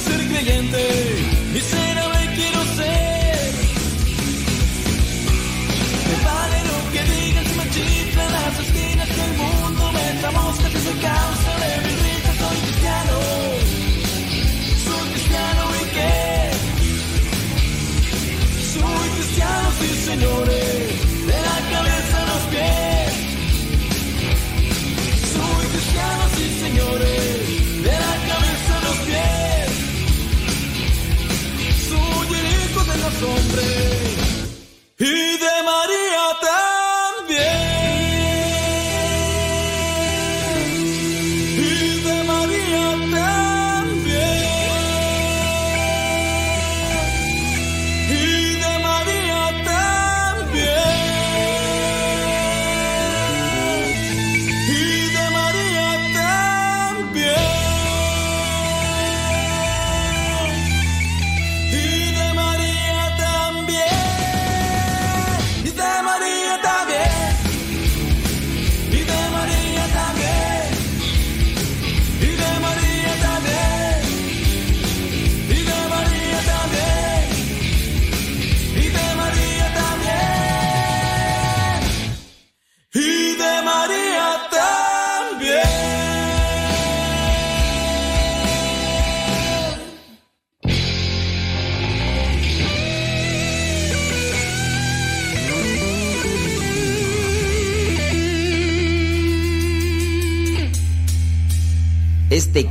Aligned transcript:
ser 0.00 0.28
creyente, 0.28 1.07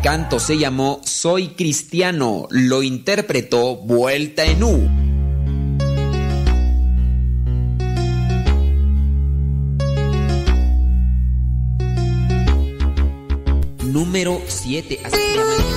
Canto 0.04 0.40
se 0.40 0.58
llamó 0.58 1.02
Soy 1.04 1.50
Cristiano, 1.50 2.48
lo 2.52 2.84
interpretó 2.84 3.76
Vuelta 3.78 4.46
en 4.46 4.64
U. 4.64 4.90
Número 13.84 14.42
7, 14.48 15.00
así 15.04 15.18
se 15.18 15.36
llama. 15.36 15.77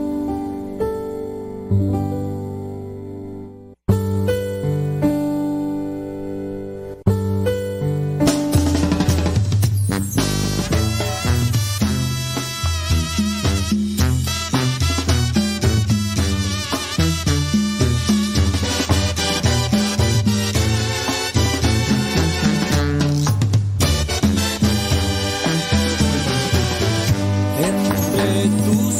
tu 28.49 28.90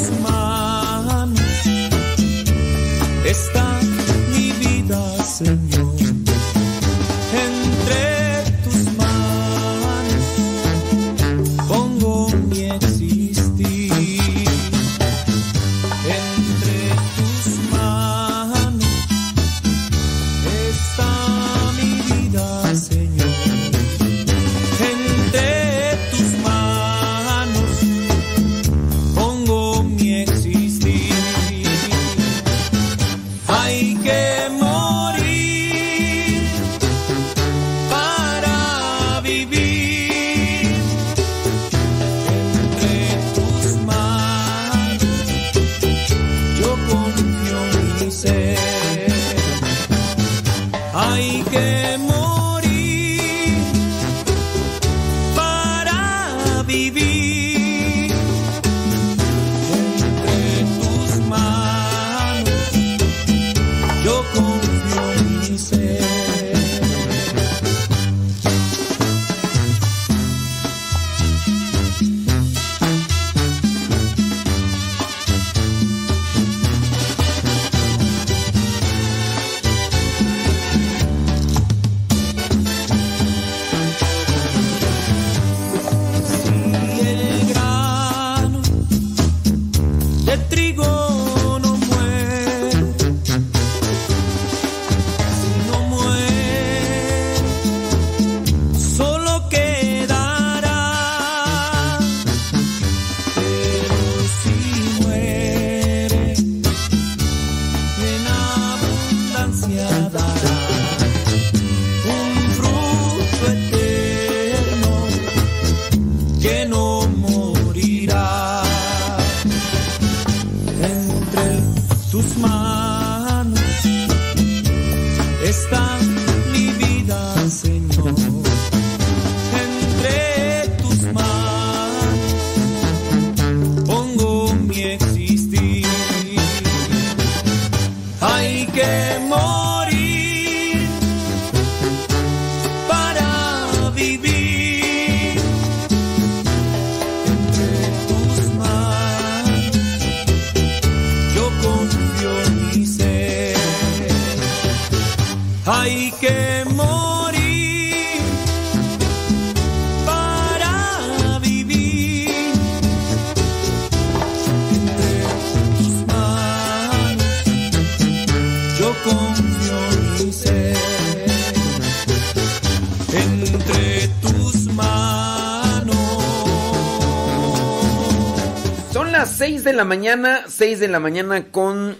mañana, 179.92 180.44
6 180.48 180.80
de 180.80 180.88
la 180.88 181.00
mañana 181.00 181.50
con 181.50 181.98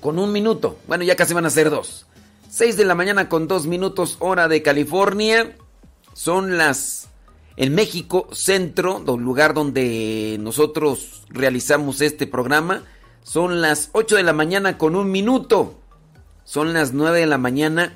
con 0.00 0.20
un 0.20 0.30
minuto. 0.30 0.78
Bueno, 0.86 1.02
ya 1.02 1.16
casi 1.16 1.34
van 1.34 1.44
a 1.44 1.50
ser 1.50 1.70
dos. 1.70 2.06
6 2.50 2.76
de 2.76 2.84
la 2.84 2.94
mañana 2.94 3.28
con 3.28 3.48
dos 3.48 3.66
minutos 3.66 4.16
hora 4.20 4.46
de 4.46 4.62
California. 4.62 5.56
Son 6.12 6.56
las 6.56 7.08
en 7.56 7.74
México 7.74 8.28
Centro, 8.30 9.00
lugar 9.00 9.54
donde 9.54 10.36
nosotros 10.38 11.24
realizamos 11.30 12.00
este 12.00 12.28
programa. 12.28 12.84
Son 13.24 13.60
las 13.60 13.90
8 13.90 14.14
de 14.14 14.22
la 14.22 14.32
mañana 14.32 14.78
con 14.78 14.94
un 14.94 15.10
minuto. 15.10 15.80
Son 16.44 16.72
las 16.72 16.92
9 16.92 17.18
de 17.18 17.26
la 17.26 17.38
mañana 17.38 17.92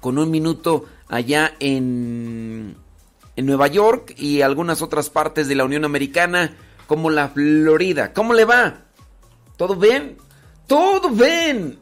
con 0.00 0.18
un 0.18 0.32
minuto 0.32 0.86
allá 1.06 1.54
en, 1.60 2.74
en 3.36 3.46
Nueva 3.46 3.68
York 3.68 4.14
y 4.18 4.40
algunas 4.40 4.82
otras 4.82 5.10
partes 5.10 5.46
de 5.46 5.54
la 5.54 5.64
Unión 5.64 5.84
Americana 5.84 6.56
como 6.86 7.10
la 7.10 7.28
Florida. 7.28 8.12
¿Cómo 8.12 8.34
le 8.34 8.44
va? 8.44 8.84
¿Todo 9.56 9.76
bien? 9.76 10.16
¡Todo 10.66 11.10
bien! 11.10 11.78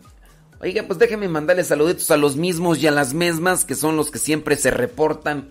Oiga, 0.61 0.83
pues 0.85 0.99
déjenme 0.99 1.29
mandarle 1.29 1.65
saluditos 1.65 2.11
a 2.11 2.17
los 2.17 2.37
mismos 2.37 2.79
y 2.79 2.87
a 2.87 2.91
las 2.91 3.13
mismas, 3.13 3.65
que 3.65 3.75
son 3.75 3.97
los 3.97 4.11
que 4.11 4.19
siempre 4.19 4.57
se 4.57 4.71
reportan 4.71 5.51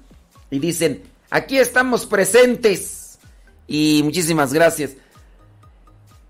y 0.54 0.60
dicen, 0.60 1.02
aquí 1.32 1.58
estamos 1.58 2.06
presentes. 2.06 3.18
Y 3.68 4.02
muchísimas 4.04 4.54
gracias. 4.54 4.92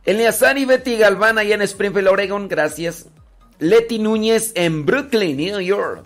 Eleazar 0.05 0.57
y 0.57 0.63
Betty 0.63 0.97
Galván 0.97 1.37
allá 1.37 1.55
en 1.55 1.61
Springfield, 1.61 2.07
Oregon, 2.07 2.47
gracias. 2.47 3.07
Leti 3.59 3.99
Núñez 3.99 4.53
en 4.55 4.85
Brooklyn, 4.85 5.35
New 5.35 5.59
York. 5.59 6.05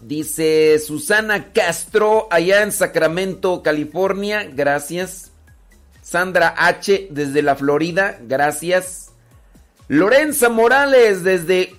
Dice 0.00 0.78
Susana 0.78 1.52
Castro, 1.52 2.28
allá 2.30 2.62
en 2.62 2.70
Sacramento, 2.70 3.62
California, 3.62 4.48
gracias. 4.52 5.32
Sandra 6.14 6.54
H, 6.56 7.08
desde 7.10 7.42
la 7.42 7.56
Florida, 7.56 8.20
gracias. 8.22 9.10
Lorenza 9.88 10.48
Morales, 10.48 11.24
desde 11.24 11.74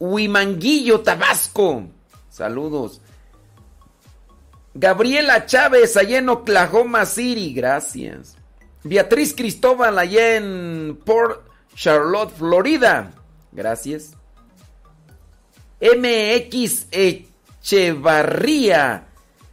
Huimanguillo, 0.00 1.02
Tabasco, 1.02 1.84
saludos. 2.28 3.00
Gabriela 4.74 5.46
Chávez, 5.46 5.96
allá 5.96 6.18
en 6.18 6.28
Oklahoma 6.28 7.06
City, 7.06 7.54
gracias. 7.54 8.36
Beatriz 8.82 9.32
Cristóbal, 9.32 9.96
allá 9.96 10.34
en 10.34 10.98
Port 11.04 11.46
Charlotte, 11.76 12.34
Florida, 12.36 13.12
gracias. 13.52 14.16
MX 15.80 16.88
Echevarría 17.60 19.06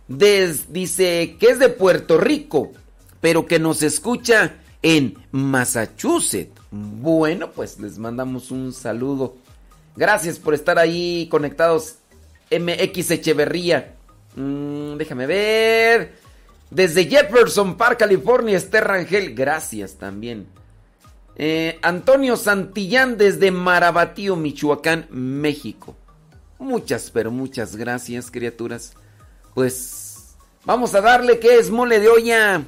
dice 0.08 1.38
que 1.40 1.46
es 1.46 1.60
de 1.60 1.70
Puerto 1.70 2.18
Rico, 2.18 2.72
pero 3.22 3.46
que 3.46 3.60
nos 3.60 3.84
escucha 3.84 4.56
en 4.82 5.18
Massachusetts. 5.32 6.60
Bueno, 6.72 7.52
pues 7.52 7.80
les 7.80 7.98
mandamos 7.98 8.52
un 8.52 8.74
saludo. 8.74 9.36
Gracias 9.96 10.40
por 10.40 10.54
estar 10.54 10.80
ahí 10.80 11.28
conectados. 11.30 11.96
MX 12.52 13.12
Echeverría. 13.12 13.96
Mm, 14.36 14.98
déjame 14.98 15.26
ver. 15.26 16.14
Desde 16.72 17.06
Jefferson 17.06 17.76
Park, 17.76 18.00
California, 18.00 18.58
Esther 18.58 18.84
Rangel. 18.84 19.34
Gracias 19.34 19.96
también. 19.96 20.48
Eh, 21.36 21.80
Antonio 21.82 22.36
Santillán 22.36 23.18
desde 23.18 23.50
Marabatío, 23.52 24.36
Michoacán, 24.36 25.08
México. 25.10 25.96
Muchas, 26.60 27.12
pero 27.12 27.32
muchas 27.32 27.76
gracias, 27.76 28.30
criaturas. 28.30 28.94
Pues 29.54 30.36
vamos 30.66 30.94
a 30.94 31.02
darle 31.02 31.40
que 31.40 31.58
es 31.58 31.72
mole 31.72 32.00
de 32.00 32.10
olla. 32.10 32.64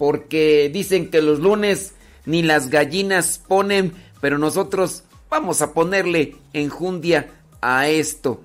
Porque 0.00 0.70
dicen 0.72 1.10
que 1.10 1.20
los 1.20 1.40
lunes 1.40 1.92
ni 2.24 2.42
las 2.42 2.70
gallinas 2.70 3.38
ponen, 3.46 3.92
pero 4.22 4.38
nosotros 4.38 5.04
vamos 5.28 5.60
a 5.60 5.74
ponerle 5.74 6.36
enjundia 6.54 7.28
a 7.60 7.86
esto. 7.86 8.40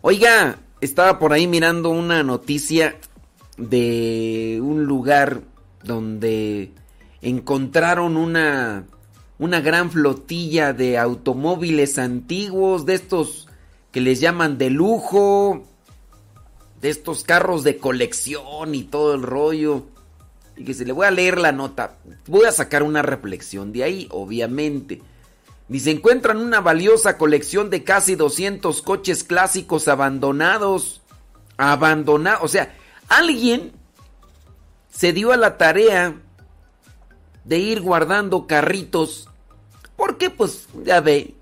Oiga, 0.00 0.58
estaba 0.80 1.20
por 1.20 1.32
ahí 1.32 1.46
mirando 1.46 1.90
una 1.90 2.24
noticia 2.24 2.96
de 3.56 4.58
un 4.60 4.82
lugar 4.86 5.42
donde 5.84 6.72
encontraron 7.20 8.16
una 8.16 8.86
una 9.38 9.60
gran 9.60 9.92
flotilla 9.92 10.72
de 10.72 10.98
automóviles 10.98 11.98
antiguos, 11.98 12.84
de 12.84 12.94
estos 12.94 13.46
que 13.92 14.00
les 14.00 14.18
llaman 14.18 14.58
de 14.58 14.70
lujo, 14.70 15.68
de 16.82 16.90
estos 16.90 17.24
carros 17.24 17.64
de 17.64 17.78
colección 17.78 18.74
y 18.74 18.82
todo 18.82 19.14
el 19.14 19.22
rollo. 19.22 19.86
Y 20.56 20.64
que 20.64 20.74
se 20.74 20.84
le 20.84 20.92
voy 20.92 21.06
a 21.06 21.10
leer 21.10 21.38
la 21.38 21.52
nota. 21.52 21.96
Voy 22.26 22.44
a 22.44 22.52
sacar 22.52 22.82
una 22.82 23.00
reflexión 23.00 23.72
de 23.72 23.84
ahí, 23.84 24.08
obviamente. 24.10 25.00
Dice, 25.68 25.90
encuentran 25.90 26.36
una 26.36 26.60
valiosa 26.60 27.16
colección 27.16 27.70
de 27.70 27.84
casi 27.84 28.16
200 28.16 28.82
coches 28.82 29.24
clásicos 29.24 29.88
abandonados. 29.88 31.00
Abandonados. 31.56 32.42
O 32.42 32.48
sea, 32.48 32.74
alguien 33.08 33.72
se 34.90 35.14
dio 35.14 35.32
a 35.32 35.38
la 35.38 35.56
tarea 35.56 36.16
de 37.44 37.58
ir 37.58 37.80
guardando 37.80 38.46
carritos 38.46 39.28
porque 39.96 40.30
pues 40.30 40.66
ya 40.84 41.00
ve, 41.00 41.36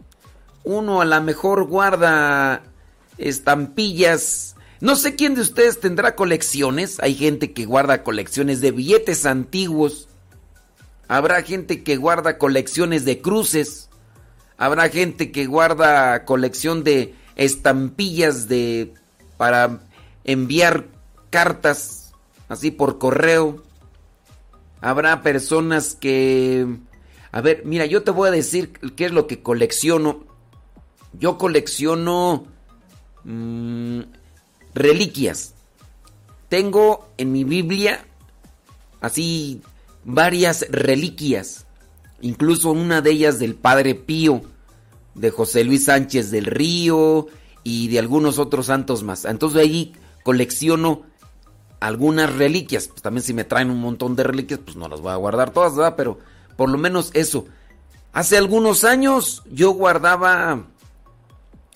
uno 0.64 1.00
a 1.00 1.06
lo 1.06 1.20
mejor 1.22 1.64
guarda 1.64 2.62
estampillas. 3.16 4.54
No 4.80 4.96
sé 4.96 5.14
quién 5.14 5.34
de 5.34 5.42
ustedes 5.42 5.80
tendrá 5.80 6.16
colecciones. 6.16 6.98
Hay 7.00 7.14
gente 7.14 7.52
que 7.52 7.66
guarda 7.66 8.02
colecciones 8.02 8.60
de 8.60 8.70
billetes 8.70 9.26
antiguos. 9.26 10.08
Habrá 11.06 11.42
gente 11.42 11.82
que 11.82 11.96
guarda 11.96 12.38
colecciones 12.38 13.04
de 13.04 13.20
cruces. 13.20 13.90
Habrá 14.56 14.88
gente 14.88 15.32
que 15.32 15.46
guarda 15.46 16.24
colección 16.24 16.82
de 16.82 17.14
estampillas 17.36 18.48
de 18.48 18.94
para 19.36 19.80
enviar 20.24 20.86
cartas 21.30 22.12
así 22.48 22.70
por 22.70 22.98
correo. 22.98 23.62
Habrá 24.80 25.22
personas 25.22 25.94
que 25.94 26.66
a 27.32 27.40
ver, 27.40 27.62
mira, 27.64 27.86
yo 27.86 28.02
te 28.02 28.10
voy 28.10 28.28
a 28.28 28.32
decir 28.32 28.72
qué 28.96 29.06
es 29.06 29.12
lo 29.12 29.26
que 29.26 29.42
colecciono. 29.42 30.24
Yo 31.12 31.38
colecciono 31.38 32.46
mm, 33.24 34.00
reliquias. 34.80 35.54
Tengo 36.48 37.08
en 37.16 37.32
mi 37.32 37.44
Biblia 37.44 38.04
así 39.00 39.62
varias 40.04 40.66
reliquias. 40.70 41.66
Incluso 42.20 42.72
una 42.72 43.00
de 43.00 43.12
ellas 43.12 43.38
del 43.38 43.54
Padre 43.54 43.94
Pío, 43.94 44.42
de 45.14 45.30
José 45.30 45.64
Luis 45.64 45.84
Sánchez 45.86 46.30
del 46.30 46.46
Río 46.46 47.28
y 47.62 47.88
de 47.88 47.98
algunos 47.98 48.38
otros 48.38 48.66
santos 48.66 49.02
más. 49.02 49.24
Entonces 49.24 49.60
ahí 49.60 49.92
colecciono 50.22 51.02
algunas 51.80 52.34
reliquias. 52.34 52.88
Pues 52.88 53.02
también 53.02 53.24
si 53.24 53.34
me 53.34 53.44
traen 53.44 53.70
un 53.70 53.80
montón 53.80 54.16
de 54.16 54.22
reliquias, 54.22 54.60
pues 54.62 54.76
no 54.76 54.88
las 54.88 55.00
voy 55.00 55.12
a 55.12 55.16
guardar 55.16 55.50
todas, 55.50 55.74
¿verdad? 55.74 55.94
Pero 55.96 56.18
por 56.56 56.68
lo 56.68 56.78
menos 56.78 57.10
eso. 57.14 57.46
Hace 58.12 58.36
algunos 58.36 58.84
años 58.84 59.42
yo 59.50 59.70
guardaba 59.70 60.66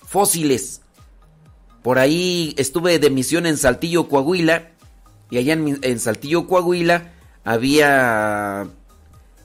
fósiles. 0.06 0.82
Por 1.84 1.98
ahí 1.98 2.54
estuve 2.56 2.98
de 2.98 3.10
misión 3.10 3.44
en 3.44 3.58
Saltillo, 3.58 4.08
Coahuila. 4.08 4.70
Y 5.28 5.36
allá 5.36 5.52
en, 5.52 6.00
Saltillo, 6.00 6.46
Coahuila, 6.46 7.12
había 7.44 8.66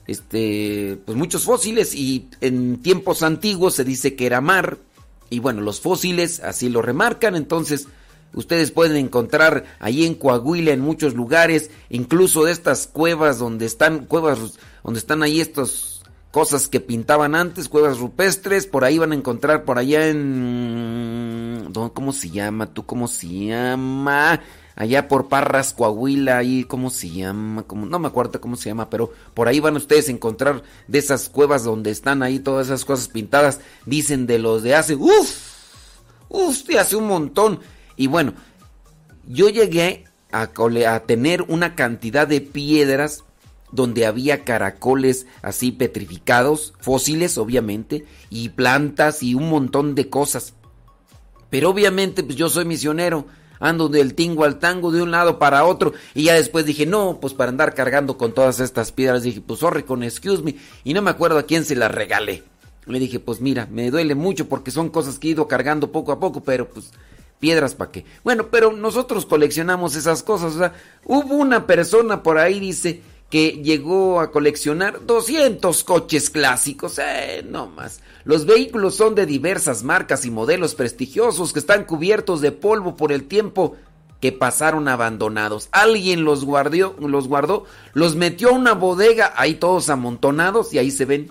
este, 0.06 0.98
pues 1.04 1.18
muchos 1.18 1.44
fósiles. 1.44 1.94
Y 1.94 2.30
en 2.40 2.80
tiempos 2.80 3.22
antiguos 3.22 3.74
se 3.74 3.84
dice 3.84 4.16
que 4.16 4.24
era 4.24 4.40
mar. 4.40 4.78
Y 5.28 5.40
bueno, 5.40 5.60
los 5.60 5.82
fósiles 5.82 6.40
así 6.40 6.70
lo 6.70 6.80
remarcan. 6.80 7.36
Entonces, 7.36 7.88
ustedes 8.32 8.70
pueden 8.70 8.96
encontrar 8.96 9.66
ahí 9.78 10.06
en 10.06 10.14
Coahuila, 10.14 10.72
en 10.72 10.80
muchos 10.80 11.12
lugares, 11.12 11.70
incluso 11.90 12.44
de 12.44 12.52
estas 12.52 12.86
cuevas 12.86 13.38
donde 13.38 13.66
están, 13.66 14.06
cuevas 14.06 14.38
donde 14.82 14.98
están 14.98 15.22
ahí 15.22 15.42
estas 15.42 15.89
cosas 16.30 16.68
que 16.68 16.80
pintaban 16.80 17.34
antes, 17.34 17.68
cuevas 17.68 17.98
rupestres, 17.98 18.66
por 18.66 18.84
ahí 18.84 18.98
van 18.98 19.12
a 19.12 19.16
encontrar 19.16 19.64
por 19.64 19.78
allá 19.78 20.08
en... 20.08 21.70
¿Cómo 21.94 22.12
se 22.12 22.30
llama? 22.30 22.72
¿Tú 22.72 22.86
cómo 22.86 23.08
se 23.08 23.28
llama? 23.46 24.40
Allá 24.76 25.08
por 25.08 25.28
Parras, 25.28 25.72
Coahuila, 25.72 26.38
ahí, 26.38 26.64
¿cómo 26.64 26.90
se 26.90 27.10
llama? 27.10 27.64
no 27.74 27.98
me 27.98 28.08
acuerdo 28.08 28.40
cómo 28.40 28.56
se 28.56 28.70
llama, 28.70 28.88
pero 28.88 29.12
por 29.34 29.48
ahí 29.48 29.60
van 29.60 29.76
ustedes 29.76 30.08
a 30.08 30.12
encontrar 30.12 30.62
de 30.88 30.98
esas 30.98 31.28
cuevas 31.28 31.64
donde 31.64 31.90
están 31.90 32.22
ahí 32.22 32.38
todas 32.38 32.68
esas 32.68 32.84
cosas 32.84 33.08
pintadas, 33.08 33.60
dicen 33.84 34.26
de 34.26 34.38
los 34.38 34.62
de 34.62 34.74
hace, 34.74 34.94
uff, 34.94 35.58
uff, 36.28 36.64
de 36.64 36.78
hace 36.78 36.96
un 36.96 37.08
montón. 37.08 37.60
Y 37.96 38.06
bueno, 38.06 38.32
yo 39.26 39.48
llegué 39.48 40.04
a, 40.32 40.48
a 40.88 41.00
tener 41.00 41.42
una 41.42 41.74
cantidad 41.74 42.26
de 42.26 42.40
piedras 42.40 43.24
donde 43.72 44.06
había 44.06 44.44
caracoles 44.44 45.26
así 45.42 45.72
petrificados, 45.72 46.74
fósiles 46.80 47.38
obviamente, 47.38 48.04
y 48.28 48.50
plantas 48.50 49.22
y 49.22 49.34
un 49.34 49.48
montón 49.48 49.94
de 49.94 50.08
cosas. 50.08 50.54
Pero 51.50 51.70
obviamente 51.70 52.22
pues 52.22 52.36
yo 52.36 52.48
soy 52.48 52.64
misionero, 52.64 53.26
ando 53.58 53.88
del 53.88 54.14
tingo 54.14 54.44
al 54.44 54.58
tango 54.58 54.90
de 54.90 55.02
un 55.02 55.10
lado 55.10 55.38
para 55.38 55.64
otro 55.64 55.92
y 56.14 56.24
ya 56.24 56.34
después 56.34 56.64
dije, 56.64 56.86
no, 56.86 57.18
pues 57.20 57.34
para 57.34 57.50
andar 57.50 57.74
cargando 57.74 58.16
con 58.16 58.32
todas 58.32 58.60
estas 58.60 58.92
piedras, 58.92 59.22
dije, 59.22 59.40
pues 59.40 59.60
sorry 59.60 59.82
con 59.82 60.02
excuse 60.02 60.42
me 60.42 60.56
y 60.84 60.94
no 60.94 61.02
me 61.02 61.10
acuerdo 61.10 61.38
a 61.38 61.44
quién 61.44 61.64
se 61.64 61.76
las 61.76 61.92
regalé. 61.92 62.42
Le 62.86 62.98
dije, 62.98 63.20
pues 63.20 63.40
mira, 63.40 63.68
me 63.70 63.90
duele 63.90 64.14
mucho 64.14 64.48
porque 64.48 64.70
son 64.70 64.88
cosas 64.88 65.18
que 65.18 65.28
he 65.28 65.30
ido 65.32 65.46
cargando 65.46 65.92
poco 65.92 66.12
a 66.12 66.18
poco, 66.18 66.42
pero 66.42 66.68
pues 66.68 66.90
piedras 67.38 67.74
para 67.74 67.90
qué. 67.90 68.04
Bueno, 68.24 68.48
pero 68.50 68.72
nosotros 68.72 69.26
coleccionamos 69.26 69.96
esas 69.96 70.22
cosas, 70.22 70.54
o 70.54 70.58
sea, 70.58 70.74
hubo 71.04 71.34
una 71.34 71.66
persona 71.66 72.22
por 72.22 72.38
ahí, 72.38 72.60
dice, 72.60 73.02
que 73.30 73.62
llegó 73.62 74.20
a 74.20 74.32
coleccionar 74.32 75.06
200 75.06 75.84
coches 75.84 76.30
clásicos, 76.30 76.98
eh, 76.98 77.46
no 77.48 77.68
más. 77.68 78.00
Los 78.24 78.44
vehículos 78.44 78.96
son 78.96 79.14
de 79.14 79.24
diversas 79.24 79.84
marcas 79.84 80.24
y 80.24 80.32
modelos 80.32 80.74
prestigiosos 80.74 81.52
que 81.52 81.60
están 81.60 81.84
cubiertos 81.84 82.40
de 82.40 82.50
polvo 82.50 82.96
por 82.96 83.12
el 83.12 83.24
tiempo 83.24 83.76
que 84.20 84.32
pasaron 84.32 84.88
abandonados. 84.88 85.68
Alguien 85.70 86.24
los 86.24 86.44
guardó, 86.44 86.96
los 86.98 87.28
guardó, 87.28 87.64
los 87.94 88.16
metió 88.16 88.50
a 88.50 88.52
una 88.52 88.74
bodega, 88.74 89.32
ahí 89.36 89.54
todos 89.54 89.88
amontonados 89.90 90.74
y 90.74 90.78
ahí 90.78 90.90
se 90.90 91.04
ven. 91.04 91.30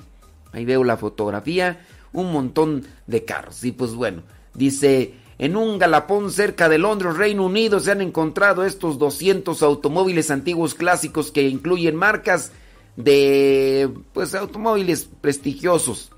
Ahí 0.53 0.65
veo 0.65 0.83
la 0.85 0.97
fotografía, 0.97 1.85
un 2.13 2.31
montón 2.31 2.87
de 3.07 3.25
carros. 3.25 3.63
Y 3.63 3.73
pues 3.73 3.93
bueno, 3.93 4.23
dice 4.53 5.13
en 5.39 5.55
un 5.55 5.79
galapón 5.79 6.31
cerca 6.31 6.67
de 6.67 6.77
Londres, 6.77 7.15
Reino 7.15 7.45
Unido, 7.45 7.79
se 7.79 7.91
han 7.91 8.01
encontrado 8.01 8.65
estos 8.65 8.99
200 8.99 9.63
automóviles 9.63 10.31
antiguos 10.31 10.75
clásicos 10.75 11.31
que 11.31 11.47
incluyen 11.47 11.95
marcas 11.95 12.51
de 12.97 13.89
pues 14.11 14.35
automóviles 14.35 15.07
prestigiosos. 15.21 16.11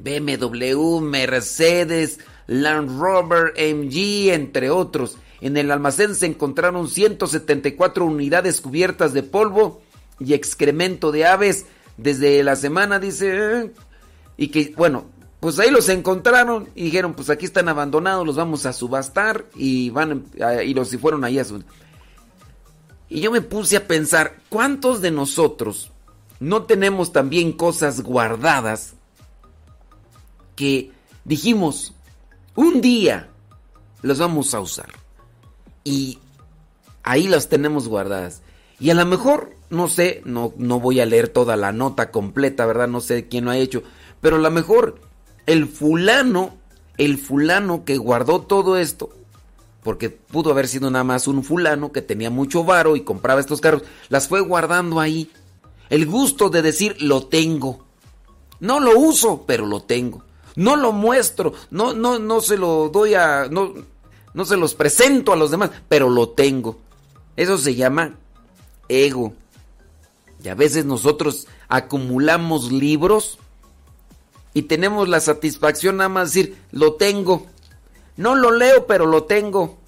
BMW, 0.00 0.98
Mercedes, 0.98 2.18
Land 2.48 3.00
Rover, 3.00 3.52
MG, 3.56 4.32
entre 4.32 4.70
otros. 4.70 5.18
En 5.40 5.56
el 5.56 5.70
almacén 5.70 6.16
se 6.16 6.26
encontraron 6.26 6.88
174 6.88 8.04
unidades 8.04 8.60
cubiertas 8.60 9.12
de 9.12 9.22
polvo 9.22 9.80
y 10.18 10.34
excremento 10.34 11.12
de 11.12 11.26
aves 11.26 11.66
desde 11.96 12.42
la 12.42 12.56
semana, 12.56 12.98
dice, 12.98 13.60
eh, 13.60 13.70
y 14.36 14.48
que, 14.48 14.74
bueno, 14.76 15.06
pues 15.42 15.58
ahí 15.58 15.72
los 15.72 15.88
encontraron 15.88 16.68
y 16.76 16.84
dijeron, 16.84 17.14
pues 17.14 17.28
aquí 17.28 17.46
están 17.46 17.68
abandonados, 17.68 18.24
los 18.24 18.36
vamos 18.36 18.64
a 18.64 18.72
subastar 18.72 19.44
y 19.56 19.90
van, 19.90 20.26
y 20.64 20.72
los 20.72 20.92
y 20.92 20.98
fueron 20.98 21.24
ahí 21.24 21.40
a 21.40 21.44
su... 21.44 21.64
Y 23.08 23.20
yo 23.20 23.32
me 23.32 23.40
puse 23.40 23.76
a 23.76 23.88
pensar, 23.88 24.36
¿cuántos 24.48 25.00
de 25.00 25.10
nosotros 25.10 25.90
no 26.38 26.62
tenemos 26.62 27.10
también 27.10 27.50
cosas 27.50 28.02
guardadas 28.02 28.94
que 30.54 30.92
dijimos, 31.24 31.92
un 32.54 32.80
día 32.80 33.28
los 34.00 34.20
vamos 34.20 34.54
a 34.54 34.60
usar? 34.60 34.90
Y 35.82 36.20
ahí 37.02 37.26
las 37.26 37.48
tenemos 37.48 37.88
guardadas. 37.88 38.42
Y 38.78 38.90
a 38.90 38.94
lo 38.94 39.04
mejor, 39.06 39.56
no 39.70 39.88
sé, 39.88 40.22
no, 40.24 40.52
no 40.56 40.78
voy 40.78 41.00
a 41.00 41.06
leer 41.06 41.26
toda 41.26 41.56
la 41.56 41.72
nota 41.72 42.12
completa, 42.12 42.64
¿verdad? 42.64 42.86
No 42.86 43.00
sé 43.00 43.26
quién 43.26 43.46
lo 43.46 43.50
ha 43.50 43.56
hecho. 43.56 43.82
Pero 44.20 44.36
a 44.36 44.38
lo 44.38 44.50
mejor 44.52 45.10
el 45.46 45.66
fulano, 45.66 46.54
el 46.98 47.18
fulano 47.18 47.84
que 47.84 47.96
guardó 47.96 48.42
todo 48.42 48.76
esto, 48.76 49.10
porque 49.82 50.10
pudo 50.10 50.50
haber 50.50 50.68
sido 50.68 50.90
nada 50.90 51.04
más 51.04 51.26
un 51.26 51.42
fulano 51.42 51.92
que 51.92 52.02
tenía 52.02 52.30
mucho 52.30 52.64
varo 52.64 52.96
y 52.96 53.02
compraba 53.02 53.40
estos 53.40 53.60
carros, 53.60 53.82
las 54.08 54.28
fue 54.28 54.40
guardando 54.40 55.00
ahí 55.00 55.30
el 55.90 56.06
gusto 56.06 56.48
de 56.48 56.62
decir 56.62 56.96
lo 57.02 57.26
tengo. 57.26 57.84
No 58.60 58.80
lo 58.80 58.98
uso, 58.98 59.44
pero 59.46 59.66
lo 59.66 59.82
tengo. 59.82 60.24
No 60.56 60.76
lo 60.76 60.92
muestro, 60.92 61.52
no, 61.70 61.92
no, 61.92 62.18
no 62.18 62.40
se 62.40 62.56
lo 62.56 62.88
doy 62.88 63.14
a, 63.14 63.48
no, 63.50 63.74
no 64.32 64.44
se 64.44 64.56
los 64.56 64.74
presento 64.74 65.32
a 65.32 65.36
los 65.36 65.50
demás, 65.50 65.70
pero 65.88 66.08
lo 66.08 66.30
tengo. 66.30 66.78
Eso 67.36 67.58
se 67.58 67.74
llama 67.74 68.14
ego. 68.88 69.34
Y 70.42 70.48
a 70.48 70.54
veces 70.54 70.84
nosotros 70.84 71.46
acumulamos 71.68 72.72
libros 72.72 73.38
y 74.54 74.62
tenemos 74.62 75.08
la 75.08 75.20
satisfacción 75.20 75.96
nada 75.98 76.08
más 76.08 76.32
de 76.32 76.42
decir, 76.42 76.56
lo 76.72 76.94
tengo. 76.94 77.46
No 78.16 78.34
lo 78.34 78.50
leo, 78.50 78.86
pero 78.86 79.06
lo 79.06 79.24
tengo. 79.24 79.78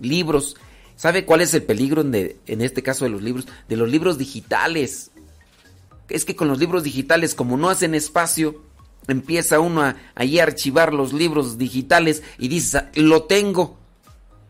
Libros. 0.00 0.56
¿Sabe 0.96 1.24
cuál 1.24 1.40
es 1.40 1.52
el 1.54 1.62
peligro 1.62 2.02
en, 2.02 2.14
en 2.46 2.60
este 2.60 2.82
caso 2.82 3.04
de 3.04 3.10
los 3.10 3.22
libros? 3.22 3.46
De 3.68 3.76
los 3.76 3.90
libros 3.90 4.18
digitales 4.18 5.10
es 6.08 6.24
que 6.24 6.36
con 6.36 6.48
los 6.48 6.58
libros 6.58 6.84
digitales, 6.84 7.34
como 7.34 7.56
no 7.56 7.68
hacen 7.68 7.94
espacio, 7.94 8.62
empieza 9.08 9.60
uno 9.60 9.82
a, 9.82 9.96
a 10.14 10.42
archivar 10.42 10.92
los 10.92 11.12
libros 11.12 11.58
digitales 11.58 12.22
y 12.38 12.48
dice, 12.48 12.84
lo 12.94 13.24
tengo. 13.24 13.76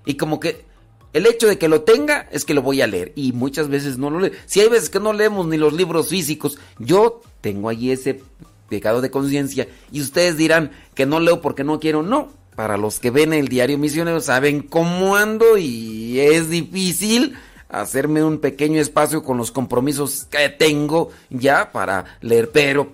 Y 0.04 0.14
como 0.14 0.38
que 0.38 0.64
el 1.12 1.26
hecho 1.26 1.46
de 1.46 1.58
que 1.58 1.68
lo 1.68 1.82
tenga 1.82 2.28
es 2.30 2.44
que 2.44 2.54
lo 2.54 2.62
voy 2.62 2.82
a 2.82 2.86
leer. 2.86 3.12
Y 3.16 3.32
muchas 3.32 3.68
veces 3.68 3.98
no 3.98 4.10
lo 4.10 4.20
leo. 4.20 4.32
Si 4.44 4.60
hay 4.60 4.68
veces 4.68 4.90
que 4.90 5.00
no 5.00 5.12
leemos 5.12 5.46
ni 5.46 5.56
los 5.56 5.72
libros 5.72 6.08
físicos, 6.08 6.58
yo 6.78 7.22
tengo 7.40 7.68
allí 7.68 7.90
ese 7.90 8.22
pecado 8.68 9.00
de 9.00 9.10
conciencia. 9.10 9.68
Y 9.92 10.00
ustedes 10.00 10.36
dirán 10.36 10.72
que 10.94 11.06
no 11.06 11.20
leo 11.20 11.40
porque 11.40 11.64
no 11.64 11.80
quiero. 11.80 12.02
No. 12.02 12.32
Para 12.54 12.78
los 12.78 13.00
que 13.00 13.10
ven 13.10 13.34
el 13.34 13.48
diario 13.48 13.76
misionero 13.76 14.20
saben 14.20 14.62
cómo 14.62 15.16
ando 15.16 15.58
y 15.58 16.18
es 16.20 16.48
difícil 16.48 17.36
hacerme 17.68 18.24
un 18.24 18.38
pequeño 18.38 18.80
espacio 18.80 19.22
con 19.22 19.36
los 19.36 19.50
compromisos 19.50 20.26
que 20.30 20.48
tengo 20.48 21.10
ya 21.28 21.72
para 21.72 22.18
leer, 22.22 22.50
pero 22.50 22.92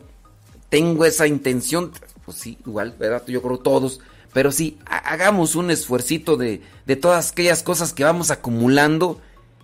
tengo 0.69 1.05
esa 1.05 1.27
intención, 1.27 1.93
pues 2.25 2.39
sí, 2.39 2.59
igual, 2.67 2.97
¿verdad? 2.99 3.23
Yo 3.27 3.43
creo 3.43 3.59
todos, 3.59 4.01
pero 4.33 4.51
sí, 4.51 4.79
hagamos 4.87 5.55
un 5.55 5.71
esfuercito 5.71 6.37
de, 6.37 6.63
de 6.87 6.97
todas 6.97 7.31
aquellas 7.31 7.63
cosas 7.63 7.93
que 7.93 8.05
vamos 8.05 8.31
acumulando 8.31 9.21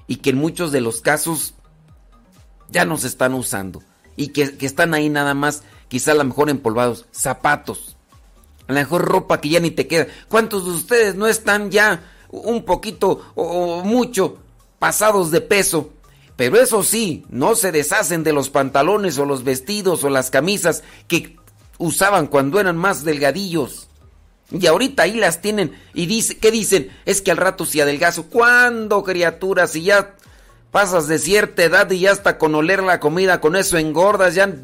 y 0.06 0.16
que 0.16 0.30
en 0.30 0.36
muchos 0.36 0.70
de 0.70 0.80
los 0.80 1.00
casos 1.00 1.54
ya 2.70 2.84
nos 2.84 3.04
están 3.04 3.34
usando 3.34 3.82
y 4.16 4.28
que, 4.28 4.56
que 4.56 4.66
están 4.66 4.94
ahí 4.94 5.08
nada 5.08 5.32
más, 5.34 5.62
quizá 5.88 6.12
a 6.12 6.16
lo 6.16 6.24
mejor 6.24 6.50
empolvados, 6.50 7.06
zapatos, 7.12 7.96
a 8.66 8.72
lo 8.72 8.78
mejor 8.78 9.04
ropa 9.04 9.40
que 9.40 9.48
ya 9.48 9.60
ni 9.60 9.70
te 9.70 9.86
queda. 9.86 10.06
¿Cuántos 10.28 10.64
de 10.64 10.70
ustedes 10.72 11.14
no 11.14 11.26
están 11.26 11.70
ya 11.70 12.02
un 12.30 12.64
poquito 12.64 13.32
o 13.34 13.82
mucho 13.84 14.38
pasados 14.78 15.30
de 15.30 15.40
peso. 15.40 15.90
Pero 16.36 16.60
eso 16.60 16.82
sí, 16.84 17.24
no 17.30 17.56
se 17.56 17.72
deshacen 17.72 18.22
de 18.22 18.32
los 18.32 18.48
pantalones 18.48 19.18
o 19.18 19.24
los 19.24 19.42
vestidos 19.42 20.04
o 20.04 20.10
las 20.10 20.30
camisas 20.30 20.84
que 21.08 21.36
usaban 21.78 22.28
cuando 22.28 22.60
eran 22.60 22.76
más 22.76 23.04
delgadillos. 23.04 23.88
Y 24.50 24.66
ahorita 24.66 25.02
ahí 25.02 25.14
las 25.14 25.42
tienen. 25.42 25.76
Y 25.94 26.06
dice, 26.06 26.38
¿qué 26.38 26.50
dicen? 26.50 26.90
Es 27.04 27.20
que 27.20 27.32
al 27.32 27.36
rato 27.36 27.66
si 27.66 27.80
adelgazo. 27.80 28.26
¿Cuándo, 28.26 29.02
criatura? 29.02 29.66
Si 29.66 29.82
ya 29.82 30.14
pasas 30.70 31.08
de 31.08 31.18
cierta 31.18 31.64
edad 31.64 31.90
y 31.90 32.00
ya 32.00 32.12
hasta 32.12 32.38
con 32.38 32.54
oler 32.54 32.82
la 32.82 33.00
comida, 33.00 33.40
con 33.40 33.56
eso 33.56 33.76
engordas, 33.76 34.34
ya. 34.34 34.54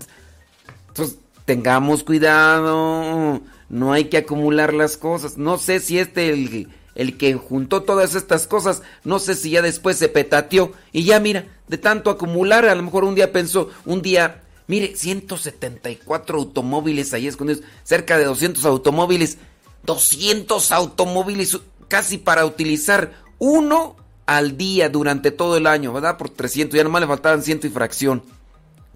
Entonces, 0.95 1.19
tengamos 1.45 2.05
cuidado. 2.05 3.41
No 3.69 3.93
hay 3.93 4.05
que 4.05 4.19
acumular 4.19 4.73
las 4.73 4.97
cosas. 4.97 5.37
No 5.37 5.59
sé 5.59 5.81
si 5.81 5.99
este 5.99 6.31
el 6.31 6.69
el 6.95 7.19
que 7.19 7.35
juntó 7.35 7.83
todas 7.83 8.15
estas 8.15 8.47
cosas, 8.47 8.83
no 9.03 9.19
sé 9.19 9.35
si 9.35 9.51
ya 9.51 9.63
después 9.63 9.97
se 9.97 10.09
petateó 10.09 10.73
y 10.93 11.05
ya 11.05 11.21
mira, 11.21 11.47
de 11.69 11.79
tanto 11.79 12.11
acumular, 12.11 12.65
a 12.67 12.75
lo 12.75 12.83
mejor 12.83 13.05
un 13.05 13.15
día 13.15 13.33
pensó, 13.33 13.71
un 13.85 14.03
día, 14.03 14.43
mire, 14.67 14.95
174 14.95 16.39
automóviles 16.39 17.13
ahí 17.13 17.27
escondidos, 17.27 17.65
cerca 17.83 18.17
de 18.19 18.25
200 18.25 18.65
automóviles, 18.65 19.39
200 19.85 20.73
automóviles 20.73 21.59
casi 21.89 22.19
para 22.19 22.47
utilizar 22.47 23.13
uno 23.39 23.97
al 24.27 24.57
día 24.57 24.89
durante 24.89 25.31
todo 25.31 25.57
el 25.57 25.67
año, 25.67 25.93
¿verdad? 25.93 26.17
Por 26.17 26.31
300, 26.31 26.77
ya 26.77 26.85
nomás 26.85 27.03
le 27.03 27.09
faltaban 27.09 27.43
ciento 27.43 27.67
y 27.67 27.71
fracción. 27.71 28.23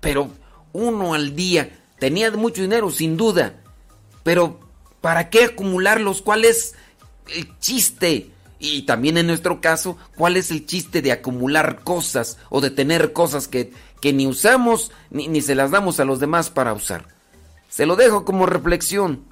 Pero 0.00 0.30
uno 0.72 1.14
al 1.14 1.34
día, 1.34 1.77
tenía 1.98 2.30
mucho 2.32 2.62
dinero, 2.62 2.90
sin 2.90 3.16
duda, 3.16 3.60
pero 4.22 4.60
¿para 5.00 5.30
qué 5.30 5.44
acumularlos? 5.44 6.22
¿Cuál 6.22 6.44
es 6.44 6.74
el 7.34 7.58
chiste? 7.58 8.30
Y 8.58 8.82
también 8.82 9.18
en 9.18 9.26
nuestro 9.26 9.60
caso, 9.60 9.96
¿cuál 10.16 10.36
es 10.36 10.50
el 10.50 10.66
chiste 10.66 11.00
de 11.02 11.12
acumular 11.12 11.80
cosas 11.84 12.38
o 12.50 12.60
de 12.60 12.70
tener 12.70 13.12
cosas 13.12 13.46
que, 13.46 13.72
que 14.00 14.12
ni 14.12 14.26
usamos 14.26 14.90
ni, 15.10 15.28
ni, 15.28 15.40
se 15.40 15.54
las 15.54 15.70
damos 15.70 16.00
a 16.00 16.04
los 16.04 16.18
demás 16.18 16.50
para 16.50 16.72
usar? 16.72 17.06
Se 17.68 17.86
lo 17.86 17.94
dejo 17.96 18.24
como 18.24 18.46
reflexión. 18.46 19.24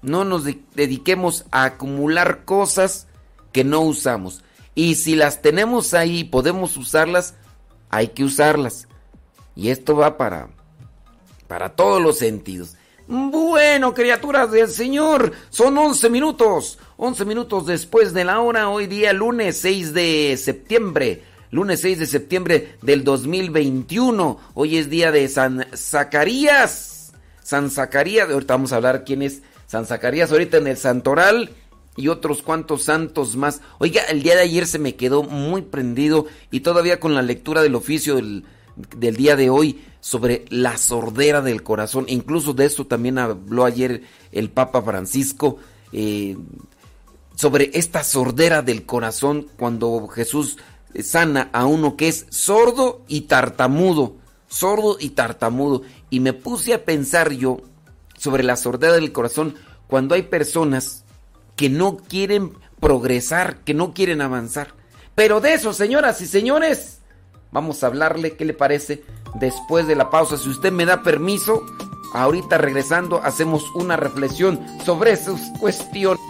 No 0.00 0.24
nos 0.24 0.44
de 0.44 0.60
dediquemos 0.74 1.44
a 1.52 1.64
acumular 1.64 2.44
cosas 2.44 3.06
que 3.52 3.62
no 3.62 3.80
usamos. 3.82 4.42
Y 4.74 4.96
si 4.96 5.14
las 5.14 5.42
tenemos 5.42 5.94
ahí 5.94 6.20
y 6.20 6.24
podemos 6.24 6.76
usarlas, 6.76 7.34
hay 7.90 8.08
que 8.08 8.24
usarlas. 8.24 8.88
Y 9.54 9.68
esto 9.68 9.94
va 9.94 10.16
para, 10.16 10.48
para 11.52 11.68
todos 11.68 12.00
los 12.00 12.16
sentidos. 12.16 12.76
Bueno, 13.06 13.92
criaturas 13.92 14.50
del 14.50 14.68
Señor, 14.68 15.32
son 15.50 15.76
11 15.76 16.08
minutos, 16.08 16.78
11 16.96 17.26
minutos 17.26 17.66
después 17.66 18.14
de 18.14 18.24
la 18.24 18.40
hora, 18.40 18.70
hoy 18.70 18.86
día 18.86 19.12
lunes 19.12 19.58
6 19.58 19.92
de 19.92 20.38
septiembre, 20.42 21.22
lunes 21.50 21.82
6 21.82 21.98
de 21.98 22.06
septiembre 22.06 22.76
del 22.80 23.04
2021, 23.04 24.40
hoy 24.54 24.78
es 24.78 24.88
día 24.88 25.12
de 25.12 25.28
San 25.28 25.66
Zacarías, 25.76 27.12
San 27.42 27.70
Zacarías, 27.70 28.30
ahorita 28.30 28.54
vamos 28.54 28.72
a 28.72 28.76
hablar 28.76 29.04
quién 29.04 29.20
es 29.20 29.42
San 29.66 29.84
Zacarías, 29.84 30.32
ahorita 30.32 30.56
en 30.56 30.68
el 30.68 30.78
Santoral 30.78 31.50
y 31.96 32.08
otros 32.08 32.40
cuantos 32.40 32.84
santos 32.84 33.36
más. 33.36 33.60
Oiga, 33.76 34.04
el 34.04 34.22
día 34.22 34.36
de 34.36 34.42
ayer 34.44 34.66
se 34.66 34.78
me 34.78 34.96
quedó 34.96 35.22
muy 35.22 35.60
prendido 35.60 36.24
y 36.50 36.60
todavía 36.60 36.98
con 36.98 37.14
la 37.14 37.20
lectura 37.20 37.60
del 37.60 37.74
oficio 37.74 38.16
del, 38.16 38.46
del 38.76 39.16
día 39.16 39.36
de 39.36 39.50
hoy 39.50 39.82
sobre 40.00 40.44
la 40.48 40.76
sordera 40.78 41.40
del 41.42 41.62
corazón. 41.62 42.06
Incluso 42.08 42.54
de 42.54 42.66
eso 42.66 42.86
también 42.86 43.18
habló 43.18 43.64
ayer 43.64 44.02
el 44.32 44.50
Papa 44.50 44.82
Francisco. 44.82 45.58
Eh, 45.92 46.36
sobre 47.34 47.70
esta 47.74 48.04
sordera 48.04 48.62
del 48.62 48.84
corazón 48.84 49.48
cuando 49.56 50.06
Jesús 50.08 50.58
sana 51.02 51.50
a 51.52 51.66
uno 51.66 51.96
que 51.96 52.08
es 52.08 52.26
sordo 52.30 53.02
y 53.08 53.22
tartamudo. 53.22 54.16
Sordo 54.48 54.96
y 55.00 55.10
tartamudo. 55.10 55.82
Y 56.10 56.20
me 56.20 56.34
puse 56.34 56.74
a 56.74 56.84
pensar 56.84 57.32
yo 57.32 57.62
sobre 58.16 58.42
la 58.42 58.56
sordera 58.56 58.94
del 58.94 59.12
corazón 59.12 59.54
cuando 59.86 60.14
hay 60.14 60.22
personas 60.22 61.04
que 61.56 61.68
no 61.68 61.96
quieren 61.96 62.52
progresar, 62.80 63.58
que 63.64 63.74
no 63.74 63.94
quieren 63.94 64.20
avanzar. 64.20 64.74
Pero 65.14 65.40
de 65.40 65.54
eso, 65.54 65.72
señoras 65.72 66.20
y 66.20 66.26
señores, 66.26 66.98
vamos 67.52 67.84
a 67.84 67.86
hablarle, 67.86 68.36
¿qué 68.36 68.44
le 68.44 68.54
parece? 68.54 69.04
después 69.34 69.86
de 69.86 69.96
la 69.96 70.10
pausa. 70.10 70.36
Si 70.36 70.48
usted 70.48 70.72
me 70.72 70.84
da 70.84 71.02
permiso, 71.02 71.64
ahorita 72.14 72.58
regresando 72.58 73.20
hacemos 73.22 73.64
una 73.74 73.96
reflexión 73.96 74.60
sobre 74.84 75.16
sus 75.16 75.40
cuestiones. 75.58 76.20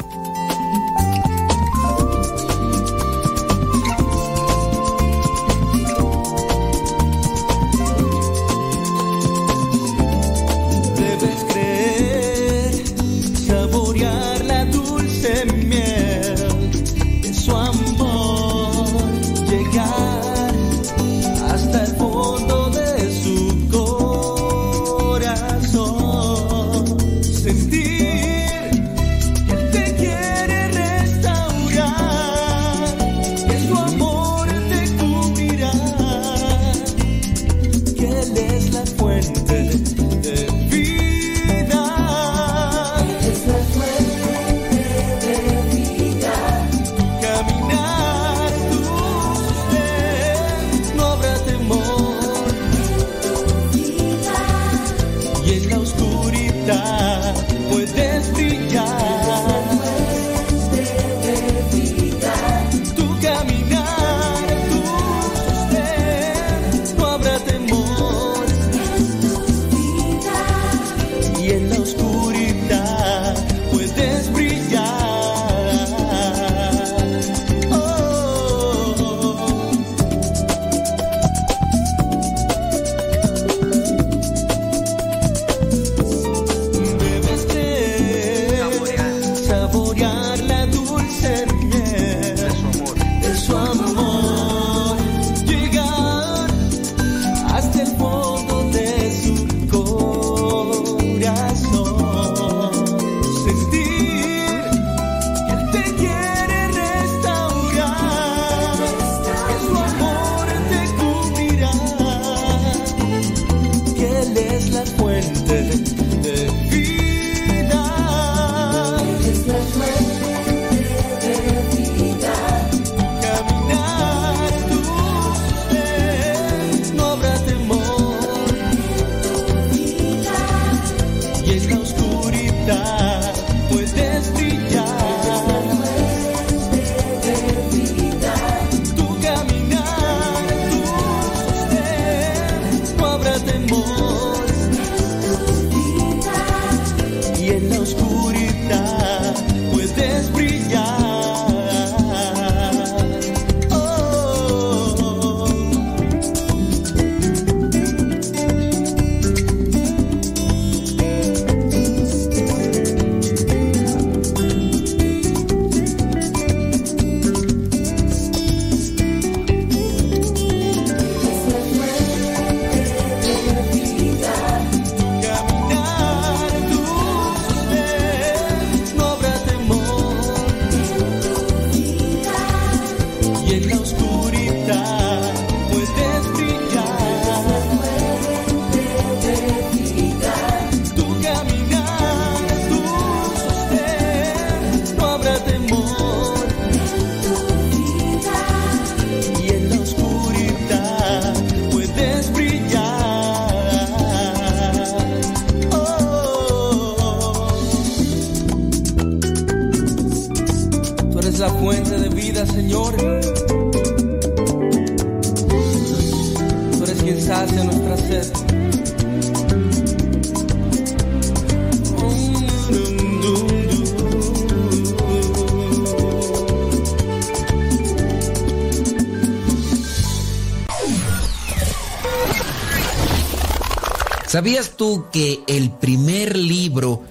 Que 235.12 235.44
el 235.46 235.70
primer 235.70 236.36
libro 236.36 237.02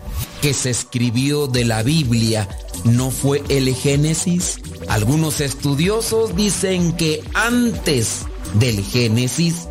que 0.42 0.54
se 0.54 0.70
escribió 0.70 1.48
de 1.48 1.64
la 1.64 1.84
Biblia 1.84 2.48
no 2.84 3.12
fue 3.12 3.42
el 3.48 3.74
Génesis? 3.74 4.60
Algunos 4.90 5.40
estudiosos 5.40 6.36
dicen 6.36 6.94
que 6.98 7.24
antes 7.34 8.24
del 8.56 8.84
Génesis 8.84 9.68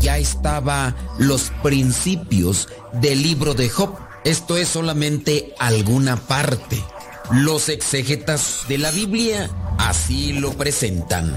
ya 0.00 0.18
estaba 0.18 0.96
los 1.18 1.52
principios 1.62 2.68
del 2.92 3.22
libro 3.22 3.54
de 3.54 3.68
Job. 3.68 3.94
Esto 4.24 4.56
es 4.56 4.68
solamente 4.68 5.54
alguna 5.60 6.16
parte. 6.16 6.82
Los 7.30 7.68
exegetas 7.68 8.62
de 8.68 8.78
la 8.78 8.90
Biblia 8.90 9.48
así 9.78 10.32
lo 10.32 10.52
presentan. 10.54 11.36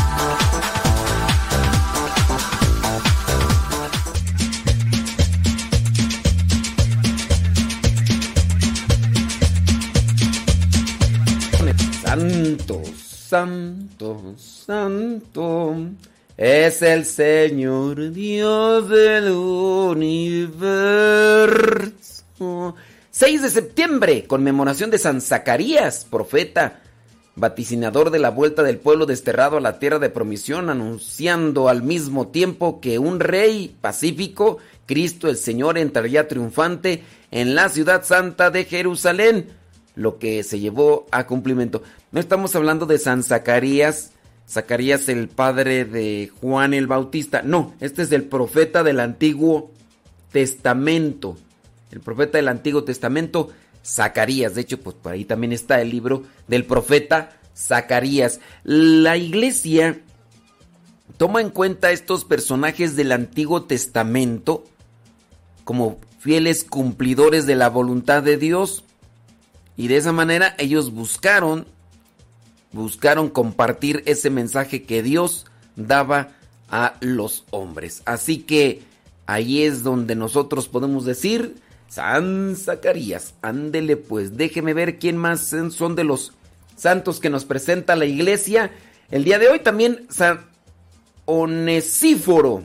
Santo, 13.31 14.35
santo, 14.35 15.73
es 16.35 16.81
el 16.81 17.05
Señor 17.05 18.11
Dios 18.11 18.89
del 18.89 19.31
universo. 19.31 20.35
6 23.09 23.41
de 23.41 23.49
septiembre, 23.49 24.25
conmemoración 24.27 24.91
de 24.91 24.97
San 24.97 25.21
Zacarías, 25.21 26.03
profeta, 26.03 26.81
vaticinador 27.37 28.09
de 28.09 28.19
la 28.19 28.31
vuelta 28.31 28.63
del 28.63 28.79
pueblo 28.79 29.05
desterrado 29.05 29.55
a 29.55 29.61
la 29.61 29.79
tierra 29.79 29.99
de 29.99 30.09
promisión, 30.09 30.69
anunciando 30.69 31.69
al 31.69 31.83
mismo 31.83 32.27
tiempo 32.27 32.81
que 32.81 32.99
un 32.99 33.21
rey 33.21 33.73
pacífico, 33.79 34.57
Cristo 34.85 35.29
el 35.29 35.37
Señor, 35.37 35.77
entraría 35.77 36.27
triunfante 36.27 37.05
en 37.31 37.55
la 37.55 37.69
ciudad 37.69 38.03
santa 38.03 38.51
de 38.51 38.65
Jerusalén 38.65 39.61
lo 39.95 40.19
que 40.19 40.43
se 40.43 40.59
llevó 40.59 41.05
a 41.11 41.27
cumplimiento. 41.27 41.83
No 42.11 42.19
estamos 42.19 42.55
hablando 42.55 42.85
de 42.85 42.99
San 42.99 43.23
Zacarías, 43.23 44.11
Zacarías 44.49 45.07
el 45.07 45.29
padre 45.29 45.85
de 45.85 46.29
Juan 46.41 46.73
el 46.73 46.87
Bautista. 46.87 47.41
No, 47.41 47.73
este 47.79 48.01
es 48.01 48.11
el 48.11 48.23
profeta 48.23 48.83
del 48.83 48.99
Antiguo 48.99 49.71
Testamento. 50.31 51.37
El 51.89 52.01
profeta 52.01 52.37
del 52.37 52.49
Antiguo 52.49 52.83
Testamento, 52.83 53.49
Zacarías. 53.85 54.55
De 54.55 54.61
hecho, 54.61 54.81
pues 54.81 54.95
por 54.97 55.13
ahí 55.13 55.23
también 55.23 55.53
está 55.53 55.81
el 55.81 55.89
libro 55.89 56.23
del 56.49 56.65
profeta 56.65 57.39
Zacarías. 57.55 58.41
La 58.65 59.15
iglesia 59.15 60.01
toma 61.15 61.39
en 61.39 61.49
cuenta 61.49 61.91
estos 61.91 62.25
personajes 62.25 62.97
del 62.97 63.13
Antiguo 63.13 63.63
Testamento 63.63 64.65
como 65.63 65.97
fieles 66.19 66.65
cumplidores 66.65 67.45
de 67.45 67.55
la 67.55 67.69
voluntad 67.69 68.21
de 68.21 68.35
Dios. 68.35 68.83
Y 69.77 69.87
de 69.87 69.95
esa 69.95 70.11
manera 70.11 70.55
ellos 70.57 70.91
buscaron, 70.91 71.67
buscaron 72.71 73.29
compartir 73.29 74.03
ese 74.05 74.29
mensaje 74.29 74.83
que 74.83 75.03
Dios 75.03 75.45
daba 75.75 76.29
a 76.69 76.95
los 77.01 77.45
hombres. 77.51 78.01
Así 78.05 78.39
que 78.39 78.81
ahí 79.25 79.63
es 79.63 79.83
donde 79.83 80.15
nosotros 80.15 80.67
podemos 80.67 81.05
decir, 81.05 81.55
San 81.89 82.55
Zacarías, 82.55 83.33
ándele 83.41 83.97
pues, 83.97 84.37
déjeme 84.37 84.73
ver 84.73 84.97
quién 84.97 85.17
más 85.17 85.53
son 85.71 85.95
de 85.95 86.05
los 86.05 86.33
santos 86.77 87.19
que 87.19 87.29
nos 87.29 87.45
presenta 87.45 87.95
la 87.95 88.05
iglesia. 88.05 88.71
El 89.09 89.23
día 89.25 89.37
de 89.37 89.49
hoy 89.49 89.59
también 89.59 90.07
San 90.09 90.45
Onesíforo. 91.25 92.63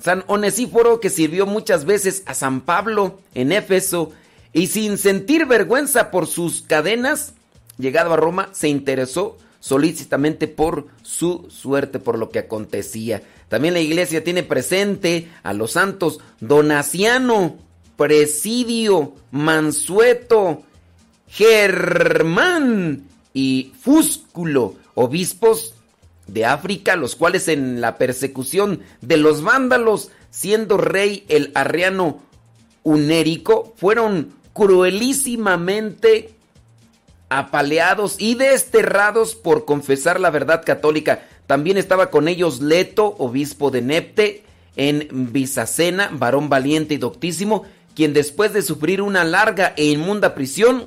San 0.00 0.24
Onesíforo 0.26 1.00
que 1.00 1.10
sirvió 1.10 1.46
muchas 1.46 1.84
veces 1.84 2.22
a 2.26 2.34
San 2.34 2.60
Pablo 2.60 3.20
en 3.34 3.52
Éfeso 3.52 4.12
y 4.52 4.66
sin 4.68 4.98
sentir 4.98 5.46
vergüenza 5.46 6.10
por 6.10 6.26
sus 6.26 6.62
cadenas, 6.62 7.34
llegado 7.78 8.12
a 8.12 8.16
Roma, 8.16 8.48
se 8.52 8.68
interesó 8.68 9.38
solícitamente 9.60 10.48
por 10.48 10.86
su 11.02 11.46
suerte, 11.50 11.98
por 11.98 12.18
lo 12.18 12.30
que 12.30 12.38
acontecía. 12.38 13.22
También 13.48 13.74
la 13.74 13.80
iglesia 13.80 14.22
tiene 14.22 14.42
presente 14.42 15.28
a 15.42 15.52
los 15.52 15.72
santos 15.72 16.20
Donaciano, 16.40 17.56
Presidio, 17.96 19.14
Mansueto, 19.30 20.62
Germán 21.28 23.04
y 23.32 23.72
Fúsculo, 23.80 24.74
obispos 24.94 25.74
de 26.26 26.44
África, 26.44 26.96
los 26.96 27.16
cuales 27.16 27.48
en 27.48 27.80
la 27.80 27.98
persecución 27.98 28.82
de 29.00 29.16
los 29.16 29.42
vándalos, 29.42 30.10
siendo 30.30 30.76
rey 30.76 31.24
el 31.28 31.52
arriano 31.54 32.20
unérico, 32.82 33.74
fueron 33.76 34.32
cruelísimamente 34.52 36.35
apaleados 37.28 38.16
y 38.18 38.34
desterrados 38.34 39.34
por 39.34 39.64
confesar 39.64 40.20
la 40.20 40.30
verdad 40.30 40.62
católica. 40.64 41.26
También 41.46 41.76
estaba 41.76 42.10
con 42.10 42.28
ellos 42.28 42.60
Leto, 42.60 43.14
obispo 43.18 43.70
de 43.70 43.82
Nepte, 43.82 44.44
en 44.76 45.08
Bizacena, 45.32 46.10
varón 46.12 46.48
valiente 46.48 46.94
y 46.94 46.98
doctísimo, 46.98 47.64
quien 47.94 48.12
después 48.12 48.52
de 48.52 48.62
sufrir 48.62 49.00
una 49.00 49.24
larga 49.24 49.72
e 49.76 49.86
inmunda 49.86 50.34
prisión, 50.34 50.86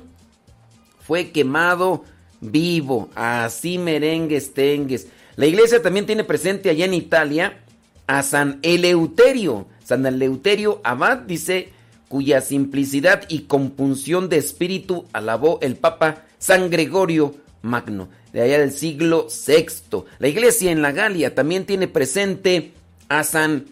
fue 1.06 1.30
quemado 1.30 2.04
vivo. 2.40 3.10
Así 3.14 3.78
merengues 3.78 4.54
tengues. 4.54 5.08
La 5.36 5.46
iglesia 5.46 5.82
también 5.82 6.06
tiene 6.06 6.24
presente 6.24 6.70
allá 6.70 6.84
en 6.84 6.94
Italia 6.94 7.58
a 8.06 8.22
San 8.22 8.60
Eleuterio. 8.62 9.66
San 9.82 10.06
Eleuterio 10.06 10.80
Abad 10.84 11.18
dice 11.18 11.70
cuya 12.08 12.40
simplicidad 12.40 13.22
y 13.28 13.42
compunción 13.42 14.28
de 14.28 14.36
espíritu 14.36 15.06
alabó 15.12 15.58
el 15.62 15.76
Papa 15.76 16.24
San 16.40 16.70
Gregorio 16.70 17.36
Magno. 17.62 18.08
de 18.32 18.40
allá 18.40 18.58
del 18.58 18.72
siglo 18.72 19.26
VI. 19.28 20.04
La 20.18 20.28
iglesia 20.28 20.70
en 20.70 20.82
la 20.82 20.92
Galia 20.92 21.34
también 21.34 21.66
tiene 21.66 21.88
presente 21.88 22.72
a 23.08 23.24
San 23.24 23.66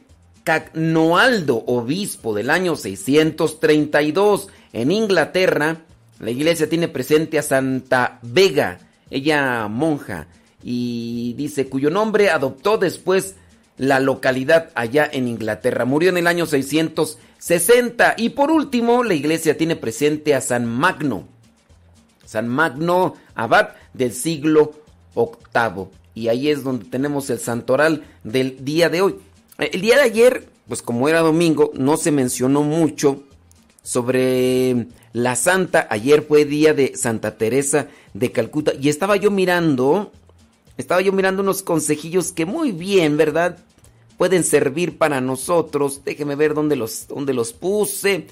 Cagnoaldo, 0.44 1.64
obispo 1.66 2.34
del 2.34 2.50
año 2.50 2.76
632. 2.76 4.48
En 4.72 4.90
Inglaterra, 4.90 5.78
la 6.20 6.30
iglesia 6.30 6.68
tiene 6.68 6.88
presente 6.88 7.38
a 7.38 7.42
Santa 7.42 8.18
Vega, 8.22 8.78
ella 9.10 9.68
monja, 9.68 10.26
y 10.62 11.34
dice 11.36 11.68
cuyo 11.68 11.88
nombre 11.88 12.30
adoptó 12.30 12.78
después 12.78 13.36
la 13.78 14.00
localidad 14.00 14.70
allá 14.74 15.08
en 15.10 15.28
Inglaterra. 15.28 15.84
Murió 15.84 16.10
en 16.10 16.18
el 16.18 16.26
año 16.26 16.46
660. 16.46 18.14
Y 18.18 18.30
por 18.30 18.50
último, 18.50 19.04
la 19.04 19.14
iglesia 19.14 19.56
tiene 19.56 19.76
presente 19.76 20.34
a 20.34 20.40
San 20.40 20.66
Magno. 20.66 21.37
San 22.28 22.46
Magno, 22.46 23.14
abad 23.34 23.70
del 23.94 24.12
siglo 24.12 24.72
VIII. 25.16 25.86
Y 26.14 26.28
ahí 26.28 26.50
es 26.50 26.62
donde 26.62 26.84
tenemos 26.84 27.30
el 27.30 27.38
santoral 27.38 28.04
del 28.22 28.62
día 28.66 28.90
de 28.90 29.00
hoy. 29.00 29.14
El 29.56 29.80
día 29.80 29.96
de 29.96 30.02
ayer, 30.02 30.46
pues 30.68 30.82
como 30.82 31.08
era 31.08 31.20
domingo, 31.20 31.70
no 31.72 31.96
se 31.96 32.10
mencionó 32.10 32.62
mucho 32.62 33.22
sobre 33.82 34.88
la 35.14 35.36
santa. 35.36 35.86
Ayer 35.88 36.20
fue 36.20 36.44
día 36.44 36.74
de 36.74 36.94
Santa 36.96 37.38
Teresa 37.38 37.86
de 38.12 38.30
Calcuta. 38.30 38.72
Y 38.78 38.90
estaba 38.90 39.16
yo 39.16 39.30
mirando 39.30 40.12
estaba 40.76 41.00
yo 41.00 41.12
mirando 41.12 41.42
unos 41.42 41.62
consejillos 41.62 42.30
que 42.32 42.44
muy 42.44 42.72
bien, 42.72 43.16
¿verdad? 43.16 43.58
Pueden 44.18 44.44
servir 44.44 44.98
para 44.98 45.22
nosotros. 45.22 46.02
Déjeme 46.04 46.36
ver 46.36 46.52
dónde 46.52 46.76
los, 46.76 47.08
dónde 47.08 47.32
los 47.32 47.54
puse. 47.54 48.26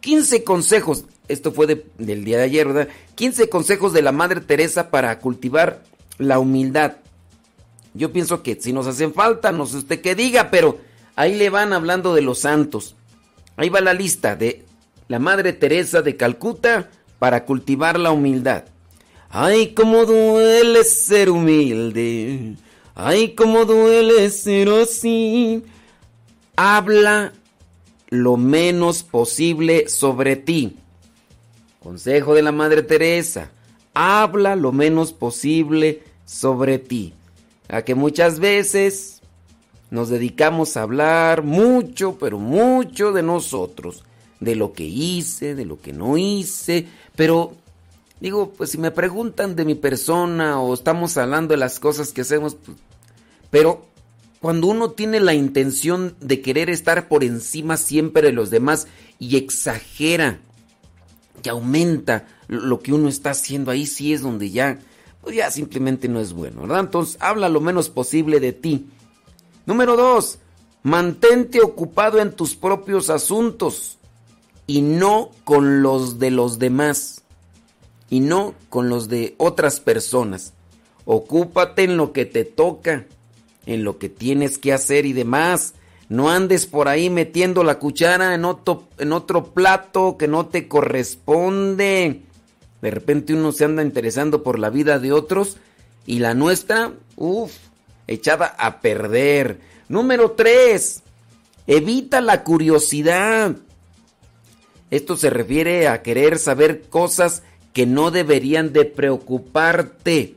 15 0.00 0.44
consejos. 0.44 1.04
Esto 1.28 1.52
fue 1.52 1.84
del 1.98 2.24
día 2.24 2.38
de 2.38 2.44
ayer, 2.44 2.66
¿verdad? 2.66 2.88
15 3.14 3.48
consejos 3.48 3.92
de 3.92 4.02
la 4.02 4.12
Madre 4.12 4.40
Teresa 4.40 4.90
para 4.90 5.18
cultivar 5.20 5.82
la 6.18 6.38
humildad. 6.38 6.96
Yo 7.94 8.12
pienso 8.12 8.42
que 8.42 8.60
si 8.60 8.72
nos 8.72 8.86
hacen 8.86 9.14
falta, 9.14 9.52
no 9.52 9.66
sé 9.66 9.78
usted 9.78 10.00
qué 10.00 10.14
diga, 10.14 10.50
pero 10.50 10.78
ahí 11.16 11.34
le 11.34 11.48
van 11.48 11.72
hablando 11.72 12.14
de 12.14 12.22
los 12.22 12.40
santos. 12.40 12.94
Ahí 13.56 13.68
va 13.68 13.80
la 13.80 13.94
lista 13.94 14.36
de 14.36 14.64
la 15.08 15.18
Madre 15.18 15.52
Teresa 15.52 16.02
de 16.02 16.16
Calcuta 16.16 16.90
para 17.18 17.44
cultivar 17.44 17.98
la 17.98 18.10
humildad. 18.10 18.64
Ay, 19.30 19.74
cómo 19.74 20.04
duele 20.04 20.84
ser 20.84 21.30
humilde. 21.30 22.56
Ay, 22.94 23.34
cómo 23.34 23.64
duele 23.64 24.30
ser 24.30 24.68
así. 24.68 25.62
Habla 26.56 27.32
lo 28.10 28.36
menos 28.36 29.02
posible 29.02 29.88
sobre 29.88 30.36
ti. 30.36 30.76
Consejo 31.84 32.34
de 32.34 32.40
la 32.40 32.50
Madre 32.50 32.82
Teresa. 32.82 33.50
Habla 33.92 34.56
lo 34.56 34.72
menos 34.72 35.12
posible 35.12 36.02
sobre 36.24 36.78
ti. 36.78 37.12
A 37.68 37.82
que 37.82 37.94
muchas 37.94 38.40
veces 38.40 39.20
nos 39.90 40.08
dedicamos 40.08 40.76
a 40.78 40.82
hablar 40.82 41.42
mucho, 41.42 42.16
pero 42.18 42.38
mucho 42.38 43.12
de 43.12 43.22
nosotros. 43.22 44.02
De 44.40 44.56
lo 44.56 44.72
que 44.72 44.84
hice, 44.84 45.54
de 45.54 45.66
lo 45.66 45.78
que 45.78 45.92
no 45.92 46.16
hice. 46.16 46.86
Pero 47.14 47.52
Digo, 48.18 48.54
pues 48.56 48.70
si 48.70 48.78
me 48.78 48.90
preguntan 48.90 49.54
de 49.54 49.66
mi 49.66 49.74
persona 49.74 50.58
o 50.58 50.72
estamos 50.72 51.18
hablando 51.18 51.52
de 51.52 51.58
las 51.58 51.78
cosas 51.78 52.12
que 52.14 52.22
hacemos, 52.22 52.54
pues, 52.54 52.78
pero 53.50 53.84
cuando 54.40 54.68
uno 54.68 54.92
tiene 54.92 55.20
la 55.20 55.34
intención 55.34 56.16
de 56.20 56.40
querer 56.40 56.70
estar 56.70 57.08
por 57.08 57.22
encima 57.22 57.76
siempre 57.76 58.22
de 58.22 58.32
los 58.32 58.48
demás 58.48 58.86
y 59.18 59.36
exagera, 59.36 60.38
que 61.44 61.50
aumenta 61.50 62.26
lo 62.48 62.80
que 62.80 62.94
uno 62.94 63.06
está 63.06 63.30
haciendo, 63.32 63.70
ahí 63.70 63.84
sí 63.84 64.14
es 64.14 64.22
donde 64.22 64.50
ya, 64.50 64.78
pues 65.20 65.36
ya 65.36 65.50
simplemente 65.50 66.08
no 66.08 66.18
es 66.18 66.32
bueno, 66.32 66.62
¿verdad? 66.62 66.80
Entonces 66.80 67.18
habla 67.20 67.50
lo 67.50 67.60
menos 67.60 67.90
posible 67.90 68.40
de 68.40 68.54
ti. 68.54 68.86
Número 69.66 69.94
dos, 69.94 70.38
mantente 70.82 71.60
ocupado 71.60 72.18
en 72.18 72.32
tus 72.32 72.56
propios 72.56 73.10
asuntos 73.10 73.98
y 74.66 74.80
no 74.80 75.32
con 75.44 75.82
los 75.82 76.18
de 76.18 76.30
los 76.30 76.58
demás 76.58 77.22
y 78.08 78.20
no 78.20 78.54
con 78.70 78.88
los 78.88 79.08
de 79.08 79.34
otras 79.36 79.80
personas. 79.80 80.54
Ocúpate 81.04 81.84
en 81.84 81.98
lo 81.98 82.14
que 82.14 82.24
te 82.24 82.46
toca, 82.46 83.04
en 83.66 83.84
lo 83.84 83.98
que 83.98 84.08
tienes 84.08 84.56
que 84.56 84.72
hacer 84.72 85.04
y 85.04 85.12
demás. 85.12 85.74
No 86.08 86.30
andes 86.30 86.66
por 86.66 86.88
ahí 86.88 87.10
metiendo 87.10 87.64
la 87.64 87.78
cuchara 87.78 88.34
en 88.34 88.44
otro, 88.44 89.44
plato 89.54 90.16
que 90.18 90.28
no 90.28 90.46
te 90.46 90.68
corresponde. 90.68 92.22
De 92.82 92.90
repente 92.90 93.32
uno 93.32 93.52
se 93.52 93.64
anda 93.64 93.82
interesando 93.82 94.42
por 94.42 94.58
la 94.58 94.70
vida 94.70 94.98
de 94.98 95.12
otros 95.12 95.56
y 96.06 96.18
la 96.18 96.34
nuestra, 96.34 96.92
uff, 97.16 97.52
echada 98.06 98.54
a 98.58 98.80
perder. 98.80 99.60
Número 99.88 100.32
3. 100.32 101.02
Evita 101.66 102.20
la 102.20 102.44
curiosidad. 102.44 103.56
Esto 104.90 105.16
se 105.16 105.30
refiere 105.30 105.88
a 105.88 106.02
querer 106.02 106.38
saber 106.38 106.82
cosas 106.82 107.42
que 107.72 107.86
no 107.86 108.10
deberían 108.10 108.72
de 108.72 108.84
preocuparte. 108.84 110.36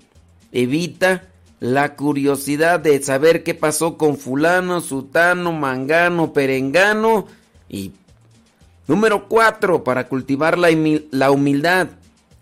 Evita 0.53 1.27
la 1.59 1.95
curiosidad 1.95 2.79
de 2.79 3.01
saber 3.01 3.43
qué 3.43 3.53
pasó 3.53 3.97
con 3.97 4.17
fulano, 4.17 4.81
sutano, 4.81 5.51
mangano, 5.51 6.33
perengano. 6.33 7.27
Y 7.67 7.93
número 8.87 9.27
cuatro, 9.27 9.83
para 9.83 10.07
cultivar 10.07 10.57
la, 10.57 10.69
la 11.11 11.31
humildad, 11.31 11.87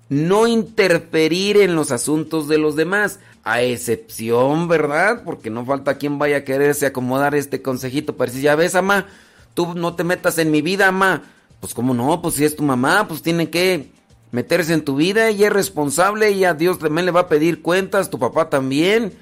no 0.09 0.47
interferir 0.47 1.57
en 1.57 1.75
los 1.75 1.91
asuntos 1.91 2.47
de 2.47 2.57
los 2.57 2.75
demás. 2.75 3.19
A 3.47 3.61
excepción, 3.61 4.67
¿verdad? 4.67 5.21
Porque 5.23 5.51
no 5.51 5.65
falta 5.65 5.99
quien 5.99 6.17
vaya 6.17 6.37
a 6.37 6.43
quererse 6.43 6.87
acomodar 6.87 7.35
este 7.35 7.61
consejito 7.61 8.17
para 8.17 8.31
decir, 8.31 8.43
ya 8.43 8.55
ves, 8.55 8.73
mamá, 8.73 9.05
tú 9.53 9.75
no 9.75 9.93
te 9.95 10.03
metas 10.03 10.39
en 10.39 10.49
mi 10.49 10.63
vida, 10.63 10.91
mamá. 10.91 11.21
Pues 11.59 11.75
cómo 11.75 11.93
no, 11.93 12.23
pues 12.23 12.35
si 12.35 12.43
es 12.43 12.55
tu 12.55 12.63
mamá, 12.63 13.07
pues 13.07 13.21
tiene 13.21 13.51
que 13.51 13.91
meterse 14.35 14.73
en 14.73 14.83
tu 14.83 14.97
vida, 14.97 15.29
ella 15.29 15.47
es 15.47 15.53
responsable, 15.53 16.31
y 16.31 16.43
a 16.43 16.53
Dios 16.53 16.77
también 16.77 17.05
le 17.05 17.13
va 17.13 17.21
a 17.21 17.27
pedir 17.29 17.61
cuentas, 17.61 18.09
tu 18.09 18.19
papá 18.19 18.49
también, 18.49 19.13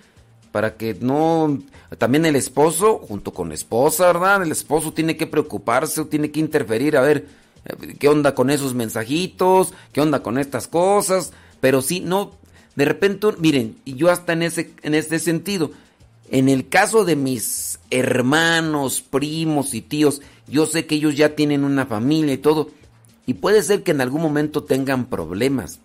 para 0.52 0.76
que 0.76 0.98
no, 1.00 1.60
también 2.00 2.26
el 2.26 2.36
esposo, 2.36 2.98
junto 2.98 3.32
con 3.32 3.50
la 3.50 3.54
esposa, 3.54 4.08
¿verdad? 4.08 4.42
El 4.42 4.52
esposo 4.52 4.92
tiene 4.92 5.16
que 5.16 5.28
preocuparse, 5.28 6.04
tiene 6.06 6.32
que 6.32 6.40
interferir, 6.40 6.98
a 6.98 7.02
ver, 7.02 7.28
qué 8.00 8.10
onda 8.10 8.34
con 8.34 8.50
esos 8.50 8.74
mensajitos, 8.74 9.72
qué 9.92 10.02
onda 10.02 10.24
con 10.24 10.40
estas 10.40 10.68
cosas, 10.68 11.32
pero 11.62 11.84
sí, 11.84 12.00
no, 12.00 12.32
de 12.76 12.86
repente, 12.86 13.28
miren, 13.38 13.78
y 13.86 13.94
yo 13.94 14.10
hasta 14.10 14.34
en 14.34 14.42
ese, 14.42 14.74
en 14.82 14.96
este 14.96 15.20
sentido, 15.20 15.70
en 16.32 16.50
el 16.50 16.70
caso 16.70 17.06
de 17.06 17.16
mis 17.16 17.80
hermanos, 17.92 19.02
primos 19.02 19.76
y 19.76 19.82
tíos, 19.82 20.24
yo 20.48 20.66
sé 20.66 20.88
que 20.88 20.96
ellos 20.96 21.16
ya 21.16 21.36
tienen 21.36 21.66
una 21.66 21.86
familia 21.86 22.34
y 22.34 22.40
todo, 22.40 22.72
y 23.26 23.36
puede 23.36 23.64
ser 23.64 23.84
que 23.84 23.92
en 23.92 24.02
algún 24.02 24.22
momento 24.22 24.64
tengan 24.64 25.06
problemas, 25.06 25.80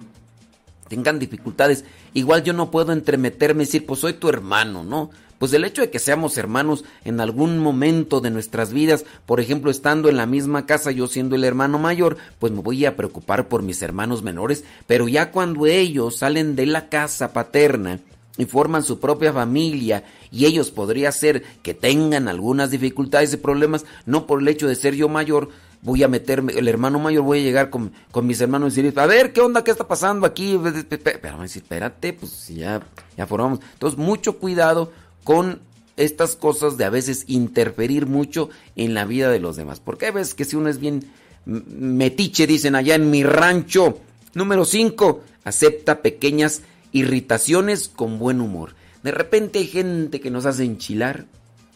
tengan 0.89 1.19
dificultades. 1.19 1.85
Igual 2.15 2.43
yo 2.43 2.53
no 2.53 2.71
puedo 2.71 2.93
entremeterme 2.93 3.63
y 3.63 3.67
decir, 3.67 3.87
pues 3.87 4.01
soy 4.01 4.15
tu 4.15 4.29
hermano, 4.29 4.85
¿no? 4.85 5.11
Pues 5.39 5.53
el 5.53 5.65
hecho 5.65 5.83
de 5.83 5.91
que 5.91 6.01
seamos 6.01 6.37
hermanos 6.37 6.85
en 7.05 7.21
algún 7.21 7.61
momento 7.61 8.21
de 8.21 8.31
nuestras 8.31 8.73
vidas, 8.73 9.05
por 9.25 9.39
ejemplo, 9.39 9.71
estando 9.71 10.09
en 10.09 10.17
la 10.17 10.27
misma 10.27 10.67
casa, 10.67 10.91
yo 10.91 11.07
siendo 11.07 11.37
el 11.37 11.45
hermano 11.45 11.79
mayor, 11.79 12.17
pues 12.41 12.53
me 12.53 12.61
voy 12.61 12.85
a 12.85 12.97
preocupar 12.97 13.47
por 13.47 13.63
mis 13.63 13.81
hermanos 13.83 14.25
menores, 14.25 14.65
pero 14.89 15.07
ya 15.07 15.31
cuando 15.31 15.67
ellos 15.67 16.17
salen 16.17 16.57
de 16.57 16.67
la 16.67 16.89
casa 16.89 17.33
paterna 17.33 18.01
y 18.37 18.47
forman 18.47 18.83
su 18.83 18.99
propia 18.99 19.33
familia 19.33 20.03
y 20.33 20.47
ellos 20.47 20.73
podría 20.73 21.13
ser 21.13 21.45
que 21.63 21.75
tengan 21.75 22.27
algunas 22.27 22.73
dificultades 22.73 23.33
y 23.33 23.37
problemas, 23.37 23.85
no 24.07 24.27
por 24.27 24.41
el 24.41 24.49
hecho 24.49 24.67
de 24.67 24.75
ser 24.75 24.97
yo 24.97 25.09
mayor, 25.09 25.51
voy 25.83 26.03
a 26.03 26.09
meterme, 26.09 26.53
el 26.53 26.69
hermano 26.69 26.99
mayor, 26.99 27.23
voy 27.23 27.41
a 27.41 27.43
llegar 27.43 27.71
con, 27.71 27.93
mis 28.23 28.41
hermanos 28.41 28.77
y 28.77 28.83
decir, 28.83 28.99
a 28.99 29.07
ver, 29.07 29.33
¿qué 29.33 29.41
onda? 29.41 29.65
¿Qué 29.65 29.71
está 29.71 29.87
pasando 29.87 30.27
aquí? 30.27 30.59
Pero 30.89 31.45
espérate, 31.45 32.13
pues 32.13 32.49
ya, 32.49 32.83
ya 33.17 33.27
formamos. 33.27 33.61
Entonces, 33.75 33.99
mucho 33.99 34.39
cuidado 34.39 34.93
con 35.25 35.61
estas 35.97 36.37
cosas 36.37 36.77
de 36.77 36.85
a 36.85 36.91
veces 36.91 37.25
interferir 37.27 38.07
mucho 38.07 38.51
en 38.77 38.95
la 38.95 39.05
vida 39.05 39.31
de 39.31 39.41
los 39.41 39.57
demás. 39.57 39.81
Porque 39.81 40.07
hay 40.07 40.13
veces 40.13 40.35
que 40.35 40.45
si 40.45 40.57
uno 40.57 40.69
es 40.69 40.79
bien 40.79 41.11
metiche, 41.45 42.47
dicen 42.47 42.75
allá 42.75 42.95
en 42.95 43.11
mi 43.11 43.23
rancho. 43.23 43.99
Número 44.35 44.65
5, 44.65 45.23
acepta 45.45 46.03
pequeñas 46.03 46.63
irritaciones 46.93 47.89
con 47.89 48.19
buen 48.19 48.41
humor. 48.41 48.75
De 49.03 49.11
repente 49.11 49.59
hay 49.59 49.67
gente 49.67 50.21
que 50.21 50.31
nos 50.31 50.47
hace 50.47 50.65
enchilar, 50.65 51.27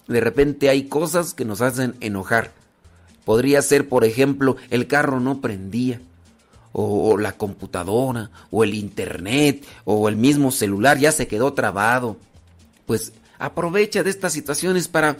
de 0.08 0.20
repente 0.20 0.68
hay 0.68 0.84
cosas 0.84 1.34
que 1.34 1.44
nos 1.44 1.60
hacen 1.60 1.94
enojar. 2.00 2.52
Podría 3.24 3.62
ser, 3.62 3.88
por 3.88 4.04
ejemplo, 4.04 4.56
el 4.70 4.86
carro 4.86 5.20
no 5.20 5.40
prendía, 5.40 6.00
o, 6.72 7.18
la 7.18 7.32
computadora, 7.32 8.30
o 8.50 8.64
el 8.64 8.74
internet, 8.74 9.64
o 9.84 10.08
el 10.08 10.16
mismo 10.16 10.50
celular 10.50 10.98
ya 10.98 11.12
se 11.12 11.28
quedó 11.28 11.52
trabado. 11.52 12.16
Pues 12.86 13.12
aprovecha 13.38 14.02
de 14.02 14.10
estas 14.10 14.32
situaciones 14.32 14.88
para 14.88 15.16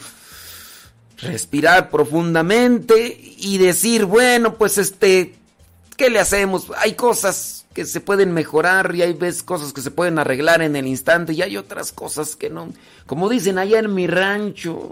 respirar 1.19 1.91
profundamente 1.91 3.19
y 3.39 3.59
decir, 3.59 4.07
bueno, 4.07 4.55
pues 4.55 4.79
este, 4.79 5.35
¿qué 5.97 6.11
le 6.11 6.19
hacemos? 6.19 6.73
Hay 6.79 6.95
cosas 6.95 7.67
que 7.73 7.85
se 7.85 8.01
pueden 8.01 8.33
mejorar 8.33 8.95
y 8.95 9.03
hay 9.03 9.13
veces 9.13 9.43
cosas 9.43 9.73
que 9.73 9.81
se 9.81 9.91
pueden 9.91 10.19
arreglar 10.19 10.63
en 10.63 10.77
el 10.77 10.87
instante 10.87 11.33
y 11.33 11.43
hay 11.43 11.57
otras 11.57 11.93
cosas 11.93 12.37
que 12.37 12.51
no. 12.51 12.73
Como 13.07 13.29
dicen 13.29 13.59
allá 13.59 13.79
en 13.79 13.95
mi 13.95 14.07
rancho, 14.07 14.91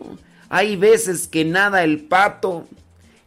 hay 0.49 0.77
veces 0.77 1.27
que 1.27 1.45
nada 1.45 1.83
el 1.83 2.01
pato 2.01 2.67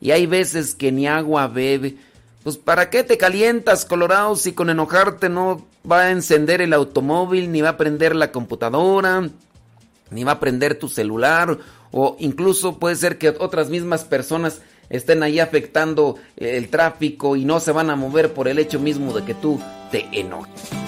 y 0.04 0.12
hay 0.12 0.26
veces 0.26 0.76
que 0.76 0.92
ni 0.92 1.08
agua 1.08 1.48
bebe. 1.48 1.96
Pues 2.44 2.58
¿para 2.58 2.90
qué 2.90 3.06
te 3.06 3.18
calientas, 3.18 3.86
Colorado, 3.86 4.36
si 4.36 4.52
con 4.52 4.70
enojarte 4.70 5.30
no 5.30 5.66
va 5.90 6.02
a 6.02 6.12
encender 6.12 6.62
el 6.62 6.74
automóvil, 6.74 7.54
ni 7.54 7.62
va 7.62 7.70
a 7.70 7.78
prender 7.78 8.14
la 8.14 8.34
computadora, 8.34 9.30
ni 10.12 10.26
va 10.26 10.34
a 10.34 10.40
prender 10.42 10.78
tu 10.78 10.90
celular, 10.90 11.58
o 11.92 12.18
incluso 12.20 12.80
puede 12.80 12.98
ser 12.98 13.18
que 13.18 13.30
otras 13.30 13.70
mismas 13.70 14.04
personas 14.04 14.60
estén 14.90 15.24
ahí 15.24 15.40
afectando 15.40 16.18
el 16.36 16.68
tráfico 16.68 17.38
y 17.38 17.46
no 17.46 17.62
se 17.62 17.72
van 17.72 17.90
a 17.90 17.96
mover 17.96 18.34
por 18.34 18.50
el 18.50 18.60
hecho 18.60 18.82
mismo 18.82 19.14
de 19.14 19.24
que 19.24 19.36
tú 19.36 19.58
te 19.90 20.10
enojes. 20.12 20.83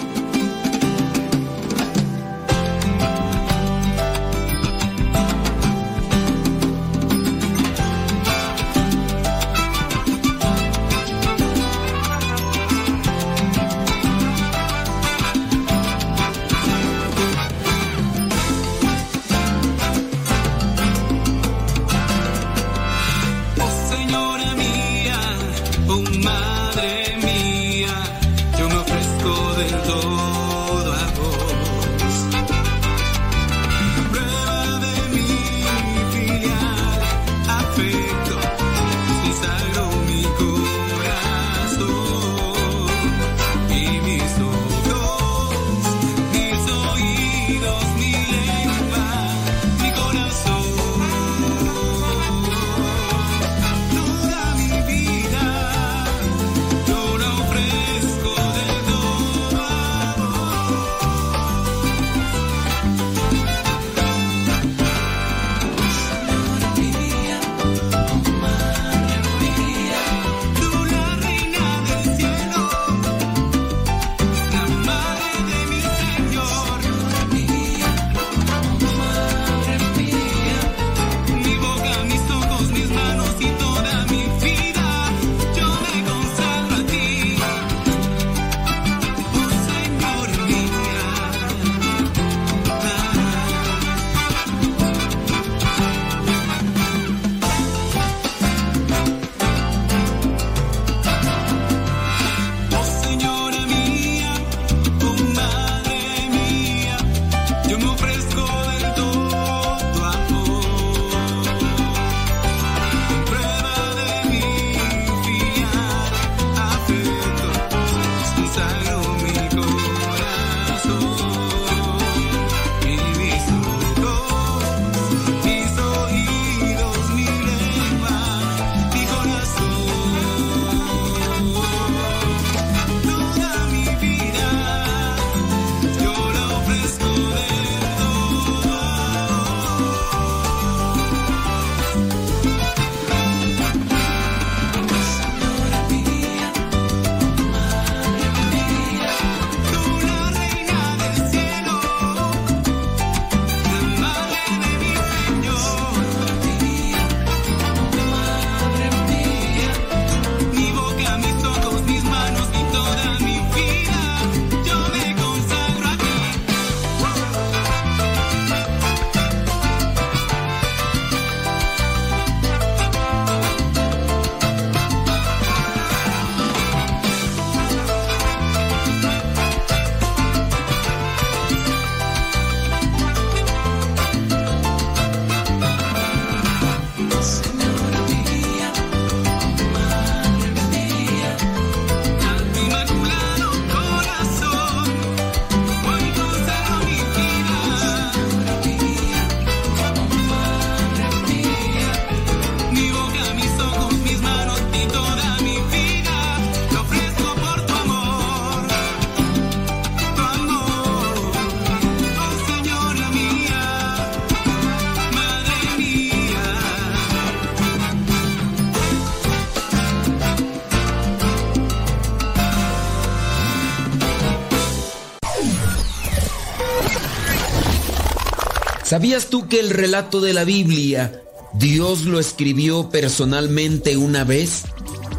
¿Sabías 228.96 229.26
tú 229.26 229.46
que 229.46 229.60
el 229.60 229.68
relato 229.68 230.22
de 230.22 230.32
la 230.32 230.44
Biblia 230.44 231.22
Dios 231.52 232.06
lo 232.06 232.18
escribió 232.18 232.88
personalmente 232.88 233.98
una 233.98 234.24
vez? 234.24 234.62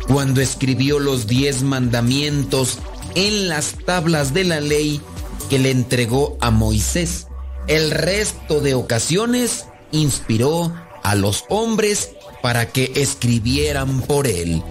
Cuando 0.07 0.41
escribió 0.41 0.97
los 0.97 1.27
diez 1.27 1.61
mandamientos 1.61 2.79
en 3.13 3.47
las 3.47 3.75
tablas 3.85 4.33
de 4.33 4.45
la 4.45 4.61
ley 4.61 4.99
que 5.51 5.59
le 5.59 5.69
entregó 5.69 6.39
a 6.41 6.49
Moisés. 6.49 7.27
El 7.67 7.91
resto 7.91 8.61
de 8.61 8.73
ocasiones 8.73 9.65
inspiró 9.91 10.73
a 11.03 11.13
los 11.13 11.43
hombres 11.47 12.13
para 12.41 12.69
que 12.69 12.91
escribieran 12.95 14.01
por 14.01 14.25
él. 14.25 14.63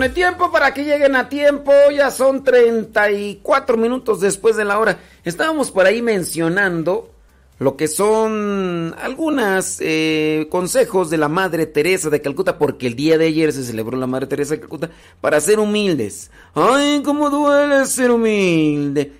Con 0.00 0.06
el 0.06 0.14
tiempo 0.14 0.50
para 0.50 0.72
que 0.72 0.84
lleguen 0.84 1.14
a 1.14 1.28
tiempo. 1.28 1.72
Ya 1.94 2.10
son 2.10 2.42
34 2.42 3.76
minutos 3.76 4.18
después 4.22 4.56
de 4.56 4.64
la 4.64 4.78
hora. 4.78 4.98
Estábamos 5.26 5.70
por 5.70 5.84
ahí 5.84 6.00
mencionando 6.00 7.10
lo 7.58 7.76
que 7.76 7.86
son 7.86 8.94
algunos 8.98 9.78
consejos 10.48 11.10
de 11.10 11.18
la 11.18 11.28
Madre 11.28 11.66
Teresa 11.66 12.08
de 12.08 12.22
Calcuta, 12.22 12.56
porque 12.56 12.86
el 12.86 12.96
día 12.96 13.18
de 13.18 13.26
ayer 13.26 13.52
se 13.52 13.62
celebró 13.62 13.98
la 13.98 14.06
Madre 14.06 14.26
Teresa 14.26 14.54
de 14.54 14.60
Calcuta, 14.60 14.88
para 15.20 15.38
ser 15.38 15.58
humildes. 15.58 16.30
¡Ay, 16.54 17.02
cómo 17.04 17.28
duele 17.28 17.84
ser 17.84 18.10
humilde! 18.10 19.12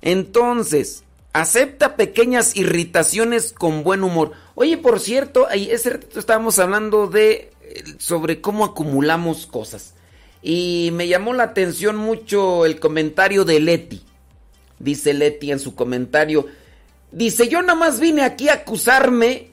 Entonces, 0.00 1.02
acepta 1.32 1.96
pequeñas 1.96 2.54
irritaciones 2.54 3.52
con 3.52 3.82
buen 3.82 4.04
humor. 4.04 4.30
Oye, 4.54 4.78
por 4.78 5.00
cierto, 5.00 5.48
ese 5.50 5.90
ratito 5.90 6.20
estábamos 6.20 6.60
hablando 6.60 7.08
de 7.08 7.50
eh, 7.62 7.82
sobre 7.98 8.40
cómo 8.40 8.64
acumulamos 8.64 9.46
cosas. 9.46 9.94
Y 10.42 10.90
me 10.92 11.08
llamó 11.08 11.34
la 11.34 11.44
atención 11.44 11.96
mucho 11.96 12.64
el 12.64 12.80
comentario 12.80 13.44
de 13.44 13.60
Leti. 13.60 14.02
Dice 14.78 15.12
Leti 15.12 15.52
en 15.52 15.58
su 15.58 15.74
comentario, 15.74 16.46
Dice, 17.12 17.48
yo 17.48 17.60
nada 17.62 17.74
más 17.74 17.98
vine 17.98 18.22
aquí 18.22 18.48
a 18.48 18.54
acusarme 18.54 19.50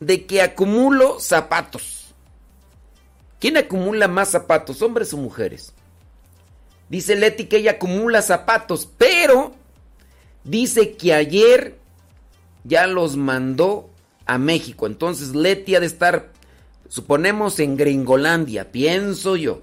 de 0.00 0.26
que 0.26 0.42
acumulo 0.42 1.18
zapatos. 1.18 2.14
¿Quién 3.40 3.56
acumula 3.56 4.06
más 4.06 4.30
zapatos, 4.30 4.80
hombres 4.82 5.12
o 5.12 5.16
mujeres? 5.16 5.72
Dice 6.88 7.16
Leti 7.16 7.46
que 7.46 7.56
ella 7.56 7.72
acumula 7.72 8.22
zapatos, 8.22 8.88
pero 8.96 9.54
dice 10.44 10.92
que 10.92 11.14
ayer 11.14 11.78
ya 12.62 12.86
los 12.86 13.16
mandó 13.16 13.90
a 14.26 14.38
México. 14.38 14.86
Entonces 14.86 15.34
Leti 15.34 15.74
ha 15.74 15.80
de 15.80 15.86
estar, 15.86 16.30
suponemos, 16.88 17.58
en 17.58 17.76
Gringolandia, 17.76 18.70
pienso 18.70 19.34
yo. 19.34 19.62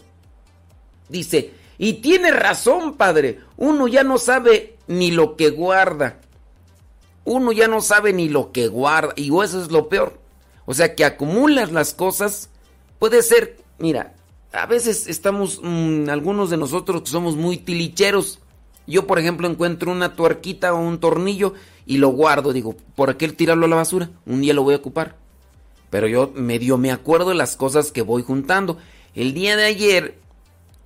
Dice, 1.09 1.51
y 1.77 1.93
tiene 1.93 2.31
razón, 2.31 2.95
padre, 2.95 3.39
uno 3.57 3.87
ya 3.87 4.03
no 4.03 4.17
sabe 4.17 4.77
ni 4.87 5.11
lo 5.11 5.35
que 5.35 5.49
guarda 5.49 6.19
uno 7.29 7.51
ya 7.51 7.67
no 7.67 7.79
sabe 7.79 8.11
ni 8.11 8.27
lo 8.27 8.51
que 8.51 8.67
guarda 8.67 9.13
y 9.15 9.27
eso 9.27 9.61
es 9.61 9.71
lo 9.71 9.87
peor. 9.87 10.19
O 10.65 10.73
sea, 10.73 10.95
que 10.95 11.05
acumulas 11.05 11.71
las 11.71 11.93
cosas, 11.93 12.49
puede 12.97 13.21
ser, 13.21 13.57
mira, 13.77 14.15
a 14.51 14.65
veces 14.65 15.07
estamos, 15.07 15.61
mmm, 15.61 16.09
algunos 16.09 16.49
de 16.49 16.57
nosotros 16.57 17.03
que 17.03 17.09
somos 17.09 17.35
muy 17.35 17.57
tilicheros. 17.57 18.39
Yo, 18.87 19.05
por 19.05 19.19
ejemplo, 19.19 19.47
encuentro 19.47 19.91
una 19.91 20.15
tuerquita 20.15 20.73
o 20.73 20.79
un 20.79 20.99
tornillo 20.99 21.53
y 21.85 21.97
lo 21.97 22.09
guardo. 22.09 22.51
Digo, 22.51 22.75
¿por 22.95 23.15
qué 23.15 23.27
tirarlo 23.29 23.67
a 23.67 23.69
la 23.69 23.75
basura? 23.75 24.09
Un 24.25 24.41
día 24.41 24.55
lo 24.55 24.63
voy 24.63 24.73
a 24.73 24.77
ocupar. 24.77 25.15
Pero 25.91 26.07
yo 26.07 26.31
medio 26.33 26.77
me 26.79 26.91
acuerdo 26.91 27.29
de 27.29 27.35
las 27.35 27.55
cosas 27.55 27.91
que 27.91 28.01
voy 28.01 28.23
juntando. 28.23 28.77
El 29.13 29.35
día 29.35 29.55
de 29.55 29.65
ayer 29.65 30.17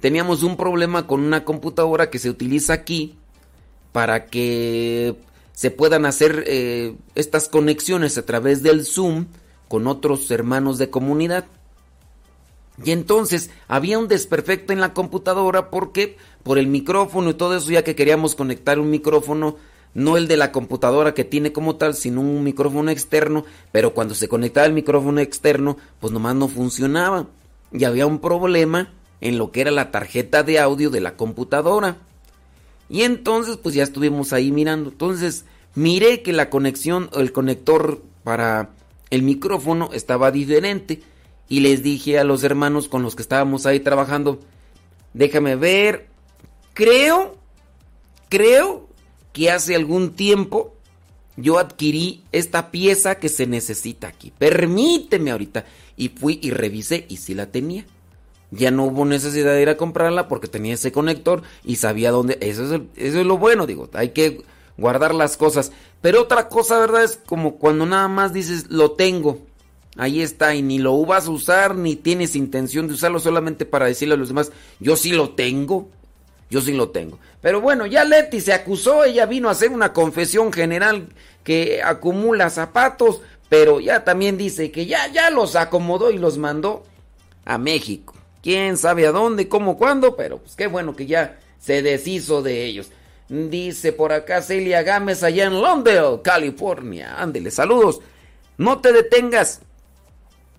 teníamos 0.03 0.43
un 0.43 0.57
problema 0.57 1.07
con 1.07 1.21
una 1.21 1.45
computadora 1.45 2.09
que 2.09 2.19
se 2.19 2.29
utiliza 2.29 2.73
aquí 2.73 3.15
para 3.93 4.25
que 4.25 5.15
se 5.53 5.71
puedan 5.71 6.05
hacer 6.05 6.43
eh, 6.45 6.93
estas 7.15 7.47
conexiones 7.47 8.17
a 8.17 8.25
través 8.25 8.61
del 8.63 8.83
Zoom 8.83 9.27
con 9.69 9.87
otros 9.87 10.29
hermanos 10.29 10.77
de 10.77 10.89
comunidad. 10.89 11.45
Y 12.83 12.91
entonces 12.91 13.49
había 13.69 13.97
un 13.97 14.09
desperfecto 14.09 14.73
en 14.73 14.81
la 14.81 14.93
computadora 14.93 15.69
porque 15.69 16.17
por 16.43 16.57
el 16.57 16.67
micrófono 16.67 17.29
y 17.29 17.35
todo 17.35 17.55
eso, 17.55 17.71
ya 17.71 17.85
que 17.85 17.95
queríamos 17.95 18.35
conectar 18.35 18.79
un 18.79 18.89
micrófono, 18.89 19.55
no 19.93 20.17
el 20.17 20.27
de 20.27 20.35
la 20.35 20.51
computadora 20.51 21.13
que 21.13 21.23
tiene 21.23 21.53
como 21.53 21.77
tal, 21.77 21.93
sino 21.93 22.19
un 22.19 22.43
micrófono 22.43 22.91
externo, 22.91 23.45
pero 23.71 23.93
cuando 23.93 24.15
se 24.15 24.27
conectaba 24.27 24.67
el 24.67 24.73
micrófono 24.73 25.21
externo, 25.21 25.77
pues 26.01 26.11
nomás 26.11 26.35
no 26.35 26.49
funcionaba. 26.49 27.27
Y 27.71 27.85
había 27.85 28.05
un 28.05 28.19
problema 28.19 28.91
en 29.21 29.37
lo 29.37 29.51
que 29.51 29.61
era 29.61 29.71
la 29.71 29.91
tarjeta 29.91 30.43
de 30.43 30.59
audio 30.59 30.89
de 30.89 31.01
la 31.01 31.15
computadora. 31.15 31.97
Y 32.89 33.03
entonces, 33.03 33.57
pues 33.57 33.73
ya 33.73 33.83
estuvimos 33.83 34.33
ahí 34.33 34.51
mirando. 34.51 34.89
Entonces, 34.89 35.45
miré 35.75 36.21
que 36.21 36.33
la 36.33 36.49
conexión, 36.49 37.09
el 37.13 37.31
conector 37.31 38.01
para 38.23 38.71
el 39.09 39.21
micrófono 39.21 39.89
estaba 39.93 40.31
diferente. 40.31 41.01
Y 41.47 41.61
les 41.61 41.83
dije 41.83 42.19
a 42.19 42.23
los 42.23 42.43
hermanos 42.43 42.87
con 42.87 43.01
los 43.01 43.15
que 43.15 43.21
estábamos 43.21 43.65
ahí 43.65 43.79
trabajando, 43.79 44.39
déjame 45.13 45.55
ver, 45.55 46.07
creo, 46.73 47.37
creo 48.29 48.87
que 49.31 49.51
hace 49.51 49.75
algún 49.75 50.13
tiempo 50.15 50.75
yo 51.35 51.59
adquirí 51.59 52.23
esta 52.31 52.71
pieza 52.71 53.15
que 53.15 53.29
se 53.29 53.47
necesita 53.47 54.07
aquí. 54.07 54.31
Permíteme 54.37 55.31
ahorita. 55.31 55.65
Y 55.95 56.09
fui 56.09 56.39
y 56.41 56.51
revisé 56.51 57.05
y 57.07 57.17
sí 57.17 57.33
la 57.33 57.51
tenía 57.51 57.85
ya 58.55 58.71
no 58.71 58.85
hubo 58.85 59.05
necesidad 59.05 59.53
de 59.53 59.61
ir 59.61 59.69
a 59.69 59.77
comprarla 59.77 60.27
porque 60.27 60.47
tenía 60.47 60.73
ese 60.75 60.91
conector 60.91 61.41
y 61.63 61.77
sabía 61.77 62.11
dónde. 62.11 62.37
Eso 62.41 62.65
es, 62.65 62.71
el- 62.71 62.87
eso 62.95 63.19
es 63.19 63.25
lo 63.25 63.37
bueno, 63.37 63.65
digo, 63.65 63.89
hay 63.93 64.09
que 64.09 64.41
guardar 64.77 65.13
las 65.15 65.37
cosas. 65.37 65.71
Pero 66.01 66.21
otra 66.21 66.49
cosa, 66.49 66.77
¿verdad? 66.79 67.03
Es 67.03 67.19
como 67.25 67.55
cuando 67.57 67.85
nada 67.85 68.07
más 68.07 68.33
dices, 68.33 68.67
lo 68.69 68.91
tengo. 68.91 69.39
Ahí 69.95 70.21
está, 70.21 70.55
y 70.55 70.61
ni 70.63 70.79
lo 70.79 71.05
vas 71.05 71.27
a 71.27 71.31
usar, 71.31 71.75
ni 71.75 71.95
tienes 71.95 72.35
intención 72.35 72.87
de 72.87 72.95
usarlo 72.95 73.19
solamente 73.19 73.65
para 73.65 73.85
decirle 73.85 74.15
a 74.15 74.17
los 74.17 74.29
demás, 74.29 74.51
yo 74.79 74.95
sí 74.95 75.11
lo 75.11 75.29
tengo, 75.31 75.87
yo 76.49 76.61
sí 76.61 76.73
lo 76.73 76.89
tengo. 76.89 77.19
Pero 77.41 77.61
bueno, 77.61 77.85
ya 77.85 78.03
Leti 78.03 78.41
se 78.41 78.53
acusó, 78.53 79.03
ella 79.03 79.27
vino 79.27 79.49
a 79.49 79.51
hacer 79.51 79.69
una 79.69 79.93
confesión 79.93 80.51
general 80.51 81.09
que 81.43 81.83
acumula 81.83 82.49
zapatos, 82.49 83.21
pero 83.49 83.79
ya 83.79 84.03
también 84.03 84.35
dice 84.35 84.71
que 84.71 84.87
ya, 84.87 85.11
ya 85.11 85.29
los 85.29 85.55
acomodó 85.55 86.09
y 86.09 86.17
los 86.17 86.39
mandó 86.39 86.83
a 87.45 87.59
México. 87.59 88.12
Quién 88.43 88.75
sabe 88.75 89.07
a 89.07 89.11
dónde, 89.13 89.47
cómo, 89.47 89.77
cuándo, 89.77 90.17
pero 90.17 90.37
pues 90.37 90.55
qué 90.55 90.67
bueno 90.67 90.95
que 90.97 91.05
ya 91.05 91.39
se 91.59 91.81
deshizo 91.81 92.41
de 92.43 92.65
ellos. 92.65 92.89
Dice 93.29 93.93
por 93.93 94.11
acá 94.11 94.41
Celia 94.41 94.83
Gámez 94.83 95.23
allá 95.23 95.45
en 95.45 95.61
London, 95.61 96.19
California. 96.21 97.15
Ándele, 97.17 97.51
saludos. 97.51 98.01
No 98.57 98.81
te 98.81 98.91
detengas. 98.91 99.61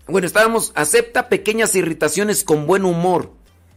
Bueno, 0.07 0.27
estábamos, 0.27 0.73
acepta 0.75 1.29
pequeñas 1.29 1.75
irritaciones 1.75 2.43
con 2.43 2.67
buen 2.67 2.87
humor. 2.87 3.31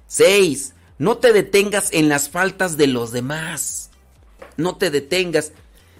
6. 0.08 0.74
No 1.00 1.18
te 1.18 1.34
detengas 1.34 1.92
en 1.92 2.08
las 2.08 2.30
faltas 2.30 2.78
de 2.78 2.88
los 2.88 3.12
demás. 3.12 3.90
No 4.56 4.78
te 4.78 4.90
detengas. 4.90 5.52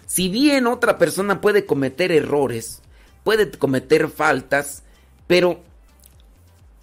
Si 0.06 0.30
bien 0.30 0.66
otra 0.66 0.98
persona 0.98 1.42
puede 1.42 1.66
cometer 1.66 2.14
errores, 2.14 2.82
puede 3.26 3.52
cometer 3.52 4.08
faltas, 4.08 4.84
pero 5.28 5.62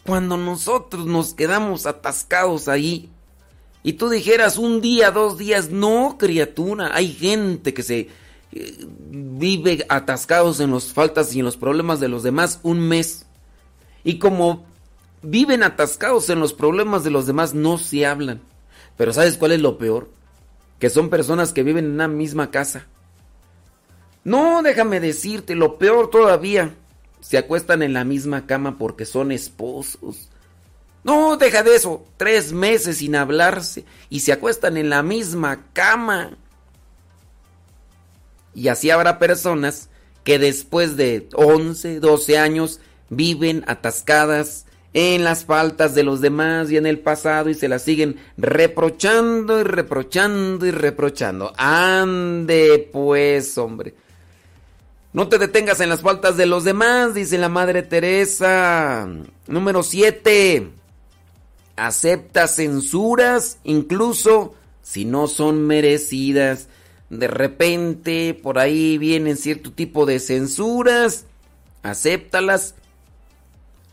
cuando 0.05 0.37
nosotros 0.37 1.07
nos 1.07 1.35
quedamos 1.35 1.87
atascados 1.87 2.69
ahí 2.69 3.11
y 3.83 3.95
tú 3.95 4.09
dijeras 4.09 4.57
un 4.57 4.81
día, 4.81 5.11
dos 5.11 5.37
días, 5.37 5.71
no, 5.71 6.17
criatura, 6.19 6.91
hay 6.95 7.13
gente 7.13 7.75
que 7.75 7.83
se 7.83 8.09
eh, 8.53 8.87
vive 9.11 9.85
atascados 9.89 10.61
en 10.61 10.73
las 10.73 10.93
faltas 10.93 11.35
y 11.35 11.41
en 11.41 11.45
los 11.45 11.59
problemas 11.59 12.01
de 12.01 12.09
los 12.09 12.23
demás 12.23 12.61
un 12.63 12.81
mes. 12.81 13.27
Y 14.03 14.19
como 14.19 14.65
viven 15.23 15.63
atascados 15.63 16.31
en 16.31 16.41
los 16.41 16.55
problemas 16.55 17.05
de 17.05 17.11
los 17.11 17.27
demás, 17.27 17.53
no 17.53 17.77
se 17.77 18.07
hablan. 18.07 18.41
Pero 18.97 19.13
¿sabes 19.13 19.37
cuál 19.37 19.53
es 19.53 19.61
lo 19.61 19.77
peor? 19.77 20.09
Que 20.79 20.89
son 20.89 21.11
personas 21.11 21.53
que 21.53 21.63
viven 21.63 21.85
en 21.85 21.93
una 21.93 22.09
misma 22.09 22.51
casa. 22.51 22.87
No, 24.25 24.63
déjame 24.63 25.01
decirte, 25.01 25.55
lo 25.55 25.77
peor 25.77 26.09
todavía. 26.09 26.75
Se 27.25 27.39
acuestan 27.39 27.83
en 27.83 27.95
la 27.95 28.05
misma 28.05 28.47
cama 28.47 28.77
porque 28.77 29.07
son 29.07 29.33
esposos. 29.33 30.29
No, 31.05 31.39
deja 31.39 31.63
de 31.63 31.75
eso. 31.75 32.05
Tres 32.19 32.53
meses 32.53 32.99
sin 32.99 33.17
hablarse 33.17 33.87
y 34.11 34.21
se 34.21 34.33
acuestan 34.33 34.77
en 34.77 34.91
la 34.91 35.03
misma 35.03 35.65
cama. 35.73 36.37
Y 38.55 38.69
así 38.69 38.91
habrá 38.91 39.19
personas 39.19 39.89
que 40.23 40.39
después 40.39 40.99
de 40.99 41.31
11, 41.33 41.99
12 42.01 42.37
años 42.37 42.81
viven 43.09 43.65
atascadas 43.69 44.67
en 44.93 45.25
las 45.25 45.47
faltas 45.47 45.95
de 45.95 46.03
los 46.03 46.21
demás 46.21 46.71
y 46.71 46.77
en 46.77 46.85
el 46.85 46.99
pasado 46.99 47.49
y 47.49 47.55
se 47.55 47.69
las 47.69 47.83
siguen 47.83 48.17
reprochando 48.37 49.61
y 49.61 49.63
reprochando 49.63 50.67
y 50.67 50.73
reprochando. 50.73 51.55
Ande 51.57 52.91
pues, 52.93 53.57
hombre. 53.57 53.95
No 55.15 55.29
te 55.29 55.39
detengas 55.39 55.79
en 55.79 55.91
las 55.91 56.01
faltas 56.01 56.37
de 56.37 56.45
los 56.45 56.65
demás, 56.65 57.15
dice 57.15 57.39
la 57.39 57.49
Madre 57.49 57.85
Teresa. 57.85 59.09
Número 59.47 59.85
7. 59.85 60.73
Acepta 61.77 62.49
censuras, 62.49 63.59
incluso 63.63 64.55
si 64.83 65.05
no 65.05 65.29
son 65.29 65.69
merecidas. 65.69 66.67
De 67.11 67.29
repente, 67.29 68.35
por 68.35 68.59
ahí 68.59 68.99
vienen 68.99 69.37
cierto 69.37 69.71
tipo 69.71 70.05
de 70.05 70.19
censuras. 70.19 71.27
Acéptalas 71.85 72.75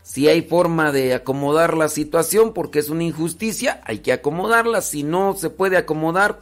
si 0.02 0.26
hay 0.26 0.42
forma 0.42 0.90
de 0.90 1.14
acomodar 1.14 1.76
la 1.76 1.88
situación 1.88 2.52
porque 2.52 2.80
es 2.80 2.88
una 2.88 3.04
injusticia, 3.04 3.80
hay 3.84 4.00
que 4.00 4.12
acomodarla. 4.12 4.80
Si 4.82 5.04
no 5.04 5.36
se 5.36 5.50
puede 5.50 5.76
acomodar, 5.76 6.40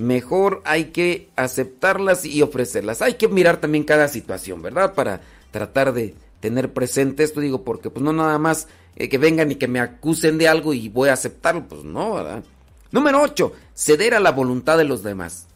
mejor 0.00 0.62
hay 0.64 0.86
que 0.86 1.28
aceptarlas 1.36 2.24
y 2.24 2.40
ofrecerlas. 2.40 3.02
Hay 3.02 3.14
que 3.14 3.28
mirar 3.28 3.58
también 3.58 3.84
cada 3.84 4.08
situación, 4.08 4.62
¿verdad? 4.62 4.94
Para 4.94 5.20
tratar 5.50 5.92
de 5.92 6.14
tener 6.40 6.72
presente 6.72 7.22
esto, 7.22 7.40
digo, 7.40 7.64
porque 7.64 7.90
pues 7.90 8.02
no 8.02 8.14
nada 8.14 8.38
más 8.38 8.66
eh, 8.96 9.10
que 9.10 9.18
vengan 9.18 9.50
y 9.50 9.56
que 9.56 9.68
me 9.68 9.78
acusen 9.78 10.38
de 10.38 10.48
algo 10.48 10.72
y 10.72 10.88
voy 10.88 11.10
a 11.10 11.12
aceptarlo, 11.12 11.68
pues 11.68 11.84
no, 11.84 12.14
¿verdad? 12.14 12.42
Número 12.92 13.20
8, 13.20 13.52
ceder 13.74 14.14
a 14.14 14.20
la 14.20 14.32
voluntad 14.32 14.78
de 14.78 14.84
los 14.84 15.02
demás. 15.02 15.46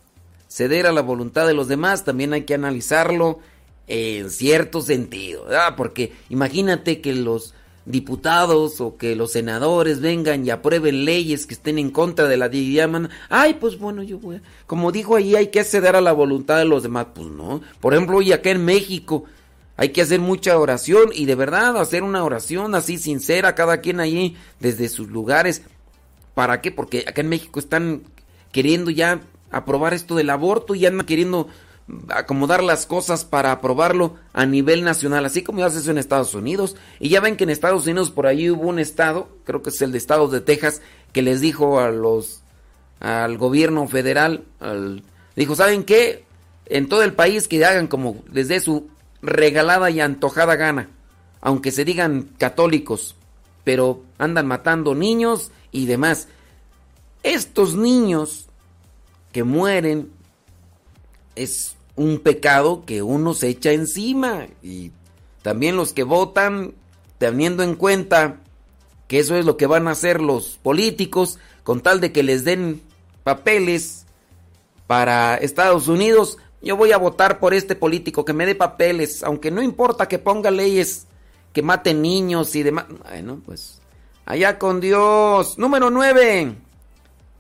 Ceder 0.47 0.87
a 0.87 0.93
la 0.93 1.01
voluntad 1.01 1.47
de 1.47 1.55
los 1.55 1.67
demás 1.67 2.05
también 2.05 2.35
hay 2.35 2.43
que 2.43 2.55
analizarlo 2.55 3.39
en 3.87 4.29
cierto 4.29 4.83
sentido, 4.83 5.47
porque 5.75 6.13
imagínate 6.29 7.01
que 7.01 7.15
los 7.15 7.55
diputados 7.87 8.81
o 8.81 8.97
que 8.97 9.15
los 9.15 9.33
senadores 9.33 10.01
vengan 10.01 10.45
y 10.47 10.51
aprueben 10.51 11.05
leyes 11.05 11.47
que 11.47 11.55
estén 11.55 11.79
en 11.79 11.91
contra 11.91 12.29
de 12.29 12.37
la 12.37 12.49
diaman, 12.49 13.11
ay, 13.29 13.55
pues 13.55 13.79
bueno, 13.79 14.03
yo 14.03 14.19
voy, 14.19 14.41
como 14.67 14.93
dijo 14.93 15.17
ahí, 15.17 15.37
hay 15.37 15.49
que 15.49 15.65
ceder 15.65 15.97
a 15.97 16.01
la 16.01 16.13
voluntad 16.13 16.59
de 16.59 16.65
los 16.65 16.83
demás, 16.83 17.09
pues 17.15 17.29
no, 17.29 17.61
por 17.81 17.95
ejemplo, 17.95 18.19
hoy 18.19 18.33
acá 18.33 18.51
en 18.51 18.65
México 18.65 19.25
hay 19.77 19.91
que 19.91 20.03
hacer 20.03 20.21
mucha 20.21 20.59
oración 20.59 21.11
y 21.13 21.27
de 21.27 21.35
verdad 21.35 21.77
hacer 21.77 22.03
una 22.03 22.25
oración 22.25 22.75
así 22.75 22.97
sincera, 22.97 23.55
cada 23.55 23.79
quien 23.79 24.01
ahí 24.01 24.37
desde 24.61 24.89
sus 24.89 25.09
lugares, 25.09 25.63
¿para 26.35 26.61
qué? 26.61 26.71
Porque 26.71 27.05
acá 27.07 27.21
en 27.21 27.29
México 27.29 27.59
están 27.59 28.03
queriendo 28.53 28.91
ya 28.91 29.21
aprobar 29.51 29.95
esto 29.95 30.15
del 30.15 30.31
aborto 30.31 30.75
y 30.75 30.87
andan 30.87 31.07
queriendo 31.07 31.49
acomodar 32.09 32.63
las 32.63 32.87
cosas 32.87 33.25
para 33.25 33.53
aprobarlo 33.53 34.17
a 34.33 34.47
nivel 34.47 34.85
nacional, 34.85 35.25
así 35.27 35.43
como 35.43 35.59
ya 35.59 35.67
hace 35.67 35.79
eso 35.79 35.91
en 35.91 35.99
Estados 35.99 36.35
Unidos. 36.35 36.77
Y 36.99 37.11
ya 37.11 37.21
ven 37.21 37.37
que 37.37 37.45
en 37.45 37.51
Estados 37.51 37.87
Unidos 37.87 38.11
por 38.11 38.27
ahí 38.27 38.51
hubo 38.51 38.69
un 38.69 38.79
estado, 38.79 39.29
creo 39.45 39.63
que 39.63 39.71
es 39.71 39.83
el 39.83 39.93
de 39.93 39.99
de 39.99 40.41
Texas, 40.41 40.81
que 41.13 41.23
les 41.23 41.41
dijo 41.41 41.81
a 41.81 41.91
los 41.91 42.41
al 43.01 43.37
gobierno 43.37 43.87
federal, 43.87 44.45
dijo, 45.37 45.55
¿saben 45.55 45.85
qué? 45.85 46.25
En 46.67 46.89
todo 46.89 47.03
el 47.03 47.13
país 47.13 47.49
que 47.49 47.63
hagan 47.65 47.87
como 47.87 48.23
les 48.33 48.49
dé 48.49 48.61
su 48.61 48.89
regalada 49.21 49.91
y 49.91 50.01
antojada 50.01 50.57
gana, 50.57 50.89
aunque 51.43 51.71
se 51.71 51.85
digan 51.85 52.31
católicos, 52.39 53.15
pero 53.63 54.03
andan 54.17 54.47
matando 54.47 54.95
niños 54.95 55.51
y 55.71 55.85
demás. 55.85 56.29
Estos 57.23 57.75
niños 57.75 58.47
que 59.33 59.45
mueren 59.45 60.11
es 61.35 61.74
un 61.97 62.19
pecado 62.19 62.85
que 62.85 63.03
uno 63.03 63.35
se 63.35 63.49
echa 63.49 63.73
encima 63.73 64.47
y 64.63 64.93
también 65.43 65.77
los 65.77 65.93
que 65.93 66.03
votan 66.03 66.75
teniendo 67.19 67.63
en 67.63 67.75
cuenta 67.75 68.41
que 69.09 69.19
eso 69.19 69.37
es 69.37 69.45
lo 69.45 69.57
que 69.57 69.67
van 69.67 69.87
a 69.87 69.93
hacer 69.93 70.21
los 70.21 70.59
políticos 70.63 71.39
con 71.63 71.81
tal 71.81 72.01
de 72.01 72.13
que 72.13 72.23
les 72.23 72.45
den 72.45 72.83
papeles 73.23 74.07
para 74.87 75.37
Estados 75.37 75.89
Unidos, 75.89 76.39
yo 76.63 76.77
voy 76.77 76.93
a 76.93 76.99
votar 76.99 77.39
por 77.41 77.55
este 77.55 77.75
político 77.75 78.25
que 78.25 78.33
me 78.33 78.47
dé 78.47 78.55
papeles, 78.55 79.23
aunque 79.23 79.51
no 79.51 79.63
importa 79.63 80.09
que 80.09 80.19
ponga 80.19 80.51
leyes 80.51 81.07
que 81.53 81.63
maten 81.63 82.03
niños 82.03 82.55
y 82.57 82.63
demás. 82.63 82.87
Bueno, 83.09 83.41
pues 83.45 83.81
allá 84.27 84.59
con 84.59 84.81
Dios. 84.81 85.59
Número 85.59 85.91
9 85.91 86.64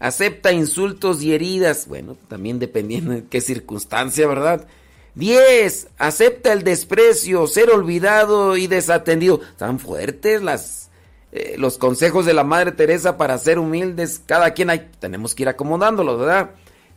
acepta 0.04 0.52
insultos 0.52 1.22
y 1.22 1.32
heridas, 1.32 1.88
bueno, 1.88 2.14
también 2.28 2.58
dependiendo 2.58 3.12
de 3.12 3.24
qué 3.24 3.40
circunstancia, 3.40 4.26
¿verdad? 4.26 4.66
10. 5.14 5.88
Acepta 5.96 6.52
el 6.52 6.62
desprecio, 6.62 7.46
ser 7.46 7.70
olvidado 7.70 8.58
y 8.58 8.66
desatendido. 8.66 9.40
Están 9.42 9.78
fuertes 9.78 10.42
las, 10.42 10.90
eh, 11.32 11.54
los 11.56 11.78
consejos 11.78 12.26
de 12.26 12.34
la 12.34 12.44
Madre 12.44 12.72
Teresa 12.72 13.16
para 13.16 13.38
ser 13.38 13.58
humildes. 13.58 14.20
Cada 14.26 14.52
quien 14.52 14.68
hay, 14.68 14.90
tenemos 14.98 15.34
que 15.34 15.44
ir 15.44 15.48
acomodándolos, 15.48 16.20
¿verdad? 16.20 16.50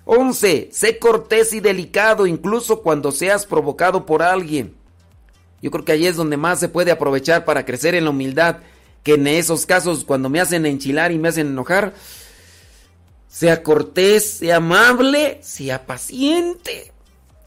11. 0.04 0.68
Sé 0.74 1.00
cortés 1.00 1.54
y 1.54 1.62
delicado 1.62 2.28
incluso 2.28 2.82
cuando 2.82 3.14
seas 3.14 3.46
provocado 3.46 4.06
por 4.06 4.22
alguien. 4.22 4.76
Yo 5.62 5.72
creo 5.72 5.86
que 5.86 5.94
ahí 5.94 6.08
es 6.08 6.18
donde 6.18 6.36
más 6.36 6.60
se 6.60 6.68
puede 6.68 6.92
aprovechar 6.92 7.46
para 7.46 7.64
crecer 7.66 7.96
en 7.96 8.04
la 8.04 8.10
humildad. 8.10 8.58
Que 9.02 9.14
en 9.14 9.28
esos 9.28 9.66
casos, 9.66 10.04
cuando 10.04 10.28
me 10.28 10.42
hacen 10.42 10.66
enchilar 10.66 11.14
y 11.14 11.18
me 11.18 11.30
hacen 11.30 11.48
enojar, 11.48 11.94
sea 13.38 13.62
cortés, 13.62 14.38
sea 14.40 14.56
amable, 14.56 15.38
sea 15.44 15.86
paciente, 15.86 16.92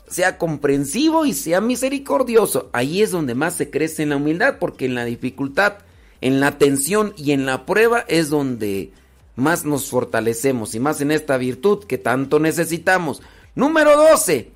sea 0.07 0.38
comprensivo 0.38 1.26
y 1.26 1.32
sea 1.32 1.61
misericordioso. 1.61 2.70
Ahí 2.72 3.03
es 3.03 3.11
donde 3.11 3.34
más 3.34 3.55
se 3.55 3.70
crece 3.70 4.05
en 4.05 4.11
la 4.11 4.16
humildad, 4.18 4.59
porque 4.61 4.84
en 4.84 4.95
la 4.95 5.05
dificultad, 5.05 5.78
en 6.20 6.38
la 6.38 6.59
tensión 6.59 7.12
y 7.16 7.32
en 7.32 7.45
la 7.45 7.66
prueba 7.66 8.05
es 8.07 8.30
donde 8.30 8.93
más 9.34 9.64
nos 9.64 9.91
fortalecemos 9.91 10.76
y 10.76 10.78
más 10.78 11.01
en 11.01 11.11
esta 11.11 11.36
virtud 11.38 11.82
que 11.82 11.99
tanto 11.99 12.38
necesitamos. 12.38 13.20
Número 13.57 13.97
12. 13.97 14.53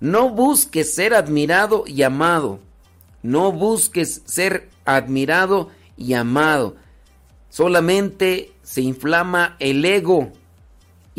No 0.00 0.30
busques 0.30 0.94
ser 0.94 1.12
admirado 1.12 1.84
y 1.86 2.00
amado. 2.00 2.60
No 3.22 3.52
busques 3.52 4.22
ser 4.24 4.70
admirado 4.86 5.68
y 5.98 6.14
amado. 6.14 6.76
Solamente 7.50 8.52
se 8.62 8.80
inflama 8.80 9.54
el 9.58 9.84
ego 9.84 10.32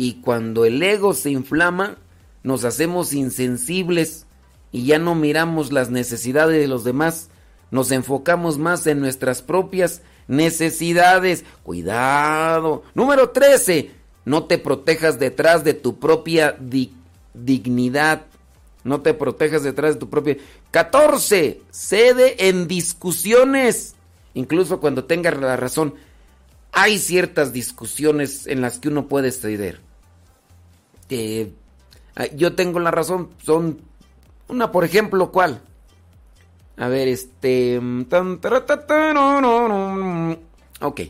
y 0.02 0.22
cuando 0.22 0.64
el 0.64 0.82
ego 0.82 1.14
se 1.14 1.30
inflama, 1.30 1.98
nos 2.42 2.64
hacemos 2.64 3.12
insensibles 3.12 4.28
y 4.72 4.86
ya 4.86 4.98
no 4.98 5.14
miramos 5.14 5.74
las 5.74 5.90
necesidades 5.90 6.58
de 6.58 6.70
los 6.70 6.86
demás, 6.86 7.28
nos 7.70 7.92
enfocamos 7.92 8.58
más 8.58 8.88
en 8.88 9.02
nuestras 9.02 9.42
propias 9.42 10.02
necesidades. 10.30 11.44
Cuidado. 11.64 12.84
Número 12.94 13.32
13. 13.32 13.92
No 14.24 14.46
te 14.46 14.58
protejas 14.58 15.20
detrás 15.20 15.66
de 15.66 15.74
tu 15.74 16.00
propia 16.00 16.58
dignidad. 17.34 18.26
No 18.86 19.02
te 19.02 19.14
protejas 19.14 19.64
detrás 19.64 19.96
de 19.96 20.00
tu 20.00 20.10
propia... 20.10 20.38
14. 20.72 21.60
Cede 21.72 22.48
en 22.48 22.70
discusiones. 22.70 23.96
Incluso 24.34 24.80
cuando 24.80 25.04
tengas 25.04 25.38
la 25.38 25.58
razón. 25.58 25.96
Hay 26.72 27.00
ciertas 27.00 27.52
discusiones 27.52 28.48
en 28.48 28.62
las 28.62 28.80
que 28.80 28.88
uno 28.88 29.10
puede 29.10 29.34
ceder. 29.34 29.89
Yo 32.36 32.56
tengo 32.56 32.80
la 32.80 32.92
razón. 32.92 33.30
Son 33.44 33.82
una, 34.48 34.72
por 34.72 34.84
ejemplo, 34.84 35.32
¿cuál? 35.32 35.62
A 36.78 36.88
ver, 36.88 37.08
este... 37.08 37.80
Ok. 40.82 41.02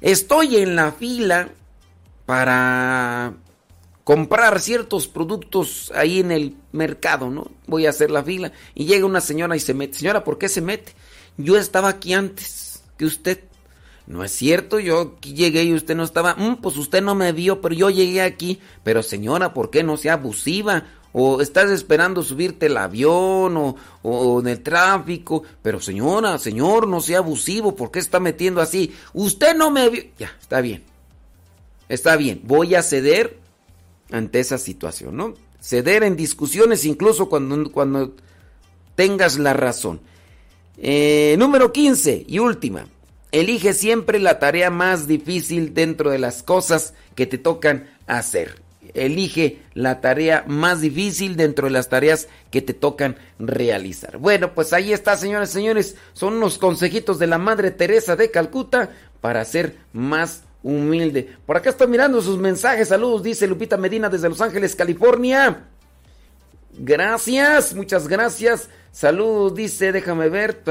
Estoy 0.00 0.56
en 0.56 0.74
la 0.74 0.92
fila 0.92 1.48
para 2.26 3.34
comprar 4.04 4.60
ciertos 4.60 5.06
productos 5.06 5.92
ahí 5.94 6.20
en 6.20 6.32
el 6.32 6.56
mercado, 6.72 7.30
¿no? 7.30 7.50
Voy 7.66 7.86
a 7.86 7.90
hacer 7.90 8.10
la 8.10 8.24
fila 8.24 8.52
y 8.74 8.86
llega 8.86 9.06
una 9.06 9.20
señora 9.20 9.54
y 9.54 9.60
se 9.60 9.74
mete. 9.74 9.98
Señora, 9.98 10.24
¿por 10.24 10.38
qué 10.38 10.48
se 10.48 10.60
mete? 10.60 10.92
Yo 11.36 11.56
estaba 11.56 11.88
aquí 11.88 12.14
antes 12.14 12.82
que 12.96 13.04
usted. 13.04 13.44
No 14.06 14.24
es 14.24 14.32
cierto, 14.32 14.80
yo 14.80 15.18
llegué 15.20 15.64
y 15.64 15.74
usted 15.74 15.94
no 15.94 16.02
estaba. 16.02 16.34
Mm, 16.34 16.56
pues 16.56 16.76
usted 16.76 17.02
no 17.02 17.14
me 17.14 17.32
vio, 17.32 17.60
pero 17.60 17.74
yo 17.74 17.90
llegué 17.90 18.22
aquí. 18.22 18.60
Pero 18.82 19.02
señora, 19.02 19.54
¿por 19.54 19.70
qué 19.70 19.82
no 19.82 19.96
sea 19.96 20.14
abusiva? 20.14 20.84
O 21.12 21.40
estás 21.40 21.70
esperando 21.70 22.22
subirte 22.22 22.66
el 22.66 22.76
avión 22.76 23.56
o, 23.56 23.76
o, 24.02 24.40
en 24.40 24.48
el 24.48 24.62
tráfico. 24.62 25.44
Pero 25.62 25.80
señora, 25.80 26.38
señor, 26.38 26.88
no 26.88 27.00
sea 27.00 27.18
abusivo. 27.18 27.76
¿Por 27.76 27.90
qué 27.90 28.00
está 28.00 28.18
metiendo 28.18 28.60
así? 28.60 28.92
Usted 29.12 29.54
no 29.54 29.70
me 29.70 29.88
vio. 29.88 30.04
Ya, 30.18 30.32
está 30.40 30.60
bien. 30.60 30.82
Está 31.92 32.16
bien, 32.16 32.40
voy 32.44 32.74
a 32.74 32.82
ceder 32.82 33.38
ante 34.10 34.40
esa 34.40 34.56
situación, 34.56 35.14
¿no? 35.14 35.34
Ceder 35.60 36.02
en 36.04 36.16
discusiones 36.16 36.86
incluso 36.86 37.28
cuando, 37.28 37.70
cuando 37.70 38.14
tengas 38.94 39.38
la 39.38 39.52
razón. 39.52 40.00
Eh, 40.78 41.36
número 41.38 41.70
15 41.70 42.24
y 42.26 42.38
última. 42.38 42.86
Elige 43.32 43.72
siempre 43.72 44.18
la 44.18 44.38
tarea 44.38 44.70
más 44.70 45.06
difícil 45.06 45.72
dentro 45.72 46.10
de 46.10 46.18
las 46.18 46.42
cosas 46.42 46.92
que 47.14 47.26
te 47.26 47.38
tocan 47.38 47.90
hacer. 48.06 48.60
Elige 48.94 49.62
la 49.72 50.02
tarea 50.02 50.44
más 50.46 50.82
difícil 50.82 51.34
dentro 51.36 51.66
de 51.66 51.72
las 51.72 51.88
tareas 51.88 52.28
que 52.50 52.60
te 52.60 52.74
tocan 52.74 53.16
realizar. 53.38 54.18
Bueno, 54.18 54.52
pues 54.54 54.74
ahí 54.74 54.92
está, 54.92 55.16
señores, 55.16 55.48
señores. 55.48 55.96
Son 56.12 56.34
unos 56.34 56.58
consejitos 56.58 57.18
de 57.18 57.26
la 57.26 57.38
Madre 57.38 57.70
Teresa 57.70 58.16
de 58.16 58.30
Calcuta 58.30 58.90
para 59.22 59.46
ser 59.46 59.76
más 59.94 60.42
humilde. 60.62 61.34
Por 61.46 61.56
acá 61.56 61.70
estoy 61.70 61.86
mirando 61.86 62.20
sus 62.20 62.38
mensajes. 62.38 62.88
Saludos, 62.88 63.22
dice 63.22 63.46
Lupita 63.46 63.78
Medina 63.78 64.10
desde 64.10 64.28
Los 64.28 64.42
Ángeles, 64.42 64.76
California. 64.76 65.68
Gracias, 66.76 67.74
muchas 67.74 68.08
gracias. 68.08 68.68
Saludos, 68.92 69.54
dice, 69.54 69.90
déjame 69.90 70.28
ver. 70.28 70.62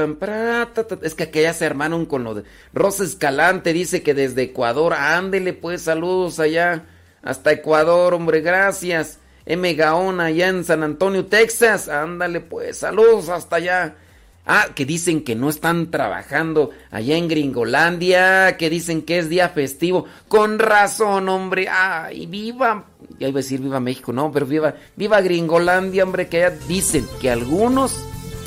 Es 1.02 1.14
que 1.14 1.24
aquella 1.24 1.52
se 1.52 1.66
hermanon 1.66 2.06
con 2.06 2.22
lo 2.22 2.34
de 2.34 2.44
Rosa 2.72 3.02
Escalante, 3.02 3.72
dice 3.72 4.02
que 4.02 4.14
desde 4.14 4.42
Ecuador. 4.42 4.94
Ándele, 4.94 5.52
pues, 5.52 5.82
saludos 5.82 6.38
allá. 6.38 6.84
Hasta 7.22 7.52
Ecuador, 7.52 8.14
hombre, 8.14 8.40
gracias. 8.40 9.18
M. 9.44 9.74
Gaona, 9.74 10.26
allá 10.26 10.48
en 10.48 10.64
San 10.64 10.84
Antonio, 10.84 11.26
Texas. 11.26 11.88
Ándale, 11.88 12.40
pues, 12.40 12.78
saludos 12.78 13.28
hasta 13.28 13.56
allá. 13.56 13.96
Ah, 14.44 14.68
que 14.74 14.84
dicen 14.84 15.22
que 15.22 15.36
no 15.36 15.48
están 15.48 15.90
trabajando 15.90 16.70
allá 16.90 17.16
en 17.16 17.28
Gringolandia, 17.28 18.56
que 18.56 18.70
dicen 18.70 19.02
que 19.02 19.18
es 19.18 19.28
día 19.28 19.48
festivo. 19.50 20.06
Con 20.26 20.58
razón, 20.58 21.28
hombre. 21.28 21.68
Ay, 21.68 22.26
viva. 22.26 22.86
Ya 23.18 23.28
iba 23.28 23.38
a 23.38 23.42
decir 23.42 23.60
viva 23.60 23.78
México, 23.78 24.12
no, 24.12 24.32
pero 24.32 24.46
viva, 24.46 24.74
viva 24.96 25.20
Gringolandia, 25.20 26.02
hombre, 26.02 26.26
que 26.26 26.40
ya 26.40 26.50
dicen 26.50 27.06
que 27.20 27.30
algunos, 27.30 28.04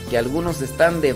que 0.09 0.17
algunos 0.17 0.61
están 0.61 0.99
de 0.99 1.15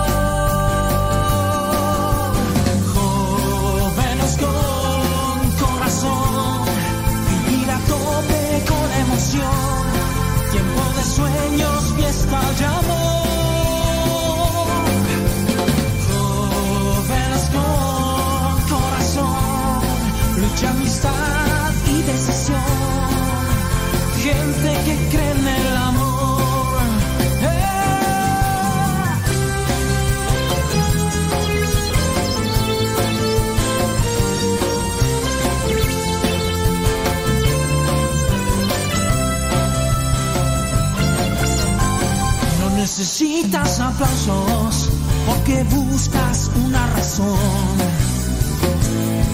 Necesitas 43.01 43.79
aplausos 43.79 44.89
porque 45.25 45.63
buscas 45.63 46.51
una 46.67 46.85
razón. 46.85 47.35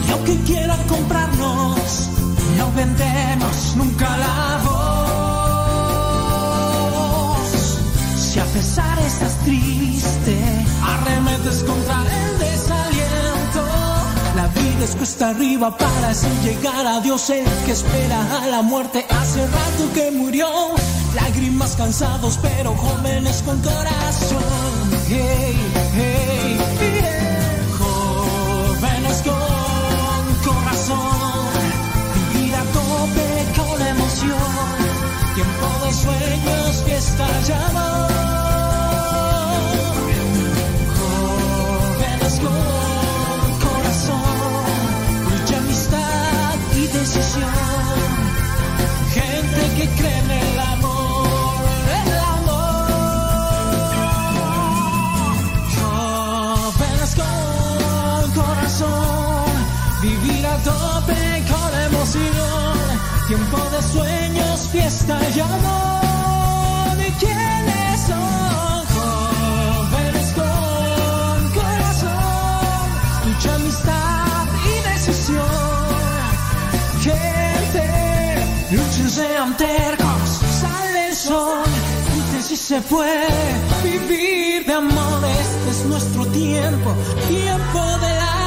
Y 0.08 0.12
aunque 0.12 0.38
quieran 0.44 0.82
comprarnos, 0.88 2.08
no 2.58 2.72
vendemos 2.72 3.76
nunca 3.76 4.18
la 4.18 4.62
voz. 4.64 4.88
Si 8.16 8.40
a 8.40 8.46
pesar 8.46 9.00
estás 9.00 9.38
triste, 9.44 10.66
arremetes 10.82 11.62
contra 11.66 12.07
es 14.88 14.96
cuesta 14.96 15.30
arriba 15.30 15.76
para 15.78 16.10
así 16.10 16.28
llegar 16.44 16.86
a 16.86 17.02
Dios, 17.02 17.30
el 17.30 17.46
que 17.66 17.72
espera 17.72 18.20
a 18.42 18.48
la 18.48 18.62
muerte. 18.62 19.06
Hace 19.10 19.46
rato 19.46 19.94
que 19.94 20.12
murió 20.12 20.48
lágrimas 21.16 21.76
cansados 21.76 22.40
pero 22.42 22.74
jóvenes 22.76 23.42
con 23.44 23.60
corazón. 23.62 24.44
Hey, 25.10 25.58
hey, 25.96 26.58
Jóvenes 27.80 29.24
con 29.28 30.54
corazón, 30.54 31.48
vivir 32.16 32.56
a 32.56 32.64
tope 32.78 33.28
con 33.58 33.88
emoción, 33.88 34.68
tiempo 35.36 35.68
de 35.86 35.94
sueños, 35.94 36.84
fiesta 36.86 37.28
y 37.48 37.52
Estallamos 65.00 65.98
quienes 67.20 68.02
son 68.02 68.86
jóvenes 68.96 70.34
con 70.34 71.50
corazón, 71.54 72.88
lucha 73.26 73.56
amistad 73.56 74.46
y 74.66 74.76
decisión. 74.90 75.46
Gente 77.00 77.86
luchas 78.72 79.16
de 79.18 79.38
anteriores 79.38 80.64
al 80.64 81.16
sol. 81.16 81.64
Dices 82.16 82.46
si 82.48 82.58
se 82.58 82.82
fue. 82.82 83.28
vivir 83.84 84.66
de 84.66 84.74
amor. 84.74 85.24
Este 85.26 85.70
es 85.70 85.86
nuestro 85.86 86.26
tiempo, 86.26 86.96
tiempo 87.30 87.82
de 88.02 88.16
la. 88.16 88.47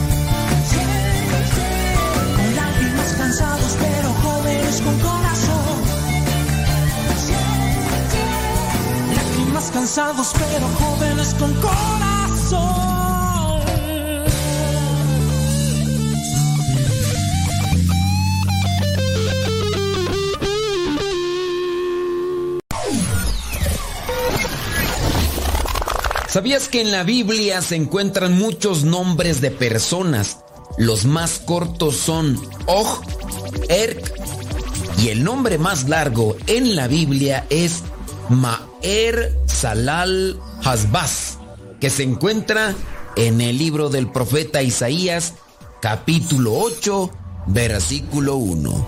Cansados 3.31 3.77
pero 3.79 4.13
jóvenes 4.13 4.81
con 4.81 4.99
corazón. 4.99 5.81
Lágrimas 9.15 9.71
cansados 9.71 10.33
pero 10.33 10.67
jóvenes 10.67 11.33
con 11.35 11.53
corazón. 11.61 12.01
¿Sabías 26.27 26.67
que 26.67 26.81
en 26.81 26.91
la 26.91 27.03
Biblia 27.03 27.61
se 27.61 27.77
encuentran 27.77 28.37
muchos 28.37 28.83
nombres 28.83 29.39
de 29.39 29.51
personas? 29.51 30.39
Los 30.77 31.05
más 31.05 31.39
cortos 31.39 31.95
son 31.97 32.39
Og, 32.65 33.10
Erk 33.71 34.11
y 35.01 35.09
el 35.09 35.23
nombre 35.23 35.57
más 35.57 35.87
largo 35.87 36.35
en 36.45 36.75
la 36.75 36.87
Biblia 36.87 37.47
es 37.49 37.83
Maer 38.27 39.39
Salal 39.45 40.37
Hasbaz, 40.61 41.37
que 41.79 41.89
se 41.89 42.03
encuentra 42.03 42.75
en 43.15 43.39
el 43.39 43.57
libro 43.57 43.89
del 43.89 44.11
profeta 44.11 44.61
Isaías, 44.61 45.35
capítulo 45.81 46.53
8, 46.53 47.11
versículo 47.47 48.35
1. 48.35 48.87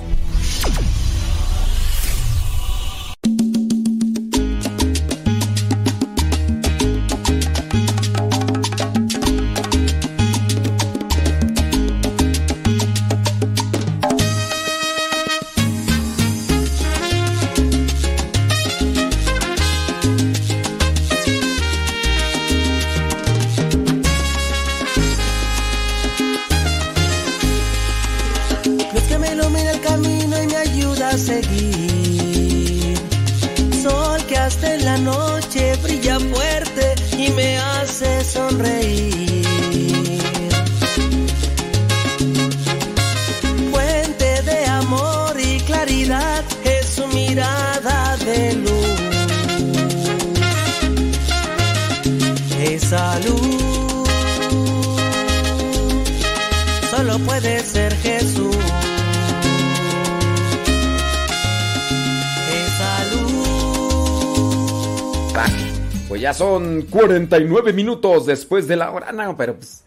59 67.27 67.73
minutos 67.73 68.25
después 68.25 68.67
de 68.67 68.75
la 68.75 68.91
hora. 68.91 69.11
No, 69.11 69.37
pero 69.37 69.55
pues. 69.55 69.83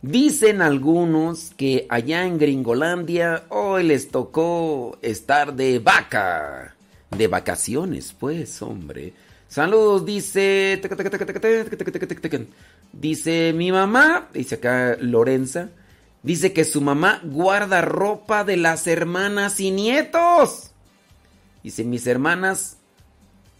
Dicen 0.00 0.62
algunos 0.62 1.50
que 1.56 1.86
allá 1.88 2.24
en 2.24 2.38
Gringolandia 2.38 3.44
hoy 3.48 3.82
les 3.82 4.10
tocó 4.10 4.96
estar 5.02 5.54
de 5.54 5.80
vaca. 5.80 6.76
De 7.10 7.26
vacaciones, 7.26 8.14
pues, 8.18 8.62
hombre. 8.62 9.12
Saludos, 9.48 10.06
dice. 10.06 10.80
Dice 12.92 13.52
mi 13.54 13.72
mamá, 13.72 14.28
dice 14.32 14.54
acá 14.54 14.96
Lorenza, 15.00 15.70
dice 16.22 16.52
que 16.52 16.64
su 16.64 16.80
mamá 16.80 17.20
guarda 17.24 17.82
ropa 17.82 18.44
de 18.44 18.56
las 18.56 18.86
hermanas 18.86 19.60
y 19.60 19.70
nietos. 19.70 20.70
Dice 21.62 21.84
mis 21.84 22.06
hermanas 22.06 22.77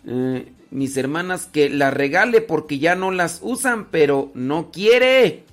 eh, 0.06 0.52
mis 0.70 0.96
hermanas 0.96 1.46
que 1.46 1.70
la 1.70 1.90
regale 1.90 2.40
porque 2.40 2.78
ya 2.78 2.94
no 2.94 3.10
las 3.10 3.40
usan, 3.42 3.88
pero 3.90 4.30
no 4.34 4.70
quiere. 4.70 5.44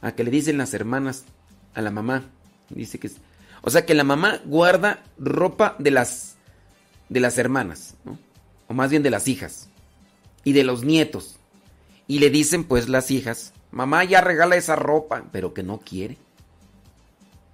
A 0.00 0.12
que 0.12 0.24
le 0.24 0.30
dicen 0.30 0.58
las 0.58 0.74
hermanas 0.74 1.24
a 1.74 1.82
la 1.82 1.90
mamá. 1.90 2.24
Dice 2.70 2.98
que 2.98 3.10
o 3.62 3.70
sea 3.70 3.84
que 3.84 3.94
la 3.94 4.04
mamá 4.04 4.40
guarda 4.44 5.02
ropa 5.18 5.74
de 5.78 5.90
las 5.90 6.36
de 7.08 7.20
las 7.20 7.38
hermanas. 7.38 7.94
O 8.68 8.74
más 8.74 8.90
bien 8.90 9.02
de 9.02 9.10
las 9.10 9.28
hijas 9.28 9.68
y 10.44 10.52
de 10.52 10.64
los 10.64 10.84
nietos. 10.84 11.38
Y 12.06 12.20
le 12.20 12.30
dicen 12.30 12.64
pues 12.64 12.88
las 12.88 13.10
hijas, 13.10 13.52
"Mamá 13.70 14.04
ya 14.04 14.20
regala 14.20 14.56
esa 14.56 14.76
ropa", 14.76 15.24
pero 15.32 15.54
que 15.54 15.62
no 15.62 15.78
quiere. 15.78 16.16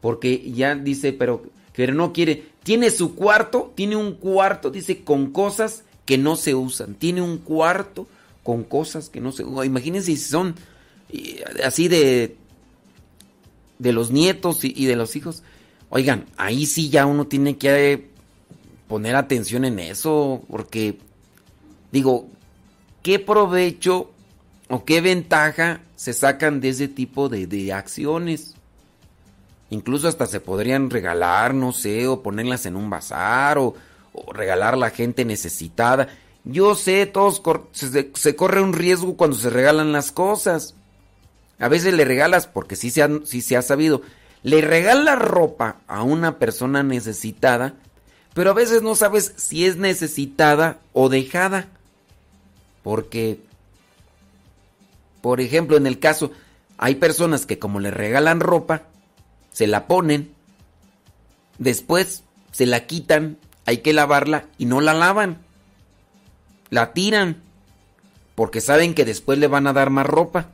Porque 0.01 0.53
ya 0.53 0.75
dice, 0.75 1.15
pero 1.15 1.45
que 1.73 1.87
no 1.89 2.13
quiere. 2.13 2.51
Tiene 2.63 2.91
su 2.91 3.15
cuarto, 3.15 3.73
tiene 3.75 3.97
un 3.97 4.13
cuarto, 4.17 4.71
dice, 4.71 5.03
con 5.03 5.33
cosas 5.33 5.85
que 6.05 6.19
no 6.19 6.37
se 6.37 6.55
usan. 6.55 6.95
Tiene 6.95 7.23
un 7.23 7.39
cuarto 7.39 8.07
con 8.43 8.65
cosas 8.65 9.09
que 9.09 9.21
no 9.21 9.33
se 9.33 9.45
usan. 9.45 9.67
Imagínense 9.67 10.07
si 10.07 10.17
son 10.17 10.55
así 11.65 11.89
de, 11.89 12.37
de 13.79 13.93
los 13.93 14.11
nietos 14.11 14.65
y, 14.65 14.73
y 14.77 14.87
de 14.87 14.97
los 14.97 15.17
hijos. 15.17 15.43
Oigan, 15.91 16.27
ahí 16.37 16.67
sí 16.67 16.91
ya 16.91 17.07
uno 17.07 17.27
tiene 17.27 17.57
que 17.57 18.09
poner 18.89 19.17
atención 19.17 19.65
en 19.65 19.79
eso, 19.79 20.43
porque 20.49 20.99
digo, 21.93 22.29
¿qué 23.03 23.19
provecho 23.19 24.11
o 24.69 24.85
qué 24.85 25.01
ventaja 25.01 25.81
se 25.97 26.13
sacan 26.13 26.61
de 26.61 26.71
ese 26.71 26.89
tipo 26.89 27.29
de, 27.29 27.47
de 27.47 27.73
acciones? 27.73 28.55
Incluso 29.71 30.09
hasta 30.09 30.27
se 30.27 30.41
podrían 30.41 30.91
regalar, 30.91 31.55
no 31.55 31.73
sé, 31.73 32.07
o 32.07 32.23
ponerlas 32.23 32.67
en 32.67 32.77
un 32.77 32.91
bazar, 32.91 33.59
o, 33.59 33.75
o 34.15 34.33
regalar 34.33 34.75
a 34.75 34.79
la 34.79 34.91
gente 34.91 35.25
necesitada. 35.27 36.09
Yo 36.45 36.75
sé, 36.75 37.05
todos 37.07 37.43
se, 37.73 38.11
se 38.15 38.37
corre 38.37 38.63
un 38.63 38.73
riesgo 38.73 39.17
cuando 39.17 39.37
se 39.37 39.51
regalan 39.51 39.93
las 39.93 40.13
cosas. 40.13 40.75
A 41.59 41.69
veces 41.69 41.93
le 41.95 42.05
regalas, 42.05 42.47
porque 42.47 42.77
sí 42.77 42.91
se, 42.91 43.03
han- 43.03 43.27
sí 43.27 43.43
se 43.43 43.57
ha 43.57 43.63
sabido, 43.63 44.03
le 44.43 44.61
regalas 44.61 45.19
ropa 45.19 45.77
a 45.87 46.03
una 46.03 46.39
persona 46.39 46.83
necesitada, 46.83 47.75
pero 48.35 48.51
a 48.51 48.55
veces 48.55 48.83
no 48.83 48.95
sabes 48.95 49.33
si 49.37 49.65
es 49.67 49.77
necesitada 49.77 50.79
o 50.93 51.09
dejada. 51.09 51.69
Porque, 52.83 53.41
por 55.23 55.41
ejemplo, 55.41 55.77
en 55.77 55.87
el 55.87 55.99
caso, 55.99 56.33
hay 56.77 56.97
personas 56.97 57.47
que 57.47 57.59
como 57.59 57.81
le 57.81 57.91
regalan 57.91 58.41
ropa, 58.41 58.83
se 59.53 59.67
la 59.67 59.87
ponen, 59.87 60.33
después 61.59 62.25
se 62.53 62.67
la 62.67 62.87
quitan, 62.87 63.39
hay 63.67 63.79
que 63.79 63.93
lavarla 63.93 64.47
y 64.59 64.67
no 64.67 64.81
la 64.81 64.95
lavan. 64.95 65.39
La 66.71 66.93
tiran, 66.93 67.43
porque 68.35 68.61
saben 68.61 68.95
que 68.95 69.05
después 69.05 69.39
le 69.39 69.47
van 69.47 69.67
a 69.67 69.73
dar 69.73 69.91
más 69.91 70.07
ropa. 70.07 70.51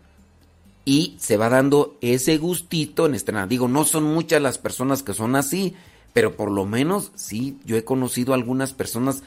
Y 0.84 1.16
se 1.20 1.36
va 1.36 1.48
dando 1.48 1.98
ese 2.00 2.38
gustito 2.38 3.06
en 3.06 3.14
estrenar. 3.14 3.48
Digo, 3.48 3.68
no 3.68 3.84
son 3.84 4.04
muchas 4.04 4.40
las 4.40 4.58
personas 4.58 5.02
que 5.02 5.12
son 5.12 5.36
así, 5.36 5.76
pero 6.12 6.36
por 6.36 6.50
lo 6.50 6.64
menos 6.64 7.12
sí, 7.14 7.58
yo 7.64 7.76
he 7.76 7.84
conocido 7.84 8.34
algunas 8.34 8.72
personas. 8.72 9.22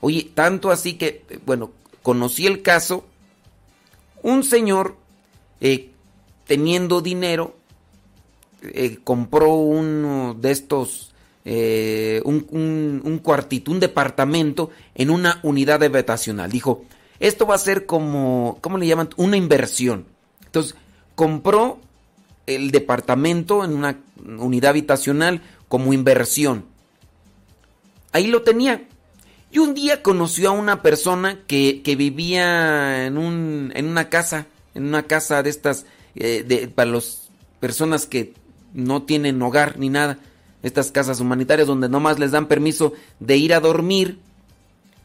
Oye, 0.00 0.30
tanto 0.34 0.70
así 0.70 0.94
que, 0.94 1.24
eh, 1.28 1.38
bueno, 1.44 1.72
conocí 2.02 2.46
el 2.46 2.62
caso, 2.62 3.06
un 4.22 4.44
señor 4.44 4.96
eh, 5.60 5.90
teniendo 6.46 7.00
dinero, 7.00 7.56
eh, 8.62 8.98
compró 9.02 9.54
uno 9.54 10.34
de 10.34 10.50
estos, 10.50 11.13
eh, 11.44 12.22
un, 12.24 13.20
cuartito, 13.22 13.70
un 13.70 13.80
departamento 13.80 14.70
en 14.94 15.10
una 15.10 15.40
unidad 15.42 15.82
habitacional. 15.82 16.50
Dijo, 16.50 16.84
esto 17.20 17.46
va 17.46 17.54
a 17.54 17.58
ser 17.58 17.86
como, 17.86 18.58
¿cómo 18.60 18.78
le 18.78 18.86
llaman? 18.86 19.10
Una 19.16 19.36
inversión. 19.36 20.06
Entonces, 20.46 20.74
compró 21.14 21.80
el 22.46 22.70
departamento 22.70 23.64
en 23.64 23.74
una 23.74 23.98
unidad 24.38 24.70
habitacional 24.70 25.42
como 25.68 25.92
inversión. 25.92 26.64
Ahí 28.12 28.26
lo 28.26 28.42
tenía. 28.42 28.84
Y 29.50 29.58
un 29.58 29.74
día 29.74 30.02
conoció 30.02 30.48
a 30.48 30.52
una 30.52 30.82
persona 30.82 31.40
que, 31.46 31.80
vivía 31.96 33.06
en, 33.06 33.18
un, 33.18 33.72
en 33.74 33.86
una 33.86 34.08
casa, 34.08 34.46
en 34.74 34.86
una 34.86 35.04
casa 35.04 35.42
de 35.42 35.50
estas, 35.50 35.86
eh, 36.16 36.70
para 36.74 36.90
las 36.90 37.28
personas 37.60 38.06
que 38.06 38.34
no 38.72 39.02
tienen 39.02 39.40
hogar 39.42 39.78
ni 39.78 39.90
nada. 39.90 40.18
Estas 40.64 40.90
casas 40.90 41.20
humanitarias 41.20 41.68
donde 41.68 41.88
nomás 41.88 42.18
les 42.18 42.32
dan 42.32 42.48
permiso 42.48 42.94
de 43.20 43.36
ir 43.36 43.54
a 43.54 43.60
dormir 43.60 44.18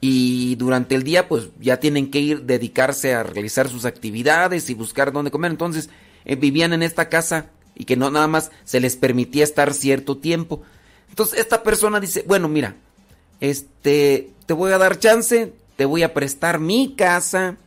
y 0.02 0.56
durante 0.56 0.96
el 0.96 1.04
día 1.04 1.28
pues 1.28 1.50
ya 1.60 1.78
tienen 1.82 2.10
que 2.10 2.20
ir 2.20 2.44
dedicarse 2.44 3.14
a 3.14 3.24
realizar 3.24 3.68
sus 3.68 3.84
actividades 3.84 4.70
y 4.70 4.74
buscar 4.74 5.12
dónde 5.12 5.32
comer. 5.32 5.52
Entonces 5.52 5.90
eh, 6.26 6.38
vivían 6.38 6.74
en 6.74 6.82
esta 6.82 7.10
casa 7.10 7.48
y 7.76 7.84
que 7.84 7.98
no 7.98 8.10
nada 8.10 8.28
más 8.28 8.52
se 8.64 8.80
les 8.80 8.96
permitía 8.96 9.44
estar 9.44 9.74
cierto 9.74 10.18
tiempo. 10.18 10.62
Entonces 11.10 11.40
esta 11.40 11.62
persona 11.62 12.00
dice, 12.00 12.24
bueno, 12.26 12.48
mira, 12.48 12.76
este, 13.42 14.32
te 14.46 14.54
voy 14.54 14.72
a 14.72 14.78
dar 14.78 14.98
chance, 14.98 15.54
te 15.76 15.86
voy 15.86 16.04
a 16.04 16.14
prestar 16.14 16.60
mi 16.60 16.96
casa, 16.96 17.58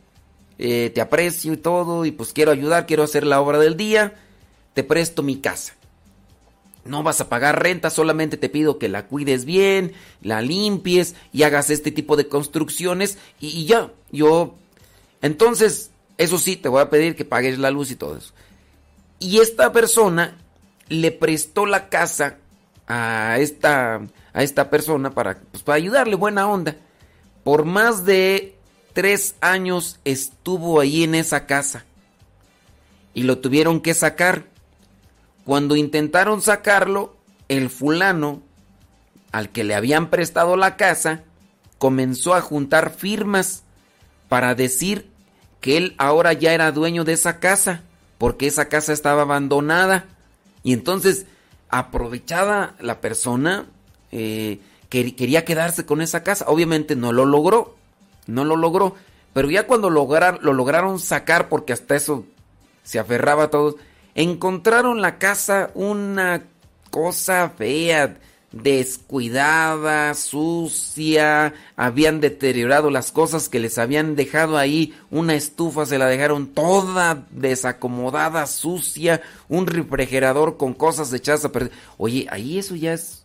eh, 0.57 0.91
te 0.93 1.01
aprecio 1.01 1.53
y 1.53 1.57
todo, 1.57 2.05
y 2.05 2.11
pues 2.11 2.33
quiero 2.33 2.51
ayudar, 2.51 2.87
quiero 2.87 3.03
hacer 3.03 3.25
la 3.25 3.39
obra 3.39 3.59
del 3.59 3.77
día, 3.77 4.15
te 4.73 4.83
presto 4.83 5.21
mi 5.21 5.37
casa. 5.37 5.75
No 6.85 7.03
vas 7.03 7.21
a 7.21 7.29
pagar 7.29 7.61
renta, 7.63 7.89
solamente 7.89 8.37
te 8.37 8.49
pido 8.49 8.77
que 8.77 8.89
la 8.89 9.07
cuides 9.07 9.45
bien, 9.45 9.93
la 10.21 10.41
limpies 10.41 11.15
y 11.31 11.43
hagas 11.43 11.69
este 11.69 11.91
tipo 11.91 12.15
de 12.15 12.27
construcciones 12.27 13.17
y, 13.39 13.65
ya, 13.65 13.91
yo... 14.11 14.55
Entonces, 15.21 15.91
eso 16.17 16.37
sí, 16.37 16.57
te 16.57 16.67
voy 16.67 16.81
a 16.81 16.89
pedir 16.89 17.15
que 17.15 17.23
pagues 17.23 17.57
la 17.57 17.71
luz 17.71 17.91
y 17.91 17.95
todo 17.95 18.17
eso. 18.17 18.33
Y 19.19 19.39
esta 19.39 19.71
persona 19.71 20.37
le 20.89 21.11
prestó 21.11 21.65
la 21.65 21.87
casa 21.87 22.37
a 22.87 23.37
esta, 23.39 24.01
a 24.33 24.43
esta 24.43 24.69
persona 24.69 25.11
para, 25.11 25.39
pues, 25.39 25.63
para 25.63 25.77
ayudarle 25.77 26.15
buena 26.15 26.49
onda. 26.49 26.75
Por 27.43 27.65
más 27.65 28.05
de 28.05 28.55
tres 28.93 29.35
años 29.41 29.99
estuvo 30.05 30.79
ahí 30.79 31.03
en 31.03 31.15
esa 31.15 31.45
casa. 31.45 31.85
Y 33.13 33.23
lo 33.23 33.39
tuvieron 33.39 33.81
que 33.81 33.93
sacar. 33.93 34.45
Cuando 35.45 35.75
intentaron 35.75 36.41
sacarlo, 36.41 37.15
el 37.49 37.69
fulano 37.69 38.41
al 39.31 39.49
que 39.49 39.63
le 39.63 39.75
habían 39.75 40.09
prestado 40.09 40.55
la 40.55 40.77
casa 40.77 41.23
comenzó 41.77 42.33
a 42.33 42.41
juntar 42.41 42.91
firmas 42.91 43.63
para 44.29 44.55
decir 44.55 45.09
que 45.59 45.77
él 45.77 45.95
ahora 45.97 46.33
ya 46.33 46.53
era 46.53 46.71
dueño 46.71 47.03
de 47.03 47.13
esa 47.13 47.39
casa, 47.39 47.83
porque 48.17 48.47
esa 48.47 48.69
casa 48.69 48.93
estaba 48.93 49.23
abandonada. 49.23 50.05
Y 50.63 50.73
entonces, 50.73 51.25
aprovechada 51.69 52.75
la 52.79 53.01
persona, 53.01 53.65
eh, 54.11 54.59
que 54.89 55.15
quería 55.15 55.43
quedarse 55.43 55.85
con 55.85 56.01
esa 56.01 56.21
casa. 56.23 56.45
Obviamente 56.47 56.95
no 56.95 57.11
lo 57.11 57.25
logró, 57.25 57.75
no 58.27 58.45
lo 58.45 58.55
logró. 58.55 58.95
Pero 59.33 59.49
ya 59.49 59.65
cuando 59.65 59.89
lograr, 59.89 60.39
lo 60.43 60.53
lograron 60.53 60.99
sacar, 60.99 61.49
porque 61.49 61.73
hasta 61.73 61.95
eso 61.95 62.25
se 62.83 62.99
aferraba 62.99 63.45
a 63.45 63.49
todos, 63.49 63.75
encontraron 64.15 65.01
la 65.01 65.17
casa 65.17 65.71
una 65.73 66.43
cosa 66.89 67.49
fea, 67.57 68.17
descuidada, 68.51 70.13
sucia, 70.13 71.53
habían 71.75 72.21
deteriorado 72.21 72.91
las 72.91 73.11
cosas 73.11 73.49
que 73.49 73.59
les 73.59 73.77
habían 73.79 74.15
dejado 74.15 74.57
ahí, 74.57 74.93
una 75.09 75.33
estufa 75.33 75.87
se 75.87 75.97
la 75.97 76.05
dejaron 76.05 76.47
toda 76.47 77.25
desacomodada, 77.31 78.45
sucia, 78.45 79.21
un 79.49 79.65
refrigerador 79.65 80.57
con 80.57 80.73
cosas 80.73 81.11
echadas 81.13 81.45
a 81.45 81.51
perder. 81.51 81.71
Oye, 81.97 82.27
ahí 82.29 82.59
eso 82.59 82.75
ya 82.75 82.93
es 82.93 83.23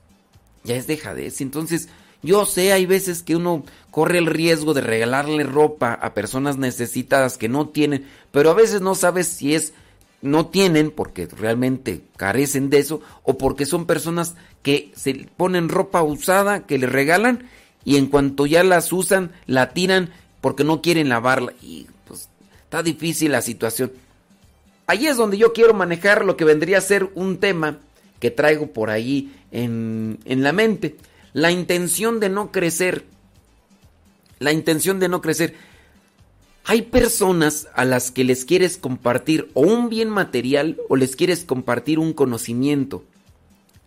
ya 0.64 0.76
es 0.76 0.86
dejadez. 0.86 1.40
Entonces, 1.40 1.88
yo 2.22 2.44
sé, 2.46 2.72
hay 2.72 2.86
veces 2.86 3.22
que 3.22 3.36
uno 3.36 3.64
corre 3.90 4.18
el 4.18 4.26
riesgo 4.26 4.74
de 4.74 4.80
regalarle 4.80 5.44
ropa 5.44 5.92
a 5.94 6.14
personas 6.14 6.56
necesitadas 6.56 7.38
que 7.38 7.48
no 7.48 7.68
tienen, 7.68 8.06
pero 8.32 8.50
a 8.50 8.54
veces 8.54 8.80
no 8.80 8.94
sabes 8.94 9.28
si 9.28 9.54
es 9.54 9.72
no 10.20 10.46
tienen 10.46 10.90
porque 10.90 11.26
realmente 11.26 12.02
carecen 12.16 12.70
de 12.70 12.78
eso 12.78 13.00
o 13.22 13.38
porque 13.38 13.66
son 13.66 13.86
personas 13.86 14.34
que 14.62 14.90
se 14.96 15.28
ponen 15.36 15.68
ropa 15.68 16.02
usada 16.02 16.66
que 16.66 16.78
le 16.78 16.86
regalan 16.86 17.48
y 17.84 17.96
en 17.96 18.06
cuanto 18.06 18.46
ya 18.46 18.64
las 18.64 18.92
usan 18.92 19.32
la 19.46 19.70
tiran 19.70 20.10
porque 20.40 20.64
no 20.64 20.82
quieren 20.82 21.08
lavarla 21.08 21.52
y 21.62 21.86
pues 22.06 22.28
está 22.62 22.82
difícil 22.82 23.32
la 23.32 23.42
situación. 23.42 23.92
Ahí 24.86 25.06
es 25.06 25.16
donde 25.16 25.38
yo 25.38 25.52
quiero 25.52 25.74
manejar 25.74 26.24
lo 26.24 26.36
que 26.36 26.44
vendría 26.44 26.78
a 26.78 26.82
ser 26.82 27.10
un 27.14 27.38
tema 27.38 27.78
que 28.20 28.30
traigo 28.30 28.68
por 28.68 28.90
ahí 28.90 29.34
en, 29.52 30.18
en 30.24 30.42
la 30.42 30.52
mente. 30.52 30.96
La 31.32 31.50
intención 31.50 32.20
de 32.20 32.30
no 32.30 32.50
crecer. 32.50 33.04
La 34.38 34.52
intención 34.52 34.98
de 34.98 35.08
no 35.08 35.20
crecer. 35.20 35.54
Hay 36.70 36.82
personas 36.82 37.66
a 37.72 37.86
las 37.86 38.10
que 38.10 38.24
les 38.24 38.44
quieres 38.44 38.76
compartir 38.76 39.50
o 39.54 39.62
un 39.62 39.88
bien 39.88 40.10
material 40.10 40.76
o 40.90 40.96
les 40.96 41.16
quieres 41.16 41.42
compartir 41.42 41.98
un 41.98 42.12
conocimiento. 42.12 43.04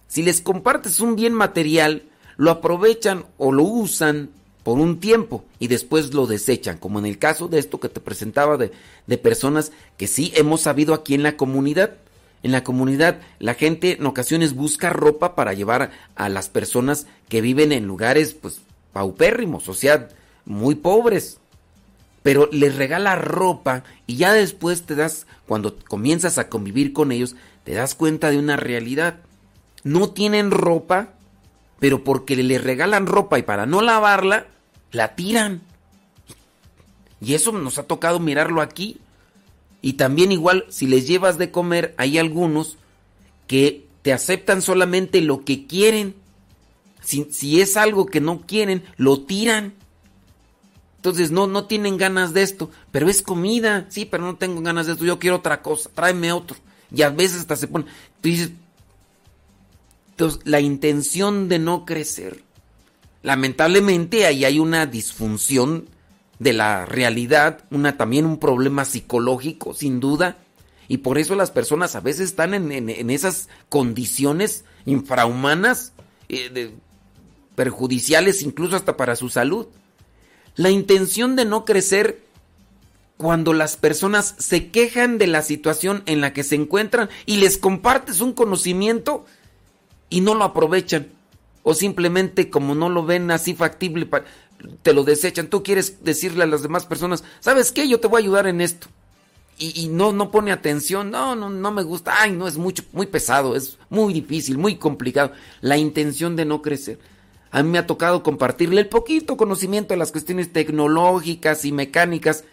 Si 0.07 0.23
les 0.23 0.41
compartes 0.41 0.99
un 0.99 1.15
bien 1.15 1.31
material, 1.31 2.01
lo 2.37 2.49
aprovechan 2.49 3.25
o 3.37 3.51
lo 3.51 3.61
usan 3.61 4.31
por 4.63 4.79
un 4.79 4.99
tiempo 4.99 5.45
y 5.59 5.67
después 5.67 6.15
lo 6.15 6.25
desechan, 6.25 6.79
como 6.79 6.97
en 6.97 7.05
el 7.05 7.19
caso 7.19 7.47
de 7.47 7.59
esto 7.59 7.79
que 7.79 7.87
te 7.87 7.99
presentaba 7.99 8.57
de, 8.57 8.71
de 9.05 9.17
personas 9.19 9.71
que 9.95 10.07
sí 10.07 10.33
hemos 10.35 10.61
sabido 10.61 10.95
aquí 10.95 11.13
en 11.13 11.21
la 11.21 11.37
comunidad. 11.37 11.97
En 12.41 12.51
la 12.51 12.63
comunidad 12.63 13.21
la 13.37 13.53
gente 13.53 13.97
en 13.99 14.07
ocasiones 14.07 14.55
busca 14.55 14.89
ropa 14.89 15.35
para 15.35 15.53
llevar 15.53 15.91
a 16.15 16.29
las 16.29 16.49
personas 16.49 17.05
que 17.29 17.41
viven 17.41 17.73
en 17.73 17.85
lugares 17.85 18.33
pues 18.33 18.61
paupérrimos, 18.91 19.69
o 19.69 19.75
sea, 19.75 20.09
muy 20.45 20.73
pobres 20.73 21.40
pero 22.23 22.47
les 22.51 22.75
regala 22.75 23.15
ropa 23.15 23.83
y 24.05 24.17
ya 24.17 24.33
después 24.33 24.83
te 24.83 24.95
das, 24.95 25.25
cuando 25.47 25.77
comienzas 25.87 26.37
a 26.37 26.49
convivir 26.49 26.93
con 26.93 27.11
ellos, 27.11 27.35
te 27.63 27.73
das 27.73 27.95
cuenta 27.95 28.29
de 28.29 28.37
una 28.37 28.57
realidad. 28.57 29.19
No 29.83 30.11
tienen 30.11 30.51
ropa, 30.51 31.13
pero 31.79 32.03
porque 32.03 32.35
les 32.35 32.63
regalan 32.63 33.07
ropa 33.07 33.39
y 33.39 33.43
para 33.43 33.65
no 33.65 33.81
lavarla, 33.81 34.47
la 34.91 35.15
tiran. 35.15 35.61
Y 37.19 37.33
eso 37.33 37.51
nos 37.51 37.77
ha 37.77 37.83
tocado 37.83 38.19
mirarlo 38.19 38.61
aquí. 38.61 38.97
Y 39.81 39.93
también 39.93 40.31
igual, 40.31 40.65
si 40.69 40.85
les 40.85 41.07
llevas 41.07 41.37
de 41.37 41.49
comer, 41.49 41.95
hay 41.97 42.19
algunos 42.19 42.77
que 43.47 43.87
te 44.03 44.13
aceptan 44.13 44.61
solamente 44.61 45.21
lo 45.21 45.43
que 45.43 45.65
quieren. 45.65 46.15
Si, 47.01 47.27
si 47.31 47.61
es 47.61 47.77
algo 47.77 48.05
que 48.05 48.21
no 48.21 48.41
quieren, 48.41 48.83
lo 48.97 49.21
tiran. 49.21 49.73
Entonces 51.01 51.31
no, 51.31 51.47
no 51.47 51.65
tienen 51.65 51.97
ganas 51.97 52.31
de 52.31 52.43
esto, 52.43 52.69
pero 52.91 53.09
es 53.09 53.23
comida, 53.23 53.87
sí, 53.89 54.05
pero 54.05 54.21
no 54.21 54.35
tengo 54.35 54.61
ganas 54.61 54.85
de 54.85 54.93
esto, 54.93 55.03
yo 55.03 55.17
quiero 55.17 55.37
otra 55.37 55.63
cosa, 55.63 55.89
tráeme 55.91 56.31
otro. 56.31 56.57
Y 56.93 57.01
a 57.01 57.09
veces 57.09 57.39
hasta 57.39 57.55
se 57.55 57.67
pone, 57.67 57.85
tú 57.85 58.29
dices, 58.29 58.51
entonces 60.11 60.41
la 60.43 60.59
intención 60.59 61.49
de 61.49 61.57
no 61.57 61.85
crecer, 61.85 62.43
lamentablemente 63.23 64.27
ahí 64.27 64.45
hay 64.45 64.59
una 64.59 64.85
disfunción 64.85 65.87
de 66.37 66.53
la 66.53 66.85
realidad, 66.85 67.63
una, 67.71 67.97
también 67.97 68.27
un 68.27 68.37
problema 68.37 68.85
psicológico, 68.85 69.73
sin 69.73 69.99
duda, 69.99 70.37
y 70.87 70.97
por 70.97 71.17
eso 71.17 71.33
las 71.33 71.49
personas 71.49 71.95
a 71.95 72.01
veces 72.01 72.29
están 72.29 72.53
en, 72.53 72.71
en, 72.71 73.09
esas 73.09 73.49
condiciones 73.69 74.65
infrahumanas, 74.85 75.93
eh, 76.29 76.75
perjudiciales 77.55 78.43
incluso 78.43 78.75
hasta 78.75 78.97
para 78.97 79.15
su 79.15 79.29
salud. 79.29 79.65
La 80.55 80.69
intención 80.69 81.35
de 81.35 81.45
no 81.45 81.65
crecer 81.65 82.21
cuando 83.17 83.53
las 83.53 83.77
personas 83.77 84.35
se 84.39 84.69
quejan 84.69 85.17
de 85.17 85.27
la 85.27 85.43
situación 85.43 86.03
en 86.07 86.21
la 86.21 86.33
que 86.33 86.43
se 86.43 86.55
encuentran 86.55 87.09
y 87.25 87.37
les 87.37 87.57
compartes 87.57 88.19
un 88.19 88.33
conocimiento 88.33 89.25
y 90.09 90.21
no 90.21 90.35
lo 90.35 90.43
aprovechan. 90.43 91.07
O 91.63 91.75
simplemente 91.75 92.49
como 92.49 92.73
no 92.73 92.89
lo 92.89 93.05
ven 93.05 93.29
así 93.29 93.53
factible, 93.53 94.09
te 94.81 94.93
lo 94.93 95.03
desechan. 95.03 95.47
Tú 95.47 95.61
quieres 95.61 96.03
decirle 96.03 96.43
a 96.43 96.47
las 96.47 96.63
demás 96.63 96.85
personas, 96.85 97.23
¿sabes 97.39 97.71
qué? 97.71 97.87
Yo 97.87 97.99
te 97.99 98.07
voy 98.07 98.21
a 98.21 98.23
ayudar 98.23 98.47
en 98.47 98.61
esto. 98.61 98.87
Y, 99.59 99.89
no, 99.89 100.11
no 100.11 100.31
pone 100.31 100.51
atención, 100.51 101.11
no, 101.11 101.35
no, 101.35 101.47
no 101.47 101.71
me 101.71 101.83
gusta, 101.83 102.19
ay, 102.19 102.31
no, 102.31 102.47
es 102.47 102.57
mucho, 102.57 102.83
muy 102.93 103.05
pesado, 103.05 103.55
es 103.55 103.77
muy 103.91 104.11
difícil, 104.11 104.57
muy 104.57 104.77
complicado. 104.77 105.33
La 105.61 105.77
intención 105.77 106.35
de 106.35 106.45
no 106.45 106.63
crecer. 106.63 106.97
A 107.51 107.63
mí 107.63 107.69
me 107.69 107.77
ha 107.77 107.85
tocado 107.85 108.23
compartirle 108.23 108.81
el 108.81 108.87
poquito 108.87 109.35
conocimiento 109.35 109.93
de 109.93 109.97
las 109.97 110.11
cuestiones 110.11 110.53
tecnológicas 110.53 111.65
y 111.65 111.71
mecánicas. 111.71 112.45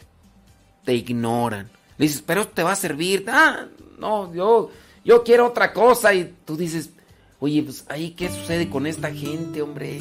Te 0.85 0.95
ignoran. 0.95 1.71
Le 1.99 2.07
dices, 2.07 2.23
pero 2.27 2.49
te 2.49 2.63
va 2.63 2.73
a 2.73 2.77
servir. 2.77 3.25
Ah, 3.29 3.67
no, 3.99 4.35
yo, 4.35 4.71
yo 5.05 5.23
quiero 5.23 5.47
otra 5.47 5.73
cosa 5.73 6.15
y 6.15 6.35
tú 6.45 6.57
dices, 6.57 6.91
oye, 7.39 7.63
pues 7.63 7.85
ahí 7.89 8.11
qué 8.11 8.29
sucede 8.29 8.69
con 8.69 8.87
esta 8.87 9.13
gente, 9.13 9.63
hombre. 9.63 9.99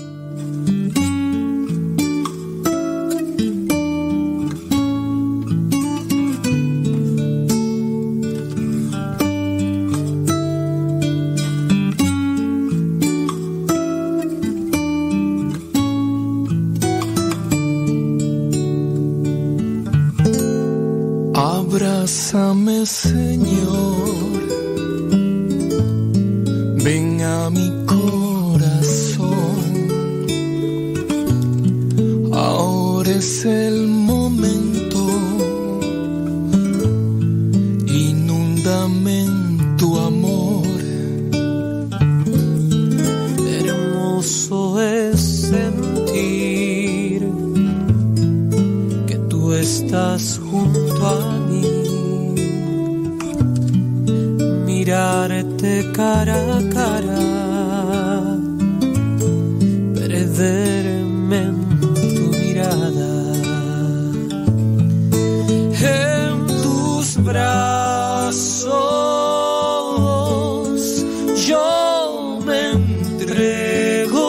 Abrázame, 21.80 22.88
Señor. 22.88 24.42
Ven 26.84 27.22
a 27.22 27.52
mi 27.52 27.72
corazón. 27.86 29.28
Ahora 32.34 33.12
es 33.12 33.46
el 33.46 33.86
momento. 33.86 35.08
Inúndame 37.86 39.26
en 39.26 39.78
tu 39.78 40.00
amor. 40.00 40.66
Hermoso 43.62 44.82
es 44.82 45.20
sentir 45.52 47.22
que 49.06 49.16
tú 49.30 49.54
estás 49.54 50.24
cara 55.98 56.38
a 56.58 56.60
cara. 56.78 57.22
Perderme 59.96 61.40
en 61.50 61.58
tu 62.18 62.26
mirada. 62.42 63.14
En 65.98 66.32
tus 66.64 67.06
brazos 67.30 68.68
yo 71.48 71.68
me 72.46 72.62
entrego. 72.74 74.28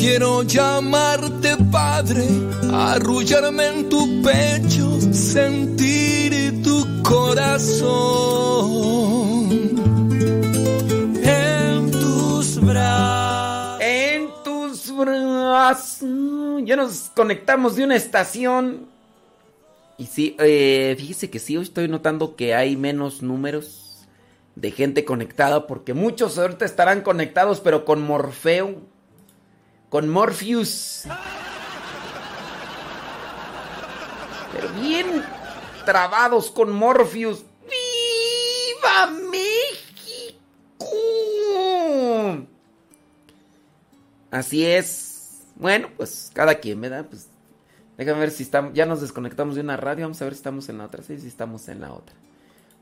Quiero 0.00 0.30
llamarte 0.42 1.50
Padre, 1.70 2.24
arrullarme 2.70 3.64
en 3.68 3.88
tu 3.88 4.00
pecho, 4.22 4.84
sentir 5.10 6.62
tu 6.62 6.76
corazón. 7.02 8.31
Ya 16.72 16.76
nos 16.76 17.10
conectamos 17.14 17.76
de 17.76 17.84
una 17.84 17.96
estación. 17.96 18.88
Y 19.98 20.06
sí, 20.06 20.36
eh, 20.38 20.96
fíjese 20.98 21.28
que 21.28 21.38
sí, 21.38 21.54
hoy 21.54 21.64
estoy 21.64 21.86
notando 21.86 22.34
que 22.34 22.54
hay 22.54 22.78
menos 22.78 23.20
números 23.20 24.06
de 24.54 24.70
gente 24.70 25.04
conectada. 25.04 25.66
Porque 25.66 25.92
muchos 25.92 26.38
ahorita 26.38 26.64
estarán 26.64 27.02
conectados, 27.02 27.60
pero 27.60 27.84
con 27.84 28.00
Morfeo. 28.00 28.76
Con 29.90 30.08
Morpheus. 30.08 31.02
Pero 34.54 34.68
bien 34.80 35.22
trabados 35.84 36.50
con 36.50 36.72
Morpheus. 36.72 37.44
¡Viva 37.68 39.10
México! 39.30 40.86
Así 44.30 44.64
es. 44.64 45.11
Bueno, 45.62 45.90
pues 45.96 46.32
cada 46.34 46.56
quien, 46.56 46.80
¿verdad? 46.80 47.06
Pues 47.08 47.28
déjame 47.96 48.18
ver 48.18 48.32
si 48.32 48.42
estamos. 48.42 48.74
Ya 48.74 48.84
nos 48.84 49.00
desconectamos 49.00 49.54
de 49.54 49.60
una 49.60 49.76
radio. 49.76 50.06
Vamos 50.06 50.20
a 50.20 50.24
ver 50.24 50.34
si 50.34 50.38
estamos 50.38 50.68
en 50.68 50.78
la 50.78 50.86
otra. 50.86 51.04
Sí, 51.04 51.16
si 51.20 51.28
estamos 51.28 51.68
en 51.68 51.80
la 51.80 51.92
otra. 51.92 52.16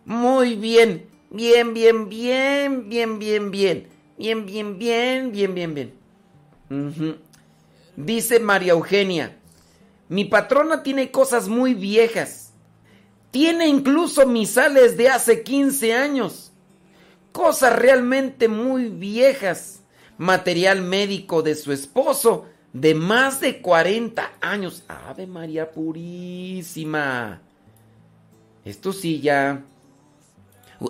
Muy 0.07 0.57
bien. 0.57 1.07
Bien, 1.29 1.75
bien, 1.75 2.09
bien, 2.09 2.89
bien, 2.89 3.19
bien, 3.19 3.51
bien. 3.51 3.89
Bien, 4.17 4.47
bien, 4.47 4.79
bien, 4.79 5.31
bien, 5.31 5.55
bien, 5.55 5.75
bien. 5.75 7.19
Dice 7.97 8.41
María 8.41 8.73
Eugenia. 8.73 9.37
Mi 10.09 10.25
patrona 10.25 10.83
tiene 10.83 11.11
cosas 11.11 11.49
muy 11.49 11.75
viejas. 11.75 12.55
Tiene 13.31 13.69
incluso 13.69 14.27
misales 14.27 14.97
de 14.97 15.11
hace 15.11 15.43
15 15.43 15.93
años. 15.93 16.51
Cosas 17.33 17.79
realmente 17.79 18.49
muy 18.49 18.89
viejas. 18.89 19.83
Material 20.17 20.81
médico 20.81 21.43
de 21.43 21.55
su 21.55 21.73
esposo 21.73 22.47
de 22.73 22.95
más 22.95 23.41
de 23.41 23.61
40 23.61 24.33
años. 24.41 24.83
Ave 24.89 25.27
María 25.27 25.71
Purísima. 25.71 27.41
Esto 28.65 28.93
sí 28.93 29.21
ya. 29.21 29.65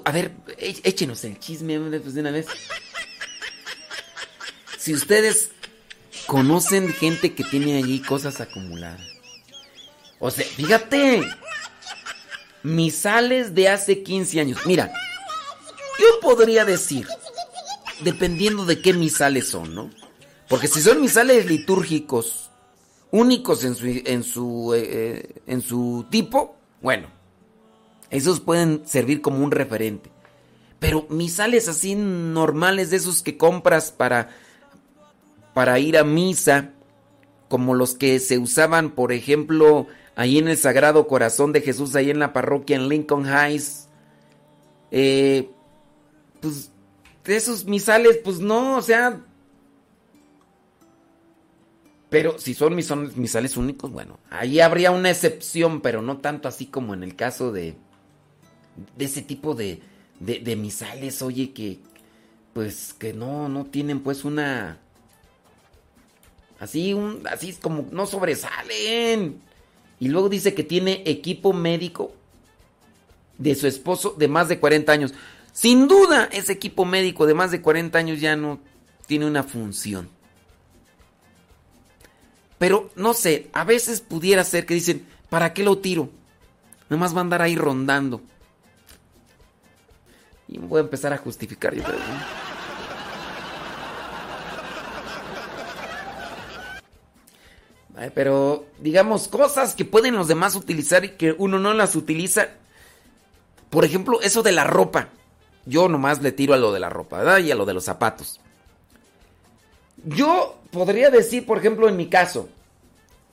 A 0.04 0.12
ver, 0.12 0.32
échenos 0.58 1.24
el 1.24 1.38
chisme 1.38 1.78
pues, 1.78 2.14
de 2.14 2.20
una 2.20 2.30
vez. 2.30 2.46
Si 4.78 4.94
ustedes 4.94 5.50
conocen 6.26 6.92
gente 6.92 7.34
que 7.34 7.44
tiene 7.44 7.76
allí 7.76 8.00
cosas 8.00 8.40
acumuladas. 8.40 9.00
O 10.18 10.30
sea, 10.30 10.44
fíjate. 10.44 11.22
Misales 12.62 13.54
de 13.54 13.68
hace 13.68 14.02
15 14.02 14.40
años. 14.40 14.58
Mira, 14.66 14.92
yo 15.98 16.20
podría 16.20 16.66
decir, 16.66 17.06
dependiendo 18.04 18.66
de 18.66 18.82
qué 18.82 18.92
misales 18.92 19.48
son, 19.48 19.74
¿no? 19.74 19.90
Porque 20.50 20.66
si 20.66 20.82
son 20.82 21.00
misales 21.00 21.46
litúrgicos, 21.46 22.50
únicos 23.12 23.64
en 23.64 23.76
su, 23.76 23.86
en 23.86 24.24
su, 24.24 24.74
eh, 24.74 24.82
eh, 24.82 25.42
en 25.46 25.62
su 25.62 26.06
tipo, 26.10 26.56
bueno, 26.82 27.06
esos 28.10 28.40
pueden 28.40 28.82
servir 28.84 29.20
como 29.20 29.44
un 29.44 29.52
referente. 29.52 30.10
Pero 30.80 31.06
misales 31.08 31.68
así 31.68 31.94
normales 31.94 32.90
de 32.90 32.96
esos 32.96 33.22
que 33.22 33.36
compras 33.36 33.92
para, 33.92 34.30
para 35.54 35.78
ir 35.78 35.96
a 35.96 36.02
misa, 36.02 36.72
como 37.48 37.76
los 37.76 37.94
que 37.94 38.18
se 38.18 38.36
usaban, 38.36 38.90
por 38.90 39.12
ejemplo, 39.12 39.86
ahí 40.16 40.38
en 40.38 40.48
el 40.48 40.56
Sagrado 40.56 41.06
Corazón 41.06 41.52
de 41.52 41.60
Jesús, 41.60 41.94
ahí 41.94 42.10
en 42.10 42.18
la 42.18 42.32
parroquia 42.32 42.74
en 42.74 42.88
Lincoln 42.88 43.24
Heights, 43.24 43.86
eh, 44.90 45.48
pues 46.40 46.72
de 47.22 47.36
esos 47.36 47.66
misales, 47.66 48.18
pues 48.24 48.40
no, 48.40 48.76
o 48.76 48.82
sea... 48.82 49.20
Pero 52.10 52.38
si 52.38 52.54
son 52.54 52.74
mis- 52.74 52.90
misales 53.16 53.56
únicos, 53.56 53.90
bueno, 53.92 54.18
ahí 54.30 54.60
habría 54.60 54.90
una 54.90 55.10
excepción, 55.10 55.80
pero 55.80 56.02
no 56.02 56.18
tanto 56.18 56.48
así 56.48 56.66
como 56.66 56.92
en 56.92 57.02
el 57.04 57.14
caso 57.16 57.52
de, 57.52 57.76
de 58.96 59.04
ese 59.04 59.22
tipo 59.22 59.54
de, 59.54 59.80
de, 60.18 60.40
de 60.40 60.56
misales, 60.56 61.22
oye, 61.22 61.52
que 61.52 61.78
pues 62.52 62.94
que 62.98 63.12
no, 63.12 63.48
no 63.48 63.64
tienen 63.66 64.00
pues 64.00 64.24
una... 64.24 64.78
Así, 66.58 66.92
un, 66.92 67.22
así 67.30 67.50
es 67.50 67.58
como 67.58 67.86
no 67.92 68.06
sobresalen. 68.06 69.40
Y 70.00 70.08
luego 70.08 70.28
dice 70.28 70.52
que 70.52 70.64
tiene 70.64 71.02
equipo 71.06 71.52
médico 71.52 72.12
de 73.38 73.54
su 73.54 73.66
esposo 73.66 74.14
de 74.18 74.28
más 74.28 74.48
de 74.48 74.58
40 74.58 74.90
años. 74.92 75.14
Sin 75.52 75.88
duda, 75.88 76.28
ese 76.32 76.52
equipo 76.52 76.84
médico 76.84 77.26
de 77.26 77.34
más 77.34 77.50
de 77.50 77.62
40 77.62 77.98
años 77.98 78.20
ya 78.20 78.34
no 78.36 78.58
tiene 79.06 79.26
una 79.26 79.42
función. 79.42 80.08
Pero 82.60 82.90
no 82.94 83.14
sé, 83.14 83.48
a 83.54 83.64
veces 83.64 84.02
pudiera 84.02 84.44
ser 84.44 84.66
que 84.66 84.74
dicen, 84.74 85.06
¿para 85.30 85.54
qué 85.54 85.64
lo 85.64 85.78
tiro? 85.78 86.10
Nomás 86.90 87.14
va 87.14 87.20
a 87.20 87.22
andar 87.22 87.40
ahí 87.40 87.56
rondando. 87.56 88.20
Y 90.46 90.58
voy 90.58 90.76
a 90.76 90.82
empezar 90.82 91.10
a 91.14 91.16
justificar, 91.16 91.74
yo 91.74 91.82
creo. 91.82 91.96
Pero 98.14 98.66
digamos 98.78 99.28
cosas 99.28 99.74
que 99.74 99.86
pueden 99.86 100.14
los 100.14 100.28
demás 100.28 100.54
utilizar 100.54 101.06
y 101.06 101.12
que 101.12 101.34
uno 101.38 101.58
no 101.58 101.72
las 101.72 101.96
utiliza. 101.96 102.48
Por 103.70 103.86
ejemplo, 103.86 104.20
eso 104.20 104.42
de 104.42 104.52
la 104.52 104.64
ropa. 104.64 105.08
Yo 105.64 105.88
nomás 105.88 106.20
le 106.20 106.32
tiro 106.32 106.52
a 106.52 106.58
lo 106.58 106.72
de 106.72 106.80
la 106.80 106.90
ropa. 106.90 107.40
Y 107.40 107.50
a 107.50 107.54
lo 107.54 107.64
de 107.64 107.72
los 107.72 107.84
zapatos. 107.84 108.38
Yo 110.04 110.58
podría 110.70 111.10
decir, 111.10 111.46
por 111.46 111.58
ejemplo, 111.58 111.88
en 111.88 111.96
mi 111.96 112.06
caso, 112.06 112.48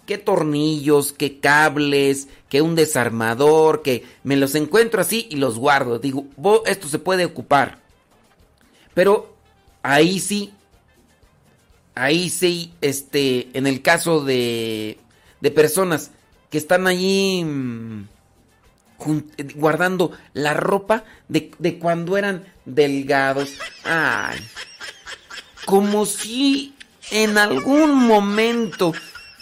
qué 0.05 0.17
tornillos, 0.17 1.13
qué 1.13 1.39
cables, 1.39 2.27
que 2.49 2.61
un 2.61 2.75
desarmador, 2.75 3.81
que 3.81 4.05
me 4.23 4.35
los 4.37 4.55
encuentro 4.55 5.01
así 5.01 5.27
y 5.29 5.35
los 5.35 5.57
guardo. 5.57 5.99
Digo, 5.99 6.25
"Bo- 6.37 6.63
esto 6.65 6.87
se 6.87 6.99
puede 6.99 7.25
ocupar. 7.25 7.79
Pero 8.93 9.35
ahí 9.83 10.19
sí, 10.19 10.53
ahí 11.95 12.29
sí, 12.29 12.73
este, 12.81 13.49
en 13.53 13.67
el 13.67 13.81
caso 13.81 14.23
de, 14.23 14.97
de 15.41 15.51
personas 15.51 16.11
que 16.49 16.57
están 16.57 16.87
allí 16.87 17.43
mm, 17.43 18.07
guardando 19.55 20.11
la 20.33 20.53
ropa 20.53 21.03
de, 21.27 21.51
de 21.59 21.77
cuando 21.79 22.17
eran 22.17 22.45
delgados. 22.65 23.51
Ay, 23.83 24.39
como 25.67 26.05
si 26.05 26.73
en 27.11 27.37
algún 27.37 27.93
momento 28.07 28.93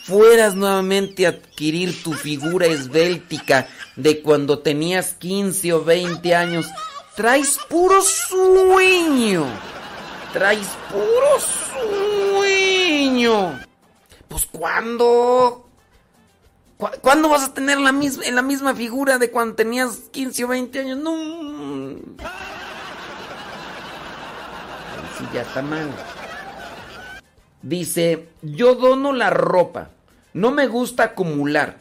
fueras 0.05 0.55
nuevamente 0.55 1.27
a 1.27 1.29
adquirir 1.29 2.03
tu 2.03 2.13
figura 2.13 2.65
esbéltica 2.65 3.67
de 3.95 4.23
cuando 4.23 4.57
tenías 4.57 5.13
15 5.13 5.73
o 5.73 5.83
20 5.83 6.35
años. 6.35 6.65
Traes 7.15 7.59
puro 7.69 8.01
sueño. 8.01 9.45
Traes 10.33 10.67
puro 10.89 11.39
sueño. 12.41 13.59
Pues 14.27 14.47
¿cuándo? 14.47 15.69
¿Cuándo 17.01 17.29
vas 17.29 17.43
a 17.43 17.53
tener 17.53 17.79
la 17.79 17.91
misma, 17.91 18.25
en 18.25 18.33
la 18.33 18.41
misma 18.41 18.73
figura 18.73 19.19
de 19.19 19.29
cuando 19.29 19.53
tenías 19.53 20.09
15 20.11 20.43
o 20.43 20.47
20 20.47 20.79
años? 20.79 20.97
No. 20.97 21.99
Sí, 25.17 25.25
ya 25.33 25.41
está 25.41 25.61
mal. 25.61 25.89
Dice, 27.61 28.27
yo 28.41 28.75
dono 28.75 29.13
la 29.13 29.29
ropa. 29.29 29.89
No 30.33 30.51
me 30.51 30.67
gusta 30.67 31.03
acumular. 31.03 31.77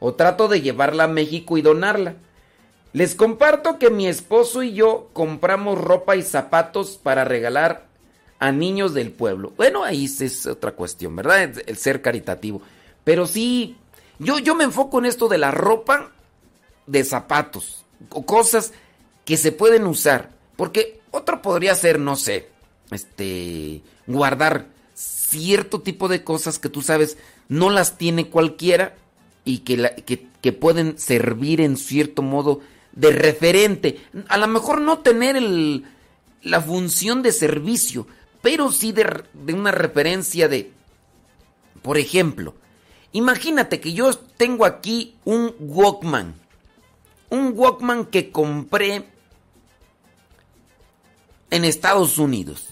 O 0.00 0.14
trato 0.14 0.48
de 0.48 0.62
llevarla 0.62 1.04
a 1.04 1.08
México 1.08 1.56
y 1.58 1.62
donarla. 1.62 2.14
Les 2.92 3.14
comparto 3.14 3.78
que 3.78 3.90
mi 3.90 4.06
esposo 4.06 4.62
y 4.62 4.74
yo 4.74 5.08
compramos 5.12 5.78
ropa 5.78 6.16
y 6.16 6.22
zapatos 6.22 6.98
para 7.02 7.24
regalar 7.24 7.86
a 8.38 8.50
niños 8.52 8.92
del 8.92 9.12
pueblo. 9.12 9.52
Bueno, 9.56 9.84
ahí 9.84 10.06
es 10.06 10.46
otra 10.46 10.72
cuestión, 10.72 11.14
¿verdad? 11.14 11.52
El 11.66 11.76
ser 11.76 12.02
caritativo. 12.02 12.60
Pero 13.04 13.26
sí, 13.26 13.76
yo, 14.18 14.38
yo 14.38 14.54
me 14.54 14.64
enfoco 14.64 14.98
en 14.98 15.06
esto 15.06 15.28
de 15.28 15.38
la 15.38 15.52
ropa 15.52 16.10
de 16.86 17.04
zapatos 17.04 17.84
o 18.10 18.26
cosas 18.26 18.72
que 19.24 19.36
se 19.36 19.52
pueden 19.52 19.86
usar. 19.86 20.30
Porque 20.56 21.00
otro 21.12 21.40
podría 21.40 21.74
ser, 21.74 21.98
no 21.98 22.16
sé, 22.16 22.48
este, 22.94 23.82
guardar 24.06 24.68
cierto 24.94 25.80
tipo 25.80 26.08
de 26.08 26.24
cosas 26.24 26.58
que 26.58 26.68
tú 26.68 26.82
sabes 26.82 27.16
no 27.48 27.70
las 27.70 27.98
tiene 27.98 28.28
cualquiera 28.28 28.94
y 29.44 29.58
que, 29.58 30.24
que, 30.40 30.52
pueden 30.52 30.98
servir 30.98 31.60
en 31.60 31.76
cierto 31.76 32.22
modo 32.22 32.60
de 32.92 33.10
referente. 33.10 34.00
A 34.28 34.36
lo 34.36 34.46
mejor 34.46 34.80
no 34.80 34.98
tener 35.00 35.36
el, 35.36 35.84
la 36.42 36.60
función 36.60 37.22
de 37.22 37.32
servicio, 37.32 38.06
pero 38.40 38.70
sí 38.70 38.92
de, 38.92 39.24
de 39.32 39.52
una 39.52 39.72
referencia 39.72 40.48
de, 40.48 40.70
por 41.82 41.98
ejemplo, 41.98 42.54
Imagínate 43.12 43.78
que 43.80 43.92
yo 43.92 44.12
tengo 44.14 44.64
aquí 44.64 45.16
un 45.24 45.54
Walkman. 45.60 46.34
Un 47.28 47.52
Walkman 47.54 48.06
que 48.06 48.30
compré 48.30 49.06
en 51.50 51.64
Estados 51.64 52.18
Unidos. 52.18 52.68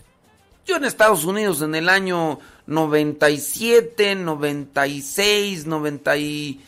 Yo 0.71 0.77
en 0.77 0.85
Estados 0.85 1.25
Unidos 1.25 1.63
en 1.63 1.75
el 1.75 1.89
año 1.89 2.39
97, 2.69 4.15
96, 4.15 5.67
98, 5.67 6.61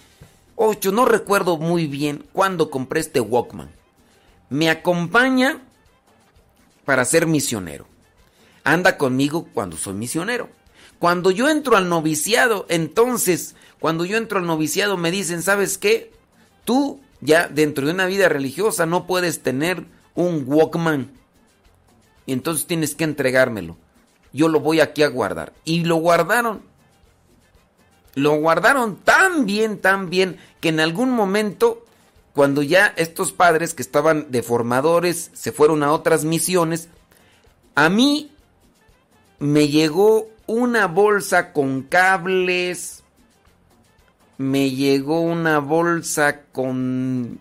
no 0.91 1.05
recuerdo 1.05 1.57
muy 1.57 1.87
bien 1.87 2.25
cuándo 2.33 2.69
compré 2.69 2.99
este 2.99 3.21
Walkman. 3.21 3.71
Me 4.51 4.71
acompaña 4.71 5.61
para 6.85 7.05
ser 7.05 7.29
misionero. 7.29 7.87
Anda 8.65 8.99
conmigo 8.99 9.47
cuando 9.55 9.77
soy 9.77 9.95
misionero. 9.95 10.49
Cuando 10.99 11.31
yo 11.31 11.49
entro 11.49 11.77
al 11.77 11.89
noviciado, 11.89 12.67
entonces 12.69 13.55
cuando 13.79 14.05
yo 14.05 14.17
entro 14.17 14.41
al 14.41 14.47
noviciado 14.47 14.97
me 14.97 15.13
dicen, 15.13 15.43
¿sabes 15.43 15.79
qué? 15.79 16.11
Tú 16.65 16.99
ya 17.21 17.47
dentro 17.47 17.87
de 17.87 17.93
una 17.93 18.07
vida 18.07 18.29
religiosa 18.29 18.85
no 18.85 19.07
puedes 19.07 19.45
tener 19.45 19.85
un 20.17 20.43
Walkman. 20.45 21.13
Y 22.27 22.33
entonces 22.33 22.67
tienes 22.67 22.97
que 22.97 23.05
entregármelo. 23.05 23.77
Yo 24.33 24.49
lo 24.49 24.61
voy 24.61 24.81
aquí 24.81 25.03
a 25.03 25.09
guardar. 25.09 25.53
Y 25.65 25.85
lo 25.85 25.97
guardaron. 25.97 26.63
Lo 28.15 28.35
guardaron 28.37 28.97
tan 28.97 29.47
bien, 29.47 29.79
tan 29.79 30.11
bien, 30.11 30.39
que 30.61 30.69
en 30.69 30.81
algún 30.81 31.11
momento, 31.11 31.85
cuando 32.35 32.63
ya 32.63 32.93
estos 32.97 33.33
padres 33.33 33.75
que 33.75 33.83
estaban 33.83 34.31
de 34.31 34.43
formadores 34.43 35.31
se 35.33 35.53
fueron 35.53 35.83
a 35.83 35.93
otras 35.93 36.25
misiones, 36.25 36.89
a 37.75 37.89
mí 37.89 38.31
me 39.39 39.69
llegó 39.69 40.29
una 40.47 40.87
bolsa 40.87 41.53
con 41.53 41.83
cables, 41.83 43.03
me 44.37 44.71
llegó 44.71 45.21
una 45.21 45.59
bolsa 45.59 46.43
con 46.53 47.39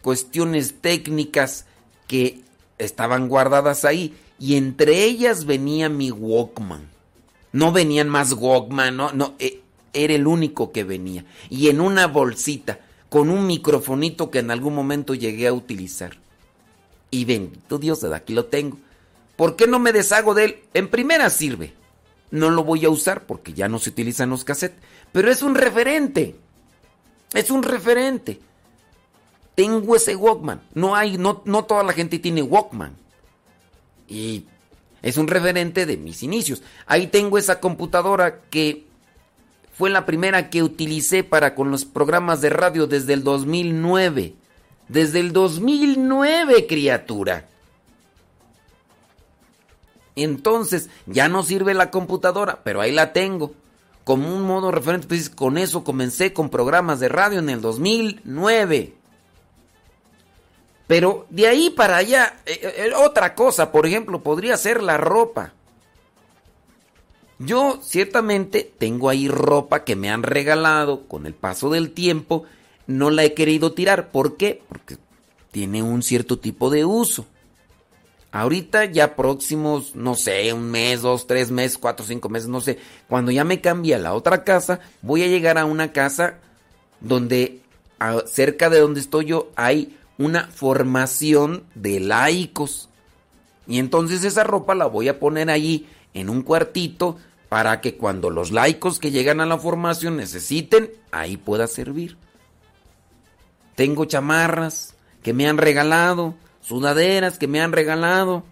cuestiones 0.00 0.80
técnicas 0.80 1.66
que 2.06 2.40
estaban 2.78 3.28
guardadas 3.28 3.84
ahí 3.84 4.16
y 4.42 4.56
entre 4.56 5.04
ellas 5.04 5.44
venía 5.44 5.88
mi 5.88 6.10
Walkman. 6.10 6.90
No 7.52 7.70
venían 7.70 8.08
más 8.08 8.32
Walkman, 8.32 8.96
no, 8.96 9.12
no, 9.12 9.36
e, 9.38 9.60
era 9.92 10.14
el 10.14 10.26
único 10.26 10.72
que 10.72 10.82
venía. 10.82 11.24
Y 11.48 11.68
en 11.68 11.80
una 11.80 12.08
bolsita, 12.08 12.80
con 13.08 13.30
un 13.30 13.46
microfonito 13.46 14.32
que 14.32 14.40
en 14.40 14.50
algún 14.50 14.74
momento 14.74 15.14
llegué 15.14 15.46
a 15.46 15.52
utilizar. 15.52 16.18
Y 17.08 17.24
bendito 17.24 17.78
Dios, 17.78 18.02
aquí 18.02 18.34
lo 18.34 18.46
tengo. 18.46 18.78
¿Por 19.36 19.54
qué 19.54 19.68
no 19.68 19.78
me 19.78 19.92
deshago 19.92 20.34
de 20.34 20.44
él? 20.46 20.56
En 20.74 20.88
primera 20.88 21.30
sirve. 21.30 21.74
No 22.32 22.50
lo 22.50 22.64
voy 22.64 22.84
a 22.84 22.90
usar 22.90 23.26
porque 23.26 23.52
ya 23.52 23.68
no 23.68 23.78
se 23.78 23.90
utilizan 23.90 24.30
los 24.30 24.42
cassettes. 24.42 24.82
Pero 25.12 25.30
es 25.30 25.42
un 25.42 25.54
referente. 25.54 26.34
Es 27.32 27.48
un 27.52 27.62
referente. 27.62 28.40
Tengo 29.54 29.94
ese 29.94 30.16
Walkman. 30.16 30.62
No 30.74 30.96
hay, 30.96 31.16
no, 31.16 31.42
no 31.44 31.64
toda 31.64 31.84
la 31.84 31.92
gente 31.92 32.18
tiene 32.18 32.42
Walkman. 32.42 33.02
Y 34.12 34.44
es 35.00 35.16
un 35.16 35.26
referente 35.26 35.86
de 35.86 35.96
mis 35.96 36.22
inicios. 36.22 36.62
Ahí 36.86 37.06
tengo 37.06 37.38
esa 37.38 37.60
computadora 37.60 38.42
que 38.50 38.84
fue 39.72 39.88
la 39.88 40.04
primera 40.04 40.50
que 40.50 40.62
utilicé 40.62 41.24
para 41.24 41.54
con 41.54 41.70
los 41.70 41.86
programas 41.86 42.40
de 42.42 42.50
radio 42.50 42.86
desde 42.86 43.14
el 43.14 43.24
2009. 43.24 44.34
Desde 44.88 45.20
el 45.20 45.32
2009, 45.32 46.66
criatura. 46.66 47.48
Entonces, 50.14 50.90
ya 51.06 51.28
no 51.28 51.42
sirve 51.42 51.72
la 51.72 51.90
computadora, 51.90 52.60
pero 52.62 52.82
ahí 52.82 52.92
la 52.92 53.14
tengo 53.14 53.54
como 54.04 54.34
un 54.34 54.42
modo 54.42 54.70
referente. 54.70 55.06
Entonces, 55.06 55.30
con 55.30 55.56
eso 55.56 55.84
comencé 55.84 56.34
con 56.34 56.50
programas 56.50 57.00
de 57.00 57.08
radio 57.08 57.38
en 57.38 57.48
el 57.48 57.62
2009. 57.62 59.01
Pero 60.86 61.26
de 61.30 61.46
ahí 61.46 61.70
para 61.70 61.96
allá, 61.96 62.40
eh, 62.46 62.60
eh, 62.62 62.92
otra 62.96 63.34
cosa, 63.34 63.72
por 63.72 63.86
ejemplo, 63.86 64.22
podría 64.22 64.56
ser 64.56 64.82
la 64.82 64.96
ropa. 64.96 65.52
Yo 67.38 67.80
ciertamente 67.82 68.70
tengo 68.78 69.08
ahí 69.08 69.28
ropa 69.28 69.84
que 69.84 69.96
me 69.96 70.10
han 70.10 70.22
regalado 70.22 71.08
con 71.08 71.26
el 71.26 71.34
paso 71.34 71.70
del 71.70 71.90
tiempo. 71.92 72.44
No 72.86 73.10
la 73.10 73.24
he 73.24 73.34
querido 73.34 73.72
tirar. 73.72 74.10
¿Por 74.10 74.36
qué? 74.36 74.62
Porque 74.68 74.96
tiene 75.50 75.82
un 75.82 76.02
cierto 76.02 76.38
tipo 76.38 76.70
de 76.70 76.84
uso. 76.84 77.26
Ahorita 78.30 78.86
ya 78.86 79.14
próximos, 79.14 79.94
no 79.94 80.14
sé, 80.14 80.52
un 80.52 80.70
mes, 80.70 81.02
dos, 81.02 81.26
tres 81.26 81.50
meses, 81.50 81.76
cuatro, 81.76 82.06
cinco 82.06 82.28
meses, 82.28 82.48
no 82.48 82.60
sé. 82.60 82.78
Cuando 83.08 83.30
ya 83.30 83.44
me 83.44 83.60
cambie 83.60 83.94
a 83.94 83.98
la 83.98 84.14
otra 84.14 84.42
casa, 84.44 84.80
voy 85.02 85.22
a 85.22 85.26
llegar 85.26 85.58
a 85.58 85.66
una 85.66 85.92
casa 85.92 86.38
donde 87.00 87.60
cerca 88.26 88.70
de 88.70 88.80
donde 88.80 89.00
estoy 89.00 89.26
yo 89.26 89.50
hay 89.54 89.96
una 90.24 90.48
formación 90.48 91.64
de 91.74 92.00
laicos. 92.00 92.88
Y 93.66 93.78
entonces 93.78 94.24
esa 94.24 94.44
ropa 94.44 94.74
la 94.74 94.86
voy 94.86 95.08
a 95.08 95.18
poner 95.18 95.50
allí 95.50 95.86
en 96.14 96.30
un 96.30 96.42
cuartito 96.42 97.16
para 97.48 97.80
que 97.80 97.96
cuando 97.96 98.30
los 98.30 98.50
laicos 98.50 98.98
que 98.98 99.10
llegan 99.10 99.40
a 99.40 99.46
la 99.46 99.58
formación 99.58 100.16
necesiten, 100.16 100.90
ahí 101.10 101.36
pueda 101.36 101.66
servir. 101.66 102.16
Tengo 103.74 104.04
chamarras 104.04 104.94
que 105.22 105.32
me 105.32 105.48
han 105.48 105.58
regalado 105.58 106.34
sudaderas 106.62 107.38
que 107.38 107.48
me 107.48 107.60
han 107.60 107.72
regalado. 107.72 108.44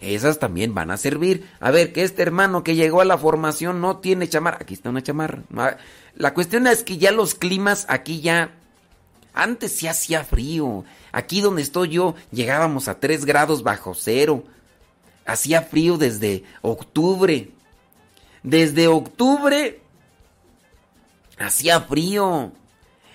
Esas 0.00 0.38
también 0.38 0.74
van 0.74 0.90
a 0.90 0.96
servir. 0.96 1.48
A 1.60 1.70
ver, 1.72 1.92
que 1.92 2.04
este 2.04 2.22
hermano 2.22 2.62
que 2.62 2.76
llegó 2.76 3.00
a 3.00 3.04
la 3.04 3.18
formación 3.18 3.80
no 3.80 3.98
tiene 3.98 4.28
chamarra. 4.28 4.58
Aquí 4.60 4.74
está 4.74 4.90
una 4.90 5.02
chamarra. 5.02 5.42
La 6.14 6.34
cuestión 6.34 6.66
es 6.68 6.84
que 6.84 6.98
ya 6.98 7.12
los 7.12 7.34
climas 7.34 7.84
aquí 7.88 8.20
ya... 8.20 8.54
Antes 9.38 9.76
sí 9.76 9.86
hacía 9.86 10.24
frío. 10.24 10.84
Aquí 11.12 11.40
donde 11.40 11.62
estoy 11.62 11.90
yo 11.90 12.16
llegábamos 12.32 12.88
a 12.88 12.98
3 12.98 13.24
grados 13.24 13.62
bajo 13.62 13.94
cero. 13.94 14.42
Hacía 15.24 15.62
frío 15.62 15.96
desde 15.96 16.42
octubre. 16.60 17.52
Desde 18.42 18.88
octubre 18.88 19.80
hacía 21.38 21.80
frío. 21.82 22.50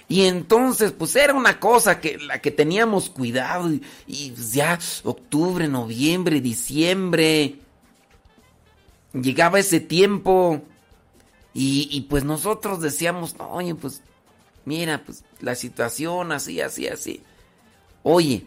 Y 0.07 0.21
entonces, 0.25 0.93
pues 0.93 1.13
era 1.17 1.33
una 1.33 1.59
cosa 1.59 1.99
que 1.99 2.17
la 2.17 2.39
que 2.39 2.51
teníamos 2.51 3.09
cuidado. 3.09 3.69
Y, 4.07 4.31
pues, 4.31 4.53
ya 4.53 4.79
octubre, 5.03 5.67
noviembre, 5.67 6.39
diciembre. 6.39 7.59
Llegaba 9.11 9.59
ese 9.59 9.81
tiempo. 9.81 10.61
Y, 11.53 11.99
pues 12.09 12.23
nosotros 12.23 12.79
decíamos, 12.79 13.35
oye, 13.39 13.75
pues 13.75 14.01
mira, 14.65 15.03
pues 15.05 15.23
la 15.39 15.55
situación 15.55 16.31
así, 16.31 16.61
así, 16.61 16.87
así. 16.87 17.23
Oye, 18.03 18.45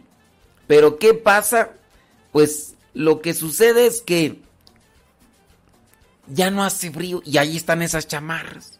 pero 0.66 0.98
¿qué 0.98 1.14
pasa? 1.14 1.70
Pues 2.32 2.74
lo 2.94 3.20
que 3.20 3.34
sucede 3.34 3.86
es 3.86 4.00
que 4.00 4.40
ya 6.28 6.50
no 6.50 6.64
hace 6.64 6.90
frío 6.90 7.22
y 7.24 7.38
ahí 7.38 7.56
están 7.56 7.82
esas 7.82 8.08
chamarras. 8.08 8.78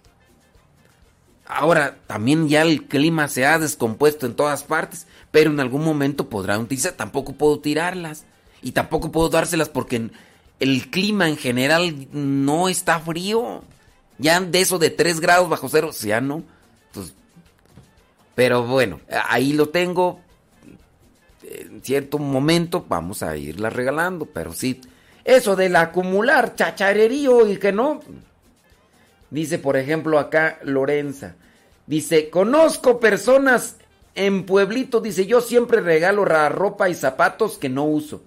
Ahora, 1.46 1.98
también 2.06 2.48
ya 2.48 2.62
el 2.62 2.86
clima 2.86 3.28
se 3.28 3.46
ha 3.46 3.58
descompuesto 3.58 4.26
en 4.26 4.34
todas 4.34 4.64
partes, 4.64 5.06
pero 5.30 5.50
en 5.50 5.60
algún 5.60 5.84
momento 5.84 6.28
podrán 6.28 6.62
utilizar. 6.62 6.92
Tampoco 6.92 7.34
puedo 7.34 7.60
tirarlas 7.60 8.24
y 8.62 8.72
tampoco 8.72 9.12
puedo 9.12 9.28
dárselas 9.28 9.68
porque 9.68 10.10
el 10.58 10.90
clima 10.90 11.28
en 11.28 11.36
general 11.36 12.08
no 12.12 12.68
está 12.68 12.98
frío. 12.98 13.62
Ya 14.18 14.40
de 14.40 14.60
eso 14.60 14.78
de 14.78 14.90
3 14.90 15.20
grados 15.20 15.48
bajo 15.48 15.68
cero, 15.68 15.90
ya 15.92 16.20
no. 16.20 16.42
Pero 18.36 18.62
bueno, 18.64 19.00
ahí 19.28 19.54
lo 19.54 19.70
tengo. 19.70 20.20
En 21.42 21.82
cierto 21.82 22.18
momento 22.18 22.84
vamos 22.86 23.22
a 23.22 23.36
irla 23.36 23.70
regalando, 23.70 24.26
pero 24.26 24.52
sí. 24.52 24.80
Eso 25.24 25.56
del 25.56 25.74
acumular 25.74 26.54
chacharerío 26.54 27.50
y 27.50 27.56
que 27.56 27.72
no. 27.72 28.00
Dice, 29.30 29.58
por 29.58 29.76
ejemplo, 29.76 30.18
acá 30.18 30.58
Lorenza. 30.62 31.34
Dice, 31.86 32.28
conozco 32.28 33.00
personas 33.00 33.78
en 34.14 34.44
Pueblito. 34.44 35.00
Dice, 35.00 35.26
yo 35.26 35.40
siempre 35.40 35.80
regalo 35.80 36.24
ropa 36.24 36.90
y 36.90 36.94
zapatos 36.94 37.56
que 37.56 37.70
no 37.70 37.84
uso. 37.84 38.22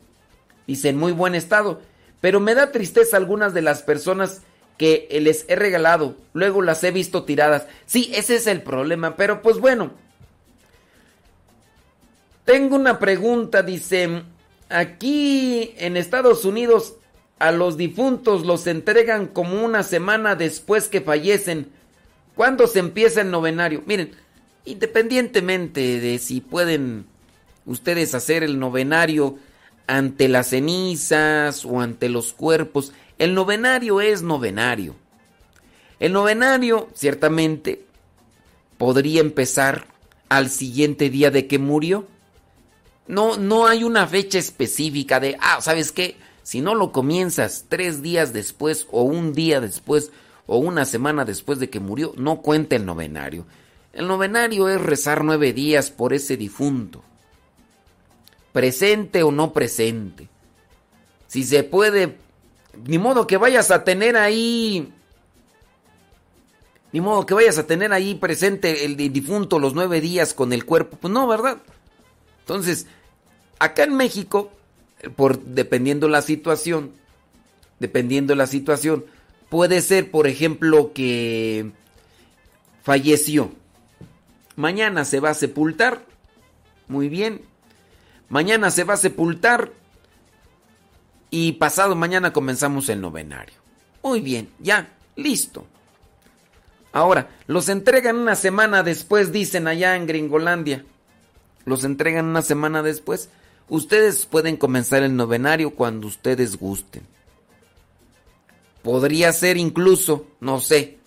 Dice, 0.65 0.89
en 0.89 0.97
muy 0.97 1.11
buen 1.11 1.35
estado. 1.35 1.81
Pero 2.19 2.39
me 2.39 2.55
da 2.55 2.71
tristeza 2.71 3.15
algunas 3.15 3.53
de 3.53 3.61
las 3.61 3.83
personas 3.83 4.41
que 4.79 5.09
les 5.21 5.45
he 5.49 5.57
regalado. 5.57 6.15
Luego 6.33 6.61
las 6.61 6.83
he 6.85 6.91
visto 6.91 7.25
tiradas. 7.25 7.67
Sí, 7.85 8.11
ese 8.15 8.37
es 8.37 8.47
el 8.47 8.63
problema. 8.63 9.17
Pero 9.17 9.41
pues 9.41 9.59
bueno. 9.59 9.91
Tengo 12.45 12.77
una 12.77 12.97
pregunta. 12.97 13.61
Dice, 13.61 14.23
aquí 14.69 15.73
en 15.77 15.97
Estados 15.97 16.45
Unidos 16.45 16.95
a 17.39 17.51
los 17.51 17.75
difuntos 17.75 18.45
los 18.45 18.67
entregan 18.67 19.27
como 19.27 19.63
una 19.65 19.83
semana 19.83 20.35
después 20.35 20.87
que 20.87 21.01
fallecen. 21.01 21.67
¿Cuándo 22.35 22.65
se 22.65 22.79
empieza 22.79 23.19
el 23.19 23.31
novenario? 23.31 23.83
Miren, 23.85 24.11
independientemente 24.63 25.99
de 25.99 26.19
si 26.19 26.39
pueden 26.39 27.05
ustedes 27.65 28.15
hacer 28.15 28.43
el 28.43 28.59
novenario 28.59 29.37
ante 29.87 30.29
las 30.29 30.51
cenizas 30.51 31.65
o 31.65 31.81
ante 31.81 32.07
los 32.07 32.31
cuerpos, 32.31 32.93
el 33.19 33.35
novenario 33.35 34.01
es 34.01 34.21
novenario. 34.21 34.95
El 35.99 36.13
novenario, 36.13 36.89
ciertamente, 36.93 37.85
podría 38.77 39.19
empezar 39.19 39.85
al 40.29 40.49
siguiente 40.49 41.09
día 41.09 41.29
de 41.29 41.45
que 41.45 41.59
murió. 41.59 42.07
No, 43.07 43.37
no 43.37 43.67
hay 43.67 43.83
una 43.83 44.07
fecha 44.07 44.39
específica 44.39 45.19
de, 45.19 45.37
ah, 45.41 45.59
¿sabes 45.61 45.91
qué? 45.91 46.15
Si 46.43 46.61
no 46.61 46.75
lo 46.75 46.91
comienzas 46.91 47.65
tres 47.67 48.01
días 48.01 48.31
después 48.31 48.87
o 48.91 49.03
un 49.03 49.33
día 49.33 49.59
después 49.59 50.11
o 50.47 50.57
una 50.57 50.85
semana 50.85 51.25
después 51.25 51.59
de 51.59 51.69
que 51.69 51.79
murió, 51.79 52.13
no 52.15 52.41
cuenta 52.41 52.77
el 52.77 52.85
novenario. 52.85 53.45
El 53.91 54.07
novenario 54.07 54.69
es 54.69 54.79
rezar 54.79 55.25
nueve 55.25 55.51
días 55.51 55.91
por 55.91 56.13
ese 56.13 56.37
difunto. 56.37 57.03
Presente 58.53 59.23
o 59.23 59.31
no 59.31 59.51
presente. 59.51 60.29
Si 61.27 61.43
se 61.43 61.63
puede, 61.63 62.17
ni 62.85 62.97
modo 62.97 63.27
que 63.27 63.37
vayas 63.37 63.71
a 63.71 63.83
tener 63.83 64.15
ahí... 64.17 64.93
Ni 66.91 67.01
modo 67.01 67.25
que 67.25 67.35
vayas 67.35 67.59
a 67.59 67.67
tener 67.67 67.93
ahí 67.93 68.15
presente 68.15 68.83
el 68.83 68.97
difunto 68.97 69.59
los 69.59 69.75
nueve 69.75 70.01
días 70.01 70.33
con 70.33 70.53
el 70.53 70.65
cuerpo. 70.65 70.97
Pues 70.99 71.13
no, 71.13 71.27
¿verdad? 71.27 71.57
Entonces, 72.39 72.87
acá 73.59 73.83
en 73.83 73.95
México 73.95 74.51
por, 75.15 75.39
dependiendo 75.39 76.07
la 76.07 76.21
situación, 76.21 76.91
dependiendo 77.79 78.35
la 78.35 78.47
situación, 78.47 79.05
puede 79.49 79.81
ser, 79.81 80.11
por 80.11 80.27
ejemplo, 80.27 80.91
que 80.93 81.71
falleció. 82.83 83.51
Mañana 84.55 85.05
se 85.05 85.19
va 85.19 85.29
a 85.29 85.35
sepultar. 85.35 86.03
Muy 86.87 87.07
bien. 87.07 87.41
Mañana 88.29 88.71
se 88.71 88.83
va 88.83 88.95
a 88.95 88.97
sepultar. 88.97 89.71
Y 91.29 91.53
pasado 91.53 91.95
mañana 91.95 92.33
comenzamos 92.33 92.89
el 92.89 93.01
novenario. 93.01 93.55
Muy 94.03 94.21
bien, 94.21 94.49
ya, 94.59 94.89
listo. 95.15 95.65
Ahora, 96.91 97.29
los 97.45 97.69
entregan 97.69 98.17
una 98.17 98.35
semana 98.35 98.81
después, 98.81 99.31
dicen 99.31 99.67
allá 99.67 99.95
en 99.95 100.07
Gringolandia. 100.07 100.85
Los 101.65 101.83
entregan 101.83 102.25
una 102.25 102.41
semana 102.41 102.81
después. 102.81 103.29
Ustedes 103.67 104.25
pueden 104.25 104.57
comenzar 104.57 105.03
el 105.03 105.15
novenario 105.15 105.75
cuando 105.75 106.07
ustedes 106.07 106.57
gusten. 106.57 107.03
Podría 108.81 109.31
ser 109.33 109.57
incluso, 109.57 110.25
no 110.39 110.59
sé, 110.59 110.97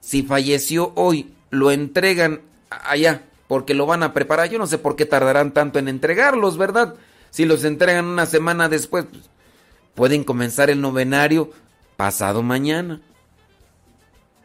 si 0.00 0.22
falleció 0.22 0.92
hoy, 0.96 1.32
lo 1.50 1.70
entregan 1.70 2.42
allá, 2.68 3.22
porque 3.48 3.74
lo 3.74 3.86
van 3.86 4.02
a 4.02 4.12
preparar. 4.12 4.50
Yo 4.50 4.58
no 4.58 4.66
sé 4.66 4.76
por 4.76 4.96
qué 4.96 5.06
tardarán 5.06 5.52
tanto 5.52 5.78
en 5.78 5.88
entregarlos, 5.88 6.58
¿verdad? 6.58 6.96
Si 7.30 7.44
los 7.44 7.64
entregan 7.64 8.06
una 8.06 8.26
semana 8.26 8.68
después, 8.68 9.06
pues, 9.10 9.30
pueden 9.94 10.24
comenzar 10.24 10.70
el 10.70 10.80
novenario 10.80 11.50
pasado 11.96 12.42
mañana. 12.42 13.00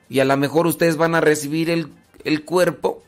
Y 0.10 0.20
a 0.20 0.26
lo 0.26 0.38
mejor 0.38 0.68
ustedes 0.68 0.98
van 0.98 1.16
a 1.16 1.22
recibir 1.22 1.70
el, 1.70 1.91
el 2.24 2.45
cuerpo 2.45 3.03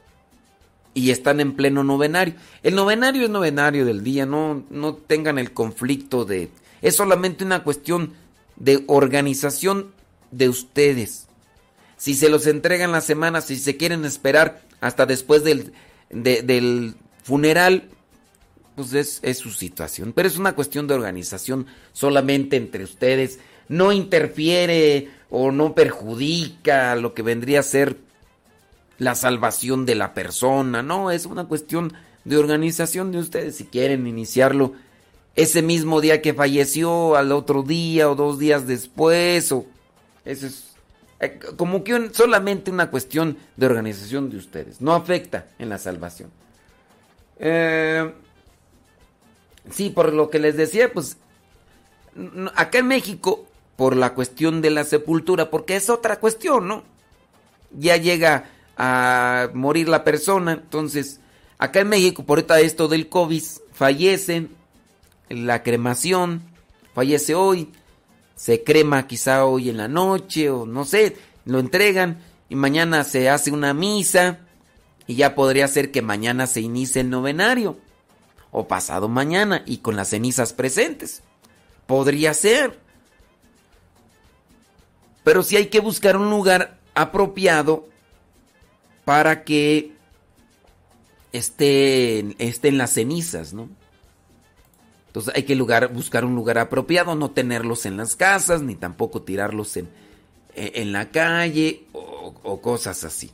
y 0.93 1.11
están 1.11 1.39
en 1.39 1.55
pleno 1.55 1.83
novenario. 1.83 2.33
El 2.63 2.73
novenario 2.73 3.23
es 3.23 3.29
novenario 3.29 3.85
del 3.85 4.03
día, 4.03 4.25
no, 4.25 4.63
no 4.69 4.95
tengan 4.95 5.37
el 5.37 5.53
conflicto 5.53 6.25
de... 6.25 6.49
Es 6.81 6.95
solamente 6.95 7.43
una 7.43 7.63
cuestión 7.63 8.13
de 8.55 8.83
organización 8.87 9.91
de 10.31 10.49
ustedes. 10.49 11.27
Si 11.97 12.15
se 12.15 12.29
los 12.29 12.47
entregan 12.47 12.91
la 12.91 13.01
semana, 13.01 13.41
si 13.41 13.57
se 13.57 13.77
quieren 13.77 14.05
esperar 14.05 14.61
hasta 14.81 15.05
después 15.05 15.43
del, 15.43 15.73
del 16.09 16.95
funeral, 17.23 17.89
pues 18.77 18.93
es, 18.93 19.37
su 19.39 19.49
situación. 19.49 20.13
Pero 20.13 20.27
es 20.27 20.37
una 20.37 20.53
cuestión 20.53 20.85
de 20.85 20.93
organización 20.93 21.65
solamente 21.93 22.57
entre 22.57 22.83
ustedes. 22.83 23.39
No 23.69 23.91
interfiere 23.91 25.09
o 25.31 25.51
no 25.51 25.73
perjudica 25.73 26.95
lo 26.95 27.15
que 27.15 27.23
vendría 27.23 27.61
a 27.61 27.63
ser 27.63 27.97
la 28.99 29.15
salvación 29.15 29.87
de 29.87 29.95
la 29.95 30.13
persona, 30.13 30.81
no, 30.81 31.11
es 31.11 31.25
una 31.25 31.45
cuestión 31.45 31.93
de 32.23 32.37
organización 32.37 33.11
de 33.11 33.19
ustedes, 33.19 33.57
si 33.57 33.65
quieren 33.65 34.07
iniciarlo 34.07 34.73
ese 35.35 35.61
mismo 35.61 36.01
día 36.01 36.21
que 36.21 36.33
falleció, 36.33 37.15
al 37.15 37.31
otro 37.31 37.61
día 37.61 38.09
o 38.09 38.15
dos 38.15 38.39
días 38.39 38.65
después, 38.65 39.51
o 39.51 39.67
eso 40.25 40.47
es 40.47 40.75
eh, 41.19 41.39
como 41.57 41.83
que 41.83 42.09
solamente 42.11 42.71
una 42.71 42.89
cuestión 42.89 43.37
de 43.55 43.65
organización 43.67 44.31
de 44.31 44.37
ustedes, 44.37 44.81
no 44.81 44.95
afecta 44.95 45.45
en 45.59 45.69
la 45.69 45.77
salvación. 45.77 46.31
Eh, 47.39 48.11
sí, 49.71 49.89
por 49.89 50.13
lo 50.13 50.29
que 50.29 50.39
les 50.39 50.57
decía, 50.57 50.91
pues 50.91 51.17
acá 52.55 52.79
en 52.79 52.87
México, 52.87 53.45
por 53.75 53.95
la 53.95 54.13
cuestión 54.13 54.61
de 54.61 54.71
la 54.71 54.83
sepultura, 54.83 55.49
porque 55.49 55.75
es 55.75 55.89
otra 55.89 56.19
cuestión, 56.19 56.67
¿no? 56.67 56.83
Ya 57.71 57.97
llega 57.97 58.49
a 58.77 59.49
morir 59.53 59.89
la 59.89 60.03
persona. 60.03 60.53
Entonces, 60.53 61.19
acá 61.57 61.81
en 61.81 61.89
México, 61.89 62.25
por 62.25 62.39
esto 62.39 62.87
del 62.87 63.09
COVID, 63.09 63.43
fallecen, 63.73 64.49
la 65.29 65.61
cremación, 65.61 66.41
fallece 66.93 67.35
hoy, 67.35 67.69
se 68.35 68.63
crema 68.63 69.07
quizá 69.07 69.45
hoy 69.45 69.69
en 69.69 69.77
la 69.77 69.87
noche 69.87 70.49
o 70.49 70.65
no 70.65 70.85
sé, 70.85 71.17
lo 71.45 71.59
entregan 71.59 72.19
y 72.49 72.55
mañana 72.55 73.03
se 73.03 73.29
hace 73.29 73.51
una 73.51 73.73
misa 73.73 74.39
y 75.05 75.15
ya 75.15 75.35
podría 75.35 75.67
ser 75.67 75.91
que 75.91 76.01
mañana 76.01 76.47
se 76.47 76.61
inicie 76.61 77.01
el 77.01 77.09
novenario 77.09 77.77
o 78.57 78.67
pasado 78.67 79.07
mañana 79.07 79.63
y 79.65 79.77
con 79.77 79.95
las 79.95 80.09
cenizas 80.09 80.53
presentes. 80.53 81.21
Podría 81.85 82.33
ser. 82.33 82.79
Pero 85.23 85.43
si 85.43 85.57
hay 85.57 85.67
que 85.67 85.79
buscar 85.79 86.17
un 86.17 86.29
lugar 86.29 86.79
apropiado 86.95 87.87
para 89.05 89.43
que 89.43 89.93
estén, 91.31 92.35
en 92.39 92.77
las 92.77 92.93
cenizas, 92.93 93.53
¿no? 93.53 93.69
Entonces 95.07 95.33
hay 95.35 95.43
que 95.43 95.55
buscar 95.87 96.25
un 96.25 96.35
lugar 96.35 96.57
apropiado, 96.57 97.15
no 97.15 97.31
tenerlos 97.31 97.85
en 97.85 97.97
las 97.97 98.15
casas, 98.15 98.61
ni 98.61 98.75
tampoco 98.75 99.21
tirarlos 99.21 99.77
en, 99.77 99.89
en 100.55 100.91
la 100.91 101.09
calle 101.09 101.85
o 101.93 102.61
cosas 102.61 103.03
así. 103.03 103.31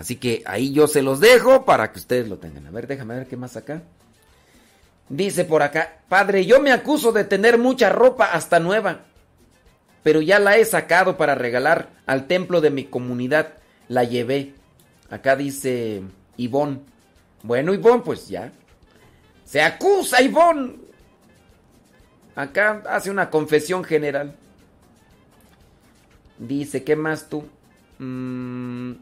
Así 0.00 0.16
que 0.16 0.42
ahí 0.44 0.72
yo 0.72 0.88
se 0.88 1.02
los 1.02 1.20
dejo 1.20 1.64
para 1.64 1.92
que 1.92 2.00
ustedes 2.00 2.28
lo 2.28 2.38
tengan. 2.38 2.66
A 2.66 2.72
ver, 2.72 2.88
déjame 2.88 3.14
ver 3.14 3.28
qué 3.28 3.36
más 3.36 3.56
acá. 3.56 3.82
Dice 5.08 5.44
por 5.44 5.62
acá, 5.62 5.98
padre, 6.08 6.44
yo 6.44 6.60
me 6.60 6.72
acuso 6.72 7.12
de 7.12 7.22
tener 7.22 7.56
mucha 7.56 7.90
ropa 7.90 8.24
hasta 8.24 8.58
nueva 8.58 9.04
pero 10.02 10.20
ya 10.20 10.38
la 10.38 10.56
he 10.56 10.64
sacado 10.64 11.16
para 11.16 11.34
regalar 11.34 11.90
al 12.06 12.26
templo 12.26 12.60
de 12.60 12.70
mi 12.70 12.84
comunidad. 12.84 13.54
la 13.88 14.04
llevé. 14.04 14.54
Acá 15.10 15.34
dice 15.34 16.02
Ivonne. 16.36 16.80
Bueno, 17.42 17.74
Ivonne, 17.74 18.02
pues 18.04 18.28
ya. 18.28 18.52
Se 19.44 19.60
acusa 19.60 20.22
Ivonne. 20.22 20.76
Acá 22.36 22.82
hace 22.88 23.10
una 23.10 23.28
confesión 23.30 23.82
general. 23.82 24.36
Dice, 26.38 26.84
¿qué 26.84 26.94
más 26.94 27.28
tú? 27.28 27.44
Mm. 27.98 28.92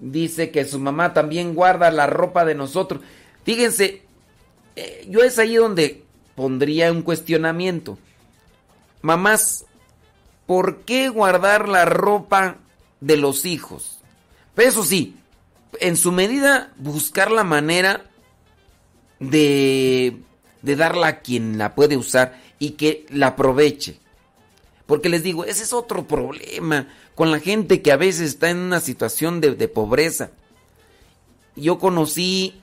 Dice 0.00 0.50
que 0.50 0.64
su 0.64 0.78
mamá 0.78 1.12
también 1.12 1.54
guarda 1.54 1.90
la 1.90 2.06
ropa 2.06 2.44
de 2.44 2.54
nosotros. 2.54 3.02
Fíjense, 3.44 4.02
eh, 4.76 5.06
yo 5.08 5.20
es 5.20 5.38
ahí 5.38 5.56
donde 5.56 6.04
pondría 6.34 6.90
un 6.90 7.02
cuestionamiento. 7.02 7.98
Mamás, 9.02 9.66
¿por 10.46 10.78
qué 10.80 11.08
guardar 11.10 11.68
la 11.68 11.84
ropa 11.84 12.56
de 13.00 13.18
los 13.18 13.44
hijos? 13.44 13.98
Pero 14.54 14.68
eso 14.68 14.84
sí, 14.84 15.16
en 15.80 15.96
su 15.96 16.12
medida 16.12 16.72
buscar 16.78 17.30
la 17.30 17.44
manera 17.44 18.04
de, 19.18 20.16
de 20.62 20.76
darla 20.76 21.08
a 21.08 21.20
quien 21.20 21.58
la 21.58 21.74
puede 21.74 21.96
usar 21.96 22.40
y 22.58 22.70
que 22.72 23.06
la 23.10 23.28
aproveche. 23.28 23.98
Porque 24.90 25.08
les 25.08 25.22
digo, 25.22 25.44
ese 25.44 25.62
es 25.62 25.72
otro 25.72 26.08
problema 26.08 26.88
con 27.14 27.30
la 27.30 27.38
gente 27.38 27.80
que 27.80 27.92
a 27.92 27.96
veces 27.96 28.30
está 28.30 28.50
en 28.50 28.56
una 28.56 28.80
situación 28.80 29.40
de, 29.40 29.68
pobreza. 29.68 30.32
Yo 31.54 31.78
conocí 31.78 32.60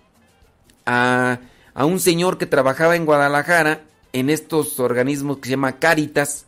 a, 0.85 1.39
un 1.73 2.01
señor 2.01 2.37
que 2.37 2.45
trabajaba 2.45 2.97
en 2.97 3.05
Guadalajara 3.05 3.85
en 4.11 4.29
estos 4.29 4.77
organismos 4.81 5.37
que 5.37 5.45
se 5.45 5.51
llama 5.51 5.79
Caritas 5.79 6.47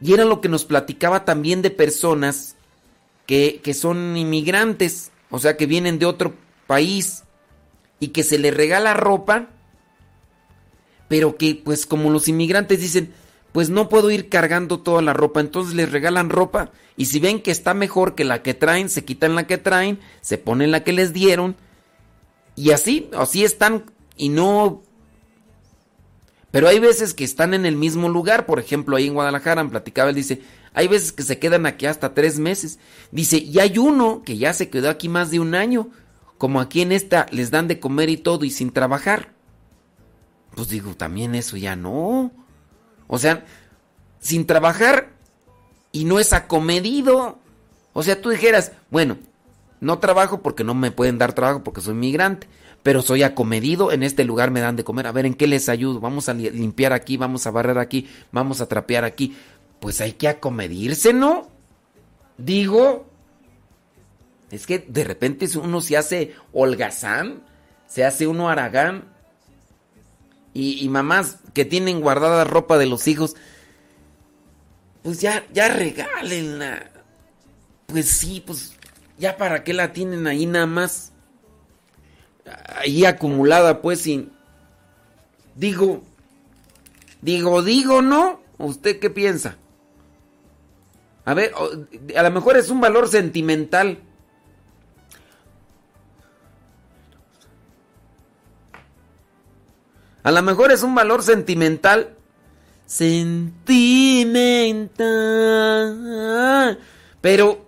y 0.00 0.14
era 0.14 0.24
lo 0.24 0.40
que 0.40 0.48
nos 0.48 0.64
platicaba 0.64 1.26
también 1.26 1.60
de 1.60 1.70
personas 1.70 2.56
que, 3.26 3.60
que 3.62 3.74
son 3.74 4.16
inmigrantes, 4.16 5.10
o 5.28 5.38
sea, 5.38 5.58
que 5.58 5.66
vienen 5.66 5.98
de 5.98 6.06
otro 6.06 6.32
país 6.66 7.24
y 8.00 8.08
que 8.08 8.24
se 8.24 8.38
les 8.38 8.56
regala 8.56 8.94
ropa 8.94 9.50
pero 11.08 11.36
que 11.36 11.60
pues 11.62 11.84
como 11.84 12.08
los 12.08 12.28
inmigrantes 12.28 12.80
dicen, 12.80 13.12
pues 13.56 13.70
no 13.70 13.88
puedo 13.88 14.10
ir 14.10 14.28
cargando 14.28 14.80
toda 14.80 15.00
la 15.00 15.14
ropa, 15.14 15.40
entonces 15.40 15.74
les 15.74 15.90
regalan 15.90 16.28
ropa 16.28 16.72
y 16.94 17.06
si 17.06 17.20
ven 17.20 17.40
que 17.40 17.50
está 17.50 17.72
mejor 17.72 18.14
que 18.14 18.22
la 18.22 18.42
que 18.42 18.52
traen, 18.52 18.90
se 18.90 19.06
quitan 19.06 19.34
la 19.34 19.46
que 19.46 19.56
traen, 19.56 19.98
se 20.20 20.36
ponen 20.36 20.70
la 20.70 20.84
que 20.84 20.92
les 20.92 21.14
dieron 21.14 21.56
y 22.54 22.72
así, 22.72 23.08
así 23.16 23.44
están 23.44 23.90
y 24.14 24.28
no... 24.28 24.82
Pero 26.50 26.68
hay 26.68 26.80
veces 26.80 27.14
que 27.14 27.24
están 27.24 27.54
en 27.54 27.64
el 27.64 27.76
mismo 27.76 28.10
lugar, 28.10 28.44
por 28.44 28.60
ejemplo, 28.60 28.94
ahí 28.94 29.06
en 29.06 29.14
Guadalajara, 29.14 29.66
platicaba, 29.70 30.10
él 30.10 30.16
dice, 30.16 30.42
hay 30.74 30.88
veces 30.88 31.12
que 31.12 31.22
se 31.22 31.38
quedan 31.38 31.64
aquí 31.64 31.86
hasta 31.86 32.12
tres 32.12 32.38
meses. 32.38 32.78
Dice, 33.10 33.38
y 33.38 33.58
hay 33.58 33.78
uno 33.78 34.20
que 34.22 34.36
ya 34.36 34.52
se 34.52 34.68
quedó 34.68 34.90
aquí 34.90 35.08
más 35.08 35.30
de 35.30 35.40
un 35.40 35.54
año, 35.54 35.88
como 36.36 36.60
aquí 36.60 36.82
en 36.82 36.92
esta 36.92 37.24
les 37.30 37.50
dan 37.50 37.68
de 37.68 37.80
comer 37.80 38.10
y 38.10 38.18
todo 38.18 38.44
y 38.44 38.50
sin 38.50 38.70
trabajar. 38.70 39.32
Pues 40.54 40.68
digo, 40.68 40.94
también 40.94 41.34
eso 41.34 41.56
ya 41.56 41.74
no. 41.74 42.44
O 43.06 43.18
sea, 43.18 43.44
sin 44.18 44.46
trabajar 44.46 45.10
y 45.92 46.04
no 46.04 46.18
es 46.18 46.32
acomedido. 46.32 47.38
O 47.92 48.02
sea, 48.02 48.20
tú 48.20 48.30
dijeras, 48.30 48.72
bueno, 48.90 49.18
no 49.80 49.98
trabajo 49.98 50.42
porque 50.42 50.64
no 50.64 50.74
me 50.74 50.90
pueden 50.90 51.18
dar 51.18 51.32
trabajo 51.32 51.62
porque 51.62 51.80
soy 51.80 51.94
migrante, 51.94 52.48
pero 52.82 53.02
soy 53.02 53.22
acomedido, 53.22 53.92
en 53.92 54.02
este 54.02 54.24
lugar 54.24 54.50
me 54.50 54.60
dan 54.60 54.76
de 54.76 54.84
comer, 54.84 55.06
a 55.06 55.12
ver, 55.12 55.26
¿en 55.26 55.34
qué 55.34 55.46
les 55.46 55.68
ayudo? 55.68 56.00
Vamos 56.00 56.28
a 56.28 56.34
limpiar 56.34 56.92
aquí, 56.92 57.16
vamos 57.16 57.46
a 57.46 57.50
barrer 57.50 57.78
aquí, 57.78 58.08
vamos 58.32 58.60
a 58.60 58.68
trapear 58.68 59.04
aquí. 59.04 59.36
Pues 59.80 60.00
hay 60.00 60.12
que 60.12 60.28
acomedirse, 60.28 61.12
¿no? 61.12 61.48
Digo, 62.38 63.06
es 64.50 64.66
que 64.66 64.78
de 64.78 65.04
repente 65.04 65.46
uno 65.58 65.80
se 65.80 65.96
hace 65.96 66.34
holgazán, 66.52 67.42
se 67.86 68.04
hace 68.04 68.26
uno 68.26 68.48
aragán 68.48 69.15
y, 70.56 70.88
mamás 70.88 71.38
que 71.52 71.64
tienen 71.64 72.00
guardada 72.00 72.44
ropa 72.44 72.78
de 72.78 72.86
los 72.86 73.06
hijos, 73.08 73.36
pues 75.02 75.20
ya, 75.20 75.44
ya 75.52 75.68
regálenla. 75.68 76.90
Pues 77.86 78.08
sí, 78.08 78.42
pues 78.44 78.72
ya 79.18 79.36
para 79.36 79.64
qué 79.64 79.74
la 79.74 79.92
tienen 79.92 80.26
ahí 80.26 80.46
nada 80.46 80.66
más. 80.66 81.12
Ahí 82.68 83.04
acumulada, 83.04 83.82
pues 83.82 84.00
sin... 84.02 84.32
Digo, 85.54 86.02
digo, 87.20 87.62
digo, 87.62 88.02
¿no? 88.02 88.40
¿Usted 88.58 88.98
qué 88.98 89.10
piensa? 89.10 89.56
A 91.24 91.34
ver, 91.34 91.52
a 92.16 92.22
lo 92.22 92.30
mejor 92.30 92.56
es 92.56 92.70
un 92.70 92.80
valor 92.80 93.08
sentimental. 93.08 93.98
A 100.26 100.30
lo 100.32 100.42
mejor 100.42 100.72
es 100.72 100.82
un 100.82 100.92
valor 100.92 101.22
sentimental. 101.22 102.16
Sentimental. 102.84 103.54
Pero 107.20 107.64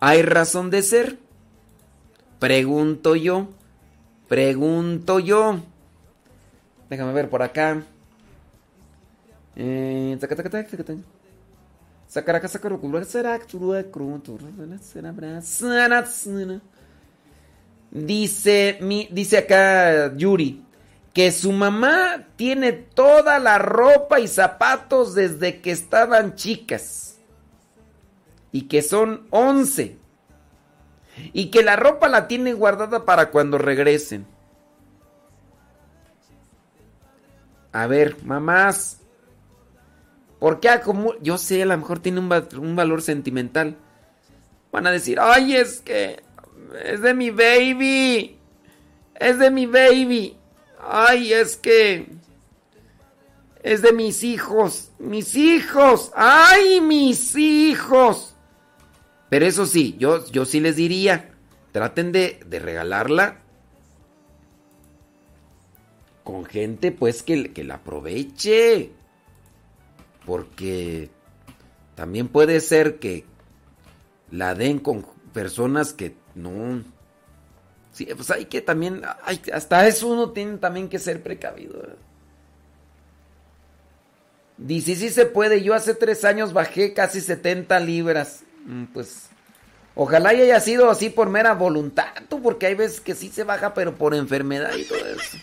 hay 0.00 0.22
razón 0.22 0.70
de 0.70 0.80
ser. 0.82 1.18
Pregunto 2.38 3.14
yo. 3.14 3.48
Pregunto 4.26 5.18
yo. 5.18 5.60
Déjame 6.88 7.12
ver 7.12 7.28
por 7.28 7.42
acá. 7.42 7.82
Dice, 17.90 18.78
mi, 18.80 19.08
dice 19.12 19.36
acá 19.36 20.16
Yuri 20.16 20.71
que 21.12 21.30
su 21.30 21.52
mamá 21.52 22.26
tiene 22.36 22.72
toda 22.72 23.38
la 23.38 23.58
ropa 23.58 24.20
y 24.20 24.28
zapatos 24.28 25.14
desde 25.14 25.60
que 25.60 25.70
estaban 25.70 26.34
chicas. 26.36 27.18
Y 28.50 28.62
que 28.62 28.82
son 28.82 29.26
11. 29.30 29.98
Y 31.32 31.50
que 31.50 31.62
la 31.62 31.76
ropa 31.76 32.08
la 32.08 32.28
tiene 32.28 32.54
guardada 32.54 33.04
para 33.04 33.30
cuando 33.30 33.58
regresen. 33.58 34.26
A 37.72 37.86
ver, 37.86 38.22
mamás. 38.24 39.00
¿Por 40.38 40.60
qué 40.60 40.68
Yo 41.20 41.38
sé, 41.38 41.62
a 41.62 41.66
lo 41.66 41.76
mejor 41.76 42.00
tiene 42.00 42.20
un, 42.20 42.32
un 42.58 42.76
valor 42.76 43.02
sentimental. 43.02 43.76
Van 44.72 44.86
a 44.86 44.90
decir, 44.90 45.18
ay, 45.20 45.56
es 45.56 45.80
que 45.80 46.22
es 46.84 47.02
de 47.02 47.12
mi 47.12 47.30
baby. 47.30 48.38
Es 49.14 49.38
de 49.38 49.50
mi 49.50 49.66
baby. 49.66 50.38
Ay, 50.82 51.32
es 51.32 51.56
que 51.56 52.06
es 53.62 53.82
de 53.82 53.92
mis 53.92 54.24
hijos, 54.24 54.90
mis 54.98 55.36
hijos, 55.36 56.10
ay, 56.14 56.80
mis 56.80 57.36
hijos. 57.36 58.34
Pero 59.28 59.46
eso 59.46 59.66
sí, 59.66 59.96
yo, 59.98 60.26
yo 60.30 60.44
sí 60.44 60.60
les 60.60 60.76
diría, 60.76 61.30
traten 61.70 62.12
de, 62.12 62.40
de 62.46 62.58
regalarla 62.58 63.38
con 66.24 66.44
gente 66.44 66.92
pues 66.92 67.22
que, 67.22 67.52
que 67.52 67.64
la 67.64 67.74
aproveche. 67.76 68.90
Porque 70.26 71.10
también 71.94 72.28
puede 72.28 72.60
ser 72.60 72.98
que 72.98 73.24
la 74.30 74.54
den 74.54 74.78
con 74.78 75.06
personas 75.32 75.92
que 75.92 76.14
no, 76.34 76.82
Sí, 77.92 78.08
pues 78.16 78.30
hay 78.30 78.46
que 78.46 78.62
también, 78.62 79.02
hasta 79.52 79.86
eso 79.86 80.08
uno 80.08 80.30
tiene 80.30 80.56
también 80.56 80.88
que 80.88 80.98
ser 80.98 81.22
precavido. 81.22 81.82
Dice, 84.56 84.96
sí 84.96 85.10
se 85.10 85.26
puede, 85.26 85.62
yo 85.62 85.74
hace 85.74 85.94
tres 85.94 86.24
años 86.24 86.52
bajé 86.52 86.94
casi 86.94 87.20
70 87.20 87.78
libras. 87.80 88.44
Mm, 88.64 88.84
pues, 88.84 89.26
ojalá 89.94 90.30
haya 90.30 90.60
sido 90.60 90.90
así 90.90 91.10
por 91.10 91.28
mera 91.28 91.54
voluntad, 91.54 92.06
porque 92.42 92.66
hay 92.66 92.74
veces 92.74 93.00
que 93.00 93.14
sí 93.14 93.28
se 93.28 93.44
baja, 93.44 93.74
pero 93.74 93.94
por 93.94 94.14
enfermedad 94.14 94.74
y 94.74 94.84
todo 94.84 94.98
eso. 94.98 95.36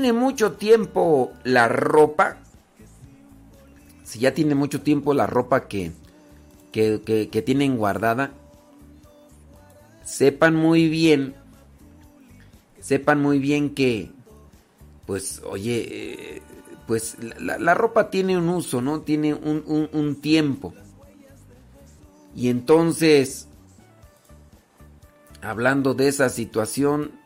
Tiene 0.00 0.14
mucho 0.14 0.52
tiempo 0.52 1.30
la 1.44 1.68
ropa, 1.68 2.38
si 4.02 4.20
ya 4.20 4.32
tiene 4.32 4.54
mucho 4.54 4.80
tiempo 4.80 5.12
la 5.12 5.26
ropa 5.26 5.68
que, 5.68 5.92
que, 6.72 7.02
que- 7.30 7.42
tienen 7.42 7.76
guardada, 7.76 8.30
sepan 10.02 10.56
muy 10.56 10.88
bien, 10.88 11.34
sepan 12.80 13.20
muy 13.20 13.38
bien 13.40 13.74
que, 13.74 14.10
pues, 15.06 15.42
oye, 15.44 15.86
eh, 16.36 16.42
pues 16.86 17.18
la, 17.38 17.58
la 17.58 17.74
ropa 17.74 18.08
tiene 18.08 18.38
un 18.38 18.48
uso, 18.48 18.80
¿no? 18.80 19.02
Tiene 19.02 19.34
un, 19.34 19.62
un- 19.66 19.90
un 19.92 20.16
tiempo. 20.22 20.72
Y 22.34 22.48
entonces, 22.48 23.48
hablando 25.42 25.92
de 25.92 26.08
esa 26.08 26.30
situación, 26.30 27.19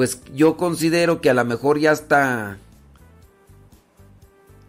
pues 0.00 0.22
yo 0.34 0.56
considero 0.56 1.20
que 1.20 1.28
a 1.28 1.34
lo 1.34 1.44
mejor 1.44 1.78
ya 1.78 1.92
está... 1.92 2.56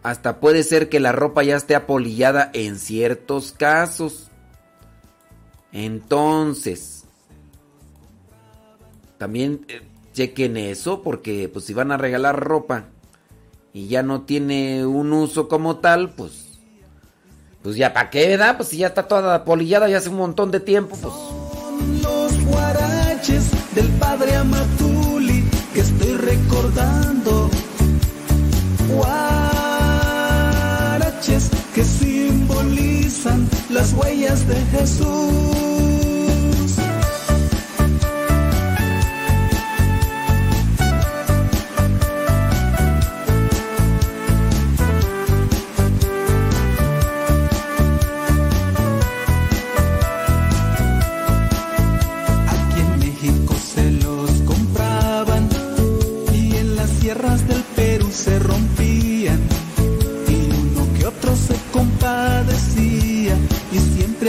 Hasta 0.02 0.40
puede 0.40 0.62
ser 0.62 0.90
que 0.90 1.00
la 1.00 1.12
ropa 1.12 1.42
ya 1.42 1.56
esté 1.56 1.74
apolillada 1.74 2.50
en 2.52 2.78
ciertos 2.78 3.52
casos. 3.52 4.28
Entonces, 5.72 7.04
también 9.16 9.64
eh, 9.68 9.80
chequen 10.12 10.58
eso 10.58 11.00
porque 11.00 11.48
pues 11.50 11.64
si 11.64 11.72
van 11.72 11.92
a 11.92 11.96
regalar 11.96 12.38
ropa 12.38 12.84
y 13.72 13.88
ya 13.88 14.02
no 14.02 14.24
tiene 14.24 14.84
un 14.84 15.14
uso 15.14 15.48
como 15.48 15.78
tal, 15.78 16.10
pues 16.10 16.58
pues 17.62 17.76
ya 17.76 17.94
para 17.94 18.10
qué, 18.10 18.28
¿verdad? 18.28 18.58
Pues 18.58 18.68
si 18.68 18.76
ya 18.76 18.88
está 18.88 19.08
toda 19.08 19.34
apolillada 19.34 19.88
ya 19.88 19.96
hace 19.96 20.10
un 20.10 20.16
montón 20.16 20.50
de 20.50 20.60
tiempo, 20.60 20.94
pues 21.00 21.14
Son 21.14 22.02
los 22.02 22.44
guaraches 22.44 23.50
del 23.74 23.88
padre 23.92 24.32
estoy 24.32 25.01
recordando. 26.32 27.50
Guaraches 28.88 29.50
que 31.74 31.84
simbolizan 31.84 33.48
las 33.70 33.92
huellas 33.92 34.46
de 34.48 34.56
Jesús. 34.72 35.91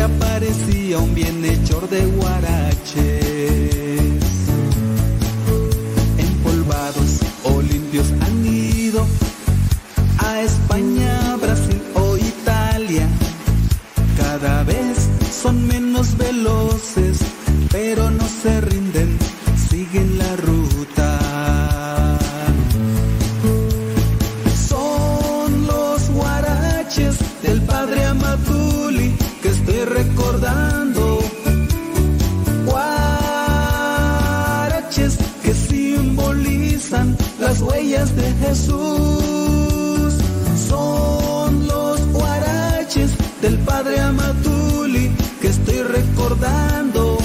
Aparecía 0.02 0.98
un 0.98 1.14
bienhechor 1.14 1.88
de 1.90 2.06
guaraches. 2.06 3.04
Empolvados 6.18 7.20
o 7.44 7.62
limpios 7.62 8.08
han 8.22 8.46
ido 8.46 9.06
a 10.18 10.42
España, 10.42 11.36
Brasil 11.42 11.82
o 11.96 12.18
Italia. 12.18 13.08
Cada 14.18 14.64
vez 14.64 15.10
son 15.44 15.68
menos 15.68 16.18
veloces, 16.18 17.20
pero 17.72 18.10
no 18.10 18.28
se 18.28 18.62
rinden, 18.62 19.18
Jesús. 38.54 40.14
Son 40.70 41.68
los 41.68 42.06
guaraches 42.12 43.10
del 43.42 43.58
padre 43.60 44.00
Amatuli 44.00 45.10
que 45.42 45.48
estoy 45.48 45.82
recordando. 45.82 47.18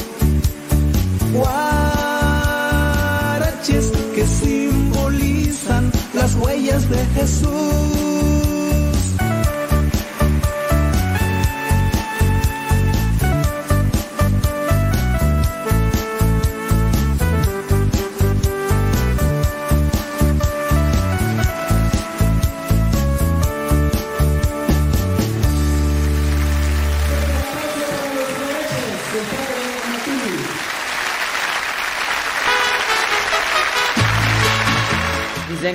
Guaraches 1.35 1.53
que 4.15 4.27
simbolizan 4.27 5.93
las 6.15 6.35
huellas 6.37 6.89
de 6.89 7.05
Jesús. 7.15 8.08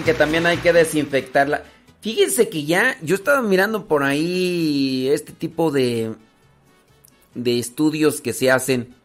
Que 0.02 0.15
también 0.15 0.48
hay 0.48 0.57
que 0.57 0.74
desinfectarla. 0.74 1.64
Fíjense 2.02 2.49
que 2.49 2.65
ya, 2.65 2.98
yo 3.02 3.15
estaba 3.15 3.41
mirando 3.41 3.86
por 3.86 4.03
ahí 4.03 5.07
este 5.10 5.32
tipo 5.32 5.72
de, 5.72 6.15
de 7.36 7.60
estudios 7.60 8.20
que 8.20 8.34
se 8.34 8.49
hacen. 8.49 8.95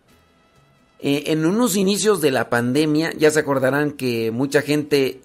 Eh, 1.01 1.25
en 1.27 1.45
unos 1.45 1.77
inicios 1.77 2.21
de 2.21 2.31
la 2.31 2.49
pandemia, 2.49 3.13
ya 3.17 3.31
se 3.31 3.41
acordarán 3.41 3.93
que 3.93 4.31
mucha 4.31 4.63
gente 4.63 5.21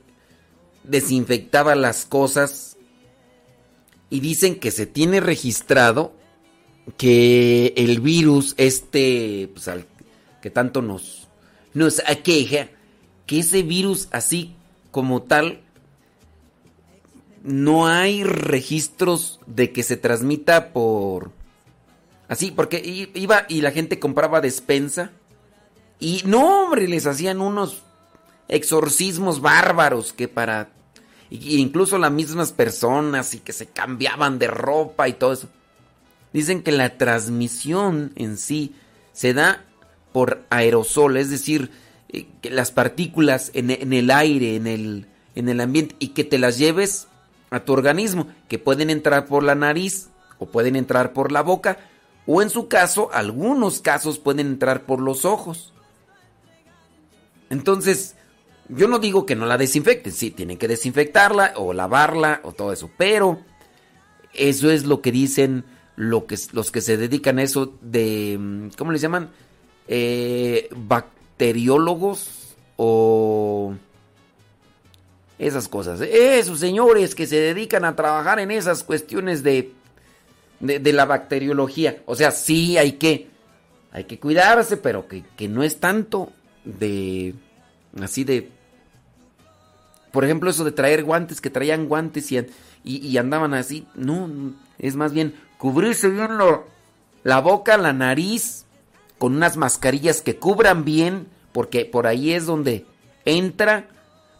desinfectaba 0.84 1.76
las 1.76 2.06
cosas 2.06 2.78
y 4.10 4.20
dicen 4.20 4.60
que 4.60 4.70
se 4.70 4.86
tiene 4.86 5.20
registrado 5.20 6.14
que 6.98 7.74
el 7.78 8.02
virus 8.02 8.54
este 8.58 9.50
pues, 9.54 9.70
que 10.42 10.50
tanto 10.50 10.82
nos 10.82 11.28
nos 11.74 12.04
aqueja 12.06 12.70
que 13.26 13.40
ese 13.40 13.64
virus 13.64 14.10
así 14.12 14.54
como 14.94 15.24
tal 15.24 15.60
no 17.42 17.88
hay 17.88 18.24
registros 18.24 19.40
de 19.48 19.74
que 19.74 19.82
se 19.82 19.98
transmita 19.98 20.72
por 20.72 21.32
así 22.30 22.52
porque 22.52 23.10
iba 23.16 23.46
y 23.50 23.62
la 23.62 23.72
gente 23.72 24.00
compraba 24.00 24.40
despensa 24.40 25.10
y 26.00 26.22
no 26.26 26.64
hombre 26.64 26.88
les 26.88 27.08
hacían 27.08 27.42
unos 27.42 27.82
exorcismos 28.48 29.42
bárbaros 29.42 30.14
que 30.14 30.28
para 30.28 30.70
incluso 31.32 31.98
las 31.98 32.12
mismas 32.12 32.52
personas 32.52 33.34
y 33.34 33.40
que 33.40 33.52
se 33.52 33.66
cambiaban 33.66 34.38
de 34.38 34.48
ropa 34.48 35.10
y 35.10 35.14
todo 35.14 35.34
eso. 35.34 35.48
Dicen 36.34 36.62
que 36.62 36.72
la 36.72 36.98
transmisión 36.98 38.12
en 38.16 38.38
sí 38.38 38.76
se 39.12 39.34
da 39.34 39.66
por 40.12 40.44
aerosol, 40.52 41.18
es 41.18 41.32
decir, 41.32 41.72
que 42.42 42.50
las 42.50 42.72
partículas 42.72 43.52
en, 43.54 43.72
en 43.72 43.94
el 43.94 44.12
aire, 44.12 44.56
en 44.56 44.68
el, 44.68 45.08
en 45.36 45.50
el 45.50 45.60
ambiente, 45.60 45.96
y 46.00 46.10
que 46.10 46.24
te 46.24 46.38
las 46.38 46.58
lleves 46.58 47.08
a 47.50 47.62
tu 47.62 47.74
organismo, 47.74 48.28
que 48.48 48.60
pueden 48.60 48.90
entrar 48.90 49.26
por 49.26 49.44
la 49.44 49.56
nariz 49.56 50.10
o 50.40 50.48
pueden 50.48 50.76
entrar 50.76 51.14
por 51.14 51.32
la 51.32 51.42
boca, 51.42 51.78
o 52.26 52.42
en 52.42 52.50
su 52.50 52.68
caso, 52.68 53.10
algunos 53.14 53.80
casos 53.80 54.20
pueden 54.20 54.48
entrar 54.48 54.86
por 54.86 55.02
los 55.02 55.26
ojos. 55.26 55.74
Entonces, 57.50 58.16
yo 58.70 58.88
no 58.88 59.00
digo 59.00 59.26
que 59.26 59.36
no 59.36 59.46
la 59.46 59.58
desinfecten, 59.58 60.14
sí, 60.14 60.32
tienen 60.32 60.58
que 60.58 60.68
desinfectarla 60.68 61.54
o 61.58 61.74
lavarla 61.74 62.42
o 62.44 62.54
todo 62.54 62.72
eso, 62.72 62.90
pero 62.98 63.40
eso 64.34 64.72
es 64.72 64.86
lo 64.86 65.02
que 65.02 65.12
dicen 65.12 65.66
lo 65.96 66.26
que, 66.26 66.38
los 66.54 66.72
que 66.72 66.82
se 66.82 66.98
dedican 66.98 67.38
a 67.40 67.44
eso 67.44 67.74
de, 67.82 68.38
mm, 68.40 68.70
¿cómo 68.78 68.92
les 68.92 69.02
llaman? 69.02 69.30
Eh, 69.88 70.70
bacteriólogos 71.44 72.56
o 72.78 73.74
esas 75.38 75.68
cosas. 75.68 76.00
Esos 76.00 76.60
señores 76.60 77.16
que 77.16 77.28
se 77.28 77.36
dedican 77.36 77.84
a 77.84 77.96
trabajar 77.96 78.40
en 78.40 78.50
esas 78.50 78.84
cuestiones 78.84 79.44
de, 79.44 79.74
de, 80.62 80.94
la 80.94 81.06
bacteriología. 81.06 82.02
O 82.06 82.16
sea, 82.16 82.32
sí 82.32 82.78
hay 82.78 82.94
que, 82.94 83.28
hay 83.92 84.06
que 84.06 84.20
cuidarse, 84.20 84.78
pero 84.78 85.08
que, 85.08 85.24
que 85.36 85.50
no 85.50 85.64
es 85.64 85.82
tanto 85.82 86.32
de, 86.64 87.36
así 88.02 88.24
de, 88.24 88.50
por 90.12 90.24
ejemplo, 90.24 90.50
eso 90.50 90.64
de 90.64 90.72
traer 90.72 91.04
guantes, 91.04 91.42
que 91.42 91.50
traían 91.50 91.90
guantes 91.90 92.32
y, 92.32 92.40
y, 92.86 93.18
andaban 93.18 93.54
así. 93.54 93.86
No, 93.96 94.30
es 94.80 94.96
más 94.96 95.12
bien 95.12 95.36
cubrirse 95.58 96.08
bien 96.08 96.32
la 97.24 97.42
boca, 97.42 97.76
la 97.78 97.92
nariz, 97.92 98.63
con 99.24 99.38
unas 99.38 99.56
mascarillas 99.56 100.20
que 100.20 100.36
cubran 100.36 100.84
bien, 100.84 101.30
porque 101.54 101.86
por 101.86 102.08
ahí 102.08 102.34
es 102.34 102.46
donde 102.46 102.86
entra, 103.24 103.88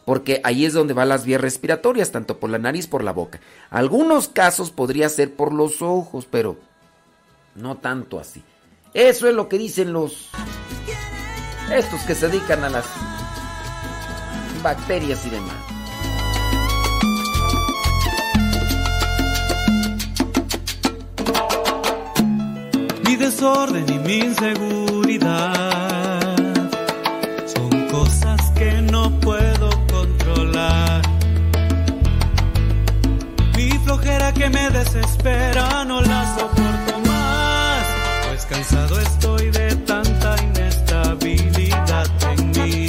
porque 0.04 0.42
ahí 0.44 0.66
es 0.66 0.74
donde 0.74 0.92
van 0.92 1.08
las 1.08 1.24
vías 1.24 1.40
respiratorias, 1.40 2.12
tanto 2.12 2.38
por 2.38 2.50
la 2.50 2.58
nariz, 2.58 2.86
por 2.86 3.02
la 3.02 3.12
boca. 3.12 3.40
Algunos 3.70 4.28
casos 4.28 4.70
podría 4.70 5.08
ser 5.08 5.32
por 5.32 5.54
los 5.54 5.80
ojos, 5.80 6.28
pero 6.30 6.58
no 7.54 7.78
tanto 7.78 8.20
así. 8.20 8.42
Eso 8.92 9.26
es 9.26 9.34
lo 9.34 9.48
que 9.48 9.56
dicen 9.56 9.94
los... 9.94 10.28
Estos 11.72 12.02
que 12.02 12.14
se 12.14 12.28
dedican 12.28 12.62
a 12.62 12.68
las 12.68 12.84
bacterias 14.62 15.24
y 15.24 15.30
demás. 15.30 15.73
Desorden 23.44 23.84
y 23.88 23.98
mi 23.98 24.18
inseguridad 24.20 25.44
son 27.44 27.88
cosas 27.88 28.40
que 28.52 28.72
no 28.90 29.20
puedo 29.20 29.68
controlar. 29.86 31.02
Mi 33.54 33.70
flojera 33.84 34.32
que 34.32 34.48
me 34.48 34.70
desespera 34.70 35.84
no 35.84 36.00
la 36.00 36.34
soporto 36.38 37.00
más, 37.06 37.86
pues 38.28 38.46
cansado 38.46 38.98
estoy 38.98 39.50
de 39.50 39.76
tanta 39.76 40.36
inestabilidad 40.42 42.06
en 42.32 42.50
mí. 42.50 42.88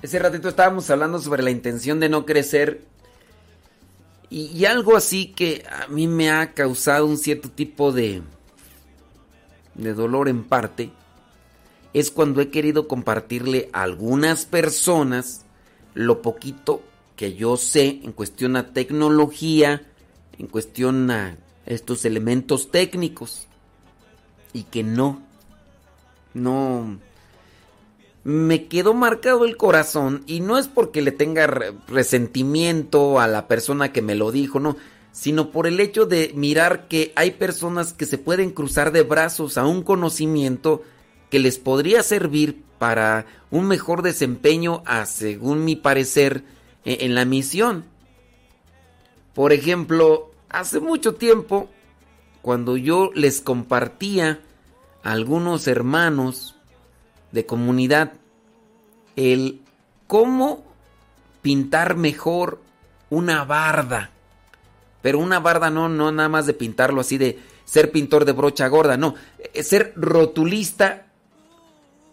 Ese 0.00 0.18
ratito 0.20 0.48
estábamos 0.48 0.88
hablando 0.90 1.18
sobre 1.18 1.42
la 1.42 1.50
intención 1.50 1.98
de 1.98 2.08
no 2.08 2.24
crecer 2.24 2.91
y, 4.32 4.64
algo 4.64 4.96
así 4.96 5.26
que 5.26 5.62
a 5.70 5.88
mí 5.88 6.06
me 6.08 6.30
ha 6.30 6.54
causado 6.54 7.04
un 7.04 7.18
cierto 7.18 7.50
tipo 7.50 7.92
de, 7.92 8.22
de 9.74 9.92
dolor 9.92 10.30
en 10.30 10.42
parte 10.42 10.90
es 11.92 12.10
cuando 12.10 12.40
he 12.40 12.48
querido 12.48 12.88
compartirle 12.88 13.68
a 13.74 13.82
algunas 13.82 14.46
personas 14.46 15.44
lo 15.92 16.22
poquito 16.22 16.82
que 17.14 17.34
yo 17.34 17.58
sé 17.58 18.00
en 18.02 18.12
cuestión 18.12 18.56
a 18.56 18.72
tecnología, 18.72 19.82
en 20.38 20.46
cuestión 20.46 21.10
a 21.10 21.36
estos 21.66 22.06
elementos 22.06 22.70
técnicos 22.70 23.46
y 24.54 24.62
que 24.62 24.82
no, 24.82 25.20
no, 26.32 26.98
me 28.24 28.66
quedó 28.66 28.94
marcado 28.94 29.44
el 29.44 29.56
corazón 29.56 30.22
y 30.26 30.40
no 30.40 30.58
es 30.58 30.68
porque 30.68 31.02
le 31.02 31.12
tenga 31.12 31.46
resentimiento 31.88 33.18
a 33.18 33.26
la 33.26 33.48
persona 33.48 33.92
que 33.92 34.02
me 34.02 34.14
lo 34.14 34.30
dijo, 34.30 34.60
no, 34.60 34.76
sino 35.10 35.50
por 35.50 35.66
el 35.66 35.80
hecho 35.80 36.06
de 36.06 36.32
mirar 36.34 36.88
que 36.88 37.12
hay 37.16 37.32
personas 37.32 37.92
que 37.92 38.06
se 38.06 38.18
pueden 38.18 38.50
cruzar 38.50 38.92
de 38.92 39.02
brazos 39.02 39.58
a 39.58 39.66
un 39.66 39.82
conocimiento 39.82 40.82
que 41.30 41.38
les 41.38 41.58
podría 41.58 42.02
servir 42.02 42.62
para 42.78 43.26
un 43.50 43.66
mejor 43.66 44.02
desempeño, 44.02 44.82
a, 44.86 45.06
según 45.06 45.64
mi 45.64 45.76
parecer, 45.76 46.44
e, 46.84 47.04
en 47.04 47.14
la 47.14 47.24
misión. 47.24 47.84
Por 49.34 49.52
ejemplo, 49.52 50.30
hace 50.48 50.80
mucho 50.80 51.14
tiempo, 51.14 51.68
cuando 52.42 52.76
yo 52.76 53.10
les 53.14 53.40
compartía 53.40 54.40
a 55.02 55.12
algunos 55.12 55.68
hermanos, 55.68 56.56
de 57.32 57.46
comunidad 57.46 58.12
el 59.16 59.60
cómo 60.06 60.64
pintar 61.42 61.96
mejor 61.96 62.60
una 63.10 63.44
barda. 63.44 64.10
Pero 65.02 65.18
una 65.18 65.40
barda 65.40 65.70
no, 65.70 65.88
no 65.88 66.12
nada 66.12 66.28
más 66.28 66.46
de 66.46 66.54
pintarlo 66.54 67.00
así 67.00 67.18
de 67.18 67.38
ser 67.64 67.90
pintor 67.90 68.24
de 68.24 68.32
brocha 68.32 68.68
gorda, 68.68 68.96
no, 68.96 69.14
es 69.54 69.68
ser 69.68 69.92
rotulista 69.96 71.06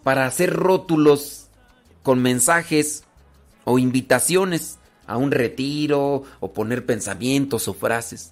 para 0.03 0.25
hacer 0.25 0.53
rótulos 0.53 1.47
con 2.03 2.21
mensajes 2.21 3.03
o 3.65 3.77
invitaciones 3.77 4.79
a 5.05 5.17
un 5.17 5.31
retiro 5.31 6.23
o 6.39 6.53
poner 6.53 6.85
pensamientos 6.85 7.67
o 7.67 7.73
frases. 7.73 8.31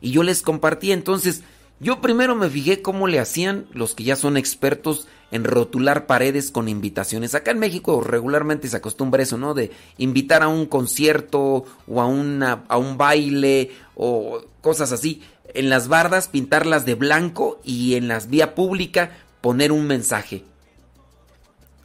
Y 0.00 0.10
yo 0.10 0.22
les 0.22 0.42
compartí 0.42 0.92
entonces, 0.92 1.42
yo 1.82 2.00
primero 2.00 2.36
me 2.36 2.48
fijé 2.48 2.80
cómo 2.80 3.08
le 3.08 3.18
hacían 3.18 3.66
los 3.72 3.96
que 3.96 4.04
ya 4.04 4.14
son 4.14 4.36
expertos 4.36 5.08
en 5.32 5.42
rotular 5.42 6.06
paredes 6.06 6.52
con 6.52 6.68
invitaciones. 6.68 7.34
Acá 7.34 7.50
en 7.50 7.58
México 7.58 8.00
regularmente 8.00 8.68
se 8.68 8.76
acostumbra 8.76 9.24
eso, 9.24 9.36
¿no? 9.36 9.52
De 9.52 9.72
invitar 9.98 10.44
a 10.44 10.48
un 10.48 10.66
concierto 10.66 11.64
o 11.88 12.00
a, 12.00 12.62
a 12.68 12.76
un 12.78 12.98
baile 12.98 13.72
o 13.96 14.44
cosas 14.60 14.92
así. 14.92 15.22
En 15.54 15.70
las 15.70 15.88
bardas 15.88 16.28
pintarlas 16.28 16.86
de 16.86 16.94
blanco 16.94 17.60
y 17.64 17.96
en 17.96 18.06
las 18.06 18.30
vías 18.30 18.50
públicas 18.50 19.10
poner 19.40 19.72
un 19.72 19.88
mensaje. 19.88 20.44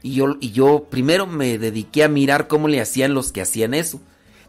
Y 0.04 0.14
yo, 0.14 0.38
y 0.40 0.52
yo 0.52 0.86
primero 0.92 1.26
me 1.26 1.58
dediqué 1.58 2.04
a 2.04 2.08
mirar 2.08 2.48
cómo 2.48 2.68
le 2.68 2.82
hacían 2.82 3.16
los 3.16 3.32
que 3.32 3.42
hacían 3.42 3.74
eso. 3.74 4.00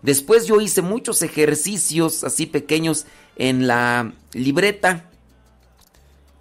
Después 0.03 0.47
yo 0.47 0.61
hice 0.61 0.83
muchos 0.83 1.23
ejercicios 1.23 2.23
así 2.23 2.45
pequeños 2.45 3.07
en 3.37 3.67
la 3.67 4.13
libreta 4.35 5.08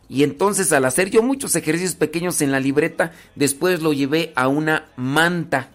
y 0.10 0.24
entonces 0.24 0.72
al 0.72 0.86
hacer 0.86 1.10
yo 1.10 1.22
muchos 1.22 1.56
ejercicios 1.56 1.96
pequeños 1.96 2.42
en 2.42 2.52
la 2.52 2.60
libreta, 2.60 3.12
después 3.36 3.82
lo 3.82 3.94
llevé 3.94 4.32
a 4.36 4.48
una 4.48 4.88
manta 4.96 5.70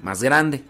más 0.00 0.22
grande. 0.22 0.64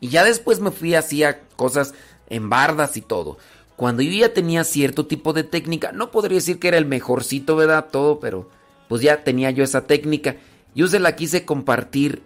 Y 0.00 0.08
ya 0.08 0.24
después 0.24 0.60
me 0.60 0.70
fui 0.70 0.94
hacía 0.94 1.40
cosas 1.56 1.94
en 2.28 2.50
bardas 2.50 2.96
y 2.96 3.00
todo. 3.00 3.38
Cuando 3.76 4.02
yo 4.02 4.12
ya 4.12 4.34
tenía 4.34 4.64
cierto 4.64 5.06
tipo 5.06 5.32
de 5.32 5.44
técnica, 5.44 5.92
no 5.92 6.10
podría 6.10 6.36
decir 6.36 6.58
que 6.58 6.68
era 6.68 6.78
el 6.78 6.86
mejorcito, 6.86 7.56
¿verdad? 7.56 7.86
Todo, 7.90 8.20
pero 8.20 8.50
pues 8.88 9.02
ya 9.02 9.24
tenía 9.24 9.50
yo 9.50 9.64
esa 9.64 9.86
técnica. 9.86 10.36
Yo 10.74 10.88
se 10.88 10.98
la 10.98 11.16
quise 11.16 11.44
compartir 11.44 12.22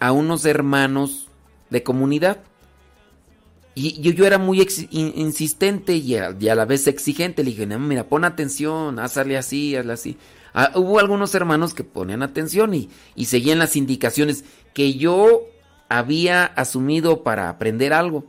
a 0.00 0.12
unos 0.12 0.44
hermanos 0.44 1.28
de 1.70 1.82
comunidad. 1.82 2.38
Y 3.76 4.00
yo, 4.00 4.24
era 4.24 4.38
muy 4.38 4.64
insistente 4.90 5.96
y 5.96 6.16
a, 6.16 6.30
la 6.30 6.64
vez 6.64 6.86
exigente. 6.86 7.42
Le 7.42 7.50
dije, 7.50 7.66
no, 7.66 7.78
mira, 7.80 8.08
pon 8.08 8.24
atención, 8.24 9.00
hazle 9.00 9.36
así, 9.36 9.74
hazle 9.74 9.92
así. 9.92 10.16
Ah, 10.52 10.70
hubo 10.76 11.00
algunos 11.00 11.34
hermanos 11.34 11.74
que 11.74 11.82
ponían 11.82 12.22
atención 12.22 12.72
y, 12.74 12.88
y 13.16 13.24
seguían 13.24 13.58
las 13.58 13.74
indicaciones 13.74 14.44
que 14.72 14.94
yo 14.94 15.42
había 15.88 16.44
asumido 16.44 17.24
para 17.24 17.48
aprender 17.48 17.92
algo. 17.92 18.24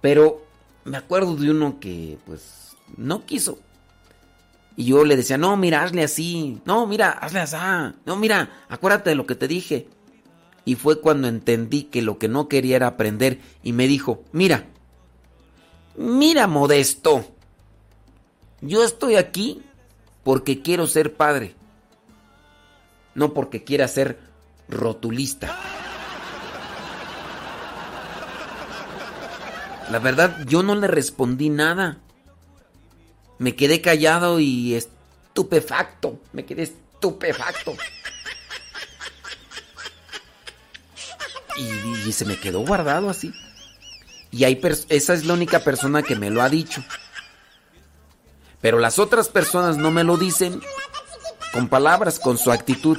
Pero 0.00 0.44
me 0.84 0.96
acuerdo 0.96 1.34
de 1.34 1.50
uno 1.50 1.80
que, 1.80 2.18
pues, 2.24 2.76
no 2.96 3.26
quiso. 3.26 3.58
Y 4.76 4.84
yo 4.84 5.04
le 5.04 5.16
decía, 5.16 5.38
no, 5.38 5.56
mira, 5.56 5.82
hazle 5.82 6.04
así. 6.04 6.60
No, 6.64 6.86
mira, 6.86 7.10
hazle 7.10 7.40
así. 7.40 7.56
No, 8.06 8.14
mira, 8.14 8.64
acuérdate 8.68 9.10
de 9.10 9.16
lo 9.16 9.26
que 9.26 9.34
te 9.34 9.48
dije 9.48 9.88
y 10.68 10.74
fue 10.74 11.00
cuando 11.00 11.28
entendí 11.28 11.84
que 11.84 12.02
lo 12.02 12.18
que 12.18 12.28
no 12.28 12.46
quería 12.46 12.76
era 12.76 12.88
aprender 12.88 13.40
y 13.62 13.72
me 13.72 13.86
dijo, 13.86 14.22
mira, 14.32 14.66
mira 15.96 16.46
modesto, 16.46 17.24
yo 18.60 18.84
estoy 18.84 19.16
aquí 19.16 19.62
porque 20.24 20.60
quiero 20.60 20.86
ser 20.86 21.14
padre, 21.14 21.54
no 23.14 23.32
porque 23.32 23.64
quiera 23.64 23.88
ser 23.88 24.18
rotulista. 24.68 25.58
La 29.90 30.00
verdad, 30.00 30.44
yo 30.44 30.62
no 30.62 30.74
le 30.74 30.86
respondí 30.86 31.48
nada. 31.48 31.96
Me 33.38 33.56
quedé 33.56 33.80
callado 33.80 34.38
y 34.38 34.74
estupefacto. 34.74 36.20
Me 36.34 36.44
quedé 36.44 36.64
estupefacto. 36.64 37.74
Y, 41.58 42.12
se 42.12 42.24
me 42.24 42.36
quedó 42.36 42.60
guardado 42.60 43.10
así. 43.10 43.32
Y 44.30 44.44
hay 44.44 44.60
esa 44.88 45.14
es 45.14 45.24
la 45.24 45.34
única 45.34 45.60
persona 45.60 46.02
que 46.02 46.16
me 46.16 46.30
lo 46.30 46.42
ha 46.42 46.48
dicho. 46.48 46.84
Pero 48.60 48.78
las 48.78 48.98
otras 48.98 49.28
personas 49.28 49.76
no 49.76 49.90
me 49.90 50.04
lo 50.04 50.16
dicen 50.16 50.60
con 51.52 51.68
palabras, 51.68 52.18
con 52.18 52.38
su 52.38 52.50
actitud. 52.50 52.98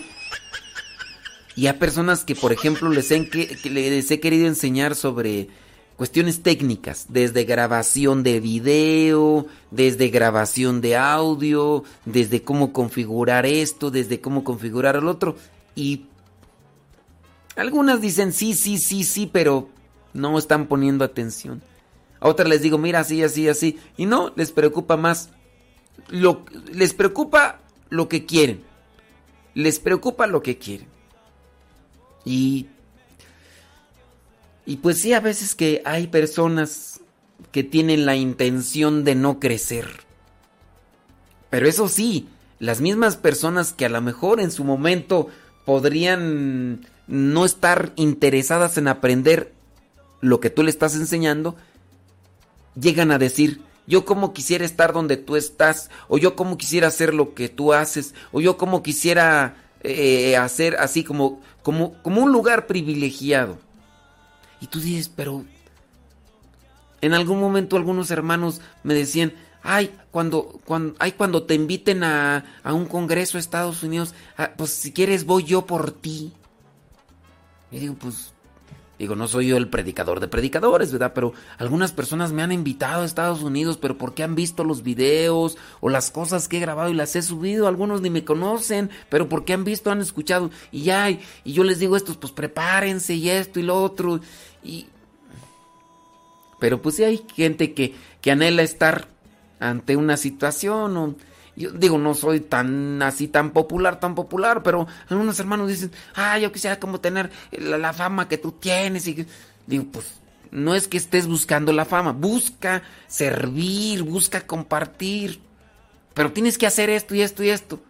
Y 1.56 1.68
hay 1.68 1.74
personas 1.74 2.24
que, 2.24 2.36
por 2.36 2.54
ejemplo, 2.54 2.90
les, 2.90 3.10
que, 3.10 3.58
les 3.70 4.10
he 4.12 4.20
querido 4.20 4.48
enseñar 4.48 4.96
sobre 4.96 5.50
cuestiones 5.98 6.42
técnicas, 6.42 7.08
desde 7.10 7.44
grabación 7.44 8.24
de 8.24 8.40
video, 8.40 9.46
desde 9.70 10.08
grabación 10.08 10.80
de 10.80 10.96
audio, 10.96 11.84
desde 12.06 12.42
cómo 12.42 12.72
configurar 12.72 13.46
esto, 13.46 13.92
desde 13.92 14.22
cómo 14.22 14.46
configurar 14.46 14.96
el 14.96 15.10
otro. 15.10 15.36
Y 15.76 16.06
algunas 17.60 18.02
dicen 18.02 18.34
sí, 18.34 18.54
sí, 18.54 18.78
sí, 18.78 19.04
sí, 19.04 19.30
pero 19.32 19.70
no 20.14 20.38
están 20.38 20.68
poniendo 20.68 21.04
atención. 21.06 21.62
A 22.20 22.28
otras 22.28 22.50
les 22.50 22.62
digo, 22.62 22.78
mira, 22.78 23.00
así, 23.00 23.24
así, 23.24 23.48
así. 23.48 23.78
Y 23.98 24.06
no, 24.06 24.34
les 24.36 24.52
preocupa 24.52 24.98
más. 24.98 25.30
Lo, 26.10 26.46
les 26.72 26.94
preocupa 26.94 27.60
lo 27.90 28.10
que 28.10 28.26
quieren. 28.26 28.64
Les 29.54 29.80
preocupa 29.80 30.28
lo 30.28 30.42
que 30.42 30.58
quieren. 30.58 30.88
Y 32.26 32.68
Y 34.66 34.78
pues 34.78 35.02
sí, 35.02 35.14
a 35.14 35.20
veces 35.20 35.56
que 35.56 35.82
hay 35.86 36.08
personas 36.08 37.02
que 37.52 37.64
tienen 37.64 38.06
la 38.06 38.16
intención 38.16 39.04
de 39.04 39.16
no 39.16 39.40
crecer. 39.40 39.88
Pero 41.50 41.68
eso 41.68 41.88
sí, 41.88 42.28
las 42.60 42.80
mismas 42.80 43.16
personas 43.16 43.74
que 43.74 43.86
a 43.86 43.90
lo 43.90 44.02
mejor 44.02 44.40
en 44.40 44.52
su 44.52 44.64
momento 44.64 45.30
podrían 45.66 46.86
no 47.10 47.44
estar 47.44 47.92
interesadas 47.96 48.78
en 48.78 48.88
aprender 48.88 49.52
lo 50.22 50.40
que 50.40 50.52
tú 50.52 50.64
le 50.64 50.70
estás 50.70 50.96
enseñando, 50.96 51.56
llegan 52.80 53.12
a 53.12 53.18
decir, 53.18 53.62
yo 53.88 54.06
como 54.06 54.32
quisiera 54.32 54.64
estar 54.64 54.94
donde 54.94 55.18
tú 55.18 55.36
estás, 55.36 55.90
o 56.08 56.20
yo 56.20 56.36
como 56.36 56.58
quisiera 56.58 56.88
hacer 56.88 57.16
lo 57.16 57.34
que 57.34 57.50
tú 57.50 57.74
haces, 57.74 58.14
o 58.32 58.42
yo 58.42 58.58
como 58.58 58.84
quisiera 58.84 59.56
eh, 59.82 60.38
hacer 60.38 60.76
así 60.76 61.04
como, 61.04 61.42
como, 61.64 61.94
como 62.04 62.22
un 62.22 62.32
lugar 62.32 62.68
privilegiado. 62.68 63.58
Y 64.62 64.68
tú 64.68 64.80
dices, 64.80 65.10
pero 65.10 65.46
en 67.02 67.14
algún 67.14 67.40
momento 67.40 67.76
algunos 67.76 68.12
hermanos 68.12 68.62
me 68.84 68.94
decían, 68.94 69.34
ay, 69.64 69.96
cuando, 70.12 70.60
cuando, 70.66 70.96
ay, 71.00 71.14
cuando 71.14 71.44
te 71.44 71.56
inviten 71.56 72.04
a, 72.04 72.46
a 72.62 72.74
un 72.74 72.86
congreso 72.86 73.38
a 73.38 73.40
Estados 73.40 73.82
Unidos, 73.82 74.14
ah, 74.38 74.52
pues 74.56 74.70
si 74.70 74.92
quieres 74.92 75.26
voy 75.26 75.44
yo 75.44 75.66
por 75.66 75.92
ti. 75.92 76.34
Y 77.72 77.80
digo, 77.80 77.96
pues, 77.96 78.34
digo, 78.98 79.16
no 79.16 79.28
soy 79.28 79.48
yo 79.48 79.58
el 79.58 79.70
predicador 79.70 80.20
de 80.20 80.28
predicadores, 80.28 80.92
¿verdad? 80.92 81.14
Pero 81.14 81.34
algunas 81.58 81.92
personas 81.92 82.32
me 82.32 82.44
han 82.44 82.52
invitado 82.52 83.04
a 83.04 83.06
Estados 83.06 83.42
Unidos, 83.42 83.78
pero 83.78 83.98
porque 83.98 84.24
han 84.24 84.36
visto 84.36 84.64
los 84.64 84.84
videos 84.84 85.58
o 85.80 85.90
las 85.90 86.12
cosas 86.12 86.48
que 86.48 86.58
he 86.58 86.62
grabado 86.62 86.90
y 86.90 86.96
las 86.96 87.16
he 87.16 87.22
subido, 87.22 87.68
algunos 87.68 88.02
ni 88.02 88.10
me 88.10 88.26
conocen, 88.26 88.90
pero 89.10 89.30
porque 89.30 89.54
han 89.54 89.64
visto, 89.64 89.92
han 89.92 90.02
escuchado, 90.02 90.52
y 90.72 90.84
ya, 90.84 91.10
y, 91.10 91.22
yo 91.46 91.64
les 91.64 91.80
digo 91.80 91.96
estos, 91.96 92.18
pues 92.18 92.34
prepárense 92.34 93.14
y 93.16 93.30
esto 93.30 93.60
y 93.60 93.64
lo 93.64 93.82
otro, 93.82 94.20
y... 94.64 94.88
Pero 96.60 96.82
pues 96.82 96.96
sí 96.96 97.06
hay 97.06 97.26
gente 97.34 97.74
que, 97.74 97.96
que 98.20 98.32
anhela 98.32 98.64
estar 98.64 99.08
ante 99.62 99.96
una 99.96 100.18
situación 100.18 100.98
o 100.98 101.16
yo 101.60 101.72
digo, 101.72 101.98
no 101.98 102.14
soy 102.14 102.40
tan 102.40 103.02
así, 103.02 103.28
tan 103.28 103.52
popular, 103.52 104.00
tan 104.00 104.16
popular, 104.16 104.64
pero 104.64 104.88
algunos 105.10 105.38
hermanos 105.42 105.68
dicen, 105.68 105.92
ah, 106.16 106.40
yo 106.40 106.54
quisiera 106.54 106.80
como 106.80 107.02
tener 107.02 107.30
la, 107.52 107.92
fama 107.92 108.30
que 108.30 108.38
tú 108.38 108.54
tienes. 108.54 109.06
Y 109.10 109.26
digo, 109.68 109.84
pues 109.92 110.06
no 110.52 110.74
es 110.74 110.88
que 110.88 110.96
estés 110.96 111.28
buscando 111.28 111.74
la 111.74 111.84
fama, 111.84 112.14
busca 112.14 112.84
servir, 113.08 114.04
busca 114.04 114.48
compartir. 114.48 115.42
Pero 116.14 116.32
tienes 116.32 116.58
que 116.58 116.66
hacer 116.66 116.90
esto 116.90 117.14
y 117.14 117.22
esto 117.22 117.44
y 117.44 117.50
esto. 117.50 117.82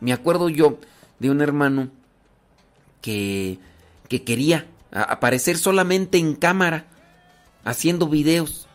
Me 0.00 0.14
acuerdo 0.14 0.48
yo 0.48 0.78
de 1.18 1.30
un 1.30 1.42
hermano 1.42 1.90
que, 3.02 3.58
que 4.08 4.24
quería 4.24 4.66
aparecer 4.90 5.58
solamente 5.58 6.16
en 6.16 6.34
cámara, 6.34 6.86
haciendo 7.62 8.08
videos. 8.08 8.68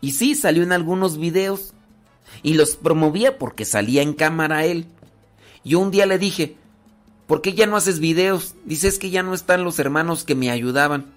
Y 0.00 0.10
sí, 0.12 0.34
salió 0.34 0.64
en 0.64 0.72
algunos 0.72 1.18
videos, 1.18 1.72
y 2.42 2.54
los 2.54 2.76
promovía 2.76 3.38
porque 3.38 3.64
salía 3.64 4.02
en 4.02 4.14
cámara 4.14 4.64
él. 4.64 4.86
Yo 5.64 5.80
un 5.80 5.90
día 5.90 6.06
le 6.06 6.18
dije, 6.18 6.56
¿por 7.26 7.42
qué 7.42 7.54
ya 7.54 7.66
no 7.66 7.76
haces 7.76 8.00
videos? 8.00 8.54
Dice, 8.64 8.88
es 8.88 8.98
que 8.98 9.10
ya 9.10 9.22
no 9.22 9.34
están 9.34 9.64
los 9.64 9.78
hermanos 9.78 10.24
que 10.24 10.34
me 10.34 10.50
ayudaban. 10.50 11.12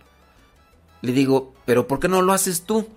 Le 1.01 1.13
digo, 1.13 1.53
¿pero 1.65 1.87
por 1.87 1.99
qué 1.99 2.07
no 2.07 2.21
lo 2.21 2.33
haces 2.33 2.63
tú? 2.63 2.87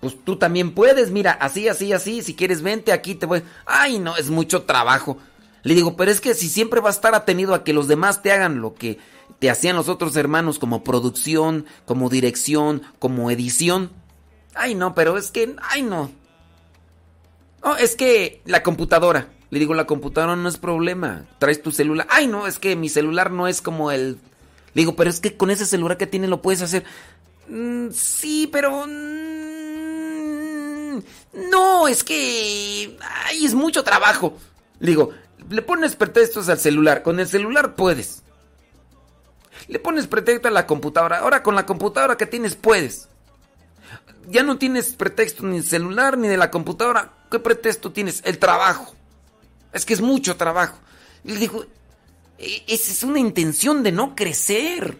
Pues 0.00 0.16
tú 0.24 0.36
también 0.36 0.72
puedes, 0.72 1.10
mira, 1.10 1.32
así, 1.32 1.68
así, 1.68 1.92
así, 1.92 2.22
si 2.22 2.34
quieres 2.34 2.62
vente 2.62 2.92
aquí, 2.92 3.14
te 3.14 3.26
voy. 3.26 3.42
Ay, 3.64 3.98
no, 3.98 4.16
es 4.16 4.30
mucho 4.30 4.62
trabajo. 4.62 5.18
Le 5.62 5.74
digo, 5.74 5.96
pero 5.96 6.10
es 6.10 6.20
que 6.20 6.34
si 6.34 6.48
siempre 6.48 6.80
va 6.80 6.90
a 6.90 6.92
estar 6.92 7.14
atenido 7.14 7.54
a 7.54 7.64
que 7.64 7.72
los 7.72 7.88
demás 7.88 8.22
te 8.22 8.30
hagan 8.30 8.60
lo 8.60 8.74
que 8.74 8.98
te 9.38 9.50
hacían 9.50 9.76
los 9.76 9.88
otros 9.88 10.14
hermanos 10.16 10.58
como 10.58 10.84
producción, 10.84 11.66
como 11.84 12.08
dirección, 12.08 12.82
como 12.98 13.30
edición. 13.30 13.90
Ay, 14.54 14.74
no, 14.74 14.94
pero 14.94 15.18
es 15.18 15.30
que, 15.30 15.56
ay, 15.70 15.82
no. 15.82 16.10
Oh, 17.68 17.74
es 17.74 17.96
que 17.96 18.42
la 18.44 18.62
computadora. 18.62 19.26
Le 19.50 19.58
digo, 19.58 19.74
la 19.74 19.88
computadora 19.88 20.36
no 20.36 20.48
es 20.48 20.56
problema. 20.56 21.26
Traes 21.40 21.62
tu 21.62 21.72
celular. 21.72 22.06
Ay, 22.08 22.28
no, 22.28 22.46
es 22.46 22.60
que 22.60 22.76
mi 22.76 22.88
celular 22.88 23.32
no 23.32 23.48
es 23.48 23.60
como 23.60 23.90
el. 23.90 24.20
Le 24.72 24.82
digo, 24.82 24.94
pero 24.94 25.10
es 25.10 25.18
que 25.18 25.36
con 25.36 25.50
ese 25.50 25.66
celular 25.66 25.96
que 25.96 26.06
tiene 26.06 26.28
lo 26.28 26.40
puedes 26.40 26.62
hacer. 26.62 26.84
Mm, 27.48 27.88
sí, 27.90 28.48
pero. 28.52 28.86
Mm, 28.86 31.00
no, 31.50 31.88
es 31.88 32.04
que. 32.04 32.96
Ay, 33.24 33.44
es 33.44 33.54
mucho 33.54 33.82
trabajo. 33.82 34.38
Le 34.78 34.90
digo, 34.90 35.10
le 35.50 35.62
pones 35.62 35.96
pretextos 35.96 36.48
al 36.48 36.60
celular. 36.60 37.02
Con 37.02 37.18
el 37.18 37.26
celular 37.26 37.74
puedes. 37.74 38.22
Le 39.66 39.80
pones 39.80 40.06
pretexto 40.06 40.46
a 40.46 40.52
la 40.52 40.68
computadora. 40.68 41.18
Ahora 41.18 41.42
con 41.42 41.56
la 41.56 41.66
computadora 41.66 42.16
que 42.16 42.26
tienes 42.26 42.54
puedes. 42.54 43.08
Ya 44.28 44.42
no 44.42 44.58
tienes 44.58 44.94
pretexto 44.94 45.44
ni 45.44 45.56
del 45.56 45.64
celular 45.64 46.18
ni 46.18 46.28
de 46.28 46.36
la 46.36 46.50
computadora. 46.50 47.12
¿Qué 47.30 47.38
pretexto 47.38 47.92
tienes? 47.92 48.22
El 48.24 48.38
trabajo. 48.38 48.94
Es 49.72 49.84
que 49.84 49.94
es 49.94 50.00
mucho 50.00 50.36
trabajo. 50.36 50.78
Y 51.24 51.32
le 51.32 51.38
digo, 51.38 51.64
e, 52.38 52.64
esa 52.66 52.92
es 52.92 53.02
una 53.02 53.18
intención 53.18 53.82
de 53.82 53.92
no 53.92 54.14
crecer. 54.14 54.98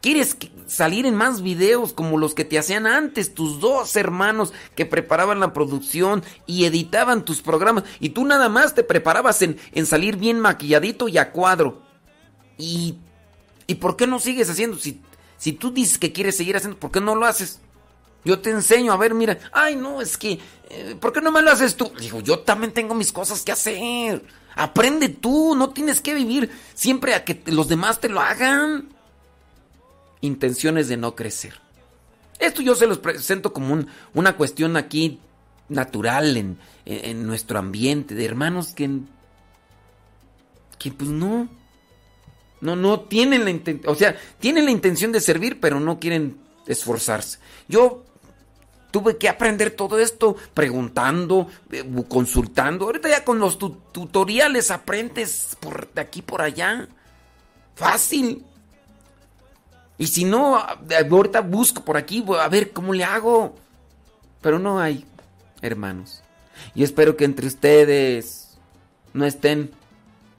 ¿Quieres 0.00 0.36
salir 0.66 1.04
en 1.04 1.14
más 1.14 1.42
videos 1.42 1.92
como 1.92 2.16
los 2.16 2.34
que 2.34 2.46
te 2.46 2.58
hacían 2.58 2.86
antes, 2.86 3.34
tus 3.34 3.60
dos 3.60 3.96
hermanos 3.96 4.54
que 4.74 4.86
preparaban 4.86 5.40
la 5.40 5.52
producción 5.52 6.24
y 6.46 6.64
editaban 6.64 7.24
tus 7.26 7.42
programas? 7.42 7.84
Y 8.00 8.10
tú 8.10 8.24
nada 8.24 8.48
más 8.48 8.74
te 8.74 8.82
preparabas 8.82 9.42
en, 9.42 9.58
en 9.72 9.84
salir 9.84 10.16
bien 10.16 10.40
maquilladito 10.40 11.08
y 11.08 11.18
a 11.18 11.32
cuadro. 11.32 11.82
¿Y, 12.56 12.96
¿Y 13.66 13.74
por 13.74 13.96
qué 13.96 14.06
no 14.06 14.18
sigues 14.20 14.48
haciendo? 14.48 14.78
Si, 14.78 15.02
si 15.36 15.52
tú 15.52 15.70
dices 15.70 15.98
que 15.98 16.12
quieres 16.12 16.36
seguir 16.36 16.56
haciendo, 16.56 16.78
¿por 16.78 16.90
qué 16.90 17.02
no 17.02 17.14
lo 17.14 17.26
haces? 17.26 17.60
Yo 18.24 18.40
te 18.40 18.50
enseño, 18.50 18.92
a 18.92 18.96
ver, 18.96 19.14
mira, 19.14 19.38
ay, 19.52 19.76
no, 19.76 20.00
es 20.02 20.18
que, 20.18 20.38
eh, 20.68 20.96
¿por 21.00 21.12
qué 21.12 21.20
no 21.20 21.32
me 21.32 21.42
lo 21.42 21.50
haces 21.50 21.76
tú? 21.76 21.90
Digo, 21.98 22.20
yo 22.20 22.40
también 22.40 22.72
tengo 22.72 22.94
mis 22.94 23.12
cosas 23.12 23.42
que 23.42 23.52
hacer. 23.52 24.22
Aprende 24.54 25.08
tú, 25.08 25.54
no 25.54 25.70
tienes 25.70 26.00
que 26.00 26.14
vivir 26.14 26.50
siempre 26.74 27.14
a 27.14 27.24
que 27.24 27.40
los 27.46 27.68
demás 27.68 28.00
te 28.00 28.08
lo 28.08 28.20
hagan. 28.20 28.88
Intenciones 30.20 30.88
de 30.88 30.98
no 30.98 31.14
crecer. 31.14 31.60
Esto 32.38 32.62
yo 32.62 32.74
se 32.74 32.86
los 32.86 32.98
presento 32.98 33.52
como 33.52 33.84
una 34.14 34.36
cuestión 34.36 34.76
aquí 34.76 35.20
natural 35.68 36.36
en, 36.36 36.58
en, 36.84 37.26
nuestro 37.26 37.58
ambiente, 37.58 38.14
de 38.14 38.24
hermanos 38.24 38.74
que, 38.74 38.90
que 40.78 40.90
pues 40.90 41.10
no, 41.10 41.48
no, 42.60 42.76
no 42.76 43.00
tienen 43.00 43.44
la 43.44 43.50
intención, 43.50 43.92
o 43.92 43.94
sea, 43.94 44.16
tienen 44.40 44.64
la 44.64 44.70
intención 44.70 45.12
de 45.12 45.20
servir, 45.20 45.60
pero 45.60 45.80
no 45.80 46.00
quieren 46.00 46.38
esforzarse. 46.66 47.38
Yo 47.68 48.04
Tuve 48.90 49.16
que 49.16 49.28
aprender 49.28 49.70
todo 49.70 49.98
esto 49.98 50.36
preguntando, 50.54 51.48
eh, 51.70 51.84
consultando. 52.08 52.86
Ahorita 52.86 53.08
ya 53.08 53.24
con 53.24 53.38
los 53.38 53.58
tutoriales 53.58 54.70
aprendes 54.70 55.56
por 55.60 55.92
de 55.92 56.00
aquí 56.00 56.22
por 56.22 56.42
allá. 56.42 56.88
Fácil. 57.74 58.44
Y 59.96 60.06
si 60.06 60.24
no, 60.24 60.56
ahorita 60.56 61.42
busco 61.42 61.84
por 61.84 61.96
aquí, 61.96 62.24
a 62.38 62.48
ver 62.48 62.72
cómo 62.72 62.92
le 62.92 63.04
hago. 63.04 63.54
Pero 64.40 64.58
no 64.58 64.80
hay, 64.80 65.04
hermanos. 65.60 66.22
Y 66.74 66.82
espero 66.82 67.16
que 67.16 67.24
entre 67.24 67.46
ustedes 67.46 68.58
no 69.12 69.24
estén 69.24 69.70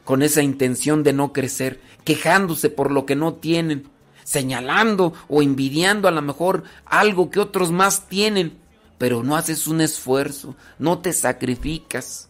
con 0.03 0.23
esa 0.23 0.41
intención 0.41 1.03
de 1.03 1.13
no 1.13 1.31
crecer, 1.31 1.79
quejándose 2.03 2.69
por 2.69 2.91
lo 2.91 3.05
que 3.05 3.15
no 3.15 3.35
tienen 3.35 3.87
señalando 4.31 5.13
o 5.27 5.41
envidiando 5.41 6.07
a 6.07 6.11
lo 6.11 6.21
mejor 6.21 6.63
algo 6.85 7.29
que 7.29 7.41
otros 7.41 7.69
más 7.69 8.07
tienen, 8.07 8.57
pero 8.97 9.23
no 9.23 9.35
haces 9.35 9.67
un 9.67 9.81
esfuerzo, 9.81 10.55
no 10.79 10.99
te 10.99 11.11
sacrificas. 11.11 12.29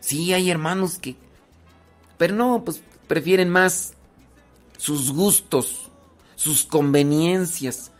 Sí, 0.00 0.32
hay 0.32 0.50
hermanos 0.50 0.98
que... 0.98 1.14
Pero 2.18 2.34
no, 2.34 2.64
pues 2.64 2.82
prefieren 3.06 3.48
más 3.48 3.94
sus 4.76 5.12
gustos, 5.12 5.88
sus 6.34 6.64
conveniencias, 6.64 7.92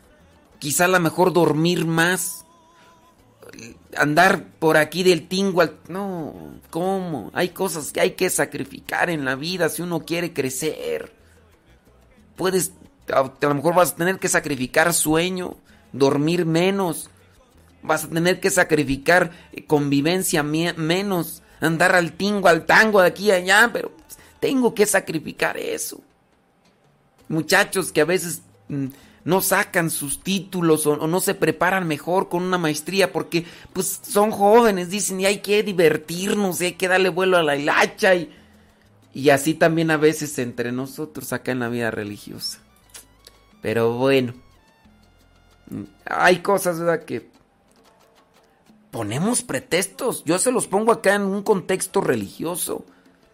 quizá 0.59 0.87
a 0.87 0.89
lo 0.89 0.99
mejor 0.99 1.33
dormir 1.33 1.87
más, 1.87 2.47
andar 3.97 4.45
por 4.59 4.77
aquí 4.77 5.05
del 5.05 5.29
tingo 5.29 5.61
al... 5.61 5.79
No, 5.87 6.59
¿cómo? 6.71 7.31
Hay 7.33 7.51
cosas 7.51 7.93
que 7.93 8.01
hay 8.01 8.11
que 8.13 8.29
sacrificar 8.29 9.09
en 9.09 9.25
la 9.25 9.37
vida 9.37 9.69
si 9.69 9.83
uno 9.83 10.05
quiere 10.05 10.33
crecer 10.33 11.15
puedes, 12.37 12.73
a, 13.13 13.31
lo 13.41 13.55
mejor 13.55 13.75
vas 13.75 13.93
a 13.93 13.97
tener 13.97 14.19
que 14.19 14.29
sacrificar 14.29 14.93
sueño, 14.93 15.57
dormir 15.93 16.47
menos, 16.47 17.11
vas 17.83 18.05
a 18.05 18.09
tener 18.09 18.41
que 18.41 18.51
sacrificar 18.51 19.31
eh, 19.53 19.65
convivencia 19.65 20.43
menos, 20.43 21.43
andar 21.61 21.95
al 21.95 22.13
tingo, 22.13 22.49
al 22.49 22.67
tango 22.67 23.01
de 23.01 23.09
aquí 23.09 23.31
a 23.31 23.37
allá, 23.37 23.71
pero 23.73 23.93
tengo 24.41 24.75
que 24.75 24.87
sacrificar 24.87 25.57
eso. 25.57 26.01
Muchachos 27.29 27.91
que 27.91 28.03
a 28.03 28.05
veces 28.05 28.43
mm, 28.69 28.87
no 29.25 29.41
sacan 29.41 29.91
sus 29.91 30.23
títulos 30.23 30.87
o, 30.87 31.09
no 31.09 31.21
se 31.21 31.35
preparan 31.35 31.89
mejor 31.89 32.29
con 32.29 32.45
una 32.45 32.59
maestría 32.59 33.13
porque 33.13 33.45
pues 33.73 34.01
son 34.03 34.31
jóvenes, 34.31 34.89
dicen 34.91 35.21
y 35.21 35.27
hay 35.27 35.39
que 35.39 35.65
divertirnos, 35.65 36.61
y 36.61 36.67
hay 36.67 36.73
que 36.75 36.87
darle 36.89 37.09
vuelo 37.09 37.37
a 37.37 37.43
la 37.43 37.57
hilacha 37.57 38.15
y 38.15 38.33
y 39.17 39.31
así 39.31 39.55
también 39.55 39.91
a 39.91 39.97
veces 39.97 40.39
entre 40.39 40.73
nosotros 40.73 41.33
acá 41.33 41.51
en 41.51 41.61
la 41.61 41.71
vida 41.71 41.91
religiosa. 41.91 42.59
Pero 43.63 43.95
bueno. 43.95 44.35
Hay 46.05 46.41
cosas, 46.41 46.79
¿verdad? 46.79 47.07
Que 47.07 47.31
ponemos 48.91 49.41
pretextos. 49.41 50.23
Yo 50.27 50.39
se 50.39 50.53
los 50.53 50.67
pongo 50.67 50.93
acá 50.93 51.15
en 51.15 51.23
un 51.23 51.43
contexto 51.43 52.03
religioso. 52.03 52.85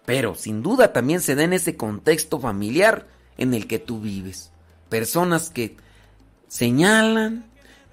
Pero 0.07 0.37
sin 0.37 0.63
duda 0.63 0.93
también 0.93 1.21
se 1.21 1.35
da 1.35 1.43
en 1.43 1.53
ese 1.53 1.77
contexto 1.77 2.39
familiar 2.39 3.09
en 3.37 3.53
el 3.53 3.67
que 3.67 3.81
tú 3.81 4.01
vives. 4.01 4.53
Personas 4.89 5.51
que 5.51 5.77
señalan, 6.47 7.45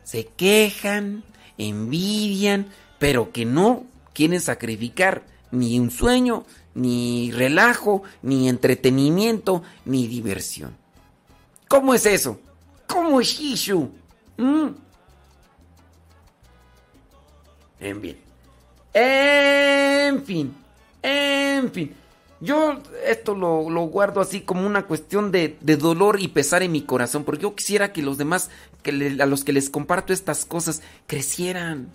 se 0.04 0.28
quejan, 0.28 1.24
envidian, 1.58 2.68
pero 3.00 3.32
que 3.32 3.46
no 3.46 3.88
quieren 4.14 4.42
sacrificar 4.42 5.24
ni 5.50 5.80
un 5.80 5.90
sueño, 5.90 6.46
ni 6.80 7.32
relajo, 7.32 8.04
ni 8.22 8.48
entretenimiento, 8.48 9.64
ni 9.86 10.08
diversión. 10.08 10.76
¿Cómo 11.68 11.94
es 11.94 12.06
eso? 12.06 12.40
¿Cómo 12.88 13.22
es 13.22 13.28
Shishu? 13.28 13.92
¿Mm? 14.38 14.68
En 17.80 18.02
fin. 18.02 18.18
En 18.94 20.24
fin. 20.24 20.56
En 21.02 21.72
fin. 21.72 21.94
Yo 22.42 22.82
esto 23.06 23.36
lo, 23.36 23.64
guardo 23.88 24.22
así 24.22 24.42
como 24.42 24.66
una 24.66 24.84
cuestión 24.84 25.32
de, 25.32 25.58
dolor 25.62 26.22
y 26.22 26.30
pesar 26.30 26.64
en 26.64 26.72
mi 26.72 26.82
corazón, 26.82 27.26
porque 27.26 27.44
yo 27.44 27.54
quisiera 27.54 27.92
que 27.92 28.02
los 28.02 28.18
demás, 28.18 28.50
que 28.82 29.18
a 29.20 29.26
los 29.26 29.44
que 29.44 29.52
les 29.52 29.70
comparto 29.70 30.14
estas 30.14 30.46
cosas, 30.46 30.82
crecieran. 31.06 31.90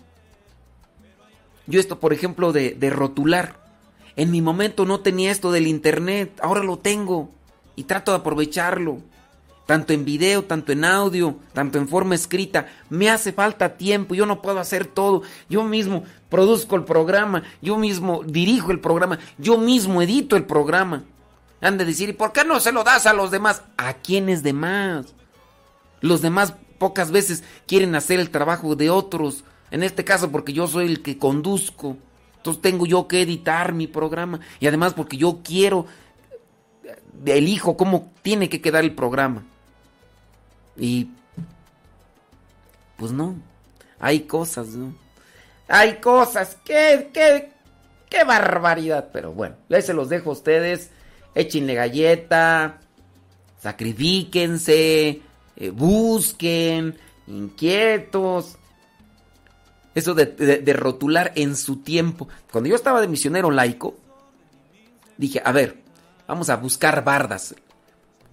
Yo 1.66 1.81
esto, 1.81 1.98
por 1.98 2.12
ejemplo, 2.12 2.52
de, 2.52 2.74
de 2.74 2.90
rotular. 2.90 3.64
En 4.16 4.31
mi 4.31 4.41
momento 4.41 4.85
no 4.85 5.01
tenía 5.01 5.31
esto 5.31 5.51
del 5.51 5.66
internet, 5.66 6.39
ahora 6.43 6.62
lo 6.62 6.78
tengo 6.78 7.31
y 7.77 7.85
trato 7.85 8.12
de 8.12 8.19
aprovecharlo 8.19 8.99
tanto 9.66 9.93
en 9.93 10.05
video, 10.05 10.45
tanto 10.45 10.73
en 10.73 10.85
audio, 10.85 11.36
tanto 11.53 11.78
en 11.78 11.89
forma 11.89 12.15
escrita. 12.15 12.66
Me 12.91 13.11
hace 13.11 13.32
falta 13.32 13.77
tiempo, 13.77 14.15
yo 14.15 14.27
no 14.27 14.43
puedo 14.43 14.61
hacer 14.61 14.86
todo. 14.86 15.23
Yo 15.49 15.65
mismo 15.65 16.05
produzco 16.28 16.77
el 16.77 16.85
programa, 16.85 17.43
yo 17.62 17.78
mismo 17.78 18.23
dirijo 18.24 18.70
el 18.73 18.81
programa, 18.81 19.19
yo 19.39 19.59
mismo 19.59 20.03
edito 20.03 20.36
el 20.36 20.45
programa. 20.45 21.05
Han 21.61 21.78
de 21.78 21.86
decir, 21.86 22.11
¿y 22.11 22.12
por 22.12 22.32
qué 22.32 22.45
no 22.45 22.61
se 22.61 22.73
lo 22.73 22.85
das 22.85 23.07
a 23.07 23.15
los 23.15 23.31
demás? 23.31 23.62
¿A 23.78 23.95
quiénes 23.95 24.43
demás? 24.43 25.15
Los 26.01 26.20
demás 26.20 26.55
pocas 26.78 27.11
veces 27.11 27.43
quieren 27.66 27.95
hacer 27.95 28.20
el 28.20 28.31
trabajo 28.31 28.77
de 28.77 28.91
otros. 28.91 29.45
En 29.70 29.82
este 29.82 30.05
caso 30.05 30.31
porque 30.31 30.53
yo 30.53 30.66
soy 30.66 30.86
el 30.86 31.03
que 31.03 31.19
conduzco. 31.19 31.97
Entonces 32.45 32.61
tengo 32.61 32.85
yo 32.85 33.09
que 33.09 33.23
editar 33.23 33.73
mi 33.73 33.87
programa. 33.87 34.39
Y 34.61 34.66
además 34.66 34.93
porque 34.93 35.16
yo 35.16 35.41
quiero, 35.43 35.87
elijo 37.25 37.75
cómo 37.75 38.12
tiene 38.21 38.51
que 38.51 38.61
quedar 38.61 38.85
el 38.85 38.95
programa. 38.95 39.45
Y 40.77 41.09
pues 42.99 43.12
no, 43.12 43.35
hay 43.99 44.21
cosas, 44.21 44.69
¿no? 44.69 44.95
Hay 45.69 45.95
cosas, 46.01 46.59
qué, 46.66 47.09
qué, 47.15 47.51
qué 48.11 48.25
barbaridad. 48.25 49.09
Pero 49.11 49.33
bueno, 49.33 49.57
ahí 49.71 49.81
se 49.81 49.95
los 49.95 50.11
dejo 50.11 50.29
a 50.29 50.35
ustedes. 50.35 50.91
Échenle 51.35 51.75
galleta, 51.75 52.79
sacrifíquense, 53.59 55.23
eh, 55.57 55.71
busquen, 55.71 56.99
inquietos. 57.27 58.59
Eso 59.95 60.15
de, 60.15 60.73
rotular 60.73 61.33
en 61.37 61.57
su 61.57 61.77
tiempo. 61.77 62.29
Cuando 62.51 62.69
yo 62.69 62.77
estaba 62.77 63.01
de 63.01 63.09
misionero 63.09 63.51
laico, 63.51 63.97
dije, 65.16 65.41
a 65.45 65.53
ver, 65.53 65.83
vamos 66.27 66.51
a 66.51 66.57
buscar 66.57 67.05
bardas. 67.05 67.55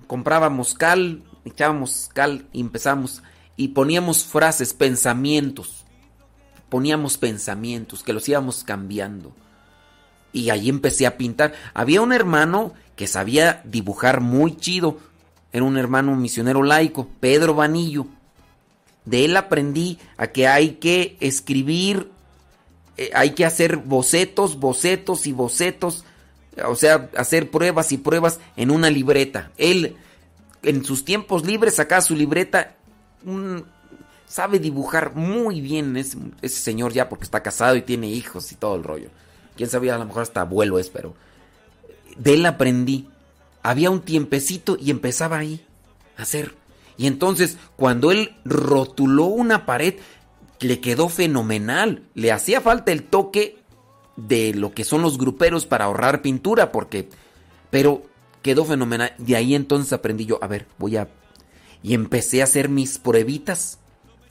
Comprábamos 0.07 0.73
cal, 0.73 1.23
echábamos 1.45 2.09
cal 2.13 2.47
y 2.51 2.61
empezamos 2.61 3.21
y 3.55 3.69
poníamos 3.69 4.25
frases, 4.25 4.73
pensamientos. 4.73 5.85
Poníamos 6.69 7.17
pensamientos 7.17 8.01
que 8.01 8.13
los 8.13 8.27
íbamos 8.27 8.63
cambiando. 8.63 9.35
Y 10.33 10.49
ahí 10.49 10.69
empecé 10.69 11.05
a 11.05 11.17
pintar. 11.17 11.53
Había 11.73 12.01
un 12.01 12.13
hermano 12.13 12.73
que 12.95 13.05
sabía 13.05 13.61
dibujar 13.65 14.21
muy 14.21 14.55
chido. 14.57 14.97
Era 15.51 15.65
un 15.65 15.77
hermano 15.77 16.15
misionero 16.15 16.63
laico, 16.63 17.09
Pedro 17.19 17.53
Vanillo. 17.53 18.07
De 19.05 19.25
él 19.25 19.35
aprendí 19.35 19.97
a 20.17 20.27
que 20.27 20.47
hay 20.47 20.73
que 20.73 21.17
escribir, 21.19 22.09
eh, 22.97 23.09
hay 23.13 23.31
que 23.31 23.45
hacer 23.45 23.77
bocetos, 23.77 24.59
bocetos 24.59 25.25
y 25.25 25.31
bocetos. 25.31 26.05
O 26.65 26.75
sea, 26.75 27.09
hacer 27.15 27.49
pruebas 27.49 27.91
y 27.91 27.97
pruebas 27.97 28.39
en 28.55 28.71
una 28.71 28.89
libreta. 28.89 29.51
Él 29.57 29.95
en 30.63 30.85
sus 30.85 31.05
tiempos 31.05 31.45
libres 31.45 31.75
sacaba 31.75 32.01
su 32.01 32.15
libreta. 32.15 32.75
sabe 34.27 34.59
dibujar 34.59 35.15
muy 35.15 35.61
bien 35.61 35.97
ese, 35.97 36.17
señor 36.49 36.93
ya 36.93 37.09
porque 37.09 37.25
está 37.25 37.43
casado 37.43 37.75
y 37.75 37.81
tiene 37.81 38.07
hijos 38.07 38.51
y 38.51 38.55
todo 38.55 38.75
el 38.75 38.83
rollo. 38.83 39.09
Quién 39.55 39.69
sabía, 39.69 39.95
a 39.95 39.97
lo 39.97 40.05
mejor 40.05 40.23
hasta 40.23 40.41
abuelo 40.41 40.79
es, 40.79 40.89
pero 40.89 41.15
de 42.17 42.35
él 42.35 42.45
aprendí. 42.45 43.09
Había 43.63 43.89
un 43.89 44.01
tiempecito 44.01 44.77
y 44.79 44.91
empezaba 44.91 45.37
ahí 45.37 45.65
a 46.17 46.23
hacer. 46.23 46.55
Y 47.01 47.07
entonces, 47.07 47.57
cuando 47.77 48.11
él 48.11 48.35
rotuló 48.45 49.25
una 49.25 49.65
pared, 49.65 49.95
le 50.59 50.79
quedó 50.81 51.09
fenomenal. 51.09 52.03
Le 52.13 52.31
hacía 52.31 52.61
falta 52.61 52.91
el 52.91 53.01
toque 53.01 53.57
de 54.17 54.53
lo 54.53 54.75
que 54.75 54.83
son 54.83 55.01
los 55.01 55.17
gruperos 55.17 55.65
para 55.65 55.85
ahorrar 55.85 56.21
pintura, 56.21 56.71
porque. 56.71 57.09
Pero 57.71 58.03
quedó 58.43 58.65
fenomenal. 58.65 59.15
De 59.17 59.35
ahí 59.35 59.55
entonces 59.55 59.93
aprendí 59.93 60.27
yo, 60.27 60.37
a 60.43 60.47
ver, 60.47 60.67
voy 60.77 60.97
a... 60.97 61.09
Y 61.81 61.95
empecé 61.95 62.41
a 62.41 62.43
hacer 62.43 62.69
mis 62.69 62.99
pruebitas 62.99 63.79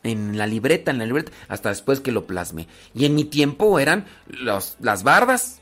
en 0.05 0.39
la 0.39 0.47
libreta, 0.47 0.93
en 0.93 0.99
la 0.99 1.07
libreta, 1.07 1.33
hasta 1.49 1.71
después 1.71 1.99
que 1.99 2.13
lo 2.13 2.29
plasmé. 2.29 2.69
Y 2.95 3.05
en 3.05 3.17
mi 3.17 3.25
tiempo 3.25 3.81
eran 3.81 4.07
los, 4.29 4.77
las 4.79 5.03
bardas. 5.03 5.60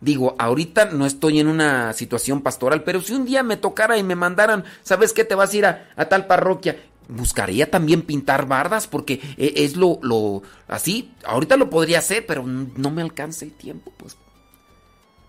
Digo, 0.00 0.34
ahorita 0.38 0.86
no 0.86 1.04
estoy 1.04 1.40
en 1.40 1.48
una 1.48 1.92
situación 1.92 2.40
pastoral, 2.40 2.84
pero 2.84 3.02
si 3.02 3.12
un 3.12 3.26
día 3.26 3.42
me 3.42 3.58
tocara 3.58 3.98
y 3.98 4.02
me 4.02 4.16
mandaran, 4.16 4.64
¿sabes 4.82 5.12
qué? 5.12 5.24
Te 5.24 5.34
vas 5.34 5.52
a 5.52 5.56
ir 5.56 5.66
a, 5.66 6.08
tal 6.08 6.26
parroquia. 6.26 6.82
Buscaría 7.08 7.70
también 7.70 8.02
pintar 8.02 8.46
bardas 8.46 8.86
porque 8.86 9.20
e, 9.36 9.52
es 9.56 9.76
lo, 9.76 10.42
así. 10.68 11.12
Ahorita 11.24 11.56
lo 11.56 11.68
podría 11.68 11.98
hacer, 11.98 12.24
pero 12.24 12.44
no 12.44 12.90
me 12.90 13.02
alcanza 13.02 13.44
el 13.44 13.52
tiempo, 13.52 13.92
pues. 13.96 14.16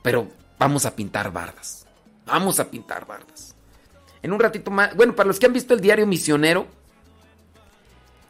Pero 0.02 0.30
vamos 0.57 0.85
a 0.85 0.95
pintar 0.95 1.34
bardas. 1.34 1.85
Vamos 2.26 2.60
a 2.61 2.69
pintar 2.69 3.06
bardas. 3.06 3.56
En 4.23 4.31
un 4.31 4.39
ratito 4.39 4.72
más, 4.72 4.95
bueno, 4.95 5.15
para 5.15 5.27
los 5.27 5.39
que 5.39 5.48
han 5.48 5.53
visto 5.53 5.73
el 5.73 5.81
diario 5.81 6.07
misionero, 6.07 6.68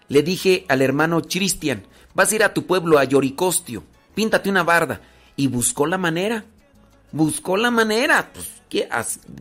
le 0.07 0.23
dije 0.23 0.65
al 0.69 0.81
hermano 0.81 1.21
Cristian, 1.21 1.83
vas 2.15 2.31
a 2.31 2.35
ir 2.35 2.43
a 2.43 2.53
tu 2.53 2.65
pueblo, 2.65 2.97
a 2.97 3.03
Yoricostio, 3.03 3.83
píntate 4.15 4.49
una 4.49 4.63
barda. 4.63 5.01
Y 5.41 5.47
buscó 5.47 5.87
la 5.87 5.97
manera. 5.97 6.45
Buscó 7.11 7.57
la 7.57 7.71
manera. 7.71 8.29
Pues, 8.31 8.47
¿qué? 8.69 8.87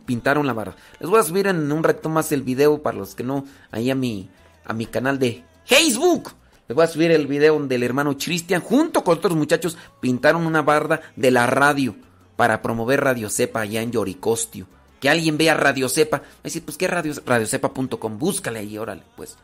Pintaron 0.03 0.47
la 0.47 0.53
barda. 0.53 0.75
Les 0.99 1.07
voy 1.07 1.19
a 1.19 1.23
subir 1.23 1.45
en 1.45 1.71
un 1.71 1.83
ratito 1.83 2.09
más 2.09 2.31
el 2.31 2.41
video 2.41 2.81
para 2.81 2.97
los 2.97 3.13
que 3.13 3.23
no, 3.23 3.45
ahí 3.69 3.91
a 3.91 3.93
mi, 3.93 4.27
a 4.65 4.73
mi 4.73 4.87
canal 4.87 5.19
de 5.19 5.43
Facebook. 5.63 6.31
Les 6.67 6.75
voy 6.75 6.85
a 6.85 6.87
subir 6.87 7.11
el 7.11 7.27
video 7.27 7.53
donde 7.53 7.75
el 7.75 7.83
hermano 7.83 8.17
Cristian, 8.17 8.61
junto 8.61 9.03
con 9.03 9.19
otros 9.19 9.35
muchachos, 9.35 9.77
pintaron 9.99 10.47
una 10.47 10.63
barda 10.63 11.01
de 11.15 11.29
la 11.29 11.45
radio 11.45 11.95
para 12.35 12.63
promover 12.63 13.03
Radio 13.03 13.29
Cepa 13.29 13.61
allá 13.61 13.83
en 13.83 13.91
Yoricostio. 13.91 14.65
Que 14.99 15.07
alguien 15.07 15.37
vea 15.37 15.53
Radio 15.53 15.87
Cepa. 15.87 16.17
Va 16.17 16.23
a 16.23 16.43
decir, 16.45 16.65
pues, 16.65 16.77
¿qué 16.77 16.87
radio? 16.87 17.13
Radiocepa.com. 17.23 18.17
Búscale 18.17 18.57
ahí, 18.57 18.75
órale, 18.75 19.03
pues. 19.15 19.37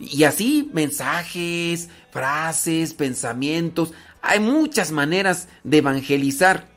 Y 0.00 0.24
así, 0.24 0.70
mensajes, 0.72 1.88
frases, 2.10 2.94
pensamientos. 2.94 3.92
Hay 4.28 4.40
muchas 4.40 4.92
maneras 4.92 5.48
de 5.64 5.78
evangelizar. 5.78 6.68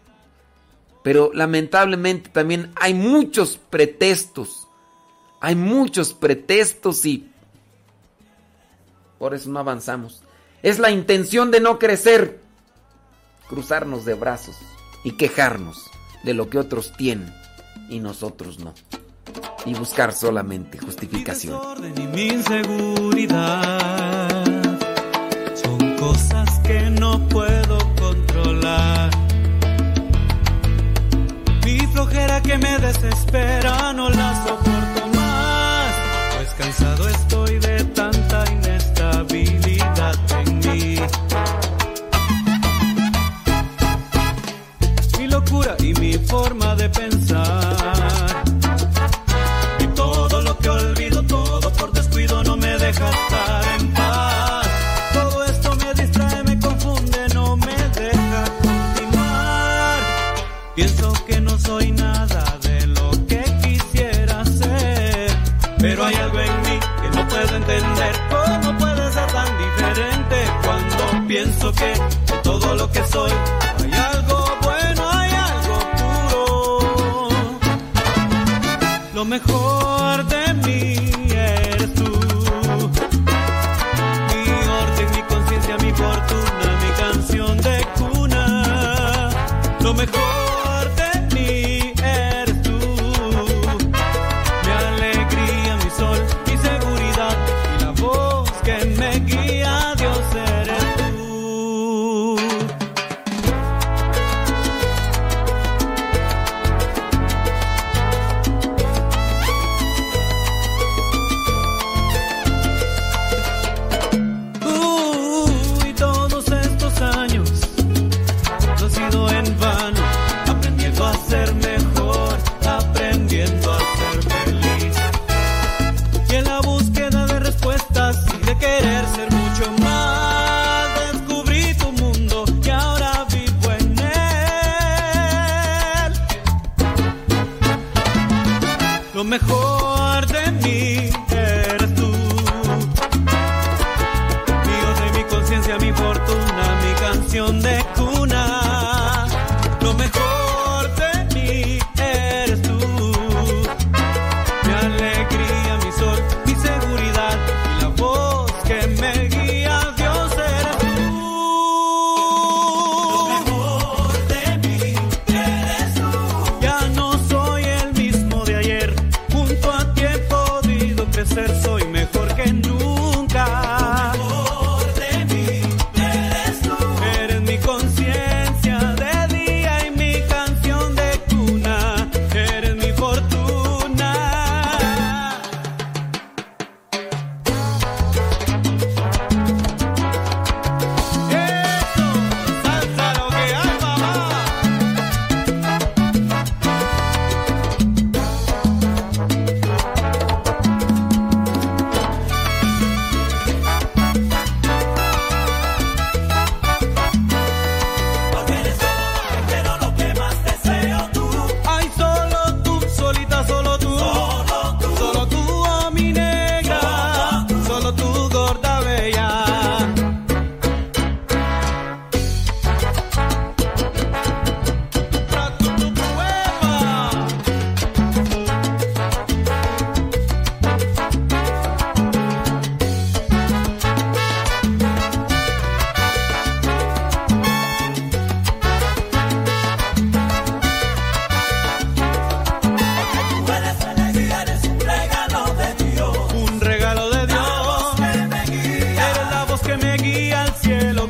Pero 1.03 1.31
lamentablemente 1.33 2.29
también 2.29 2.71
hay 2.75 2.93
muchos 2.93 3.59
pretextos. 3.69 4.67
Hay 5.41 5.55
muchos 5.55 6.13
pretextos 6.13 7.05
y 7.05 7.29
por 9.17 9.33
eso 9.33 9.49
no 9.49 9.59
avanzamos. 9.59 10.21
Es 10.63 10.79
la 10.79 10.91
intención 10.91 11.51
de 11.51 11.59
no 11.59 11.79
crecer. 11.79 12.39
Cruzarnos 13.47 14.05
de 14.05 14.13
brazos 14.13 14.55
y 15.03 15.13
quejarnos 15.13 15.89
de 16.23 16.33
lo 16.33 16.49
que 16.49 16.59
otros 16.59 16.93
tienen 16.97 17.33
y 17.89 17.99
nosotros 17.99 18.59
no. 18.59 18.73
Y 19.65 19.73
buscar 19.73 20.13
solamente 20.13 20.77
justificación. 20.77 21.59
Mi 21.95 22.03
y 22.03 22.07
mi 22.07 22.27
inseguridad 22.27 24.28
cosas 25.99 26.59
que 26.59 26.89
no 26.89 27.19
puedo 27.27 27.77
controlar. 27.95 29.09
Mi 31.65 31.79
flojera 31.93 32.41
que 32.41 32.57
me 32.57 32.79
desespera 32.79 33.93
no 33.93 34.09
la 34.09 34.29
soporto 34.45 35.07
más, 35.15 35.93
pues 36.37 36.49
cansado 36.57 37.09
estoy 37.09 37.59
de 37.59 37.83
tanta 37.83 38.18
de 71.71 72.33
todo 72.43 72.75
lo 72.75 72.91
que 72.91 73.03
soy. 73.05 73.58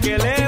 que 0.10 0.18
le 0.18 0.30
eh? 0.30 0.39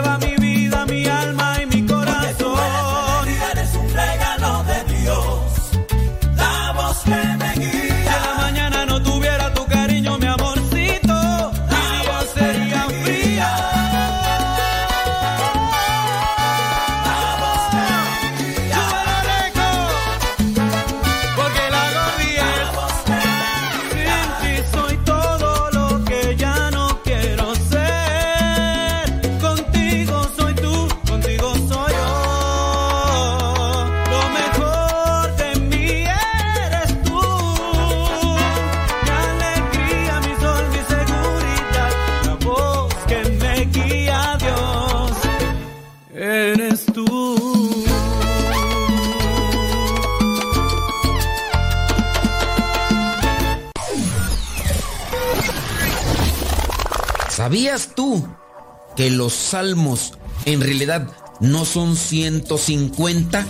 salmos 59.52 60.14
en 60.46 60.62
realidad 60.62 61.08
no 61.40 61.66
son 61.66 61.96
150? 61.96 63.46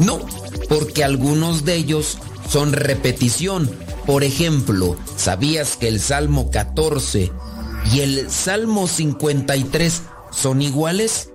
No, 0.00 0.20
porque 0.68 1.04
algunos 1.04 1.64
de 1.64 1.76
ellos 1.76 2.18
son 2.48 2.72
repetición. 2.72 3.70
Por 4.06 4.24
ejemplo, 4.24 4.96
¿sabías 5.16 5.76
que 5.76 5.88
el 5.88 6.00
Salmo 6.00 6.50
14 6.50 7.32
y 7.92 8.00
el 8.00 8.30
Salmo 8.30 8.86
53 8.86 10.02
son 10.30 10.62
iguales? 10.62 11.30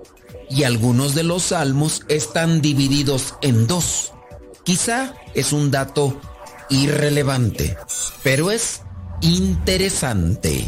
Y 0.50 0.64
algunos 0.64 1.16
de 1.16 1.24
los 1.24 1.44
salmos 1.44 2.02
están 2.10 2.62
divididos 2.62 3.36
en 3.42 3.68
dos. 3.68 4.12
Quizá 4.64 5.16
es 5.34 5.54
un 5.54 5.72
dato 5.72 6.20
irrelevante, 6.70 7.78
pero 8.24 8.52
es 8.52 8.82
interesante. 9.22 10.68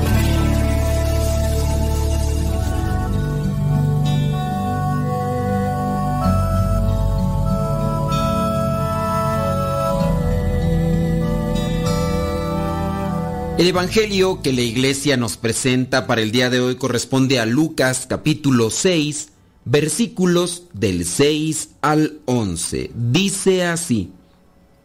El 13.61 13.67
Evangelio 13.67 14.41
que 14.41 14.53
la 14.53 14.61
iglesia 14.61 15.17
nos 15.17 15.37
presenta 15.37 16.07
para 16.07 16.21
el 16.23 16.31
día 16.31 16.49
de 16.49 16.59
hoy 16.59 16.77
corresponde 16.77 17.39
a 17.39 17.45
Lucas 17.45 18.07
capítulo 18.09 18.71
6, 18.71 19.29
versículos 19.65 20.63
del 20.73 21.05
6 21.05 21.69
al 21.81 22.21
11. 22.25 22.89
Dice 22.95 23.65
así, 23.65 24.09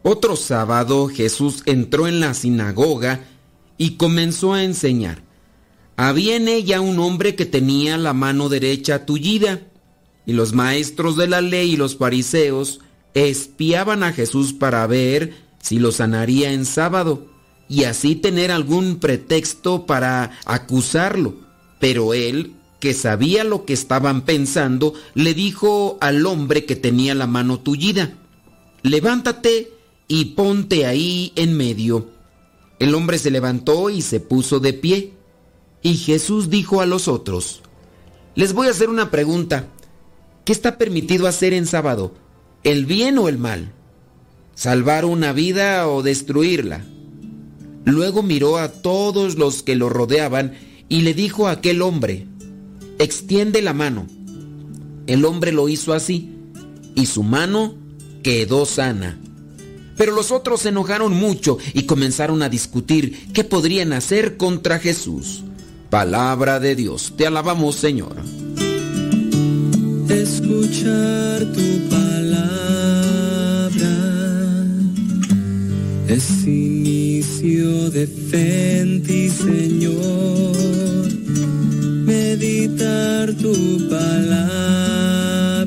Otro 0.03 0.37
sábado 0.37 1.09
Jesús 1.09 1.63
entró 1.65 2.07
en 2.07 2.21
la 2.21 2.35
sinagoga 2.35 3.25
y 3.79 3.93
comenzó 3.93 4.53
a 4.53 4.63
enseñar. 4.63 5.23
Había 5.97 6.37
en 6.37 6.47
ella 6.47 6.83
un 6.83 6.99
hombre 6.99 7.35
que 7.35 7.47
tenía 7.47 7.97
la 7.97 8.13
mano 8.13 8.51
derecha 8.51 9.07
tullida, 9.07 9.63
y 10.27 10.35
los 10.35 10.53
maestros 10.53 11.17
de 11.17 11.29
la 11.29 11.41
ley 11.41 11.73
y 11.73 11.77
los 11.79 11.97
fariseos 11.97 12.81
espiaban 13.15 14.03
a 14.03 14.13
Jesús 14.13 14.53
para 14.53 14.87
ver 14.87 15.33
si 15.63 15.79
lo 15.79 15.93
sanaría 15.93 16.53
en 16.53 16.67
sábado 16.67 17.36
y 17.69 17.85
así 17.85 18.17
tener 18.17 18.51
algún 18.51 18.97
pretexto 18.97 19.87
para 19.87 20.39
acusarlo. 20.45 21.35
Pero 21.81 22.15
él, 22.15 22.55
que 22.81 22.95
sabía 22.95 23.45
lo 23.45 23.65
que 23.65 23.73
estaban 23.73 24.23
pensando, 24.23 24.95
le 25.15 25.35
dijo 25.35 25.99
al 26.01 26.27
hombre 26.27 26.65
que 26.65 26.77
tenía 26.77 27.15
la 27.15 27.27
mano 27.27 27.61
tullida, 27.61 28.15
levántate 28.83 29.73
y 30.09 30.27
ponte 30.37 30.87
ahí 30.87 31.33
en 31.37 31.57
medio. 31.57 32.09
El 32.79 32.95
hombre 32.95 33.19
se 33.19 33.31
levantó 33.31 33.91
y 33.91 34.03
se 34.03 34.21
puso 34.21 34.61
de 34.61 34.73
pie. 34.73 35.13
Y 35.83 35.97
Jesús 35.97 36.51
dijo 36.51 36.81
a 36.81 36.87
los 36.87 37.09
otros, 37.09 37.63
les 38.35 38.53
voy 38.53 38.67
a 38.69 38.71
hacer 38.71 38.89
una 38.89 39.11
pregunta. 39.11 39.69
¿Qué 40.45 40.53
está 40.53 40.79
permitido 40.79 41.27
hacer 41.27 41.53
en 41.53 41.67
sábado? 41.67 42.15
¿El 42.63 42.87
bien 42.87 43.19
o 43.19 43.29
el 43.29 43.39
mal? 43.39 43.73
¿Salvar 44.55 45.05
una 45.05 45.33
vida 45.33 45.89
o 45.89 46.03
destruirla? 46.03 46.85
Luego 47.87 48.23
miró 48.25 48.59
a 48.59 48.69
todos 48.69 49.37
los 49.37 49.63
que 49.63 49.77
lo 49.77 49.89
rodeaban 49.89 50.55
y 50.89 51.03
le 51.03 51.15
dijo 51.15 51.47
a 51.47 51.53
aquel 51.53 51.83
hombre, 51.83 52.27
extiende 52.99 53.63
la 53.63 53.75
mano. 53.75 54.09
El 55.07 55.25
hombre 55.25 55.53
lo 55.53 55.69
hizo 55.69 55.93
así 55.95 56.29
y 56.97 57.07
su 57.07 57.23
mano 57.23 57.75
quedó 58.25 58.67
sana. 58.67 59.21
Pero 59.97 60.13
los 60.13 60.33
otros 60.33 60.63
se 60.63 60.71
enojaron 60.71 61.15
mucho 61.15 61.59
y 61.75 61.85
comenzaron 61.85 62.43
a 62.43 62.49
discutir 62.49 63.29
qué 63.33 63.45
podrían 63.45 63.93
hacer 63.93 64.37
contra 64.37 64.81
Jesús. 64.81 65.45
Palabra 65.89 66.59
de 66.59 66.75
Dios, 66.75 67.15
te 67.17 67.25
alabamos 67.25 67.77
Señor. 67.77 68.17
Escuchar 70.09 71.45
tu 71.53 71.89
palabra 71.89 72.27
es 76.09 76.23
de 77.91 78.07
fe 78.07 78.81
en 78.81 79.03
ti, 79.03 79.29
Señor. 79.29 80.57
Meditar 82.05 83.33
tu 83.35 83.53
palabra 83.89 85.67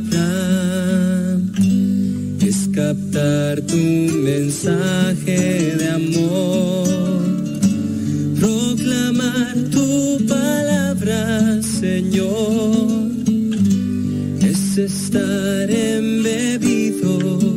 es 2.41 2.69
captar 2.73 3.61
tu 3.61 3.75
mensaje 3.75 5.75
de 5.79 5.89
amor. 5.89 6.87
Proclamar 8.39 9.55
tu 9.71 10.17
palabra, 10.27 11.61
Señor, 11.61 13.11
es 14.41 14.77
estar 14.77 15.69
embebido 15.69 17.48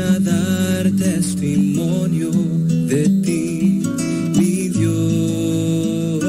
dar 0.00 0.90
testimonio 0.98 2.30
de 2.30 3.08
ti, 3.22 3.82
mi 4.36 4.68
Dios. 4.68 6.24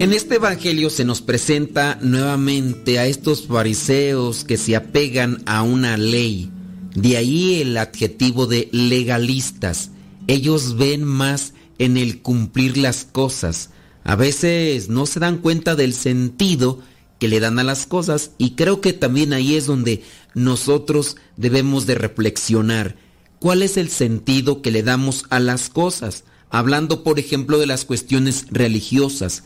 En 0.00 0.12
este 0.12 0.36
Evangelio 0.36 0.90
se 0.90 1.04
nos 1.04 1.20
presenta 1.22 1.98
nuevamente 2.02 2.98
a 2.98 3.06
estos 3.06 3.46
fariseos 3.46 4.44
que 4.44 4.56
se 4.56 4.76
apegan 4.76 5.42
a 5.46 5.62
una 5.62 5.96
ley. 5.96 6.50
De 6.94 7.16
ahí 7.16 7.60
el 7.60 7.76
adjetivo 7.76 8.46
de 8.46 8.68
legalistas. 8.72 9.90
Ellos 10.26 10.76
ven 10.76 11.04
más 11.04 11.54
en 11.78 11.96
el 11.96 12.20
cumplir 12.22 12.76
las 12.76 13.04
cosas. 13.04 13.70
A 14.04 14.16
veces 14.16 14.88
no 14.88 15.06
se 15.06 15.20
dan 15.20 15.38
cuenta 15.38 15.76
del 15.76 15.94
sentido 15.94 16.80
que 17.20 17.28
le 17.28 17.38
dan 17.38 17.58
a 17.58 17.64
las 17.64 17.86
cosas 17.86 18.32
y 18.38 18.52
creo 18.52 18.80
que 18.80 18.92
también 18.92 19.32
ahí 19.32 19.54
es 19.54 19.66
donde 19.66 20.02
nosotros 20.34 21.16
debemos 21.36 21.86
de 21.86 21.94
reflexionar. 21.94 22.96
¿Cuál 23.38 23.62
es 23.62 23.76
el 23.76 23.88
sentido 23.88 24.62
que 24.62 24.70
le 24.70 24.82
damos 24.82 25.24
a 25.30 25.40
las 25.40 25.68
cosas? 25.68 26.24
Hablando, 26.50 27.02
por 27.02 27.18
ejemplo, 27.18 27.58
de 27.58 27.66
las 27.66 27.84
cuestiones 27.84 28.46
religiosas. 28.50 29.44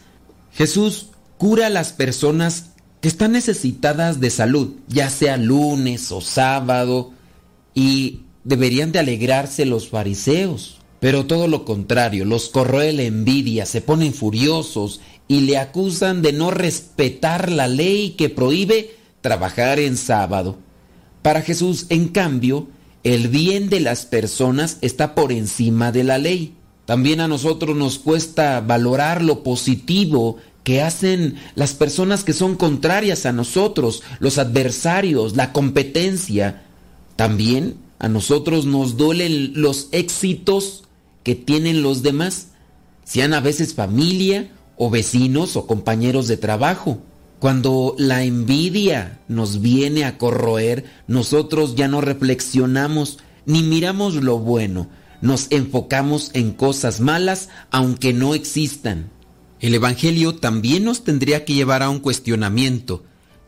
Jesús 0.52 1.08
cura 1.38 1.66
a 1.66 1.70
las 1.70 1.92
personas 1.92 2.70
que 3.00 3.08
están 3.08 3.32
necesitadas 3.32 4.20
de 4.20 4.30
salud, 4.30 4.76
ya 4.88 5.10
sea 5.10 5.36
lunes 5.36 6.10
o 6.10 6.20
sábado, 6.20 7.12
y 7.74 8.20
deberían 8.44 8.92
de 8.92 9.00
alegrarse 9.00 9.66
los 9.66 9.88
fariseos. 9.88 10.78
Pero 11.00 11.26
todo 11.26 11.48
lo 11.48 11.66
contrario, 11.66 12.24
los 12.24 12.48
corroe 12.48 12.92
la 12.94 13.02
envidia, 13.02 13.66
se 13.66 13.82
ponen 13.82 14.14
furiosos 14.14 15.00
y 15.28 15.40
le 15.40 15.58
acusan 15.58 16.22
de 16.22 16.32
no 16.32 16.50
respetar 16.50 17.50
la 17.50 17.68
ley 17.68 18.12
que 18.12 18.30
prohíbe 18.30 18.96
trabajar 19.20 19.78
en 19.78 19.98
sábado. 19.98 20.58
Para 21.24 21.40
Jesús, 21.40 21.86
en 21.88 22.08
cambio, 22.08 22.68
el 23.02 23.28
bien 23.28 23.70
de 23.70 23.80
las 23.80 24.04
personas 24.04 24.76
está 24.82 25.14
por 25.14 25.32
encima 25.32 25.90
de 25.90 26.04
la 26.04 26.18
ley. 26.18 26.52
También 26.84 27.22
a 27.22 27.28
nosotros 27.28 27.74
nos 27.74 27.98
cuesta 27.98 28.60
valorar 28.60 29.22
lo 29.22 29.42
positivo 29.42 30.36
que 30.64 30.82
hacen 30.82 31.36
las 31.54 31.72
personas 31.72 32.24
que 32.24 32.34
son 32.34 32.56
contrarias 32.56 33.24
a 33.24 33.32
nosotros, 33.32 34.02
los 34.18 34.36
adversarios, 34.36 35.34
la 35.34 35.54
competencia. 35.54 36.64
También 37.16 37.78
a 37.98 38.10
nosotros 38.10 38.66
nos 38.66 38.98
duelen 38.98 39.52
los 39.54 39.88
éxitos 39.92 40.84
que 41.22 41.34
tienen 41.34 41.80
los 41.80 42.02
demás, 42.02 42.48
sean 43.02 43.32
a 43.32 43.40
veces 43.40 43.72
familia 43.72 44.50
o 44.76 44.90
vecinos 44.90 45.56
o 45.56 45.66
compañeros 45.66 46.28
de 46.28 46.36
trabajo. 46.36 47.00
Cuando 47.38 47.94
la 47.98 48.24
envidia 48.24 49.20
nos 49.28 49.60
viene 49.60 50.04
a 50.04 50.16
corroer, 50.18 50.84
nosotros 51.06 51.74
ya 51.74 51.88
no 51.88 52.00
reflexionamos 52.00 53.18
ni 53.46 53.62
miramos 53.62 54.14
lo 54.14 54.38
bueno, 54.38 54.88
nos 55.20 55.48
enfocamos 55.50 56.30
en 56.32 56.52
cosas 56.52 57.00
malas 57.00 57.48
aunque 57.70 58.12
no 58.12 58.34
existan. 58.34 59.10
El 59.60 59.74
Evangelio 59.74 60.34
también 60.36 60.84
nos 60.84 61.04
tendría 61.04 61.44
que 61.44 61.54
llevar 61.54 61.82
a 61.82 61.90
un 61.90 62.00
cuestionamiento, 62.00 63.04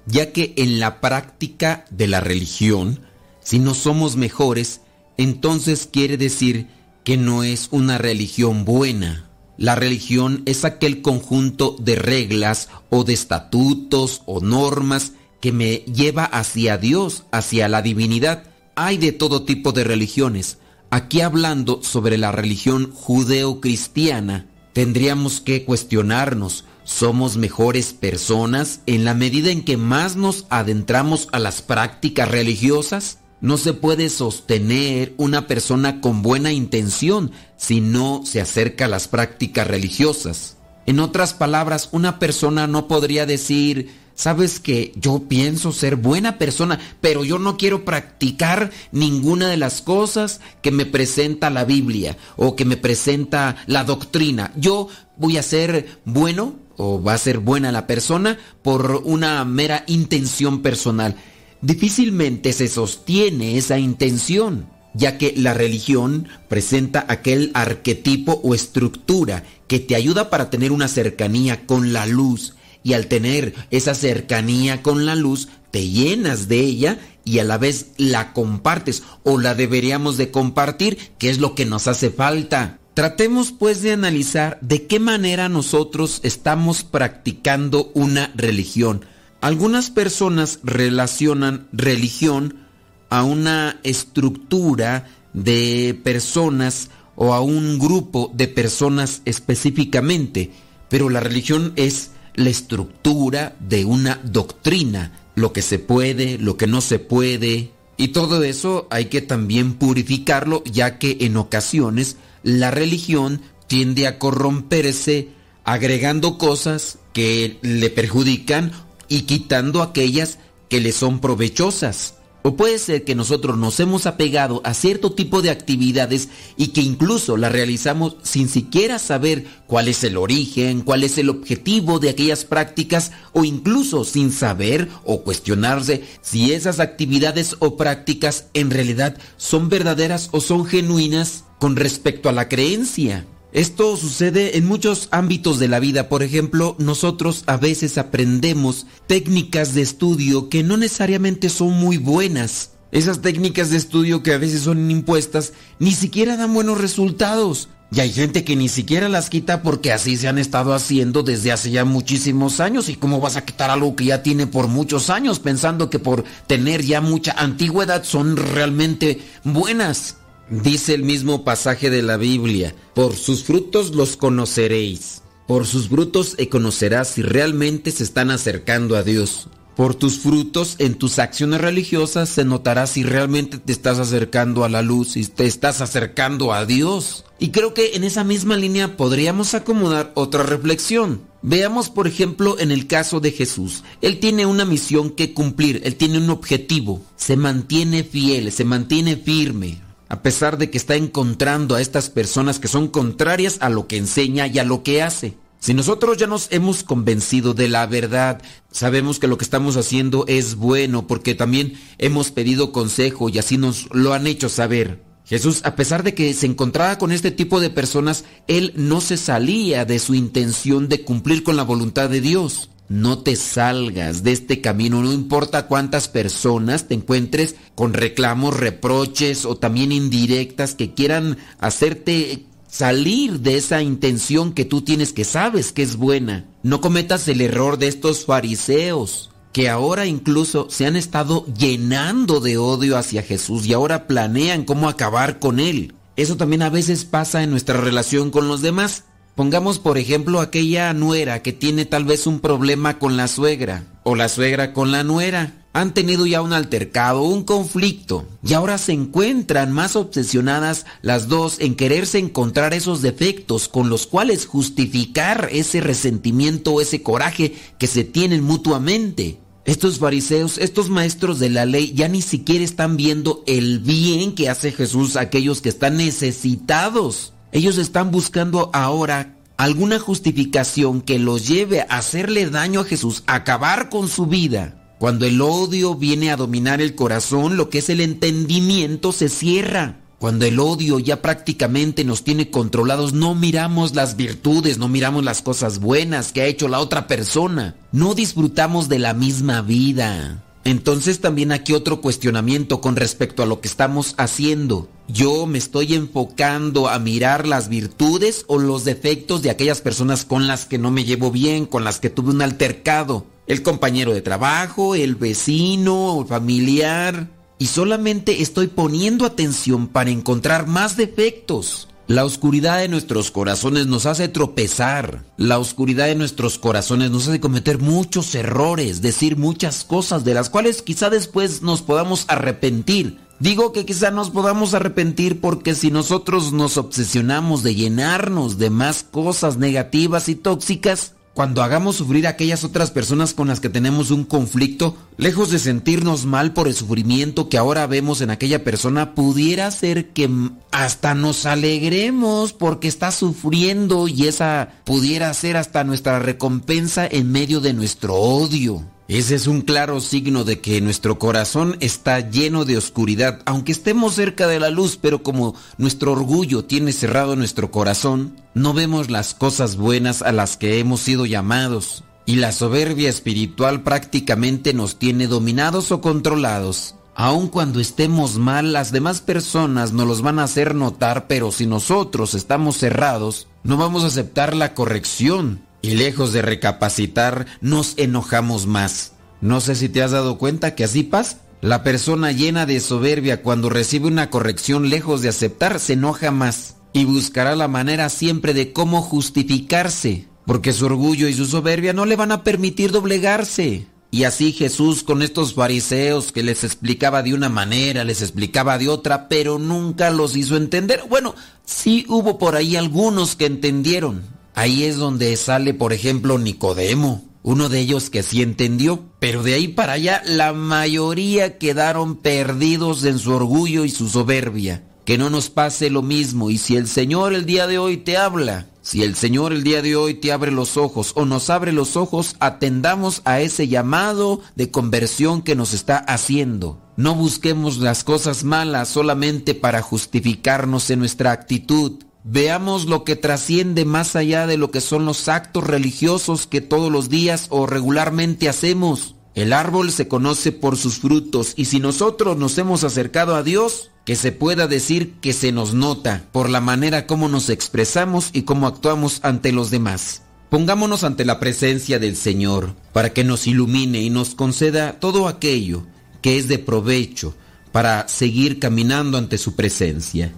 ya 0.07 0.33
que 0.33 0.55
en 0.57 0.79
la 0.81 1.01
práctica 1.01 1.85
de 1.91 2.07
la 2.07 2.21
religión, 2.21 3.01
si 3.41 3.59
no 3.59 3.75
somos 3.75 4.17
mejores, 4.17 4.81
entonces 5.17 5.89
quiere 5.91 6.17
decir 6.17 6.69
que 7.05 7.17
no 7.17 7.45
es 7.45 7.69
una 7.71 7.99
religión 7.99 8.65
buena. 8.65 9.26
La 9.59 9.75
religión 9.75 10.43
es 10.45 10.65
aquel 10.65 11.01
conjunto 11.01 11.77
de 11.79 11.97
reglas 11.97 12.69
o 12.91 13.05
de 13.05 13.15
estatutos 13.15 14.23
o 14.27 14.41
normas 14.41 15.13
que 15.41 15.53
me 15.53 15.77
lleva 15.77 16.25
hacia 16.25 16.77
Dios, 16.77 17.25
hacia 17.31 17.69
la 17.69 17.81
divinidad. 17.81 18.45
Hay 18.75 18.99
de 18.99 19.13
todo 19.13 19.45
tipo 19.45 19.73
de 19.73 19.85
religiones. 19.85 20.59
Aquí 20.91 21.21
hablando 21.21 21.83
sobre 21.83 22.19
la 22.19 22.33
religión 22.33 22.93
judeo-cristiana, 22.93 24.47
tendríamos 24.75 25.41
que 25.41 25.65
cuestionarnos, 25.65 26.65
¿somos 26.85 27.39
mejores 27.39 27.95
personas 27.95 28.81
en 28.87 29.05
la 29.05 29.15
medida 29.15 29.51
en 29.51 29.65
que 29.65 29.77
más 29.77 30.17
nos 30.17 30.47
adentramos 30.51 31.29
a 31.33 31.39
las 31.39 31.63
prácticas 31.63 32.31
religiosas? 32.31 33.19
No 33.41 33.59
se 33.59 33.75
puede 33.75 34.09
sostener 34.09 35.13
una 35.19 35.47
persona 35.47 36.01
con 36.01 36.23
buena 36.23 36.53
intención 36.53 37.33
si 37.57 37.81
no 37.81 38.23
se 38.25 38.41
acerca 38.41 38.87
a 38.87 38.89
las 38.89 39.09
prácticas 39.09 39.67
religiosas. 39.67 40.57
En 40.87 41.01
otras 41.01 41.35
palabras, 41.35 41.89
una 41.93 42.19
persona 42.19 42.67
no 42.67 42.89
podría 42.89 43.27
decir, 43.27 43.91
sabes 44.15 44.59
que 44.61 44.93
yo 44.97 45.25
pienso 45.29 45.73
ser 45.73 45.97
buena 45.97 46.39
persona, 46.39 46.79
pero 47.01 47.25
yo 47.25 47.39
no 47.39 47.57
quiero 47.57 47.85
practicar 47.85 48.71
ninguna 48.91 49.49
de 49.49 49.59
las 49.59 49.83
cosas 49.83 50.41
que 50.63 50.71
me 50.71 50.87
presenta 50.87 51.51
la 51.51 51.65
Biblia 51.65 52.17
o 52.37 52.57
que 52.57 52.65
me 52.65 52.77
presenta 52.77 53.57
la 53.67 53.85
doctrina. 53.85 54.53
Yo 54.57 54.89
voy 55.17 55.37
a 55.37 55.43
ser 55.43 56.01
bueno 56.05 56.55
o 56.77 57.03
va 57.03 57.15
a 57.15 57.19
ser 57.19 57.39
buena 57.39 57.73
la 57.73 57.87
persona 57.87 58.39
por 58.63 59.03
una 59.05 59.45
mera 59.45 59.85
intención 59.89 60.63
personal 60.63 61.17
difícilmente 61.61 62.53
se 62.53 62.69
sostiene 62.69 63.59
esa 63.59 63.79
intención, 63.79 64.69
ya 64.95 65.19
que 65.19 65.35
la 65.37 65.55
religión 65.55 66.29
presenta 66.49 67.05
aquel 67.09 67.51
arquetipo 67.55 68.41
o 68.43 68.55
estructura 68.55 69.45
que 69.69 69.79
te 69.81 69.95
ayuda 69.95 70.31
para 70.31 70.51
tener 70.51 70.73
una 70.73 70.89
cercanía 70.89 71.67
con 71.67 71.93
la 71.93 72.07
luz 72.07 72.55
y 72.83 72.93
al 72.93 73.09
tener 73.09 73.55
esa 73.71 73.95
cercanía 73.95 74.83
con 74.83 75.07
la 75.07 75.17
luz, 75.17 75.49
te 75.73 75.89
llenas 75.89 76.47
de 76.47 76.61
ella 76.61 77.01
y 77.25 77.41
a 77.41 77.45
la 77.45 77.59
vez 77.59 77.89
la 77.97 78.33
compartes 78.33 79.03
o 79.25 79.41
la 79.41 79.57
deberíamos 79.57 80.17
de 80.17 80.31
compartir, 80.31 80.97
que 81.19 81.29
es 81.29 81.39
lo 81.39 81.57
que 81.57 81.67
nos 81.67 81.89
hace 81.89 82.11
falta. 82.11 82.79
Tratemos 82.95 83.53
pues 83.53 83.83
de 83.83 83.93
analizar 83.93 84.59
de 84.63 84.87
qué 84.87 85.01
manera 85.01 85.49
nosotros 85.49 86.21
estamos 86.23 86.85
practicando 86.85 87.91
una 87.93 88.33
religión. 88.37 89.05
Algunas 89.41 89.91
personas 89.91 90.61
relacionan 90.63 91.69
religión 91.73 92.67
a 93.11 93.23
una 93.23 93.79
estructura 93.85 95.07
de 95.33 95.99
personas 96.03 96.91
o 97.15 97.35
a 97.35 97.41
un 97.41 97.79
grupo 97.79 98.31
de 98.35 98.49
personas 98.49 99.23
específicamente, 99.25 100.51
pero 100.89 101.09
la 101.09 101.21
religión 101.21 101.73
es 101.77 102.11
la 102.35 102.51
estructura 102.51 103.57
de 103.61 103.85
una 103.85 104.21
doctrina, 104.25 105.13
lo 105.35 105.53
que 105.53 105.63
se 105.63 105.79
puede, 105.79 106.39
lo 106.39 106.57
que 106.57 106.67
no 106.67 106.81
se 106.81 106.99
puede, 106.99 107.71
y 107.97 108.09
todo 108.09 108.43
eso 108.43 108.87
hay 108.91 109.07
que 109.07 109.23
también 109.23 109.75
purificarlo, 109.75 110.63
ya 110.65 110.99
que 110.99 111.19
en 111.21 111.37
ocasiones 111.37 112.17
la 112.43 112.71
religión 112.71 113.41
tiende 113.67 114.07
a 114.07 114.19
corromperse 114.19 115.31
agregando 115.65 116.39
cosas 116.39 116.99
que 117.13 117.59
le 117.63 117.91
perjudican 117.91 118.73
y 119.09 119.23
quitando 119.23 119.83
aquellas 119.83 120.39
que 120.69 120.81
le 120.81 120.93
son 120.93 121.21
provechosas. 121.21 122.15
O 122.43 122.55
puede 122.55 122.79
ser 122.79 123.03
que 123.03 123.17
nosotros 123.17 123.59
nos 123.59 123.81
hemos 123.81 124.07
apegado 124.07 124.61
a 124.63 124.73
cierto 124.73 125.11
tipo 125.11 125.43
de 125.43 125.51
actividades 125.51 126.29
y 126.57 126.69
que 126.69 126.81
incluso 126.81 127.37
las 127.37 127.51
realizamos 127.51 128.19
sin 128.23 128.49
siquiera 128.49 129.01
saber 129.01 129.47
cuál 129.67 129.89
es 129.89 130.05
el 130.05 130.17
origen, 130.17 130.83
cuál 130.83 131.03
es 131.03 131.19
el 131.19 131.29
objetivo 131.29 131.99
de 131.99 132.11
aquellas 132.11 132.45
prácticas 132.45 133.11
o 133.33 133.43
incluso 133.43 134.05
sin 134.05 134.31
saber 134.31 134.89
o 135.05 135.25
cuestionarse 135.25 136.05
si 136.23 136.53
esas 136.53 136.79
actividades 136.79 137.57
o 137.59 137.77
prácticas 137.77 138.47
en 138.55 138.71
realidad 138.71 139.19
son 139.37 139.69
verdaderas 139.69 140.29
o 140.31 140.41
son 140.41 140.67
genuinas 140.67 141.43
con 141.59 141.75
respecto 141.75 142.29
a 142.29 142.33
la 142.33 142.49
creencia. 142.49 143.27
Esto 143.57 143.97
sucede 143.97 144.59
en 144.59 144.67
muchos 144.67 145.09
ámbitos 145.13 145.59
de 145.59 145.67
la 145.67 145.81
vida. 145.81 146.11
Por 146.11 146.23
ejemplo, 146.23 146.77
nosotros 146.79 147.43
a 147.47 147.57
veces 147.57 147.97
aprendemos 147.97 148.85
técnicas 149.07 149.73
de 149.73 149.81
estudio 149.81 150.51
que 150.51 150.63
no 150.63 150.77
necesariamente 150.77 151.49
son 151.49 151.71
muy 151.71 151.97
buenas. 151.97 152.73
Esas 152.93 153.23
técnicas 153.23 153.71
de 153.71 153.79
estudio 153.79 154.23
que 154.23 154.35
a 154.35 154.39
veces 154.39 154.61
son 154.61 154.91
impuestas 154.91 155.55
ni 155.79 155.93
siquiera 155.93 156.37
dan 156.37 156.53
buenos 156.53 156.79
resultados. 156.79 157.71
Y 157.91 158.01
hay 158.01 158.13
gente 158.13 158.45
que 158.45 158.57
ni 158.57 158.69
siquiera 158.69 159.09
las 159.09 159.31
quita 159.31 159.63
porque 159.63 159.91
así 159.91 160.19
se 160.19 160.29
han 160.29 160.37
estado 160.37 160.75
haciendo 160.75 161.23
desde 161.23 161.51
hace 161.51 161.71
ya 161.71 161.87
muchísimos 161.87 162.61
años. 162.61 162.91
¿Y 162.91 162.97
cómo 162.97 163.21
vas 163.21 163.37
a 163.37 163.47
quitar 163.47 163.71
algo 163.71 163.97
que 163.97 164.05
ya 164.05 164.23
tiene 164.23 164.47
por 164.47 164.69
muchos 164.69 165.09
años 165.09 165.39
pensando 165.39 165.89
que 165.89 165.99
por 165.99 166.25
tener 166.47 166.83
ya 166.83 167.01
mucha 167.01 167.33
antigüedad 167.33 168.05
son 168.05 168.37
realmente 168.37 169.23
buenas? 169.45 170.17
Dice 170.49 170.95
el 170.95 171.03
mismo 171.03 171.43
pasaje 171.43 171.91
de 171.91 172.03
la 172.03 172.17
Biblia, 172.17 172.73
por 172.95 173.17
sus 173.17 173.43
frutos 173.43 173.97
los 173.97 174.17
conoceréis. 174.17 175.23
Por 175.49 175.67
sus 175.67 175.89
frutos 175.89 176.37
conocerás 176.49 177.09
si 177.09 177.23
realmente 177.23 177.91
se 177.91 178.05
están 178.05 178.31
acercando 178.31 178.97
a 178.97 179.03
Dios. 179.03 179.49
Por 179.75 179.97
tus 179.97 180.21
frutos 180.21 180.77
en 180.79 180.95
tus 180.95 181.19
acciones 181.19 181.61
religiosas 181.61 182.29
se 182.29 182.45
notará 182.45 182.87
si 182.87 183.03
realmente 183.03 183.59
te 183.59 183.73
estás 183.73 183.99
acercando 183.99 184.65
a 184.65 184.69
la 184.69 184.83
luz, 184.83 185.17
y 185.17 185.27
te 185.27 185.47
estás 185.47 185.81
acercando 185.81 186.53
a 186.53 186.65
Dios. 186.65 187.25
Y 187.41 187.51
creo 187.51 187.75
que 187.75 187.97
en 187.97 188.05
esa 188.05 188.23
misma 188.23 188.57
línea 188.57 188.97
podríamos 188.97 189.53
acomodar 189.53 190.13
otra 190.15 190.45
reflexión. 190.45 191.23
Veamos 191.43 191.91
por 191.91 192.07
ejemplo 192.07 192.57
en 192.59 192.71
el 192.71 192.87
caso 192.87 193.19
de 193.19 193.33
Jesús. 193.33 193.83
Él 194.01 194.21
tiene 194.21 194.47
una 194.47 194.65
misión 194.65 195.11
que 195.11 195.35
cumplir, 195.35 195.81
él 195.85 195.97
tiene 195.97 196.19
un 196.19 196.31
objetivo. 196.31 197.03
Se 197.17 197.37
mantiene 197.37 198.05
fiel, 198.05 198.53
se 198.53 198.65
mantiene 198.65 199.17
firme, 199.17 199.83
a 200.09 200.23
pesar 200.23 200.59
de 200.59 200.71
que 200.71 200.79
está 200.79 200.95
encontrando 200.97 201.75
a 201.75 201.81
estas 201.81 202.11
personas 202.11 202.59
que 202.59 202.69
son 202.69 202.89
contrarias 202.89 203.59
a 203.61 203.69
lo 203.69 203.87
que 203.87 203.97
enseña 203.97 204.47
y 204.47 204.59
a 204.59 204.65
lo 204.65 204.83
que 204.83 205.03
hace. 205.03 205.37
Si 205.59 205.75
nosotros 205.75 206.17
ya 206.17 206.27
nos 206.27 206.49
hemos 206.53 206.85
convencido 206.85 207.55
de 207.55 207.69
la 207.69 207.87
verdad, 207.87 208.41
sabemos 208.71 209.19
que 209.19 209.27
lo 209.27 209.39
que 209.39 209.45
estamos 209.45 209.77
haciendo 209.77 210.25
es 210.29 210.55
bueno 210.55 211.07
porque 211.07 211.35
también 211.35 211.75
hemos 211.99 212.31
pedido 212.31 212.73
consejo 212.73 213.29
y 213.29 213.39
así 213.39 213.59
nos 213.59 213.89
lo 213.93 214.13
han 214.13 214.27
hecho 214.27 214.49
saber. 214.49 215.03
Jesús, 215.25 215.63
a 215.65 215.75
pesar 215.75 216.05
de 216.05 216.15
que 216.15 216.33
se 216.35 216.47
encontraba 216.47 216.99
con 216.99 217.11
este 217.11 217.33
tipo 217.33 217.59
de 217.59 217.71
personas, 217.71 218.25
él 218.47 218.73
no 218.77 219.01
se 219.01 219.17
salía 219.17 219.85
de 219.85 219.99
su 219.99 220.15
intención 220.15 220.89
de 220.89 221.03
cumplir 221.03 221.43
con 221.43 221.57
la 221.57 221.65
voluntad 221.65 222.09
de 222.09 222.21
Dios. 222.21 222.71
No 222.89 223.19
te 223.19 223.35
salgas 223.35 224.23
de 224.23 224.33
este 224.33 224.61
camino, 224.61 225.03
no 225.03 225.13
importa 225.13 225.67
cuántas 225.67 226.09
personas 226.09 226.87
te 226.87 226.95
encuentres 226.95 227.57
con 227.75 227.95
reclamos, 227.95 228.57
reproches 228.57 229.45
o 229.45 229.57
también 229.57 229.91
indirectas 229.91 230.75
que 230.75 230.95
quieran 230.95 231.37
hacerte 231.59 232.47
salir 232.69 233.41
de 233.41 233.57
esa 233.57 233.83
intención 233.83 234.53
que 234.53 234.65
tú 234.65 234.83
tienes 234.83 235.13
que 235.13 235.25
sabes 235.25 235.73
que 235.73 235.83
es 235.83 235.97
buena. 235.97 236.45
No 236.63 236.81
cometas 236.81 237.27
el 237.29 237.41
error 237.41 237.79
de 237.79 237.89
estos 237.89 238.25
fariseos 238.25 239.31
que 239.57 239.71
ahora 239.71 240.05
incluso 240.05 240.69
se 240.69 240.85
han 240.85 240.97
estado 240.97 241.47
llenando 241.47 242.41
de 242.41 242.59
odio 242.59 242.99
hacia 242.99 243.23
Jesús 243.23 243.65
y 243.65 243.73
ahora 243.73 244.07
planean 244.07 244.65
cómo 244.65 244.89
acabar 244.89 245.39
con 245.39 245.61
él. 245.61 245.95
Eso 246.17 246.37
también 246.37 246.61
a 246.61 246.69
veces 246.69 247.07
pasa 247.07 247.43
en 247.43 247.51
nuestra 247.51 247.81
relación 247.81 248.31
con 248.31 248.49
los 248.49 248.61
demás. 248.61 249.05
Pongamos 249.37 249.79
por 249.79 249.99
ejemplo 249.99 250.41
aquella 250.41 250.95
nuera 250.95 251.43
que 251.43 251.53
tiene 251.53 251.85
tal 251.85 252.07
vez 252.07 252.27
un 252.27 252.41
problema 252.41 252.99
con 252.99 253.19
la 253.19 253.29
suegra 253.29 253.85
o 254.03 254.15
la 254.15 254.31
suegra 254.31 254.73
con 254.73 254.93
la 254.93 255.05
nuera. 255.05 255.67
Han 255.75 255.93
tenido 255.93 256.25
ya 256.25 256.41
un 256.41 256.55
altercado, 256.55 257.21
un 257.21 257.45
conflicto 257.45 258.25
y 258.43 258.55
ahora 258.55 258.79
se 258.79 258.93
encuentran 258.93 259.73
más 259.73 259.95
obsesionadas 259.95 260.87
las 261.03 261.29
dos 261.29 261.61
en 261.61 261.75
quererse 261.75 262.19
encontrar 262.19 262.73
esos 262.73 263.03
defectos 263.03 263.69
con 263.69 263.91
los 263.91 264.07
cuales 264.07 264.47
justificar 264.47 265.51
ese 265.53 265.83
resentimiento 265.83 266.81
ese 266.81 267.03
coraje 267.03 267.55
que 267.79 267.89
se 267.89 268.05
tienen 268.05 268.43
mutuamente. 268.43 269.39
Estos 269.67 269.99
fariseos, 269.99 270.57
estos 270.57 270.89
maestros 270.89 271.39
de 271.39 271.51
la 271.51 271.67
ley 271.67 271.93
ya 271.95 272.09
ni 272.09 272.23
siquiera 272.23 272.65
están 272.65 272.97
viendo 272.97 273.45
el 273.47 273.81
bien 273.81 274.35
que 274.35 274.49
hace 274.49 274.73
Jesús 274.73 275.15
a 275.17 275.21
aquellos 275.21 275.61
que 275.61 275.69
están 275.69 275.99
necesitados. 275.99 277.35
Ellos 277.53 277.79
están 277.79 278.11
buscando 278.11 278.71
ahora 278.73 279.37
alguna 279.57 279.99
justificación 279.99 281.01
que 281.01 281.19
los 281.19 281.49
lleve 281.49 281.81
a 281.81 281.99
hacerle 281.99 282.51
daño 282.51 282.81
a 282.81 282.85
Jesús, 282.85 283.23
a 283.27 283.37
acabar 283.37 283.89
con 283.89 284.09
su 284.09 284.27
vida. 284.27 284.75
Cuando 284.99 285.27
el 285.27 285.41
odio 285.41 285.95
viene 285.95 286.31
a 286.31 286.37
dominar 286.37 286.81
el 286.81 286.95
corazón, 286.95 287.57
lo 287.57 287.69
que 287.69 287.79
es 287.79 287.91
el 287.91 288.01
entendimiento 288.01 289.13
se 289.13 289.29
cierra. 289.29 290.01
Cuando 290.19 290.47
el 290.47 290.59
odio 290.59 290.99
ya 290.99 291.21
prácticamente 291.21 292.03
nos 292.03 292.25
tiene 292.25 292.51
controlados, 292.51 293.13
no 293.13 293.35
miramos 293.35 293.95
las 293.95 294.17
virtudes, 294.17 294.79
no 294.79 294.89
miramos 294.89 295.23
las 295.25 295.43
cosas 295.43 295.79
buenas 295.79 296.33
que 296.33 296.41
ha 296.41 296.47
hecho 296.47 296.69
la 296.69 296.81
otra 296.81 297.07
persona. 297.07 297.77
No 297.93 298.15
disfrutamos 298.15 298.89
de 298.89 298.99
la 298.99 299.13
misma 299.13 299.61
vida. 299.61 300.43
Entonces 300.67 301.21
también 301.21 301.53
aquí 301.53 301.75
otro 301.75 302.01
cuestionamiento 302.01 302.81
con 302.81 302.97
respecto 302.97 303.45
a 303.45 303.47
lo 303.47 303.61
que 303.61 303.69
estamos 303.69 304.17
haciendo. 304.19 304.89
¿Yo 305.07 305.47
me 305.47 305.59
estoy 305.59 305.95
enfocando 305.95 306.89
a 306.89 306.99
mirar 306.99 307.47
las 307.47 307.69
virtudes 307.69 308.45
o 308.49 308.59
los 308.59 308.85
defectos 308.85 309.43
de 309.43 309.51
aquellas 309.51 309.81
personas 309.81 310.25
con 310.25 310.49
las 310.49 310.67
que 310.67 310.79
no 310.79 310.91
me 310.91 311.05
llevo 311.05 311.31
bien, 311.31 311.67
con 311.67 311.85
las 311.85 312.01
que 312.01 312.11
tuve 312.11 312.33
un 312.33 312.43
altercado? 312.43 313.27
El 313.47 313.63
compañero 313.63 314.13
de 314.13 314.23
trabajo, 314.23 314.97
el 314.97 315.15
vecino, 315.15 316.23
el 316.23 316.27
familiar. 316.27 317.29
Y 317.59 317.67
solamente 317.67 318.43
estoy 318.43 318.67
poniendo 318.67 319.25
atención 319.25 319.87
para 319.87 320.11
encontrar 320.11 320.67
más 320.67 320.97
defectos. 320.97 321.87
La 322.09 322.25
oscuridad 322.25 322.79
de 322.79 322.87
nuestros 322.87 323.33
corazones 323.33 323.89
nos 323.89 324.07
hace 324.07 324.29
tropezar. 324.29 325.25
La 325.37 325.59
oscuridad 325.59 326.07
de 326.07 326.15
nuestros 326.15 326.57
corazones 326.57 327.11
nos 327.11 327.27
hace 327.27 327.41
cometer 327.41 327.81
muchos 327.81 328.33
errores, 328.37 329.03
decir 329.03 329.37
muchas 329.37 329.83
cosas 329.83 330.25
de 330.25 330.33
las 330.33 330.49
cuales 330.49 330.83
quizá 330.83 331.11
después 331.11 331.63
nos 331.63 331.83
podamos 331.83 332.25
arrepentir. 332.29 333.19
Digo 333.41 333.73
que 333.73 333.85
quizá 333.85 334.13
nos 334.13 334.31
podamos 334.31 334.73
arrepentir 334.73 335.41
porque 335.41 335.75
si 335.75 335.91
nosotros 335.91 336.53
nos 336.53 336.77
obsesionamos 336.77 337.65
de 337.65 337.75
llenarnos 337.75 338.57
de 338.57 338.71
más 338.71 339.03
cosas 339.03 339.57
negativas 339.57 340.29
y 340.29 340.37
tóxicas, 340.37 341.16
cuando 341.37 341.63
hagamos 341.63 341.97
sufrir 341.97 342.27
a 342.27 342.31
aquellas 342.31 342.65
otras 342.65 342.91
personas 342.91 343.35
con 343.35 343.49
las 343.49 343.61
que 343.61 343.69
tenemos 343.69 344.11
un 344.11 344.25
conflicto, 344.25 344.97
lejos 345.19 345.51
de 345.51 345.59
sentirnos 345.59 346.25
mal 346.25 346.55
por 346.55 346.67
el 346.67 346.73
sufrimiento 346.73 347.51
que 347.51 347.59
ahora 347.59 347.87
vemos 347.87 348.23
en 348.23 348.31
aquella 348.31 348.65
persona, 348.65 349.15
pudiera 349.15 349.71
ser 349.71 350.15
que 350.15 350.31
hasta 350.71 351.15
nos 351.15 351.45
alegremos 351.45 352.55
porque 352.55 352.89
está 352.89 353.13
sufriendo 353.13 354.09
y 354.09 354.29
esa 354.29 354.71
pudiera 354.85 355.35
ser 355.35 355.59
hasta 355.59 355.85
nuestra 355.85 356.21
recompensa 356.21 357.07
en 357.07 357.31
medio 357.31 357.61
de 357.61 357.75
nuestro 357.75 358.15
odio. 358.15 358.96
Ese 359.09 359.37
es 359.37 359.47
un 359.47 359.61
claro 359.61 360.01
signo 360.01 360.43
de 360.43 360.61
que 360.61 360.81
nuestro 360.81 361.17
corazón 361.17 361.77
está 361.79 362.29
lleno 362.29 362.65
de 362.65 362.77
oscuridad, 362.77 363.41
aunque 363.45 363.71
estemos 363.71 364.15
cerca 364.15 364.49
de 364.49 364.59
la 364.59 364.69
luz, 364.69 364.99
pero 365.01 365.23
como 365.23 365.55
nuestro 365.79 366.11
orgullo 366.11 366.65
tiene 366.65 366.91
cerrado 366.93 367.37
nuestro 367.37 367.71
corazón, 367.71 368.35
no 368.55 368.75
vemos 368.75 369.09
las 369.09 369.33
cosas 369.33 369.77
buenas 369.77 370.23
a 370.23 370.33
las 370.33 370.57
que 370.57 370.81
hemos 370.81 371.01
sido 371.01 371.25
llamados. 371.25 372.03
Y 372.25 372.37
la 372.37 372.51
soberbia 372.51 373.09
espiritual 373.09 373.85
prácticamente 373.85 374.75
nos 374.75 374.99
tiene 374.99 375.29
dominados 375.29 375.93
o 375.93 376.01
controlados. 376.01 376.97
Aun 377.15 377.47
cuando 377.47 377.79
estemos 377.79 378.39
mal, 378.39 378.73
las 378.73 378.91
demás 378.91 379.21
personas 379.21 379.93
nos 379.93 380.09
los 380.09 380.21
van 380.21 380.41
a 380.41 380.45
hacer 380.45 380.75
notar, 380.75 381.29
pero 381.29 381.53
si 381.53 381.67
nosotros 381.67 382.35
estamos 382.35 382.77
cerrados, 382.77 383.47
no 383.63 383.77
vamos 383.77 384.03
a 384.03 384.09
aceptar 384.09 384.57
la 384.57 384.75
corrección. 384.75 385.66
Y 385.87 385.91
lejos 385.91 386.33
de 386.33 386.43
recapacitar, 386.43 387.47
nos 387.61 387.95
enojamos 387.97 388.67
más. 388.67 389.13
No 389.41 389.61
sé 389.61 389.77
si 389.77 389.89
te 389.89 390.03
has 390.03 390.11
dado 390.11 390.37
cuenta 390.37 390.75
que 390.75 390.83
así 390.83 391.05
pasa. 391.05 391.39
La 391.61 391.85
persona 391.85 392.33
llena 392.33 392.67
de 392.67 392.81
soberbia 392.81 393.41
cuando 393.41 393.69
recibe 393.69 394.09
una 394.09 394.29
corrección 394.29 394.91
lejos 394.91 395.23
de 395.23 395.29
aceptar 395.29 395.79
se 395.79 395.93
enoja 395.93 396.33
más 396.33 396.75
y 396.93 397.05
buscará 397.05 397.55
la 397.55 397.69
manera 397.69 398.09
siempre 398.09 398.53
de 398.53 398.73
cómo 398.73 399.01
justificarse, 399.01 400.27
porque 400.45 400.73
su 400.73 400.87
orgullo 400.87 401.29
y 401.29 401.35
su 401.35 401.47
soberbia 401.47 401.93
no 401.93 402.05
le 402.05 402.17
van 402.17 402.33
a 402.33 402.43
permitir 402.43 402.91
doblegarse. 402.91 403.87
Y 404.11 404.25
así 404.25 404.51
Jesús 404.51 405.05
con 405.05 405.23
estos 405.23 405.55
fariseos 405.55 406.33
que 406.33 406.43
les 406.43 406.65
explicaba 406.65 407.23
de 407.23 407.33
una 407.33 407.49
manera, 407.49 408.03
les 408.03 408.23
explicaba 408.23 408.77
de 408.77 408.89
otra, 408.89 409.29
pero 409.29 409.61
nunca 409.61 410.11
los 410.11 410.35
hizo 410.35 410.57
entender. 410.57 411.05
Bueno, 411.09 411.37
sí 411.65 412.05
hubo 412.09 412.39
por 412.39 412.57
ahí 412.57 412.75
algunos 412.75 413.37
que 413.37 413.47
entendieron. 413.47 414.36
Ahí 414.57 414.83
es 414.83 414.97
donde 414.97 415.37
sale, 415.37 415.73
por 415.73 415.93
ejemplo, 415.93 416.37
Nicodemo 416.39 417.23
uno 417.47 417.69
de 417.69 417.79
ellos 417.79 418.11
que 418.11 418.25
sí 418.25 418.43
entendió, 418.43 419.05
pero 419.21 419.45
de 419.45 419.55
ahí 419.55 419.69
para 419.69 419.93
allá 419.93 420.21
la 420.27 420.53
mayoría 420.53 421.59
quedaron 421.59 422.17
perdidos 422.17 423.05
en 423.05 423.21
su 423.21 423.33
orgullo 423.33 423.85
y 423.85 423.89
su 423.89 424.09
soberbia. 424.09 424.83
Que 425.05 425.17
no 425.17 425.31
nos 425.31 425.49
pase 425.49 425.89
lo 425.89 426.03
mismo 426.03 426.51
y 426.51 426.59
si 426.59 426.75
el 426.75 426.89
Señor 426.89 427.35
el 427.35 427.47
día 427.47 427.69
de 427.69 427.79
hoy 427.79 427.99
te 427.99 428.17
habla, 428.17 428.67
si 428.83 429.05
el 429.05 429.15
Señor 429.15 429.53
el 429.53 429.63
día 429.63 429.81
de 429.81 429.95
hoy 429.95 430.15
te 430.15 430.33
abre 430.33 430.51
los 430.51 430.77
ojos 430.77 431.13
o 431.15 431.25
nos 431.25 431.49
abre 431.49 431.71
los 431.71 431.97
ojos, 431.97 432.35
atendamos 432.41 433.23
a 433.25 433.41
ese 433.41 433.69
llamado 433.69 434.41
de 434.57 434.73
conversión 434.73 435.43
que 435.43 435.55
nos 435.55 435.73
está 435.73 435.99
haciendo. 435.99 436.81
No 436.97 437.15
busquemos 437.15 437.79
las 437.79 438.03
cosas 438.03 438.43
malas 438.43 438.89
solamente 438.89 439.55
para 439.55 439.83
justificarnos 439.83 440.91
en 440.91 440.99
nuestra 440.99 441.31
actitud. 441.31 442.03
Veamos 442.29 442.87
lo 442.87 443.05
que 443.05 443.15
trasciende 443.15 443.85
más 443.85 444.17
allá 444.17 444.49
de 444.49 444.57
lo 444.57 444.73
que 444.73 444.81
son 444.81 445.05
los 445.05 445.29
actos 445.29 445.63
religiosos 445.63 446.49
que 446.49 446.61
todos 446.61 446.91
los 446.91 447.09
días 447.09 447.47
o 447.51 447.69
regularmente 447.69 448.49
hacemos. 448.49 449.15
El 449.37 449.53
árbol 449.53 449.93
se 449.93 450.09
conoce 450.09 450.51
por 450.51 450.77
sus 450.77 450.99
frutos 450.99 451.53
y 451.55 451.67
si 451.67 451.79
nosotros 451.79 452.37
nos 452.37 452.59
hemos 452.59 452.83
acercado 452.83 453.37
a 453.37 453.45
Dios, 453.45 453.93
que 454.05 454.17
se 454.17 454.33
pueda 454.33 454.67
decir 454.67 455.15
que 455.21 455.33
se 455.33 455.53
nos 455.53 455.73
nota 455.73 456.25
por 456.33 456.51
la 456.51 456.61
manera 456.61 457.07
como 457.07 457.29
nos 457.29 457.49
expresamos 457.49 458.31
y 458.33 458.43
cómo 458.43 458.67
actuamos 458.67 459.21
ante 459.23 459.53
los 459.53 459.71
demás. 459.71 460.23
Pongámonos 460.51 461.05
ante 461.05 461.25
la 461.25 461.39
presencia 461.39 462.01
del 462.01 462.17
Señor 462.17 462.75
para 462.93 463.13
que 463.13 463.23
nos 463.23 463.47
ilumine 463.47 464.03
y 464.03 464.11
nos 464.11 464.35
conceda 464.35 464.99
todo 464.99 465.29
aquello 465.29 465.85
que 466.23 466.39
es 466.39 466.49
de 466.49 466.59
provecho 466.59 467.37
para 467.71 468.09
seguir 468.09 468.59
caminando 468.59 469.17
ante 469.17 469.39
su 469.39 469.55
presencia. 469.55 470.33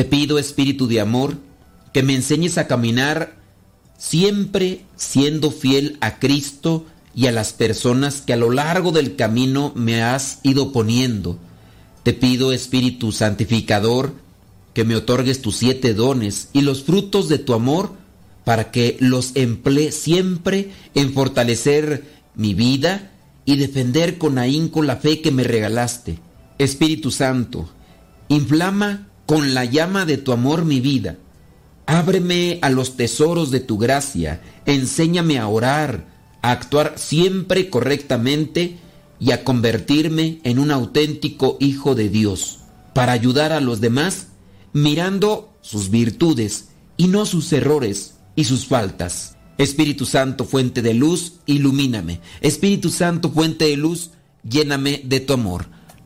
Te 0.00 0.06
pido, 0.06 0.38
Espíritu 0.38 0.86
de 0.86 0.98
Amor, 0.98 1.36
que 1.92 2.02
me 2.02 2.14
enseñes 2.14 2.56
a 2.56 2.66
caminar 2.66 3.36
siempre 3.98 4.86
siendo 4.96 5.50
fiel 5.50 5.98
a 6.00 6.18
Cristo 6.18 6.86
y 7.14 7.26
a 7.26 7.32
las 7.32 7.52
personas 7.52 8.22
que 8.22 8.32
a 8.32 8.38
lo 8.38 8.50
largo 8.50 8.92
del 8.92 9.14
camino 9.14 9.74
me 9.76 10.02
has 10.02 10.38
ido 10.42 10.72
poniendo. 10.72 11.38
Te 12.02 12.14
pido, 12.14 12.54
Espíritu 12.54 13.12
Santificador, 13.12 14.14
que 14.72 14.84
me 14.84 14.96
otorgues 14.96 15.42
tus 15.42 15.56
siete 15.56 15.92
dones 15.92 16.48
y 16.54 16.62
los 16.62 16.82
frutos 16.82 17.28
de 17.28 17.36
tu 17.36 17.52
amor 17.52 17.92
para 18.46 18.70
que 18.70 18.96
los 19.00 19.32
emplee 19.34 19.92
siempre 19.92 20.70
en 20.94 21.12
fortalecer 21.12 22.06
mi 22.34 22.54
vida 22.54 23.10
y 23.44 23.56
defender 23.56 24.16
con 24.16 24.38
ahínco 24.38 24.82
la 24.82 24.96
fe 24.96 25.20
que 25.20 25.30
me 25.30 25.44
regalaste. 25.44 26.20
Espíritu 26.56 27.10
Santo, 27.10 27.68
inflama 28.30 29.09
con 29.30 29.54
la 29.54 29.64
llama 29.64 30.06
de 30.06 30.16
tu 30.16 30.32
amor 30.32 30.64
mi 30.64 30.80
vida. 30.80 31.16
Ábreme 31.86 32.58
a 32.62 32.68
los 32.68 32.96
tesoros 32.96 33.52
de 33.52 33.60
tu 33.60 33.78
gracia, 33.78 34.42
enséñame 34.66 35.38
a 35.38 35.46
orar, 35.46 36.08
a 36.42 36.50
actuar 36.50 36.94
siempre 36.96 37.70
correctamente 37.70 38.78
y 39.20 39.30
a 39.30 39.44
convertirme 39.44 40.40
en 40.42 40.58
un 40.58 40.72
auténtico 40.72 41.58
hijo 41.60 41.94
de 41.94 42.08
Dios, 42.08 42.58
para 42.92 43.12
ayudar 43.12 43.52
a 43.52 43.60
los 43.60 43.80
demás 43.80 44.26
mirando 44.72 45.56
sus 45.60 45.90
virtudes 45.90 46.70
y 46.96 47.06
no 47.06 47.24
sus 47.24 47.52
errores 47.52 48.16
y 48.34 48.46
sus 48.46 48.66
faltas. 48.66 49.36
Espíritu 49.58 50.06
Santo, 50.06 50.44
fuente 50.44 50.82
de 50.82 50.94
luz, 50.94 51.34
ilumíname. 51.46 52.20
Espíritu 52.40 52.90
Santo, 52.90 53.30
fuente 53.30 53.66
de 53.66 53.76
luz, 53.76 54.10
lléname 54.42 55.02
de 55.04 55.20
tu 55.20 55.34
amor. 55.34 55.66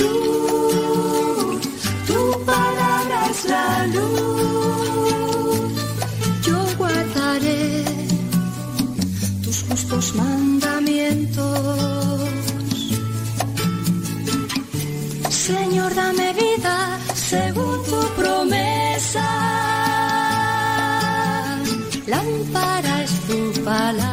Luz, 0.00 1.60
tu 2.08 2.20
palabra 2.52 3.18
es 3.32 3.40
la 3.54 3.68
luz. 3.96 5.70
Yo 6.46 6.58
guardaré 6.80 7.84
tus 9.44 9.58
justos 9.68 10.06
mandamientos. 10.14 11.58
Señor, 15.48 15.90
dame 15.94 16.28
vida 16.34 16.76
según 17.14 17.76
tu 17.90 18.00
promesa. 18.20 19.26
Lámpara 22.06 23.02
es 23.04 23.12
tu 23.28 23.38
palabra 23.64 24.07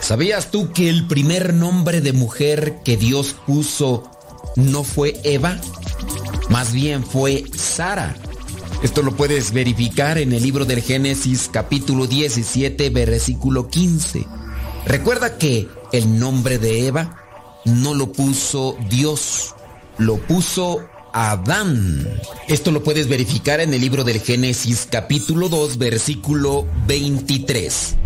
¿Sabías 0.00 0.52
tú 0.52 0.72
que 0.72 0.88
el 0.88 1.08
primer 1.08 1.54
nombre 1.54 2.00
de 2.00 2.12
mujer 2.12 2.78
que 2.84 2.96
Dios 2.96 3.34
puso 3.48 4.08
no 4.54 4.84
fue 4.84 5.20
Eva? 5.24 5.58
Más 6.50 6.72
bien 6.72 7.04
fue 7.04 7.42
Sara. 7.56 8.14
Esto 8.84 9.02
lo 9.02 9.16
puedes 9.16 9.52
verificar 9.52 10.18
en 10.18 10.32
el 10.34 10.42
libro 10.44 10.66
del 10.66 10.82
Génesis 10.82 11.50
capítulo 11.52 12.06
17 12.06 12.90
versículo 12.90 13.66
15. 13.66 14.24
Recuerda 14.86 15.36
que 15.36 15.66
el 15.90 16.20
nombre 16.20 16.58
de 16.58 16.86
Eva 16.86 17.27
no 17.68 17.94
lo 17.94 18.12
puso 18.12 18.76
Dios, 18.88 19.54
lo 19.98 20.16
puso 20.16 20.80
Adán. 21.12 22.06
Esto 22.48 22.70
lo 22.70 22.82
puedes 22.82 23.08
verificar 23.08 23.60
en 23.60 23.72
el 23.74 23.80
libro 23.80 24.04
del 24.04 24.20
Génesis 24.20 24.88
capítulo 24.90 25.48
2 25.48 25.78
versículo 25.78 26.66
23. 26.86 27.96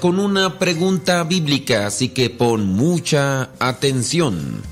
Con 0.00 0.18
una 0.18 0.58
pregunta 0.58 1.22
bíblica, 1.24 1.86
así 1.86 2.08
que 2.08 2.30
pon 2.30 2.66
mucha 2.66 3.50
atención. 3.58 4.62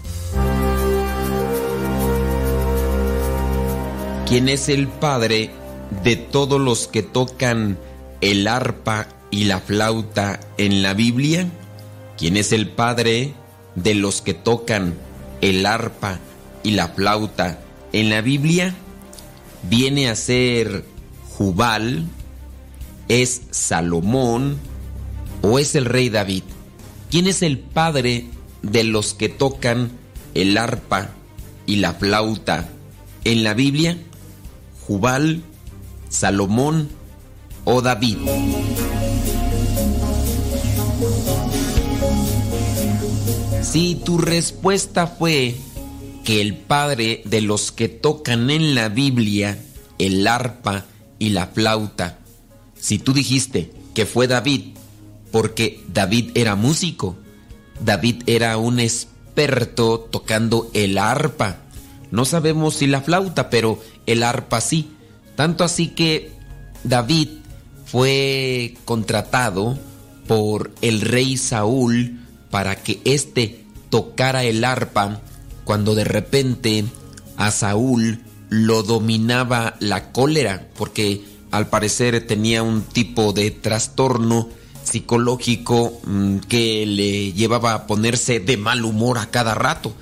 ¿Quién 4.26 4.48
es 4.48 4.70
el 4.70 4.88
padre 4.88 5.50
de 6.02 6.16
todos 6.16 6.59
los 6.60 6.88
que 6.88 7.02
tocan 7.02 7.78
el 8.22 8.48
arpa 8.48 9.09
y 9.30 9.44
la 9.44 9.60
flauta 9.60 10.40
en 10.56 10.82
la 10.82 10.94
Biblia? 10.94 11.50
¿Quién 12.16 12.38
es 12.38 12.52
el 12.52 12.68
padre 12.68 13.34
de 13.74 13.94
los 13.94 14.22
que 14.22 14.32
tocan 14.32 14.94
el 15.42 15.66
arpa 15.66 16.20
y 16.62 16.70
la 16.70 16.88
flauta 16.88 17.60
en 17.92 18.09
la 18.09 18.22
Biblia? 18.22 18.74
Viene 19.62 20.09
a 20.09 20.16
ser 20.16 20.84
Jubal, 21.36 22.06
es 23.09 23.42
Salomón 23.50 24.67
o 25.43 25.59
es 25.59 25.74
el 25.74 25.85
rey 25.85 26.09
David. 26.09 26.43
¿Quién 27.10 27.27
es 27.27 27.43
el 27.43 27.59
padre 27.59 28.27
de 28.62 28.85
los 28.85 29.15
que 29.15 29.28
tocan 29.28 29.90
el 30.35 30.56
arpa 30.59 31.10
y 31.66 31.77
la 31.77 31.94
flauta 31.94 32.69
en 33.24 33.44
la 33.44 33.55
Biblia? 33.55 33.98
Jubal, 34.86 35.43
Salomón 36.09 36.89
o 37.65 37.82
David. 37.82 38.19
Si 43.62 43.97
tu 43.97 44.16
respuesta 44.16 45.06
fue 45.06 45.55
que 46.24 46.40
el 46.40 46.56
padre 46.56 47.23
de 47.27 47.43
los 47.43 47.70
que 47.70 47.89
tocan 47.89 48.51
en 48.51 48.74
la 48.74 48.89
Biblia 48.89 49.62
el 49.98 50.27
arpa 50.27 50.86
y 51.19 51.31
la 51.31 51.48
flauta, 51.48 52.19
si 52.78 52.98
tú 52.98 53.12
dijiste 53.12 53.70
que 53.94 54.06
fue 54.06 54.27
David, 54.27 54.77
porque 55.30 55.84
David 55.92 56.30
era 56.34 56.56
músico, 56.56 57.16
David 57.80 58.22
era 58.26 58.56
un 58.56 58.80
experto 58.80 60.00
tocando 60.10 60.70
el 60.74 60.98
arpa, 60.98 61.59
no 62.10 62.24
sabemos 62.24 62.74
si 62.74 62.86
la 62.86 63.02
flauta, 63.02 63.50
pero 63.50 63.80
el 64.06 64.22
arpa 64.22 64.60
sí. 64.60 64.90
Tanto 65.36 65.64
así 65.64 65.88
que 65.88 66.32
David 66.84 67.28
fue 67.84 68.76
contratado 68.84 69.78
por 70.26 70.72
el 70.82 71.00
rey 71.00 71.36
Saúl 71.36 72.18
para 72.50 72.76
que 72.76 73.00
éste 73.05 73.64
tocara 73.90 74.44
el 74.44 74.64
arpa 74.64 75.20
cuando 75.64 75.94
de 75.94 76.05
repente 76.05 76.84
a 77.36 77.50
Saúl 77.50 78.20
lo 78.48 78.82
dominaba 78.82 79.76
la 79.80 80.10
cólera, 80.12 80.68
porque 80.76 81.22
al 81.50 81.68
parecer 81.68 82.26
tenía 82.26 82.62
un 82.62 82.82
tipo 82.82 83.32
de 83.32 83.50
trastorno 83.50 84.48
psicológico 84.89 86.01
mm, 86.05 86.39
que 86.39 86.86
le 86.86 87.32
llevaba 87.32 87.74
a 87.74 87.86
ponerse 87.86 88.40
de 88.40 88.56
mal 88.56 88.85
humor 88.85 89.19
a 89.19 89.31
cada 89.31 89.55
rato. 89.55 89.94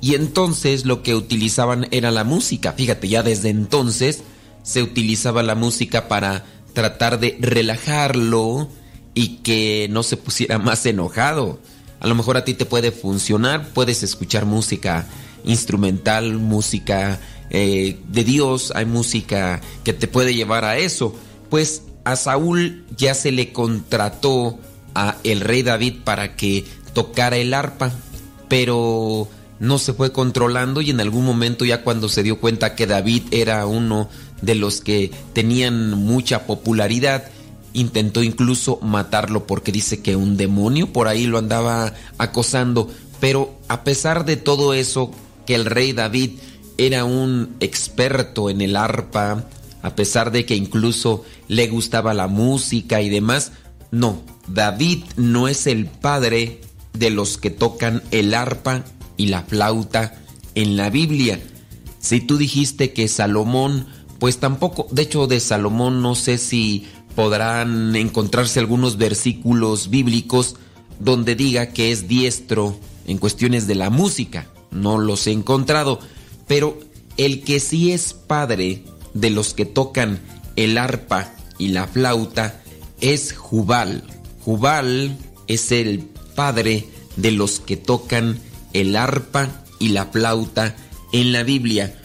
Y 0.00 0.14
entonces 0.14 0.84
lo 0.84 1.02
que 1.02 1.14
utilizaban 1.14 1.86
era 1.92 2.10
la 2.10 2.24
música. 2.24 2.72
Fíjate, 2.72 3.08
ya 3.08 3.22
desde 3.22 3.50
entonces 3.50 4.22
se 4.62 4.82
utilizaba 4.82 5.42
la 5.42 5.54
música 5.54 6.08
para 6.08 6.44
tratar 6.72 7.20
de 7.20 7.36
relajarlo 7.40 8.68
y 9.14 9.38
que 9.38 9.88
no 9.90 10.02
se 10.02 10.16
pusiera 10.16 10.58
más 10.60 10.84
enojado. 10.86 11.60
A 12.00 12.08
lo 12.08 12.14
mejor 12.16 12.36
a 12.36 12.44
ti 12.44 12.54
te 12.54 12.66
puede 12.66 12.90
funcionar, 12.90 13.68
puedes 13.68 14.02
escuchar 14.02 14.44
música 14.44 15.06
instrumental, 15.44 16.38
música 16.38 17.20
eh, 17.50 17.96
de 18.08 18.24
Dios, 18.24 18.72
hay 18.74 18.86
música 18.86 19.60
que 19.84 19.92
te 19.92 20.08
puede 20.08 20.34
llevar 20.34 20.64
a 20.64 20.78
eso. 20.78 21.14
Pues 21.48 21.82
a 22.04 22.16
Saúl 22.16 22.84
ya 22.96 23.14
se 23.14 23.32
le 23.32 23.52
contrató 23.52 24.58
a 24.94 25.16
el 25.24 25.40
rey 25.40 25.62
David 25.62 26.00
para 26.04 26.36
que 26.36 26.64
tocara 26.94 27.36
el 27.36 27.54
arpa, 27.54 27.92
pero 28.48 29.28
no 29.58 29.78
se 29.78 29.92
fue 29.92 30.12
controlando 30.12 30.80
y 30.80 30.90
en 30.90 31.00
algún 31.00 31.24
momento 31.24 31.64
ya 31.64 31.82
cuando 31.82 32.08
se 32.08 32.22
dio 32.22 32.40
cuenta 32.40 32.74
que 32.74 32.86
David 32.86 33.22
era 33.30 33.66
uno 33.66 34.08
de 34.42 34.56
los 34.56 34.80
que 34.80 35.10
tenían 35.32 35.90
mucha 35.92 36.46
popularidad, 36.46 37.24
intentó 37.72 38.22
incluso 38.22 38.78
matarlo 38.82 39.46
porque 39.46 39.72
dice 39.72 40.02
que 40.02 40.16
un 40.16 40.36
demonio 40.36 40.92
por 40.92 41.08
ahí 41.08 41.26
lo 41.26 41.38
andaba 41.38 41.94
acosando. 42.18 42.90
Pero 43.20 43.54
a 43.68 43.84
pesar 43.84 44.24
de 44.24 44.36
todo 44.36 44.74
eso, 44.74 45.12
que 45.46 45.54
el 45.54 45.64
rey 45.64 45.92
David 45.92 46.32
era 46.76 47.04
un 47.04 47.54
experto 47.60 48.50
en 48.50 48.60
el 48.60 48.76
arpa, 48.76 49.44
a 49.82 49.94
pesar 49.94 50.30
de 50.30 50.46
que 50.46 50.56
incluso 50.56 51.24
le 51.48 51.68
gustaba 51.68 52.14
la 52.14 52.28
música 52.28 53.02
y 53.02 53.08
demás, 53.08 53.52
no, 53.90 54.22
David 54.48 55.04
no 55.16 55.48
es 55.48 55.66
el 55.66 55.86
padre 55.86 56.60
de 56.94 57.10
los 57.10 57.36
que 57.36 57.50
tocan 57.50 58.02
el 58.10 58.34
arpa 58.34 58.84
y 59.16 59.26
la 59.26 59.42
flauta 59.42 60.14
en 60.54 60.76
la 60.76 60.90
Biblia. 60.90 61.40
Si 61.98 62.20
tú 62.20 62.38
dijiste 62.38 62.92
que 62.92 63.08
Salomón, 63.08 63.86
pues 64.18 64.38
tampoco, 64.38 64.86
de 64.90 65.02
hecho 65.02 65.26
de 65.26 65.40
Salomón 65.40 66.02
no 66.02 66.14
sé 66.14 66.38
si 66.38 66.86
podrán 67.14 67.94
encontrarse 67.96 68.60
algunos 68.60 68.96
versículos 68.96 69.90
bíblicos 69.90 70.56
donde 70.98 71.34
diga 71.34 71.66
que 71.66 71.92
es 71.92 72.08
diestro 72.08 72.78
en 73.06 73.18
cuestiones 73.18 73.66
de 73.66 73.74
la 73.74 73.90
música. 73.90 74.46
No 74.70 74.98
los 74.98 75.26
he 75.26 75.32
encontrado, 75.32 75.98
pero 76.46 76.78
el 77.16 77.42
que 77.42 77.60
sí 77.60 77.92
es 77.92 78.14
padre 78.14 78.84
de 79.14 79.30
los 79.30 79.54
que 79.54 79.64
tocan 79.64 80.20
el 80.56 80.78
arpa 80.78 81.32
y 81.58 81.68
la 81.68 81.86
flauta 81.86 82.60
es 83.00 83.32
Jubal. 83.32 84.04
Jubal 84.44 85.16
es 85.46 85.72
el 85.72 86.00
padre 86.34 86.86
de 87.16 87.30
los 87.30 87.60
que 87.60 87.76
tocan 87.76 88.38
el 88.72 88.96
arpa 88.96 89.48
y 89.78 89.88
la 89.88 90.06
flauta 90.06 90.76
en 91.12 91.32
la 91.32 91.42
Biblia. 91.42 91.98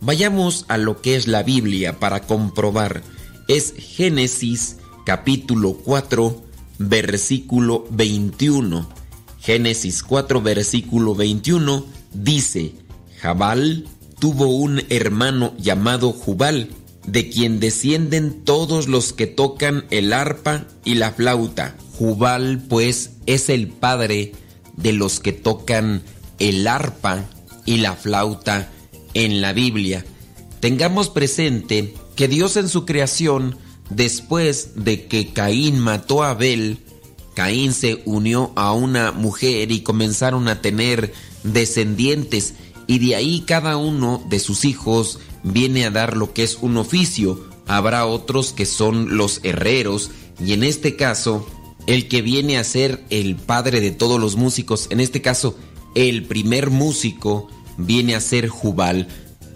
Vayamos 0.00 0.64
a 0.68 0.78
lo 0.78 1.00
que 1.00 1.16
es 1.16 1.26
la 1.26 1.42
Biblia 1.42 1.98
para 1.98 2.20
comprobar. 2.20 3.02
Es 3.48 3.74
Génesis 3.76 4.76
capítulo 5.04 5.74
4 5.74 6.42
versículo 6.78 7.86
21. 7.90 8.88
Génesis 9.40 10.02
4 10.02 10.42
versículo 10.42 11.14
21 11.14 11.84
dice, 12.12 12.74
Jabal 13.20 13.86
tuvo 14.22 14.46
un 14.46 14.84
hermano 14.88 15.52
llamado 15.58 16.12
Jubal, 16.12 16.68
de 17.08 17.28
quien 17.28 17.58
descienden 17.58 18.44
todos 18.44 18.86
los 18.86 19.12
que 19.12 19.26
tocan 19.26 19.84
el 19.90 20.12
arpa 20.12 20.68
y 20.84 20.94
la 20.94 21.10
flauta. 21.10 21.74
Jubal 21.98 22.62
pues 22.68 23.14
es 23.26 23.48
el 23.48 23.66
padre 23.66 24.30
de 24.76 24.92
los 24.92 25.18
que 25.18 25.32
tocan 25.32 26.04
el 26.38 26.68
arpa 26.68 27.24
y 27.66 27.78
la 27.78 27.96
flauta 27.96 28.70
en 29.12 29.40
la 29.40 29.52
Biblia. 29.52 30.04
Tengamos 30.60 31.08
presente 31.08 31.92
que 32.14 32.28
Dios 32.28 32.56
en 32.56 32.68
su 32.68 32.86
creación, 32.86 33.56
después 33.90 34.84
de 34.84 35.06
que 35.06 35.32
Caín 35.32 35.80
mató 35.80 36.22
a 36.22 36.30
Abel, 36.30 36.78
Caín 37.34 37.72
se 37.72 38.02
unió 38.04 38.52
a 38.54 38.72
una 38.72 39.10
mujer 39.10 39.72
y 39.72 39.80
comenzaron 39.80 40.46
a 40.46 40.62
tener 40.62 41.12
descendientes 41.42 42.54
y 42.92 42.98
de 42.98 43.16
ahí 43.16 43.44
cada 43.46 43.78
uno 43.78 44.22
de 44.28 44.38
sus 44.38 44.66
hijos 44.66 45.18
viene 45.42 45.86
a 45.86 45.90
dar 45.90 46.14
lo 46.14 46.34
que 46.34 46.42
es 46.42 46.58
un 46.60 46.76
oficio. 46.76 47.42
Habrá 47.66 48.04
otros 48.04 48.52
que 48.52 48.66
son 48.66 49.16
los 49.16 49.40
herreros 49.44 50.10
y 50.38 50.52
en 50.52 50.62
este 50.62 50.94
caso 50.94 51.46
el 51.86 52.06
que 52.06 52.20
viene 52.20 52.58
a 52.58 52.64
ser 52.64 53.02
el 53.08 53.36
padre 53.36 53.80
de 53.80 53.92
todos 53.92 54.20
los 54.20 54.36
músicos, 54.36 54.88
en 54.90 55.00
este 55.00 55.22
caso 55.22 55.56
el 55.94 56.24
primer 56.24 56.68
músico 56.68 57.48
viene 57.78 58.14
a 58.14 58.20
ser 58.20 58.48
Jubal. 58.48 59.08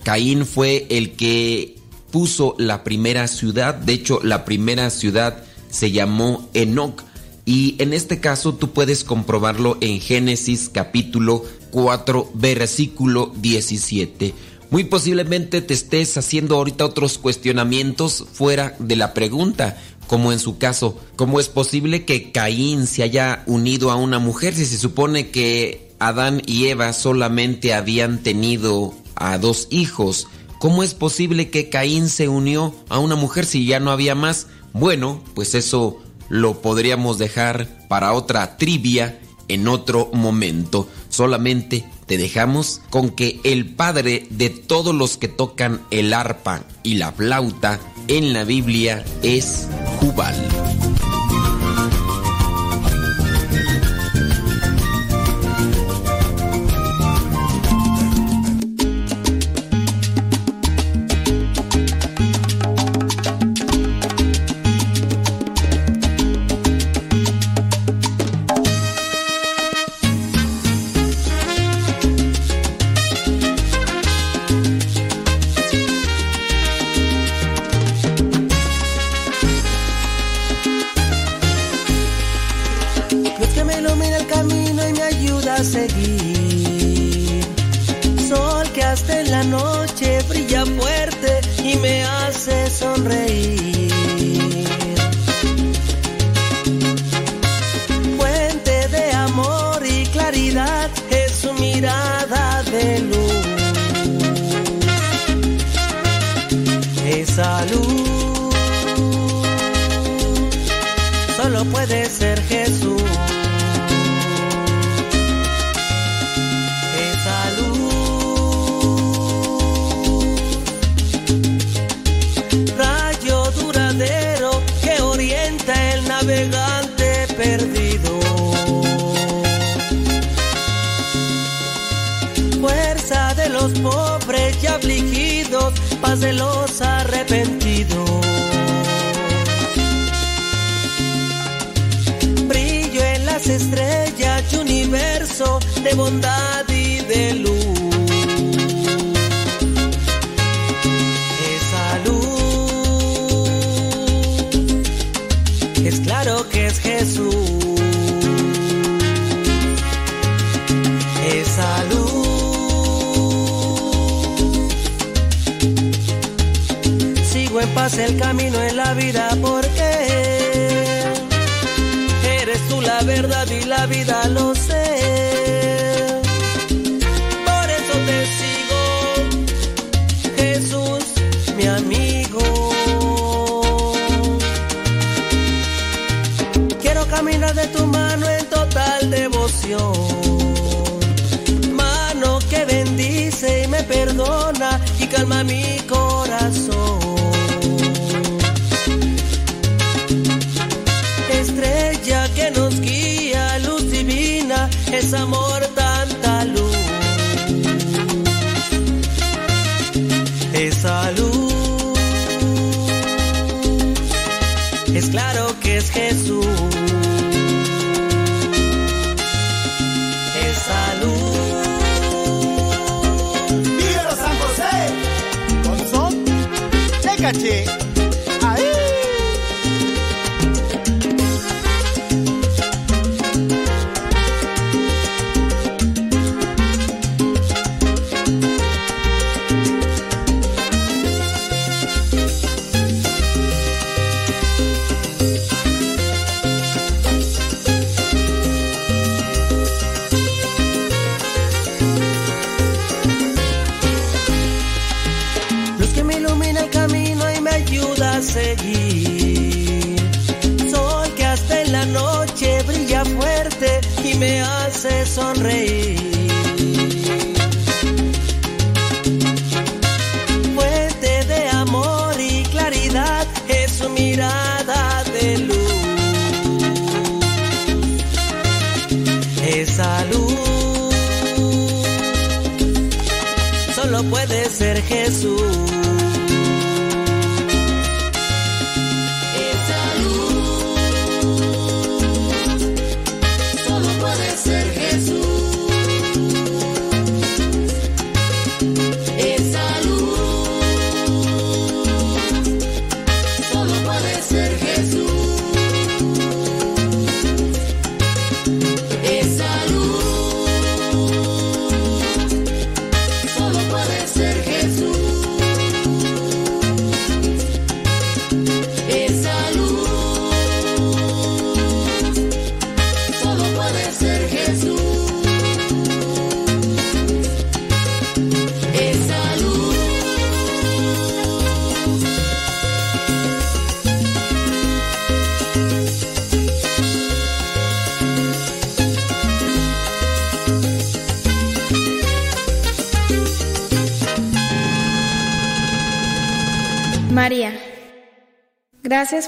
Caín 0.02 0.46
fue 0.46 0.86
el 0.88 1.12
que 1.12 1.76
puso 2.10 2.54
la 2.56 2.84
primera 2.84 3.28
ciudad, 3.28 3.74
de 3.74 3.92
hecho 3.92 4.18
la 4.22 4.46
primera 4.46 4.88
ciudad 4.88 5.44
se 5.68 5.92
llamó 5.92 6.48
Enoch 6.54 7.02
y 7.46 7.76
en 7.78 7.94
este 7.94 8.20
caso 8.20 8.54
tú 8.54 8.72
puedes 8.72 9.04
comprobarlo 9.04 9.78
en 9.80 10.00
Génesis 10.00 10.68
capítulo 10.68 11.44
4 11.70 12.32
versículo 12.34 13.32
17. 13.36 14.34
Muy 14.68 14.82
posiblemente 14.82 15.62
te 15.62 15.72
estés 15.72 16.16
haciendo 16.18 16.56
ahorita 16.56 16.84
otros 16.84 17.18
cuestionamientos 17.18 18.26
fuera 18.32 18.74
de 18.80 18.96
la 18.96 19.14
pregunta, 19.14 19.80
como 20.08 20.32
en 20.32 20.40
su 20.40 20.58
caso, 20.58 20.98
¿cómo 21.14 21.38
es 21.38 21.48
posible 21.48 22.04
que 22.04 22.32
Caín 22.32 22.88
se 22.88 23.04
haya 23.04 23.44
unido 23.46 23.92
a 23.92 23.96
una 23.96 24.18
mujer 24.18 24.54
si 24.54 24.66
se 24.66 24.76
supone 24.76 25.30
que 25.30 25.92
Adán 26.00 26.42
y 26.46 26.66
Eva 26.66 26.92
solamente 26.92 27.74
habían 27.74 28.24
tenido 28.24 28.92
a 29.14 29.38
dos 29.38 29.68
hijos? 29.70 30.26
¿Cómo 30.58 30.82
es 30.82 30.94
posible 30.94 31.48
que 31.50 31.68
Caín 31.68 32.08
se 32.08 32.28
unió 32.28 32.74
a 32.88 32.98
una 32.98 33.14
mujer 33.14 33.46
si 33.46 33.66
ya 33.66 33.78
no 33.78 33.92
había 33.92 34.16
más? 34.16 34.48
Bueno, 34.72 35.22
pues 35.34 35.54
eso 35.54 36.00
lo 36.28 36.60
podríamos 36.60 37.18
dejar 37.18 37.68
para 37.88 38.12
otra 38.12 38.56
trivia 38.56 39.18
en 39.48 39.68
otro 39.68 40.10
momento. 40.12 40.88
Solamente 41.08 41.84
te 42.06 42.18
dejamos 42.18 42.80
con 42.90 43.10
que 43.10 43.40
el 43.44 43.74
padre 43.74 44.26
de 44.30 44.50
todos 44.50 44.94
los 44.94 45.16
que 45.16 45.28
tocan 45.28 45.82
el 45.90 46.12
arpa 46.12 46.64
y 46.82 46.94
la 46.94 47.12
flauta 47.12 47.80
en 48.08 48.32
la 48.32 48.44
Biblia 48.44 49.04
es 49.22 49.68
Jubal. 50.00 50.95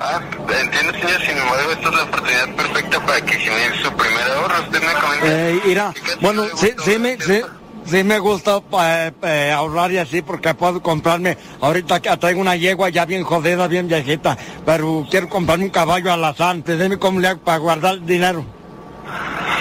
Ah, 0.00 0.20
entiendo, 0.60 0.92
señor. 0.92 1.20
Sin 1.20 1.36
embargo, 1.36 1.72
esta 1.72 1.88
es 1.88 1.94
la 1.94 2.02
oportunidad 2.04 2.54
perfecta 2.54 3.00
para 3.06 3.20
que 3.20 3.32
genere 3.34 3.82
su 3.82 3.92
primer 3.92 4.22
ahorro. 4.30 4.60
Usted 4.62 4.80
me 4.80 4.92
comenta. 4.94 5.26
Eh, 5.26 5.60
mira, 5.64 5.94
bueno, 6.20 6.44
sí, 6.56 6.72
sí 6.84 6.98
me, 6.98 7.20
sí, 7.20 7.42
sí 7.84 8.04
me 8.04 8.18
gusta 8.18 8.60
eh, 8.80 9.12
eh, 9.22 9.52
ahorrar 9.52 9.90
y 9.90 9.98
así 9.98 10.22
porque 10.22 10.54
puedo 10.54 10.80
comprarme, 10.82 11.36
ahorita 11.60 12.00
que 12.00 12.16
traigo 12.16 12.40
una 12.40 12.54
yegua 12.54 12.90
ya 12.90 13.04
bien 13.06 13.24
jodida, 13.24 13.66
bien 13.66 13.88
viejita, 13.88 14.38
pero 14.64 15.06
quiero 15.10 15.28
comprarme 15.28 15.64
un 15.64 15.70
caballo 15.70 16.12
alazán, 16.12 16.62
dime 16.64 16.98
cómo 16.98 17.18
le 17.18 17.28
hago 17.28 17.40
para 17.40 17.58
guardar 17.58 18.00
dinero. 18.04 18.44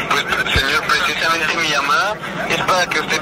Pues, 0.10 0.24
señor, 0.54 0.84
precisamente 0.84 1.58
mi 1.58 1.70
llamada 1.70 2.16
es 2.50 2.58
para 2.58 2.86
que 2.88 3.00
usted 3.00 3.22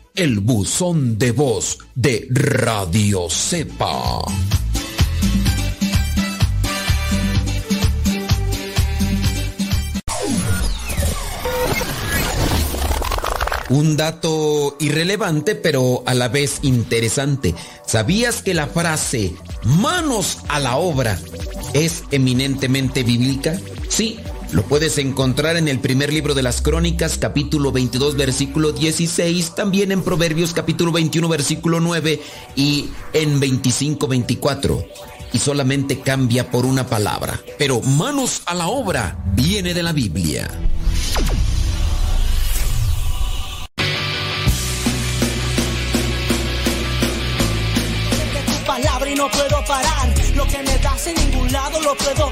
el 0.15 0.39
buzón 0.39 1.17
de 1.17 1.31
voz 1.31 1.79
de 1.95 2.27
Radio 2.29 3.29
Cepa. 3.29 4.21
Un 13.69 13.95
dato 13.95 14.75
irrelevante 14.81 15.55
pero 15.55 16.03
a 16.05 16.13
la 16.13 16.27
vez 16.27 16.59
interesante. 16.61 17.55
¿Sabías 17.85 18.41
que 18.41 18.53
la 18.53 18.67
frase 18.67 19.33
manos 19.63 20.39
a 20.49 20.59
la 20.59 20.75
obra 20.75 21.17
es 21.73 22.03
eminentemente 22.11 23.03
bíblica? 23.03 23.57
Sí, 23.87 24.19
lo 24.51 24.63
puedes 24.63 24.97
encontrar 24.97 25.55
en 25.55 25.67
el 25.67 25.79
primer 25.79 26.11
libro 26.11 26.33
de 26.33 26.43
las 26.43 26.61
Crónicas, 26.61 27.17
capítulo 27.17 27.71
22, 27.71 28.15
versículo 28.15 28.71
16, 28.71 29.55
también 29.55 29.91
en 29.91 30.03
Proverbios, 30.03 30.53
capítulo 30.53 30.91
21, 30.91 31.27
versículo 31.29 31.79
9 31.79 32.21
y 32.55 32.89
en 33.13 33.39
25, 33.39 34.07
24. 34.07 34.85
Y 35.33 35.39
solamente 35.39 36.01
cambia 36.01 36.51
por 36.51 36.65
una 36.65 36.85
palabra. 36.85 37.39
Pero 37.57 37.81
manos 37.81 38.41
a 38.45 38.53
la 38.53 38.67
obra 38.67 39.23
viene 39.33 39.73
de 39.73 39.83
la 39.83 39.93
Biblia. 39.93 40.49
palabra 48.65 49.09
y 49.09 49.15
no 49.15 49.29
puedo 49.29 49.65
parar. 49.65 50.13
Lo 50.33 50.45
que 50.45 50.59
me 50.59 50.77
das 50.77 51.05
en 51.07 51.15
ningún 51.15 51.51
lado 51.51 51.81
lo 51.81 51.93
puedo. 51.95 52.31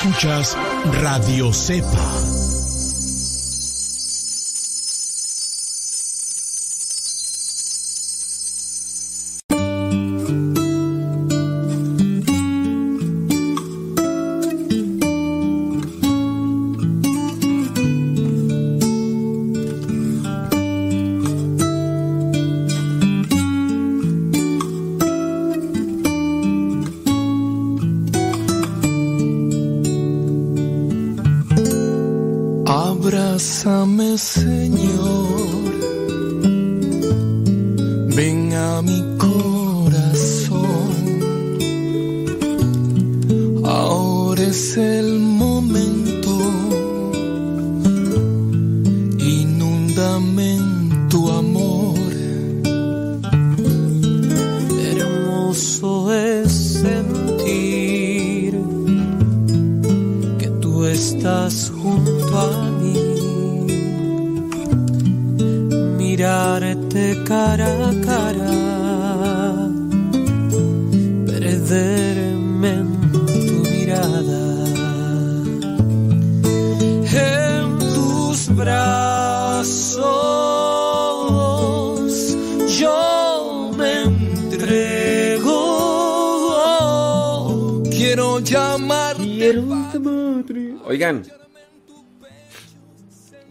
Escuchas 0.00 0.56
Radio 1.02 1.52
Cepa. 1.52 2.39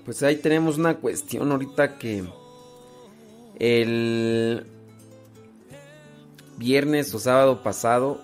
Pues 0.09 0.23
ahí 0.23 0.37
tenemos 0.37 0.79
una 0.79 0.97
cuestión 0.97 1.51
ahorita 1.51 1.99
que 1.99 2.27
el 3.59 4.65
viernes 6.57 7.13
o 7.13 7.19
sábado 7.19 7.61
pasado, 7.61 8.19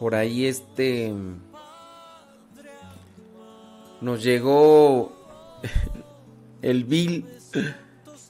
por 0.00 0.16
ahí 0.16 0.46
este 0.46 1.14
nos 4.00 4.24
llegó 4.24 5.12
el 6.62 6.82
bill, 6.82 7.26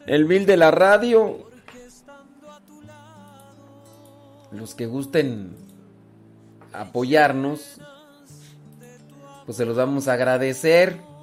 el 0.05 0.27
bill 0.27 0.45
de 0.45 0.59
la 0.59 0.71
radio. 0.71 1.49
Los 4.53 4.75
que 4.75 4.85
gusten 4.85 5.57
apoyarnos, 6.71 7.81
pues 9.47 9.57
se 9.57 9.65
los 9.65 9.79
vamos 9.79 10.07
a 10.07 10.13
agradecer. 10.13 11.14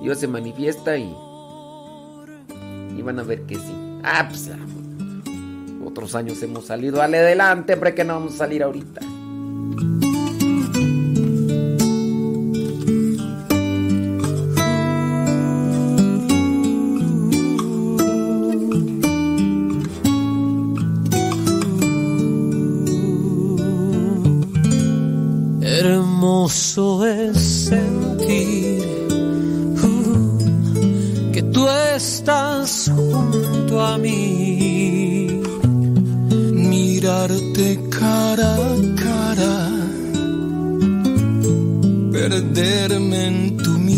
Dios 0.01 0.19
se 0.19 0.29
manifiesta 0.29 0.97
y 0.97 1.13
y 2.97 3.01
van 3.01 3.19
a 3.19 3.23
ver 3.23 3.41
que 3.43 3.55
sí. 3.55 3.99
Ah, 4.03 4.27
pues, 4.27 4.49
otros 5.85 6.15
años 6.15 6.41
hemos 6.41 6.65
salido 6.65 6.97
dale 6.97 7.19
adelante, 7.19 7.73
hombre, 7.73 7.93
que 7.93 8.03
no 8.03 8.15
vamos 8.15 8.33
a 8.35 8.37
salir 8.37 8.63
ahorita. 8.63 9.01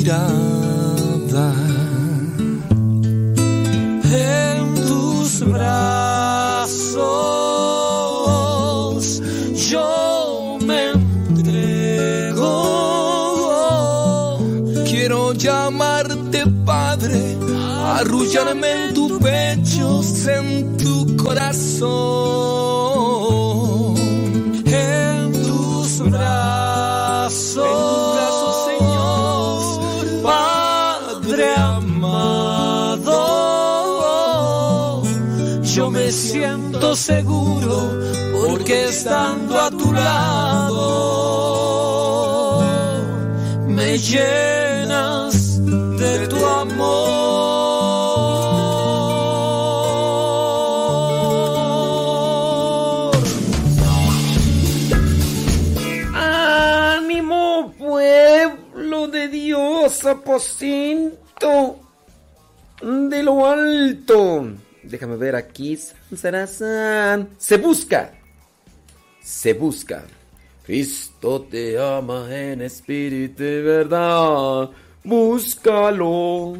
En 0.07 0.21
tus 4.75 5.39
brazos 5.39 7.01
yo 9.67 10.59
me 10.63 10.91
entrego. 10.91 12.43
Quiero 14.85 15.33
llamarte 15.33 16.43
Padre, 16.63 17.35
arrullarme 17.97 18.89
en 18.89 18.93
tu 18.93 19.17
pecho, 19.19 20.03
en 20.29 20.77
tu 20.77 21.17
corazón. 21.17 22.24
Seguro 36.95 37.91
porque 38.31 38.85
estando 38.85 39.59
a 39.59 39.69
tu 39.69 39.91
lado 39.91 40.75
me 43.67 43.97
llenas 43.97 45.59
de 45.65 46.27
tu 46.27 46.45
amor. 46.45 47.15
¡Ánimo, 56.13 57.73
pueblo 57.77 59.07
de 59.09 59.27
Dios, 59.27 60.05
aposento 60.05 61.79
de 62.81 63.23
lo 63.23 63.45
alto! 63.45 64.54
Déjame 64.95 65.17
ver 65.17 65.35
aquí. 65.35 65.77
Se 67.37 67.57
busca. 67.57 68.13
Se 69.21 69.53
busca. 69.53 70.05
Cristo 70.65 71.41
te 71.51 71.77
ama 71.77 72.33
en 72.33 72.61
espíritu 72.61 73.43
y 73.43 73.61
verdad. 73.61 74.69
Búscalo. 75.03 76.53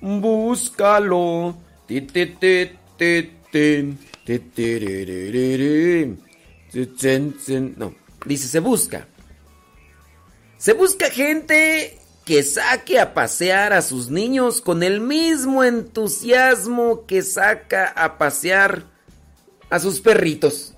búscalo. 0.00 1.56
No, 7.76 7.94
dice 8.24 8.48
se 8.48 8.58
busca. 8.58 9.06
Se 10.58 10.72
busca 10.72 11.08
gente 11.08 11.95
que 12.26 12.42
saque 12.42 12.98
a 12.98 13.14
pasear 13.14 13.72
a 13.72 13.80
sus 13.80 14.10
niños 14.10 14.60
con 14.60 14.82
el 14.82 15.00
mismo 15.00 15.62
entusiasmo 15.62 17.06
que 17.06 17.22
saca 17.22 17.86
a 17.86 18.18
pasear 18.18 18.82
a 19.70 19.78
sus 19.78 20.00
perritos. 20.00 20.74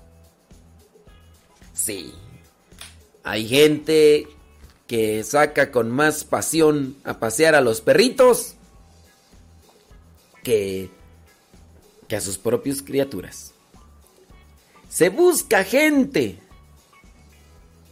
Sí, 1.73 2.13
hay 3.23 3.47
gente 3.47 4.27
que 4.85 5.23
saca 5.23 5.71
con 5.71 5.89
más 5.89 6.23
pasión 6.23 6.95
a 7.03 7.19
pasear 7.19 7.55
a 7.55 7.61
los 7.61 7.81
perritos 7.81 8.53
que, 10.43 10.91
que 12.07 12.15
a 12.15 12.21
sus 12.21 12.37
propias 12.37 12.83
criaturas. 12.83 13.55
Se 14.87 15.09
busca 15.09 15.63
gente 15.63 16.37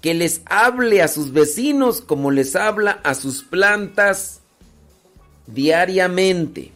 que 0.01 0.14
les 0.14 0.42
hable 0.45 1.01
a 1.01 1.08
sus 1.08 1.34
vecinos 1.34 2.01
como 2.01 2.32
les 2.32 2.56
habla 2.56 3.00
a 3.03 3.16
sus 3.16 3.43
plantas 3.43 4.42
diariamente. 5.48 6.72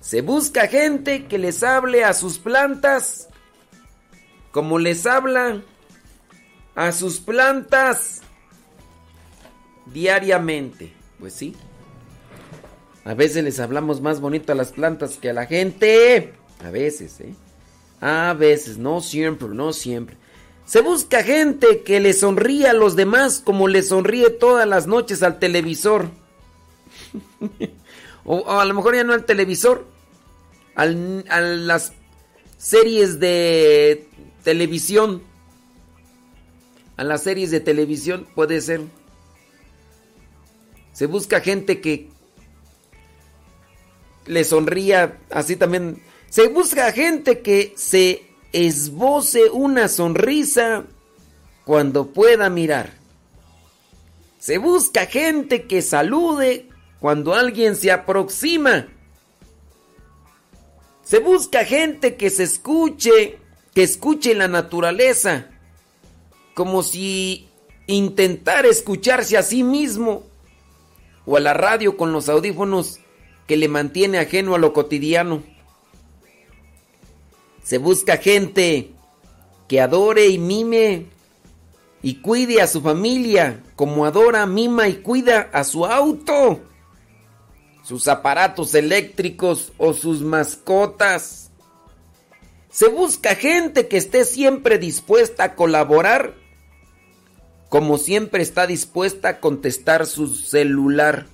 Se 0.00 0.22
busca 0.22 0.68
gente 0.68 1.26
que 1.26 1.38
les 1.38 1.62
hable 1.62 2.04
a 2.04 2.14
sus 2.14 2.38
plantas 2.38 3.28
como 4.52 4.78
les 4.78 5.06
habla 5.06 5.62
a 6.74 6.92
sus 6.92 7.20
plantas 7.20 8.22
diariamente. 9.86 10.92
Pues 11.18 11.34
sí. 11.34 11.54
A 13.04 13.14
veces 13.14 13.44
les 13.44 13.60
hablamos 13.60 14.00
más 14.00 14.20
bonito 14.20 14.52
a 14.52 14.54
las 14.54 14.72
plantas 14.72 15.16
que 15.16 15.30
a 15.30 15.32
la 15.32 15.46
gente. 15.46 16.32
A 16.64 16.70
veces, 16.70 17.20
¿eh? 17.20 17.34
A 18.00 18.34
veces, 18.34 18.78
no 18.78 19.00
siempre, 19.00 19.48
no 19.48 19.72
siempre. 19.72 20.16
Se 20.70 20.82
busca 20.82 21.24
gente 21.24 21.82
que 21.82 21.98
le 21.98 22.12
sonríe 22.12 22.68
a 22.68 22.72
los 22.72 22.94
demás 22.94 23.42
como 23.44 23.66
le 23.66 23.82
sonríe 23.82 24.30
todas 24.30 24.68
las 24.68 24.86
noches 24.86 25.20
al 25.24 25.40
televisor. 25.40 26.10
o, 28.24 28.36
o, 28.36 28.60
a 28.60 28.64
lo 28.64 28.74
mejor 28.74 28.94
ya 28.94 29.02
no 29.02 29.12
al 29.12 29.24
televisor, 29.24 29.84
al, 30.76 31.24
a 31.28 31.40
las 31.40 31.92
series 32.56 33.18
de 33.18 34.06
televisión. 34.44 35.24
A 36.96 37.02
las 37.02 37.24
series 37.24 37.50
de 37.50 37.58
televisión 37.58 38.28
puede 38.36 38.60
ser. 38.60 38.82
Se 40.92 41.06
busca 41.06 41.40
gente 41.40 41.80
que 41.80 42.10
le 44.24 44.44
sonría 44.44 45.18
así 45.30 45.56
también. 45.56 46.00
Se 46.28 46.46
busca 46.46 46.92
gente 46.92 47.40
que 47.40 47.74
se 47.76 48.29
esboce 48.52 49.50
una 49.50 49.88
sonrisa 49.88 50.84
cuando 51.64 52.08
pueda 52.08 52.50
mirar. 52.50 52.92
Se 54.38 54.58
busca 54.58 55.06
gente 55.06 55.66
que 55.66 55.82
salude 55.82 56.68
cuando 56.98 57.34
alguien 57.34 57.76
se 57.76 57.92
aproxima. 57.92 58.88
Se 61.02 61.18
busca 61.18 61.64
gente 61.64 62.16
que 62.16 62.30
se 62.30 62.44
escuche, 62.44 63.38
que 63.74 63.82
escuche 63.82 64.34
la 64.34 64.48
naturaleza, 64.48 65.48
como 66.54 66.82
si 66.82 67.48
intentara 67.86 68.68
escucharse 68.68 69.36
a 69.36 69.42
sí 69.42 69.62
mismo, 69.62 70.24
o 71.26 71.36
a 71.36 71.40
la 71.40 71.54
radio 71.54 71.96
con 71.96 72.12
los 72.12 72.28
audífonos 72.28 73.00
que 73.46 73.56
le 73.56 73.68
mantiene 73.68 74.18
ajeno 74.18 74.54
a 74.54 74.58
lo 74.58 74.72
cotidiano. 74.72 75.42
Se 77.62 77.78
busca 77.78 78.16
gente 78.16 78.92
que 79.68 79.80
adore 79.80 80.28
y 80.28 80.38
mime 80.38 81.06
y 82.02 82.16
cuide 82.16 82.60
a 82.60 82.66
su 82.66 82.80
familia 82.80 83.62
como 83.76 84.04
adora, 84.04 84.46
mima 84.46 84.88
y 84.88 84.96
cuida 84.96 85.50
a 85.52 85.64
su 85.64 85.86
auto, 85.86 86.60
sus 87.84 88.08
aparatos 88.08 88.74
eléctricos 88.74 89.72
o 89.78 89.92
sus 89.92 90.22
mascotas. 90.22 91.50
Se 92.70 92.88
busca 92.88 93.34
gente 93.34 93.88
que 93.88 93.96
esté 93.96 94.24
siempre 94.24 94.78
dispuesta 94.78 95.44
a 95.44 95.54
colaborar 95.54 96.40
como 97.70 97.98
siempre 97.98 98.42
está 98.42 98.66
dispuesta 98.66 99.28
a 99.28 99.40
contestar 99.40 100.04
su 100.04 100.26
celular. 100.34 101.26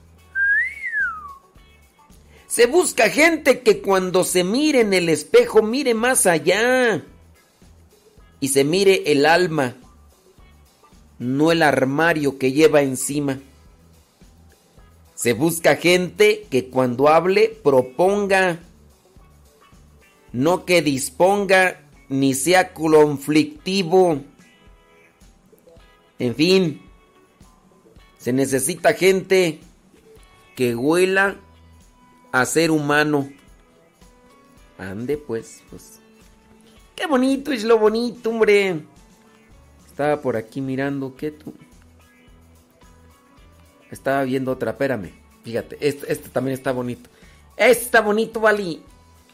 Se 2.57 2.65
busca 2.65 3.11
gente 3.11 3.61
que 3.61 3.83
cuando 3.83 4.25
se 4.25 4.43
mire 4.43 4.81
en 4.81 4.95
el 4.95 5.11
espejo 5.11 5.61
mire 5.61 5.93
más 5.93 6.25
allá 6.25 7.05
y 8.41 8.49
se 8.49 8.65
mire 8.65 9.13
el 9.13 9.27
alma, 9.27 9.77
no 11.19 11.53
el 11.53 11.61
armario 11.61 12.39
que 12.39 12.53
lleva 12.53 12.81
encima. 12.81 13.41
Se 15.15 15.35
busca 15.35 15.77
gente 15.77 16.47
que 16.51 16.71
cuando 16.71 17.09
hable 17.09 17.55
proponga, 17.63 18.61
no 20.33 20.65
que 20.65 20.81
disponga 20.81 21.83
ni 22.09 22.33
sea 22.33 22.73
conflictivo. 22.73 24.23
En 26.19 26.35
fin, 26.35 26.81
se 28.17 28.33
necesita 28.33 28.95
gente 28.95 29.61
que 30.55 30.75
huela 30.75 31.37
a 32.33 32.45
ser 32.45 32.71
humano. 32.71 33.29
Ande 34.79 35.17
pues, 35.17 35.63
pues. 35.71 36.01
Qué 36.95 37.07
bonito 37.07 37.53
es 37.53 37.65
lo 37.65 37.79
bonito, 37.79 38.31
hombre. 38.31 38.83
Estaba 39.87 40.21
por 40.21 40.37
aquí 40.37 40.61
mirando, 40.61 41.15
¿qué 41.17 41.31
tú? 41.31 41.55
Estaba 43.91 44.25
viendo 44.25 44.53
otra, 44.53 44.73
espérame. 44.73 45.13
Fíjate, 45.45 45.77
este, 45.81 46.13
este 46.13 46.29
también 46.29 46.55
está 46.55 46.73
bonito. 46.73 47.09
Este 47.57 47.85
está 47.85 48.01
bonito, 48.01 48.41
Vali. 48.41 48.83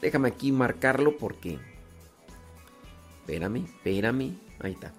Déjame 0.01 0.29
aquí 0.29 0.53
marcarlo 0.53 1.17
porque... 1.17 1.59
Espérame, 3.21 3.65
espérame. 3.65 4.37
Ahí 4.61 4.73
está. 4.73 4.93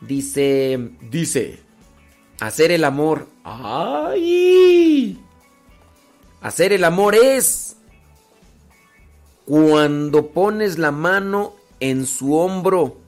Dice, 0.00 0.90
dice, 1.10 1.58
hacer 2.40 2.70
el 2.70 2.84
amor. 2.84 3.28
¡Ay! 3.42 5.23
Hacer 6.44 6.74
el 6.74 6.84
amor 6.84 7.14
es 7.14 7.76
cuando 9.46 10.26
pones 10.26 10.76
la 10.76 10.90
mano 10.90 11.54
en 11.80 12.06
su 12.06 12.34
hombro 12.34 12.98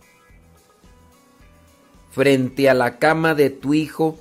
frente 2.12 2.70
a 2.70 2.72
la 2.72 2.98
cama 2.98 3.34
de 3.34 3.50
tu 3.50 3.74
hijo 3.74 4.18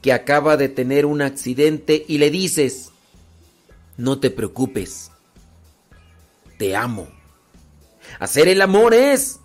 que 0.00 0.12
acaba 0.12 0.56
de 0.56 0.68
tener 0.68 1.06
un 1.06 1.22
accidente 1.22 2.04
y 2.08 2.18
le 2.18 2.32
dices, 2.32 2.90
no 3.96 4.18
te 4.18 4.28
preocupes, 4.28 5.12
te 6.58 6.74
amo. 6.74 7.06
Hacer 8.18 8.48
el 8.48 8.60
amor 8.60 8.92
es 8.92 9.38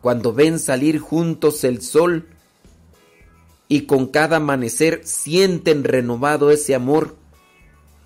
cuando 0.00 0.32
ven 0.32 0.58
salir 0.58 0.98
juntos 0.98 1.62
el 1.62 1.80
sol 1.80 2.26
y 3.68 3.82
con 3.82 4.08
cada 4.08 4.38
amanecer 4.38 5.02
sienten 5.04 5.84
renovado 5.84 6.50
ese 6.50 6.74
amor 6.74 7.21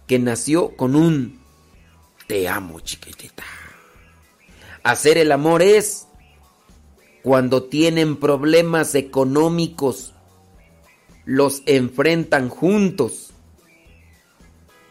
que 0.06 0.18
nació 0.18 0.76
con 0.76 0.94
un 0.96 1.40
te 2.26 2.48
amo 2.48 2.80
chiquitita. 2.80 3.44
Hacer 4.82 5.18
el 5.18 5.32
amor 5.32 5.62
es 5.62 6.06
cuando 7.22 7.64
tienen 7.64 8.16
problemas 8.16 8.94
económicos, 8.94 10.12
los 11.24 11.62
enfrentan 11.66 12.48
juntos 12.48 13.32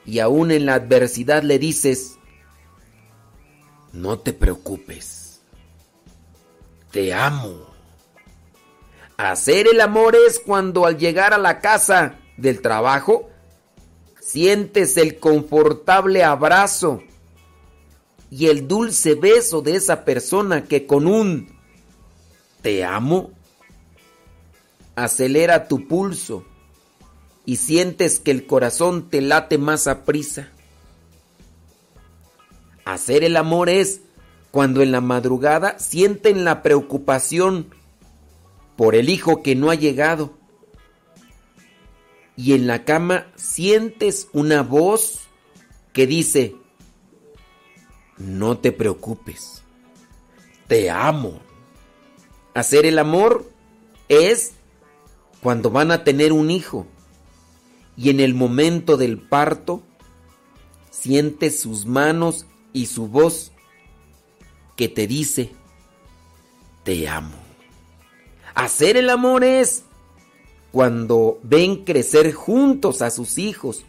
y 0.05 0.19
aún 0.19 0.51
en 0.51 0.65
la 0.65 0.75
adversidad 0.75 1.43
le 1.43 1.59
dices, 1.59 2.17
no 3.93 4.19
te 4.19 4.33
preocupes 4.33 5.25
te 6.95 7.13
amo. 7.13 7.67
Hacer 9.17 9.67
el 9.67 9.81
amor 9.81 10.15
es 10.15 10.39
cuando 10.39 10.85
al 10.85 10.97
llegar 10.97 11.33
a 11.33 11.37
la 11.37 11.59
casa 11.59 12.15
del 12.37 12.61
trabajo 12.61 13.29
sientes 14.25 14.97
el 14.97 15.19
confortable 15.19 16.23
abrazo 16.23 17.03
y 18.31 18.47
el 18.47 18.67
dulce 18.67 19.13
beso 19.13 19.61
de 19.61 19.75
esa 19.75 20.03
persona 20.03 20.63
que 20.63 20.87
con 20.87 21.05
un 21.05 21.47
te 22.63 22.83
amo 22.83 23.29
acelera 24.95 25.67
tu 25.67 25.87
pulso 25.87 26.43
y 27.45 27.57
sientes 27.57 28.19
que 28.19 28.31
el 28.31 28.47
corazón 28.47 29.11
te 29.11 29.21
late 29.21 29.59
más 29.59 29.85
a 29.85 30.03
prisa. 30.05 30.49
Hacer 32.83 33.23
el 33.23 33.37
amor 33.37 33.69
es 33.69 34.01
cuando 34.49 34.81
en 34.81 34.91
la 34.91 35.01
madrugada 35.01 35.77
sienten 35.77 36.45
la 36.45 36.63
preocupación 36.63 37.67
por 38.75 38.95
el 38.95 39.09
hijo 39.09 39.43
que 39.43 39.53
no 39.53 39.69
ha 39.69 39.75
llegado. 39.75 40.33
Y 42.37 42.53
en 42.53 42.67
la 42.67 42.83
cama 42.83 43.27
sientes 43.35 44.27
una 44.33 44.61
voz 44.61 45.21
que 45.93 46.05
dice, 46.05 46.55
no 48.17 48.57
te 48.57 48.71
preocupes, 48.71 49.63
te 50.67 50.89
amo. 50.89 51.39
Hacer 52.53 52.85
el 52.85 52.99
amor 52.99 53.49
es 54.09 54.53
cuando 55.41 55.69
van 55.69 55.91
a 55.91 56.03
tener 56.03 56.33
un 56.33 56.51
hijo 56.51 56.87
y 57.97 58.09
en 58.09 58.19
el 58.19 58.33
momento 58.33 58.97
del 58.97 59.17
parto 59.17 59.83
sientes 60.91 61.59
sus 61.59 61.85
manos 61.85 62.45
y 62.73 62.87
su 62.87 63.07
voz 63.07 63.51
que 64.75 64.89
te 64.89 65.07
dice, 65.07 65.51
te 66.83 67.07
amo. 67.07 67.37
Hacer 68.53 68.97
el 68.97 69.09
amor 69.09 69.43
es 69.43 69.83
cuando 70.75 71.39
ven 71.41 71.85
crecer 71.85 72.33
juntos 72.33 73.01
a 73.01 73.09
sus 73.09 73.37
hijos 73.37 73.85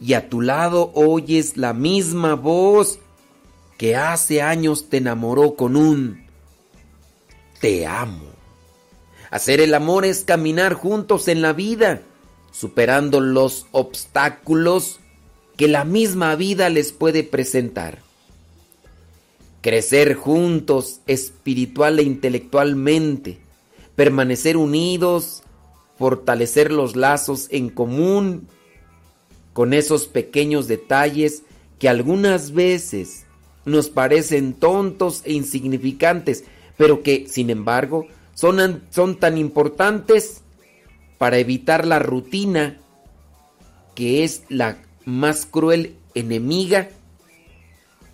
y 0.00 0.14
a 0.14 0.28
tu 0.28 0.40
lado 0.40 0.90
oyes 0.92 1.56
la 1.56 1.72
misma 1.72 2.34
voz 2.34 2.98
que 3.78 3.94
hace 3.94 4.42
años 4.42 4.88
te 4.88 4.96
enamoró 4.96 5.54
con 5.54 5.76
un 5.76 6.26
te 7.60 7.86
amo. 7.86 8.24
Hacer 9.30 9.60
el 9.60 9.74
amor 9.74 10.04
es 10.04 10.24
caminar 10.24 10.74
juntos 10.74 11.28
en 11.28 11.42
la 11.42 11.52
vida, 11.52 12.02
superando 12.50 13.20
los 13.20 13.68
obstáculos 13.70 14.98
que 15.56 15.68
la 15.68 15.84
misma 15.84 16.34
vida 16.34 16.70
les 16.70 16.90
puede 16.90 17.22
presentar. 17.22 18.00
Crecer 19.60 20.14
juntos 20.14 21.02
espiritual 21.06 22.00
e 22.00 22.02
intelectualmente, 22.02 23.45
permanecer 23.96 24.56
unidos, 24.56 25.42
fortalecer 25.98 26.70
los 26.70 26.94
lazos 26.94 27.48
en 27.50 27.70
común 27.70 28.46
con 29.52 29.72
esos 29.72 30.06
pequeños 30.06 30.68
detalles 30.68 31.42
que 31.78 31.88
algunas 31.88 32.52
veces 32.52 33.24
nos 33.64 33.88
parecen 33.88 34.52
tontos 34.52 35.22
e 35.24 35.32
insignificantes, 35.32 36.44
pero 36.76 37.02
que, 37.02 37.26
sin 37.28 37.50
embargo, 37.50 38.06
son, 38.34 38.82
son 38.90 39.16
tan 39.16 39.38
importantes 39.38 40.42
para 41.18 41.38
evitar 41.38 41.86
la 41.86 41.98
rutina, 41.98 42.78
que 43.94 44.24
es 44.24 44.42
la 44.48 44.78
más 45.06 45.46
cruel 45.46 45.96
enemiga 46.14 46.90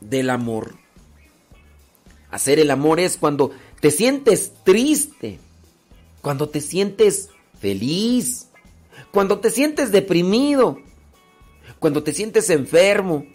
del 0.01 0.31
amor. 0.31 0.75
Hacer 2.31 2.61
el 2.61 2.71
amor 2.71 3.01
es 3.01 3.17
cuando 3.17 3.51
te 3.81 3.91
sientes 3.91 4.53
triste, 4.65 5.39
cuando 6.23 6.49
te 6.49 6.61
sientes 6.61 7.29
feliz, 7.61 8.49
cuando 9.11 9.41
te 9.41 9.51
sientes 9.51 9.93
deprimido, 9.93 10.79
cuando 11.79 12.03
te 12.03 12.15
sientes 12.15 12.49
enfermo, 12.49 13.27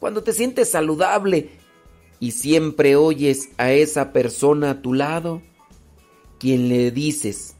cuando 0.00 0.22
te 0.22 0.32
sientes 0.32 0.70
saludable 0.70 1.50
y 2.20 2.32
siempre 2.32 2.96
oyes 2.96 3.48
a 3.56 3.72
esa 3.72 4.12
persona 4.12 4.70
a 4.70 4.82
tu 4.82 4.92
lado, 4.92 5.40
quien 6.38 6.68
le 6.68 6.90
dices, 6.90 7.54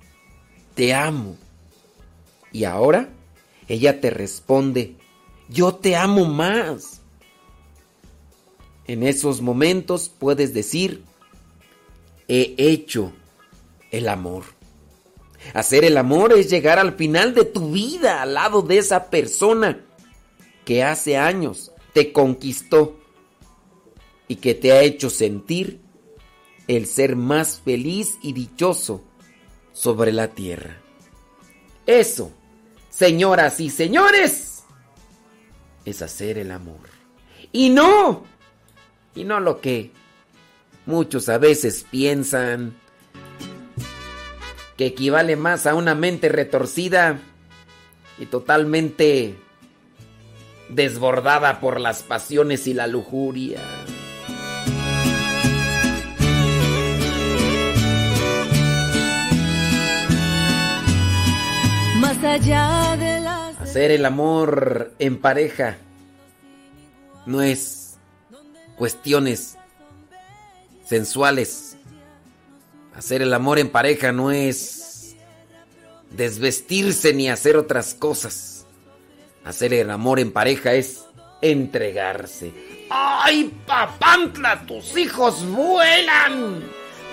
te 0.75 0.93
amo. 0.93 1.37
Y 2.53 2.65
ahora 2.65 3.09
ella 3.69 4.01
te 4.01 4.11
responde, 4.11 4.97
yo 5.49 5.77
te 5.77 5.97
amo 5.97 6.25
más. 6.25 7.01
En 8.87 9.03
esos 9.03 9.41
momentos 9.41 10.09
puedes 10.09 10.55
decir, 10.55 11.03
he 12.29 12.55
hecho 12.59 13.13
el 13.91 14.09
amor. 14.09 14.56
Hacer 15.55 15.85
el 15.85 15.97
amor 15.97 16.33
es 16.33 16.51
llegar 16.51 16.79
al 16.79 16.95
final 16.95 17.35
de 17.35 17.45
tu 17.45 17.73
vida 17.73 18.23
al 18.23 18.35
lado 18.35 18.63
de 18.63 18.79
esa 18.79 19.11
persona 19.11 19.85
que 20.65 20.83
hace 20.83 21.17
años 21.17 21.73
te 21.93 22.13
conquistó 22.13 22.99
y 24.29 24.37
que 24.37 24.55
te 24.55 24.73
ha 24.73 24.83
hecho 24.83 25.09
sentir 25.09 25.81
el 26.67 26.87
ser 26.87 27.17
más 27.17 27.61
feliz 27.65 28.19
y 28.23 28.33
dichoso 28.33 29.05
sobre 29.73 30.13
la 30.13 30.29
tierra. 30.29 30.81
Eso, 31.87 32.33
señoras 32.91 33.61
y 33.61 33.71
señores, 33.71 34.65
es 35.85 36.03
hacer 36.03 36.39
el 36.39 36.51
amor. 36.51 36.89
Y 37.53 37.71
no, 37.71 38.25
y 39.15 39.25
no 39.25 39.39
lo 39.39 39.61
que 39.61 39.93
muchos 40.85 41.29
a 41.29 41.39
veces 41.39 41.87
piensan 41.89 42.77
que 44.77 44.87
equivale 44.87 45.37
más 45.37 45.67
a 45.67 45.75
una 45.75 45.95
mente 45.95 46.29
retorcida 46.29 47.19
y 48.19 48.27
totalmente 48.27 49.37
desbordada 50.69 51.61
por 51.61 51.81
las 51.81 52.03
pasiones 52.03 52.67
y 52.67 52.75
la 52.75 52.87
lujuria. 52.87 53.61
Más 62.01 62.23
allá 62.23 62.97
de 62.99 63.21
las... 63.21 63.61
Hacer 63.61 63.91
el 63.91 64.05
amor 64.05 64.93
en 64.99 65.19
pareja 65.19 65.79
no 67.27 67.43
es 67.43 67.99
cuestiones 68.77 69.57
sensuales. 70.85 71.66
Hacer 72.97 73.21
el 73.21 73.35
amor 73.35 73.59
en 73.59 73.69
pareja 73.69 74.11
no 74.11 74.31
es 74.31 75.17
desvestirse 76.11 77.13
ni 77.13 77.29
hacer 77.29 77.59
otras 77.59 77.93
cosas. 77.95 78.67
Hacer 79.45 79.75
el 79.75 79.91
amor 79.91 80.19
en 80.19 80.33
pareja 80.33 80.73
es 80.73 81.05
entregarse. 81.43 82.53
¡Ay, 82.89 83.53
papantla! 83.67 84.65
¡Tus 84.67 84.97
hijos 84.97 85.47
vuelan! 85.47 86.63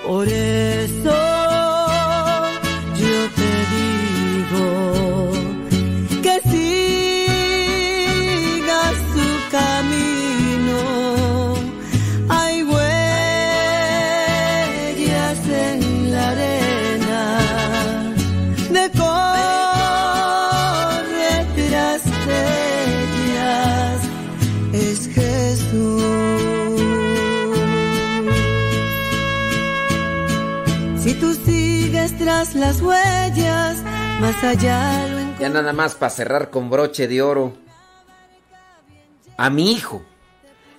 Por 0.05 0.27
eso 0.27 1.11
yo 2.95 3.29
te 3.35 3.51
digo 3.75 5.02
las 32.55 32.81
huellas, 32.81 33.81
más 34.19 34.43
allá 34.43 35.07
lo 35.07 35.39
Ya 35.39 35.47
nada 35.47 35.72
más 35.72 35.95
para 35.95 36.09
cerrar 36.09 36.49
con 36.49 36.69
broche 36.69 37.07
de 37.07 37.22
oro. 37.22 37.53
A 39.38 39.49
mi 39.49 39.72
hijo. 39.72 40.03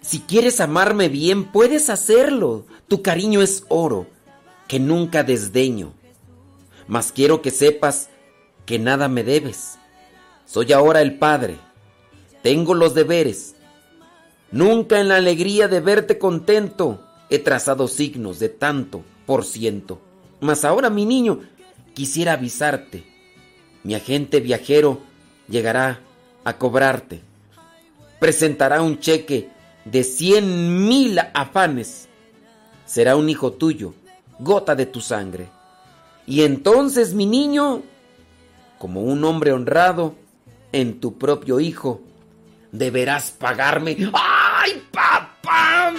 Si 0.03 0.21
quieres 0.21 0.61
amarme 0.61 1.09
bien, 1.09 1.45
puedes 1.45 1.89
hacerlo. 1.89 2.67
Tu 2.87 3.01
cariño 3.01 3.41
es 3.41 3.65
oro, 3.69 4.07
que 4.69 4.79
nunca 4.79 5.25
desdeño. 5.25 5.95
Mas 6.87 7.13
quiero 7.13 7.41
que 7.41 7.51
sepas 7.51 8.11
que 8.67 8.79
nada 8.79 9.09
me 9.09 9.25
debes. 9.25 9.79
Soy 10.45 10.71
ahora 10.75 11.01
el 11.01 11.19
Padre. 11.19 11.57
Tengo 12.43 12.75
los 12.75 12.95
deberes. 12.95 13.55
Nunca 14.53 15.01
en 15.01 15.09
la 15.09 15.17
alegría 15.17 15.67
de 15.69 15.81
verte 15.81 16.19
contento 16.19 17.03
he 17.31 17.39
trazado 17.39 17.89
signos 17.89 18.39
de 18.39 18.51
tanto 18.51 19.03
por 19.25 19.47
ciento. 19.47 19.99
Mas 20.45 20.67
ahora, 20.67 20.91
mi 20.91 21.07
niño, 21.07 21.41
quisiera 21.95 22.33
avisarte. 22.33 23.05
Mi 23.83 23.95
agente 23.95 24.41
viajero 24.41 25.01
llegará 25.49 26.01
a 26.45 26.59
cobrarte. 26.59 27.23
Presentará 28.19 28.83
un 28.83 28.99
cheque 28.99 29.49
de 29.85 30.05
cien 30.05 30.87
mil 30.87 31.19
afanes. 31.33 32.09
Será 32.87 33.17
un 33.17 33.29
hijo 33.29 33.53
tuyo, 33.53 33.95
gota 34.39 34.75
de 34.75 34.87
tu 34.87 35.01
sangre. 35.01 35.49
Y 36.27 36.43
entonces, 36.43 37.15
mi 37.15 37.27
niño, 37.27 37.83
como 38.79 39.03
un 39.03 39.25
hombre 39.25 39.53
honrado 39.53 40.15
en 40.73 41.01
tu 41.01 41.19
propio 41.19 41.61
hijo, 41.61 42.01
deberás 42.73 43.31
pagarme. 43.31 43.97
¡Ay, 44.13 44.83
papá! 44.91 45.93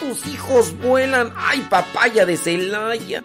¡Tus 0.00 0.26
hijos 0.26 0.76
vuelan! 0.78 1.32
¡Ay, 1.36 1.66
papaya 1.70 2.26
de 2.26 2.36
Celaya! 2.36 3.24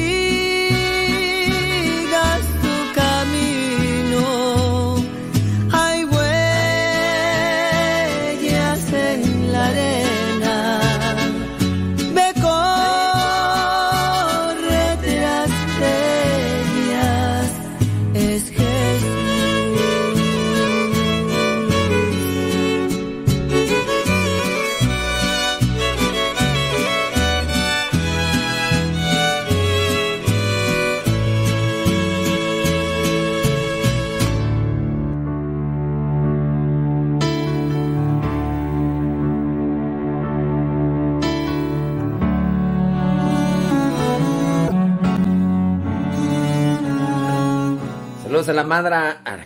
Saludos 48.47 48.53
la 48.53 48.63
madre. 48.63 48.95
a 49.25 49.37
la- 49.37 49.45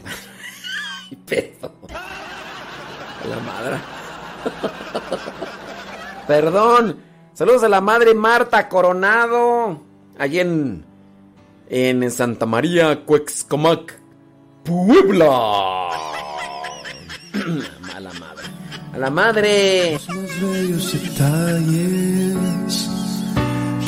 pedo. 1.25 1.71
A 1.91 3.27
la 3.27 3.39
madre. 3.39 3.77
Perdón. 6.27 6.99
Saludos 7.33 7.63
a 7.63 7.69
la 7.69 7.81
madre 7.81 8.13
Marta 8.13 8.69
Coronado. 8.69 9.81
Allí 10.17 10.39
en. 10.39 10.85
En 11.67 12.11
Santa 12.11 12.45
María, 12.45 13.03
Cuexcomac, 13.05 13.99
Puebla. 14.63 15.89
A 17.95 17.99
la 17.99 18.13
madre. 18.13 18.47
A 18.93 18.97
la 18.99 19.09
madre. 19.09 19.97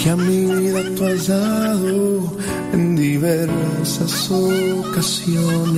que 0.04 0.10
a 0.10 0.16
mi 0.16 0.46
vida 0.46 0.82
tú 0.96 1.06
dado 1.28 2.38
en 2.74 2.96
diversas 2.96 4.32
ocasiones 4.32 5.76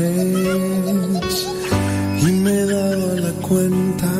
y 2.21 2.31
me 2.31 2.51
he 2.51 2.65
dado 2.65 3.15
la 3.17 3.31
cuenta 3.47 4.11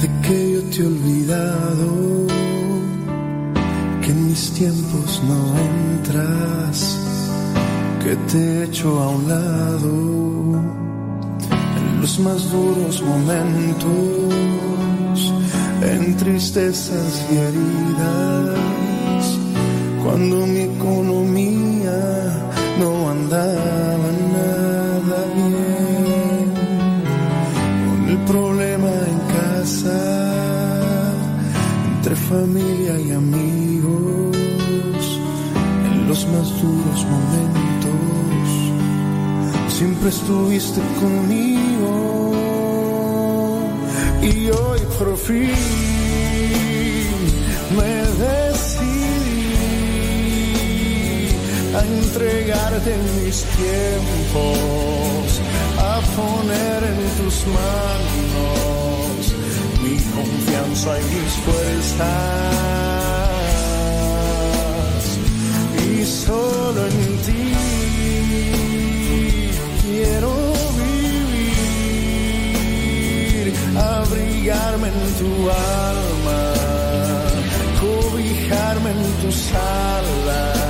de 0.00 0.08
que 0.22 0.52
yo 0.54 0.62
te 0.70 0.82
he 0.82 0.86
olvidado 0.86 2.26
que 4.02 4.10
en 4.10 4.26
mis 4.26 4.50
tiempos 4.52 5.22
no 5.28 5.40
entras 5.58 6.98
que 8.02 8.16
te 8.30 8.38
he 8.38 8.64
hecho 8.64 9.00
a 9.00 9.08
un 9.10 9.28
lado 9.28 9.92
en 11.76 12.00
los 12.00 12.18
más 12.18 12.50
duros 12.50 13.00
momentos, 13.02 14.00
en 15.82 16.16
tristezas 16.16 17.24
y 17.30 17.36
heridas, 17.36 18.58
cuando 20.02 20.46
mi 20.46 20.60
economía 20.60 21.98
no 22.80 23.10
andaba 23.10 24.08
nada 24.38 25.18
bien, 25.34 26.52
con 27.86 28.08
el 28.08 28.18
problema 28.24 28.90
en 29.12 29.18
casa, 29.38 30.00
entre 31.96 32.16
familia 32.16 33.00
y 33.00 33.10
amigos, 33.12 34.36
en 35.86 36.08
los 36.08 36.26
más 36.28 36.48
duros 36.60 37.06
momentos 37.14 37.72
siempre 39.82 40.08
estuviste 40.10 40.80
conmigo. 41.00 42.32
Y 44.22 44.48
hoy 44.50 44.80
por 44.98 45.16
fin 45.16 45.50
me 47.76 48.11
a 51.74 51.80
entregarte 51.80 52.96
mis 53.16 53.44
tiempos, 53.44 55.40
a 55.78 56.00
poner 56.16 56.80
en 56.84 57.00
tus 57.18 57.36
manos 57.46 59.20
mi 59.82 59.96
confianza 60.16 60.90
y 61.00 61.02
mis 61.14 61.34
fuerzas 61.44 62.62
y 65.88 66.04
solo 66.04 66.80
en 66.86 67.00
ti 67.26 67.46
quiero 69.82 70.32
vivir, 70.84 71.44
abrigarme 73.76 74.88
en 74.88 75.00
tu 75.20 75.32
alma, 75.50 76.42
cobijarme 77.80 78.90
en 78.90 79.02
tus 79.22 79.38
alas. 79.54 80.61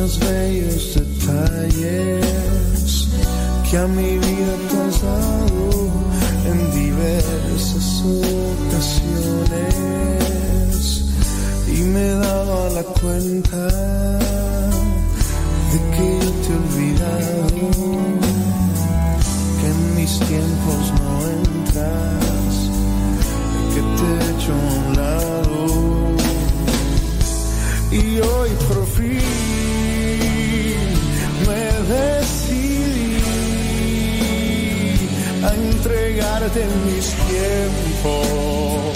Más 0.00 0.18
bellos 0.18 0.94
detalles 0.94 2.24
que 3.68 3.76
a 3.76 3.86
mi 3.86 4.18
vida 4.18 4.54
tú 4.68 4.76
has 4.88 5.02
en 6.50 6.58
diversas 6.72 7.86
ocasiones. 8.66 9.74
Y 11.68 11.78
me 11.94 12.08
daba 12.24 12.60
la 12.70 12.82
cuenta 12.82 13.62
de 15.70 15.78
que 15.92 16.06
yo 16.22 16.30
te 16.42 16.48
he 16.50 16.56
olvidado 16.62 17.60
que 19.58 19.66
en 19.74 19.80
mis 19.96 20.12
tiempos 20.20 20.82
no 20.98 21.12
entras 21.44 22.52
que 23.72 23.80
te 23.96 24.04
he 24.08 24.16
hecho 24.30 24.50
a 24.52 24.56
un 24.78 24.86
lado. 24.96 25.60
Y 27.92 28.02
hoy 28.20 28.50
por 28.68 28.82
fin 28.86 29.29
entregarte 36.10 36.66
mis 36.86 37.06
tiempos, 37.28 38.94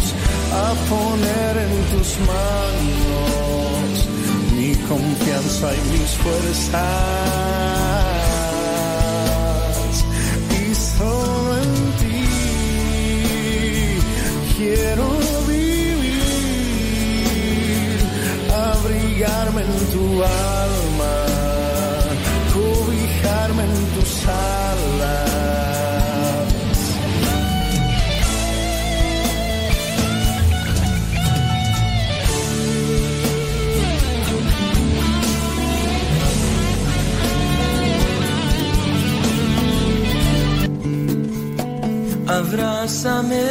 a 0.52 0.74
poner 0.88 1.56
en 1.58 1.72
tus 1.92 2.18
manos 2.26 4.08
mi 4.56 4.74
confianza 4.88 5.66
y 5.74 5.80
mis 5.92 6.10
fuerzas. 6.16 6.74
Y 10.50 10.74
solo 10.74 11.56
en 11.58 11.72
ti 12.00 12.24
quiero 14.56 15.06
vivir, 15.46 16.88
abrigarme 18.72 19.60
en 19.62 19.74
tu 19.92 20.04
alma, 20.22 20.93
Abrázame, 42.44 43.48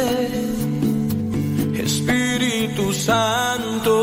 Espíritu 1.74 2.92
Santo, 2.92 3.96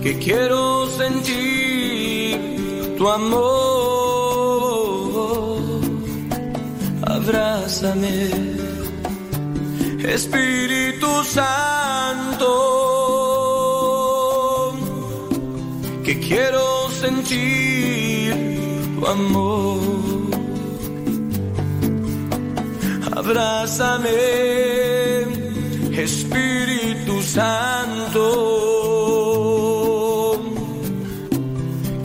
que 0.00 0.14
quiero 0.20 0.86
sentir 0.96 2.38
tu 2.96 3.08
amor. 3.08 3.58
Abrázame, 7.02 8.30
Espíritu 10.04 11.24
Santo, 11.24 12.52
que 16.04 16.14
quiero 16.20 16.88
sentir 16.92 18.34
tu 18.94 19.04
amor. 19.04 19.97
Abrázame, 23.28 24.08
Espíritu 25.92 27.20
Santo, 27.20 28.24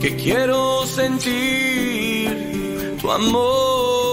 que 0.02 0.16
quiero 0.16 0.84
sentir 0.84 2.28
tu 3.00 3.10
amor. 3.10 4.04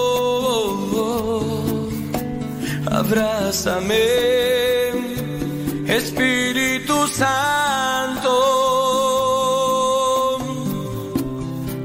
Abrázame, 2.90 4.08
Espíritu 5.86 7.06
Santo, 7.08 8.32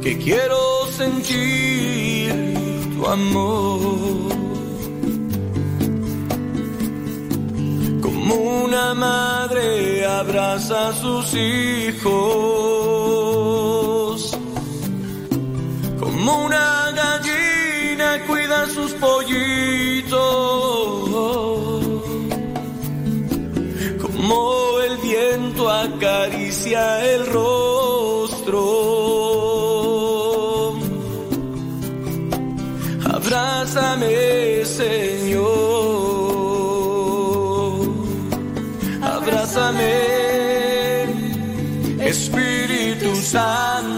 que 0.02 0.18
quiero 0.20 0.88
sentir 0.96 2.32
tu 2.96 3.06
amor. 3.06 4.37
Una 8.78 8.94
madre 8.94 10.06
abraza 10.06 10.90
a 10.90 10.94
sus 10.94 11.34
hijos, 11.34 12.12
como 16.00 16.46
una 16.46 16.92
gallina 16.92 18.24
cuida 18.28 18.62
a 18.64 18.70
sus 18.70 18.92
pollitos, 18.94 20.20
como 24.04 24.80
el 24.88 24.98
viento 24.98 25.72
acaricia 25.72 27.04
el 27.14 27.26
rostro. 27.26 28.62
Abrázame, 33.12 34.66
Señor. 34.66 35.17
Espíritu 42.00 43.14
Santo. 43.18 43.97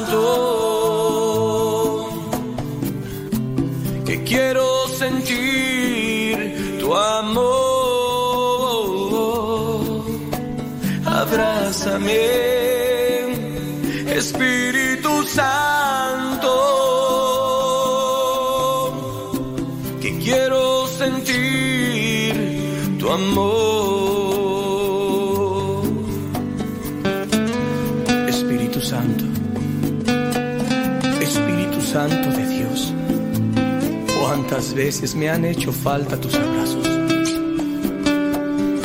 Veces 34.74 35.16
me 35.16 35.30
han 35.30 35.46
hecho 35.46 35.72
falta 35.72 36.20
tus 36.20 36.34
abrazos. 36.36 36.88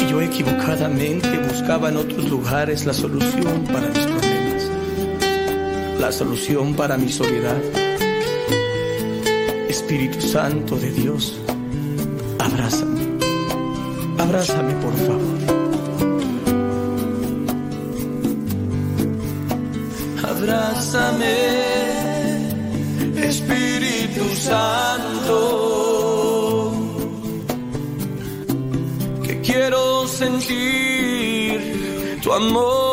Y 0.00 0.10
yo 0.10 0.20
equivocadamente 0.20 1.38
buscaba 1.38 1.88
en 1.88 1.96
otros 1.96 2.28
lugares 2.28 2.86
la 2.86 2.92
solución 2.92 3.64
para 3.64 3.88
mis 3.88 4.06
problemas, 4.06 4.70
la 6.00 6.12
solución 6.12 6.74
para 6.74 6.96
mi 6.96 7.10
soledad. 7.10 7.60
Espíritu 9.68 10.20
Santo 10.20 10.76
de 10.76 10.90
Dios, 10.92 11.40
abrázame, 12.38 13.00
abrázame 14.18 14.74
por 14.74 14.94
favor. 14.94 15.33
Tu 32.22 32.32
amor. 32.32 32.84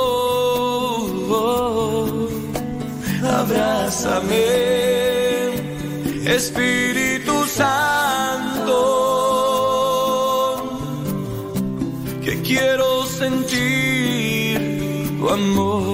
Abrázame, 3.41 4.48
Espíritu 6.25 7.45
Santo, 7.48 8.80
que 12.23 12.41
quiero 12.41 13.06
sentir 13.06 14.59
tu 15.17 15.30
amor. 15.30 15.91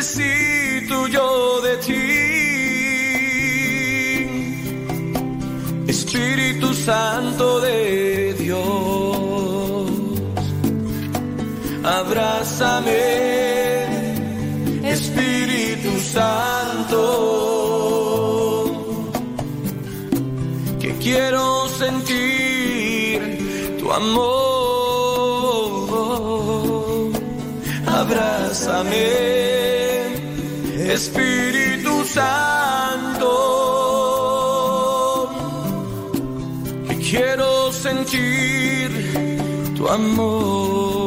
Necesito 0.00 0.96
yo 1.08 1.60
de 1.60 1.76
ti. 1.86 2.06
Espíritu 5.88 6.72
Santo 6.72 7.60
de 7.60 8.34
Dios, 8.38 9.90
abrázame, 11.84 13.02
Espíritu 14.84 15.92
Santo, 16.16 17.02
que 20.80 20.90
quiero 21.04 21.68
sentir 21.68 23.18
tu 23.78 23.92
amor. 23.92 24.40
Abrázame, 28.00 29.29
Espíritu 31.02 32.04
Santo, 32.04 33.32
que 36.86 36.96
quiero 36.96 37.72
sentir 37.72 38.90
tu 39.74 39.88
amor. 39.88 40.99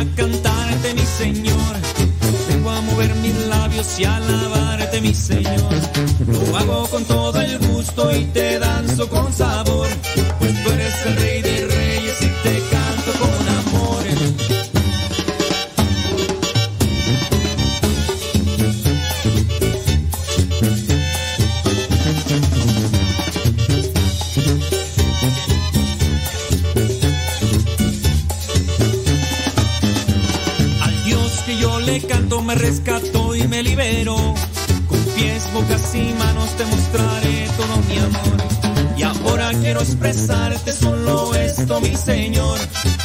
A 0.00 0.16
cantarte, 0.16 0.94
mi 0.94 1.04
Señor. 1.04 1.76
Vengo 2.48 2.70
a 2.70 2.80
mover 2.80 3.14
mis 3.16 3.34
labios 3.46 3.98
y 3.98 4.04
alabarte, 4.04 5.00
mi 5.00 5.14
Señor. 5.14 5.74
Lo 6.26 6.56
hago 6.56 6.88
con 6.88 7.04
todo 7.04 7.40
el 7.40 7.58
gusto 7.58 8.10
y 8.14 8.24
te 8.26 8.58
danzo 8.58 9.08
con 9.08 9.32
sabor, 9.32 9.88
pues 10.38 10.64
tú 10.64 10.70
eres 10.70 10.94
el 11.06 11.16
rey 11.16 11.39
canto 32.10 32.42
me 32.42 32.56
rescató 32.56 33.36
y 33.36 33.46
me 33.46 33.62
liberó. 33.62 34.16
Con 34.88 34.98
pies, 35.14 35.48
bocas 35.54 35.94
y 35.94 36.12
manos 36.18 36.50
te 36.56 36.64
mostraré 36.64 37.48
todo 37.56 37.76
mi 37.88 37.98
amor. 37.98 38.96
Y 38.96 39.02
ahora 39.04 39.52
quiero 39.60 39.80
expresarte 39.80 40.72
solo 40.72 41.32
esto, 41.36 41.80
mi 41.80 41.94
Señor. 41.96 42.58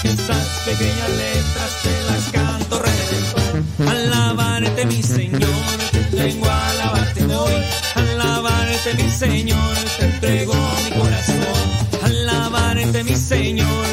Estas 0.04 0.48
pequeñas 0.66 1.10
letras 1.24 1.72
te 1.84 1.94
las 2.10 2.24
canto 2.32 2.82
redentor. 2.82 3.94
Alabarte, 3.96 4.86
mi 4.88 5.04
Señor, 5.04 5.64
vengo 6.12 6.48
a 6.48 6.70
alabarte 6.72 7.26
hoy. 7.26 7.54
Alabarte, 7.94 8.94
mi 8.98 9.10
Señor, 9.12 9.76
te 10.00 10.06
entrego 10.06 10.56
mi 10.84 11.00
corazón. 11.00 11.68
Alabarte, 12.04 13.04
mi 13.04 13.16
Señor, 13.16 13.86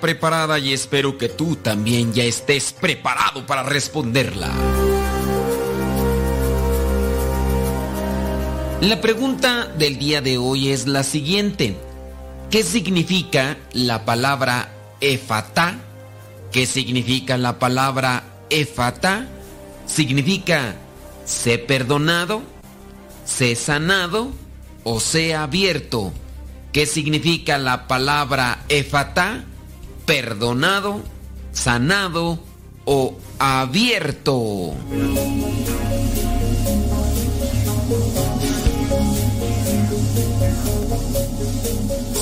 preparada 0.00 0.58
y 0.58 0.72
espero 0.72 1.18
que 1.18 1.28
tú 1.28 1.56
también 1.56 2.12
ya 2.12 2.24
estés 2.24 2.72
preparado 2.72 3.46
para 3.46 3.62
responderla. 3.62 4.50
La 8.80 9.00
pregunta 9.00 9.66
del 9.66 9.98
día 9.98 10.20
de 10.20 10.38
hoy 10.38 10.70
es 10.70 10.88
la 10.88 11.04
siguiente. 11.04 11.76
¿Qué 12.50 12.64
significa 12.64 13.56
la 13.72 14.04
palabra 14.04 14.72
efatá? 15.00 15.76
¿Qué 16.50 16.66
significa 16.66 17.38
la 17.38 17.60
palabra 17.60 18.24
efatá? 18.50 19.28
Significa 19.86 20.74
sé 21.24 21.58
perdonado, 21.58 22.42
sé 23.24 23.54
sanado 23.54 24.32
o 24.82 24.98
sé 24.98 25.34
abierto. 25.34 26.12
¿Qué 26.72 26.86
significa 26.86 27.58
la 27.58 27.86
palabra 27.86 28.64
efatá? 28.68 29.44
Perdonado, 30.06 31.00
sanado 31.52 32.38
o 32.84 33.16
abierto. 33.38 34.74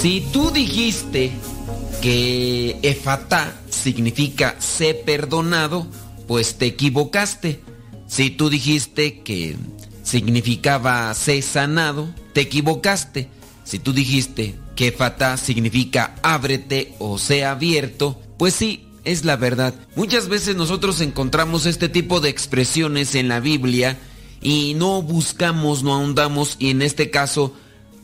Si 0.00 0.26
tú 0.33 0.50
dijiste 0.50 1.31
que 2.00 2.78
efatá 2.83 3.55
significa 3.68 4.57
sé 4.59 4.94
perdonado, 4.94 5.86
pues 6.26 6.57
te 6.57 6.67
equivocaste. 6.67 7.60
Si 8.07 8.31
tú 8.31 8.49
dijiste 8.49 9.20
que 9.20 9.57
significaba 10.02 11.12
sé 11.15 11.42
sanado, 11.42 12.09
te 12.33 12.41
equivocaste. 12.42 13.28
Si 13.70 13.78
tú 13.78 13.92
dijiste 13.92 14.57
que 14.74 14.89
efatá 14.89 15.36
significa 15.36 16.16
ábrete 16.24 16.97
o 16.99 17.18
sea 17.18 17.52
abierto, 17.52 18.20
pues 18.36 18.52
sí, 18.52 18.89
es 19.05 19.24
la 19.24 19.36
verdad. 19.36 19.76
Muchas 19.94 20.28
veces 20.28 20.57
nosotros 20.57 21.00
encontramos 21.00 21.66
este 21.66 21.89
tipo 21.89 22.18
de 22.18 22.31
expresiones 22.31 23.15
en 23.15 23.28
la 23.28 23.39
Biblia 23.39 23.97
y 24.42 24.74
no 24.74 25.02
buscamos, 25.02 25.84
no 25.84 25.94
ahondamos 25.94 26.57
y 26.58 26.70
en 26.70 26.82
este 26.82 27.10
caso 27.10 27.55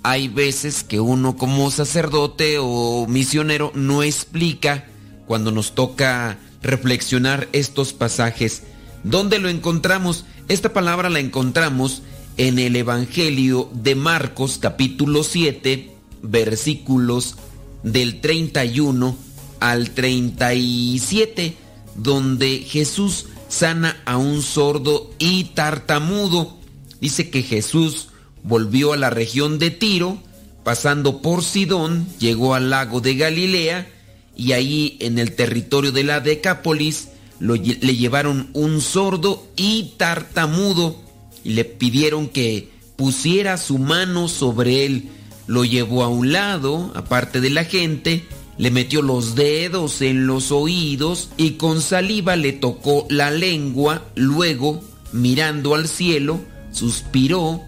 hay 0.04 0.28
veces 0.28 0.84
que 0.84 1.00
uno 1.00 1.36
como 1.36 1.68
sacerdote 1.72 2.58
o 2.60 3.08
misionero 3.08 3.72
no 3.74 4.04
explica 4.04 4.84
cuando 5.26 5.50
nos 5.50 5.74
toca 5.74 6.38
reflexionar 6.62 7.48
estos 7.52 7.92
pasajes. 7.92 8.62
¿Dónde 9.02 9.40
lo 9.40 9.48
encontramos? 9.48 10.26
Esta 10.46 10.72
palabra 10.72 11.10
la 11.10 11.18
encontramos 11.18 12.02
en 12.36 12.58
el 12.58 12.76
Evangelio 12.76 13.70
de 13.72 13.94
Marcos 13.94 14.58
capítulo 14.58 15.22
7 15.22 15.90
versículos 16.22 17.36
del 17.82 18.20
31 18.20 19.16
al 19.60 19.90
37 19.90 21.54
donde 21.94 22.58
Jesús 22.58 23.26
sana 23.48 24.02
a 24.04 24.18
un 24.18 24.42
sordo 24.42 25.10
y 25.18 25.44
tartamudo. 25.44 26.58
Dice 27.00 27.30
que 27.30 27.42
Jesús 27.42 28.08
volvió 28.42 28.92
a 28.92 28.96
la 28.96 29.08
región 29.08 29.58
de 29.58 29.70
Tiro, 29.70 30.18
pasando 30.62 31.22
por 31.22 31.42
Sidón, 31.42 32.06
llegó 32.18 32.54
al 32.54 32.70
lago 32.70 33.00
de 33.00 33.14
Galilea 33.14 33.88
y 34.36 34.52
ahí 34.52 34.98
en 35.00 35.18
el 35.18 35.34
territorio 35.34 35.92
de 35.92 36.04
la 36.04 36.20
Decápolis 36.20 37.08
le 37.38 37.96
llevaron 37.96 38.50
un 38.52 38.80
sordo 38.80 39.46
y 39.56 39.94
tartamudo 39.96 41.05
y 41.46 41.50
le 41.50 41.64
pidieron 41.64 42.28
que 42.28 42.70
pusiera 42.96 43.56
su 43.56 43.78
mano 43.78 44.26
sobre 44.26 44.84
él. 44.84 45.10
Lo 45.46 45.64
llevó 45.64 46.02
a 46.02 46.08
un 46.08 46.32
lado, 46.32 46.90
aparte 46.96 47.40
de 47.40 47.50
la 47.50 47.64
gente, 47.64 48.24
le 48.58 48.72
metió 48.72 49.00
los 49.00 49.36
dedos 49.36 50.02
en 50.02 50.26
los 50.26 50.50
oídos 50.50 51.30
y 51.36 51.52
con 51.52 51.80
saliva 51.80 52.34
le 52.34 52.52
tocó 52.52 53.06
la 53.10 53.30
lengua, 53.30 54.02
luego, 54.16 54.82
mirando 55.12 55.76
al 55.76 55.86
cielo, 55.86 56.40
suspiró 56.72 57.62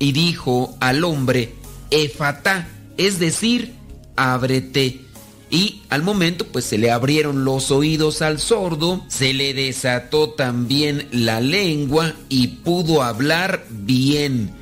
y 0.00 0.10
dijo 0.10 0.76
al 0.80 1.04
hombre, 1.04 1.54
Efatá, 1.92 2.68
es 2.96 3.20
decir, 3.20 3.74
ábrete. 4.16 5.02
Y 5.50 5.82
al 5.88 6.02
momento 6.02 6.46
pues 6.46 6.64
se 6.64 6.78
le 6.78 6.92
abrieron 6.92 7.44
los 7.44 7.72
oídos 7.72 8.22
al 8.22 8.38
sordo, 8.38 9.04
se 9.08 9.32
le 9.32 9.52
desató 9.52 10.30
también 10.30 11.08
la 11.10 11.40
lengua 11.40 12.14
y 12.28 12.46
pudo 12.48 13.02
hablar 13.02 13.66
bien. 13.68 14.52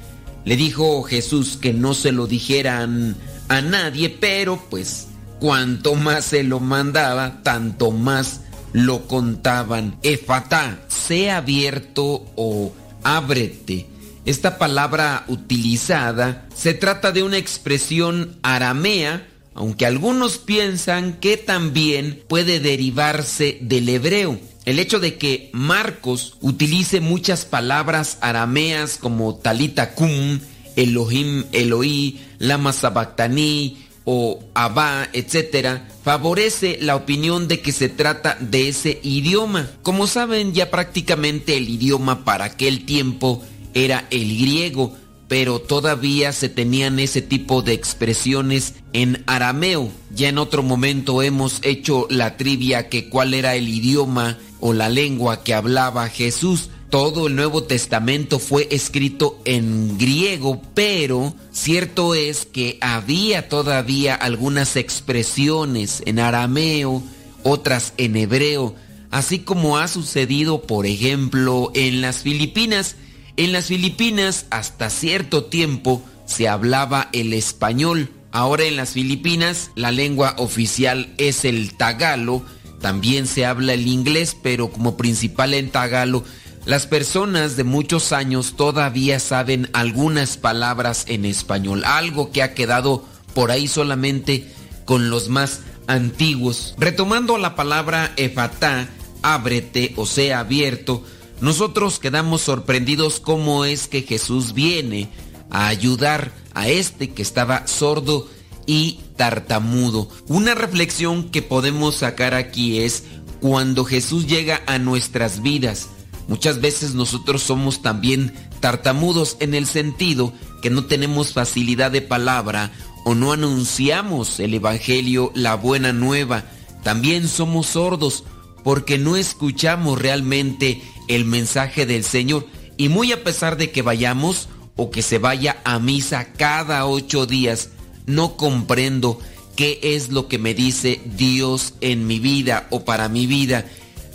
Le 0.46 0.56
dijo 0.56 1.02
Jesús 1.02 1.58
que 1.60 1.74
no 1.74 1.92
se 1.92 2.10
lo 2.10 2.26
dijeran 2.26 3.16
a 3.48 3.60
nadie, 3.60 4.08
pero 4.08 4.62
pues 4.70 5.08
cuanto 5.40 5.94
más 5.94 6.24
se 6.24 6.42
lo 6.42 6.58
mandaba, 6.58 7.42
tanto 7.42 7.90
más 7.90 8.40
lo 8.72 9.06
contaban. 9.06 9.98
Efata, 10.02 10.80
sea 10.88 11.38
abierto 11.38 12.26
o 12.34 12.72
ábrete. 13.02 13.86
Esta 14.24 14.58
palabra 14.58 15.24
utilizada 15.28 16.46
se 16.54 16.74
trata 16.74 17.12
de 17.12 17.22
una 17.22 17.38
expresión 17.38 18.36
aramea 18.42 19.27
aunque 19.58 19.86
algunos 19.86 20.38
piensan 20.38 21.14
que 21.14 21.36
también 21.36 22.22
puede 22.28 22.60
derivarse 22.60 23.58
del 23.60 23.88
hebreo. 23.88 24.38
El 24.64 24.78
hecho 24.78 25.00
de 25.00 25.16
que 25.16 25.50
Marcos 25.52 26.36
utilice 26.40 27.00
muchas 27.00 27.44
palabras 27.44 28.18
arameas 28.20 28.98
como 28.98 29.34
talita 29.34 29.94
kum, 29.94 30.38
Elohim, 30.76 31.44
Eloí, 31.50 32.20
lama 32.38 32.72
sabactaní 32.72 33.78
o 34.04 34.38
abba, 34.54 35.08
etc., 35.12 35.80
favorece 36.04 36.78
la 36.80 36.94
opinión 36.94 37.48
de 37.48 37.60
que 37.60 37.72
se 37.72 37.88
trata 37.88 38.38
de 38.40 38.68
ese 38.68 39.00
idioma. 39.02 39.68
Como 39.82 40.06
saben, 40.06 40.54
ya 40.54 40.70
prácticamente 40.70 41.56
el 41.56 41.68
idioma 41.68 42.24
para 42.24 42.44
aquel 42.44 42.86
tiempo 42.86 43.42
era 43.74 44.06
el 44.10 44.38
griego, 44.38 44.96
pero 45.28 45.60
todavía 45.60 46.32
se 46.32 46.48
tenían 46.48 46.98
ese 46.98 47.20
tipo 47.20 47.60
de 47.60 47.74
expresiones 47.74 48.74
en 48.94 49.22
arameo. 49.26 49.90
Ya 50.14 50.30
en 50.30 50.38
otro 50.38 50.62
momento 50.62 51.22
hemos 51.22 51.60
hecho 51.62 52.06
la 52.10 52.38
trivia 52.38 52.88
que 52.88 53.10
cuál 53.10 53.34
era 53.34 53.54
el 53.54 53.68
idioma 53.68 54.38
o 54.58 54.72
la 54.72 54.88
lengua 54.88 55.44
que 55.44 55.52
hablaba 55.52 56.08
Jesús. 56.08 56.70
Todo 56.88 57.26
el 57.26 57.36
Nuevo 57.36 57.64
Testamento 57.64 58.38
fue 58.38 58.66
escrito 58.70 59.38
en 59.44 59.98
griego, 59.98 60.62
pero 60.72 61.34
cierto 61.52 62.14
es 62.14 62.46
que 62.46 62.78
había 62.80 63.50
todavía 63.50 64.14
algunas 64.14 64.76
expresiones 64.76 66.02
en 66.06 66.18
arameo, 66.18 67.02
otras 67.42 67.92
en 67.98 68.16
hebreo, 68.16 68.74
así 69.10 69.40
como 69.40 69.76
ha 69.76 69.86
sucedido, 69.88 70.62
por 70.62 70.86
ejemplo, 70.86 71.70
en 71.74 72.00
las 72.00 72.22
Filipinas, 72.22 72.96
en 73.38 73.52
las 73.52 73.66
Filipinas 73.66 74.46
hasta 74.50 74.90
cierto 74.90 75.44
tiempo 75.44 76.02
se 76.26 76.48
hablaba 76.48 77.08
el 77.12 77.32
español. 77.32 78.10
Ahora 78.32 78.64
en 78.64 78.76
las 78.76 78.90
Filipinas 78.90 79.70
la 79.76 79.92
lengua 79.92 80.34
oficial 80.38 81.14
es 81.18 81.44
el 81.44 81.76
tagalo. 81.76 82.42
También 82.80 83.28
se 83.28 83.46
habla 83.46 83.74
el 83.74 83.86
inglés, 83.86 84.36
pero 84.42 84.70
como 84.70 84.96
principal 84.96 85.54
en 85.54 85.70
tagalo, 85.70 86.24
las 86.66 86.88
personas 86.88 87.56
de 87.56 87.62
muchos 87.62 88.12
años 88.12 88.54
todavía 88.56 89.20
saben 89.20 89.70
algunas 89.72 90.36
palabras 90.36 91.04
en 91.06 91.24
español. 91.24 91.84
Algo 91.84 92.32
que 92.32 92.42
ha 92.42 92.54
quedado 92.54 93.04
por 93.34 93.52
ahí 93.52 93.68
solamente 93.68 94.52
con 94.84 95.10
los 95.10 95.28
más 95.28 95.60
antiguos. 95.86 96.74
Retomando 96.76 97.38
la 97.38 97.54
palabra 97.54 98.12
efatá, 98.16 98.88
ábrete 99.22 99.92
o 99.96 100.06
sea 100.06 100.40
abierto, 100.40 101.04
nosotros 101.40 101.98
quedamos 101.98 102.42
sorprendidos 102.42 103.20
cómo 103.20 103.64
es 103.64 103.86
que 103.86 104.02
Jesús 104.02 104.54
viene 104.54 105.08
a 105.50 105.68
ayudar 105.68 106.32
a 106.54 106.68
este 106.68 107.10
que 107.10 107.22
estaba 107.22 107.66
sordo 107.66 108.28
y 108.66 109.00
tartamudo. 109.16 110.08
Una 110.26 110.54
reflexión 110.54 111.30
que 111.30 111.42
podemos 111.42 111.96
sacar 111.96 112.34
aquí 112.34 112.80
es 112.80 113.04
cuando 113.40 113.84
Jesús 113.84 114.26
llega 114.26 114.62
a 114.66 114.78
nuestras 114.78 115.42
vidas. 115.42 115.88
Muchas 116.26 116.60
veces 116.60 116.94
nosotros 116.94 117.42
somos 117.42 117.82
también 117.82 118.34
tartamudos 118.60 119.36
en 119.40 119.54
el 119.54 119.66
sentido 119.66 120.32
que 120.60 120.70
no 120.70 120.84
tenemos 120.84 121.32
facilidad 121.32 121.90
de 121.90 122.02
palabra 122.02 122.72
o 123.04 123.14
no 123.14 123.32
anunciamos 123.32 124.40
el 124.40 124.54
Evangelio, 124.54 125.32
la 125.34 125.54
buena 125.54 125.92
nueva. 125.92 126.44
También 126.82 127.28
somos 127.28 127.68
sordos 127.68 128.24
porque 128.64 128.98
no 128.98 129.16
escuchamos 129.16 129.98
realmente 129.98 130.82
el 131.08 131.24
mensaje 131.24 131.86
del 131.86 132.04
Señor. 132.04 132.46
Y 132.76 132.88
muy 132.88 133.12
a 133.12 133.24
pesar 133.24 133.56
de 133.56 133.70
que 133.70 133.82
vayamos 133.82 134.48
o 134.76 134.90
que 134.90 135.02
se 135.02 135.18
vaya 135.18 135.60
a 135.64 135.78
misa 135.78 136.32
cada 136.34 136.86
ocho 136.86 137.26
días, 137.26 137.70
no 138.06 138.36
comprendo 138.36 139.18
qué 139.56 139.80
es 139.82 140.10
lo 140.10 140.28
que 140.28 140.38
me 140.38 140.54
dice 140.54 141.00
Dios 141.16 141.74
en 141.80 142.06
mi 142.06 142.20
vida 142.20 142.68
o 142.70 142.84
para 142.84 143.08
mi 143.08 143.26
vida. 143.26 143.66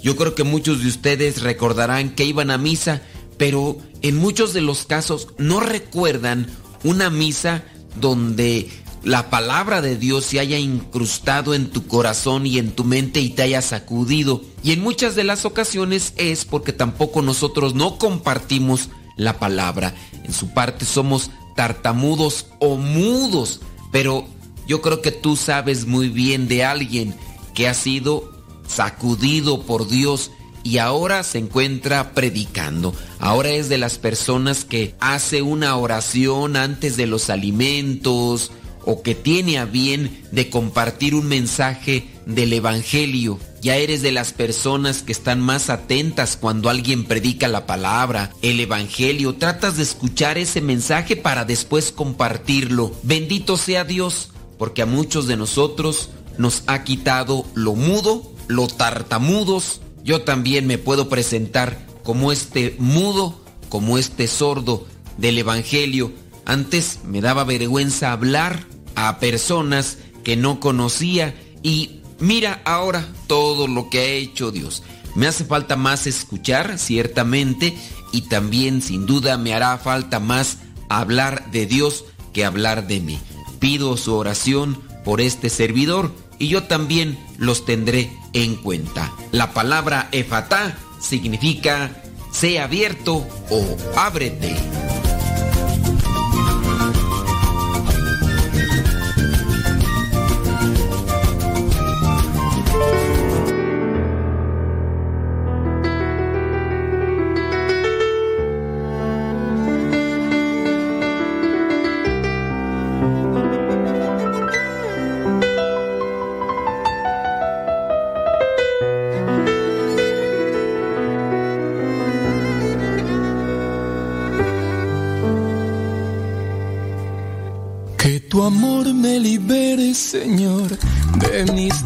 Yo 0.01 0.15
creo 0.15 0.35
que 0.35 0.43
muchos 0.43 0.81
de 0.81 0.87
ustedes 0.87 1.41
recordarán 1.41 2.15
que 2.15 2.23
iban 2.23 2.49
a 2.49 2.57
misa, 2.57 3.01
pero 3.37 3.77
en 4.01 4.15
muchos 4.15 4.53
de 4.53 4.61
los 4.61 4.85
casos 4.85 5.27
no 5.37 5.59
recuerdan 5.59 6.47
una 6.83 7.09
misa 7.09 7.63
donde 7.99 8.69
la 9.03 9.29
palabra 9.29 9.81
de 9.81 9.97
Dios 9.97 10.25
se 10.25 10.39
haya 10.39 10.57
incrustado 10.57 11.53
en 11.53 11.69
tu 11.69 11.87
corazón 11.87 12.45
y 12.47 12.57
en 12.57 12.71
tu 12.71 12.85
mente 12.85 13.19
y 13.19 13.29
te 13.29 13.41
haya 13.41 13.61
sacudido. 13.61 14.41
Y 14.63 14.71
en 14.71 14.81
muchas 14.81 15.15
de 15.15 15.25
las 15.25 15.45
ocasiones 15.45 16.13
es 16.15 16.45
porque 16.45 16.71
tampoco 16.71 17.21
nosotros 17.21 17.75
no 17.75 17.97
compartimos 17.97 18.89
la 19.17 19.39
palabra. 19.39 19.93
En 20.23 20.33
su 20.33 20.53
parte 20.53 20.85
somos 20.85 21.31
tartamudos 21.55 22.47
o 22.59 22.77
mudos. 22.77 23.59
Pero 23.91 24.25
yo 24.67 24.81
creo 24.81 25.01
que 25.01 25.11
tú 25.11 25.35
sabes 25.35 25.85
muy 25.85 26.07
bien 26.07 26.47
de 26.47 26.63
alguien 26.63 27.13
que 27.53 27.67
ha 27.67 27.73
sido 27.73 28.31
sacudido 28.67 29.63
por 29.63 29.87
Dios 29.89 30.31
y 30.63 30.77
ahora 30.77 31.23
se 31.23 31.39
encuentra 31.39 32.13
predicando. 32.13 32.95
Ahora 33.19 33.49
es 33.49 33.67
de 33.67 33.77
las 33.77 33.97
personas 33.97 34.63
que 34.63 34.95
hace 35.01 35.41
una 35.41 35.75
oración 35.75 36.55
antes 36.55 36.95
de 36.95 37.05
los 37.05 37.29
alimentos, 37.29 38.51
o 38.85 39.01
que 39.01 39.15
tiene 39.15 39.57
a 39.57 39.65
bien 39.65 40.23
de 40.31 40.49
compartir 40.49 41.15
un 41.15 41.27
mensaje 41.27 42.07
del 42.25 42.53
Evangelio. 42.53 43.39
Ya 43.61 43.77
eres 43.77 44.01
de 44.01 44.11
las 44.11 44.33
personas 44.33 45.03
que 45.03 45.13
están 45.13 45.39
más 45.39 45.69
atentas 45.69 46.35
cuando 46.35 46.69
alguien 46.69 47.05
predica 47.05 47.47
la 47.47 47.65
palabra, 47.65 48.31
el 48.41 48.59
Evangelio. 48.59 49.35
Tratas 49.35 49.77
de 49.77 49.83
escuchar 49.83 50.37
ese 50.37 50.59
mensaje 50.59 51.15
para 51.15 51.45
después 51.45 51.91
compartirlo. 51.91 52.91
Bendito 53.03 53.55
sea 53.55 53.85
Dios, 53.85 54.31
porque 54.57 54.81
a 54.81 54.85
muchos 54.85 55.27
de 55.27 55.37
nosotros 55.37 56.09
nos 56.37 56.63
ha 56.67 56.83
quitado 56.83 57.45
lo 57.53 57.75
mudo, 57.75 58.33
lo 58.47 58.67
tartamudos. 58.67 59.79
Yo 60.03 60.23
también 60.23 60.67
me 60.67 60.77
puedo 60.77 61.07
presentar 61.07 61.87
como 62.03 62.33
este 62.33 62.75
mudo, 62.79 63.41
como 63.69 63.97
este 63.97 64.27
sordo 64.27 64.85
del 65.17 65.37
Evangelio. 65.37 66.11
Antes 66.45 66.99
me 67.05 67.21
daba 67.21 67.45
vergüenza 67.45 68.11
hablar 68.11 68.65
a 68.95 69.19
personas 69.19 69.97
que 70.23 70.35
no 70.35 70.59
conocía 70.59 71.35
y 71.61 72.01
mira 72.19 72.61
ahora 72.65 73.07
todo 73.27 73.67
lo 73.67 73.89
que 73.89 73.99
ha 73.99 74.05
hecho 74.05 74.51
Dios. 74.51 74.83
Me 75.15 75.27
hace 75.27 75.45
falta 75.45 75.75
más 75.75 76.07
escuchar, 76.07 76.79
ciertamente, 76.79 77.77
y 78.11 78.21
también 78.21 78.81
sin 78.81 79.05
duda 79.05 79.37
me 79.37 79.53
hará 79.53 79.77
falta 79.77 80.19
más 80.19 80.57
hablar 80.89 81.51
de 81.51 81.65
Dios 81.65 82.05
que 82.33 82.45
hablar 82.45 82.87
de 82.87 82.99
mí. 82.99 83.19
Pido 83.59 83.95
su 83.97 84.15
oración 84.15 84.81
por 85.03 85.21
este 85.21 85.49
servidor 85.49 86.11
y 86.39 86.47
yo 86.47 86.63
también 86.63 87.17
los 87.37 87.65
tendré 87.65 88.11
en 88.33 88.55
cuenta. 88.55 89.13
La 89.31 89.53
palabra 89.53 90.09
efatá 90.11 90.77
significa 90.99 92.03
sea 92.31 92.65
abierto 92.65 93.27
o 93.49 93.77
ábrete. 93.95 94.55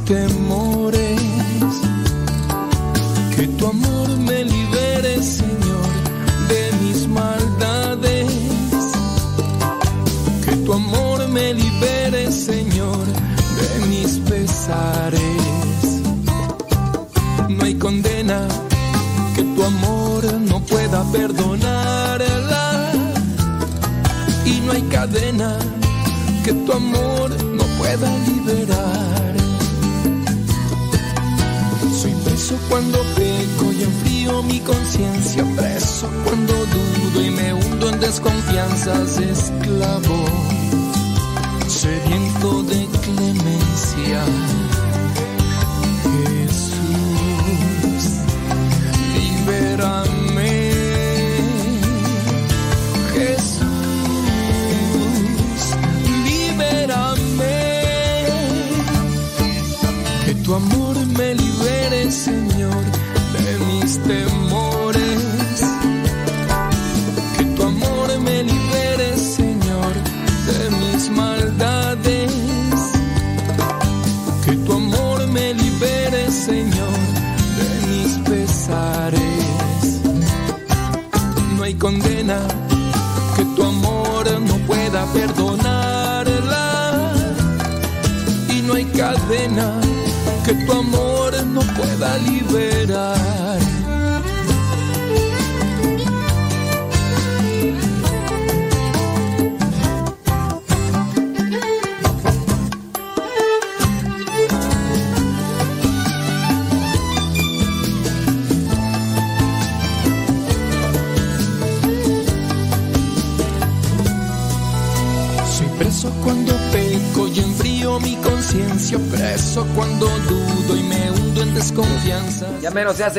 De 0.08 0.30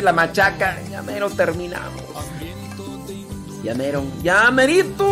la 0.03 0.13
machaca, 0.13 0.79
ya 0.91 1.03
mero 1.03 1.31
terminamos. 1.31 2.05
Ya 3.63 3.75
mero, 3.75 4.05
ya 4.23 4.51
merito. 4.51 5.08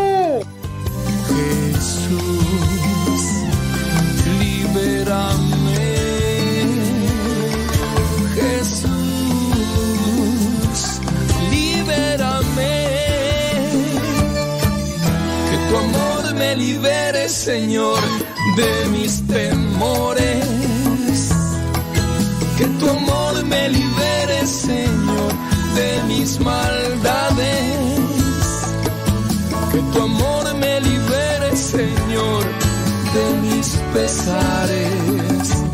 Pesares. 33.97 35.65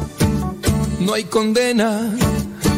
No 1.01 1.15
hay 1.15 1.25
condena 1.25 2.17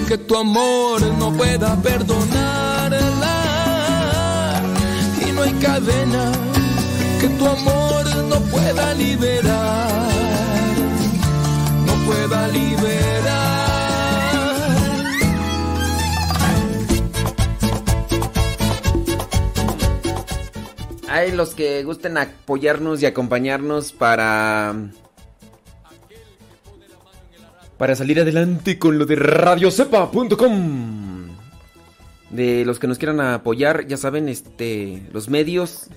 que 0.09 0.17
tu 0.17 0.37
amor 0.37 1.03
no 1.19 1.33
pueda 1.35 1.77
perdonarla. 1.83 3.37
Y 5.27 5.33
no 5.33 5.43
hay 5.43 5.53
cadena 5.67 6.33
que 7.21 7.29
tu 7.29 7.47
amor 7.47 8.05
no 8.31 8.41
pueda 8.55 8.95
liberar. 8.95 10.09
No 11.87 11.95
pueda 12.07 12.49
liberar. 12.49 13.45
Hay 21.11 21.33
los 21.33 21.55
que 21.55 21.85
gusten 21.85 22.17
apoyarnos 22.17 23.03
y 23.03 23.07
acompañarnos 23.07 23.93
para. 23.93 24.75
Para 27.79 27.97
salir 27.97 28.21
adelante 28.21 28.79
con 28.79 28.99
lo 28.99 29.07
de 29.07 29.17
radiocepa.com. 29.17 31.29
De 32.31 32.65
los 32.65 32.79
que 32.79 32.87
nos 32.87 32.99
quieran 32.99 33.21
apoyar, 33.21 33.87
ya 33.87 33.97
saben, 33.97 34.29
este. 34.29 35.03
Los 35.13 35.29
medios. 35.29 35.89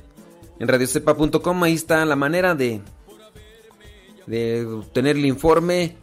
En 0.59 0.67
radiocepa.com, 0.67 1.63
ahí 1.63 1.73
está 1.73 2.03
la 2.05 2.15
manera 2.15 2.55
de. 2.55 2.81
De 4.25 4.65
obtener 4.65 5.17
el 5.17 5.25
informe. 5.25 5.95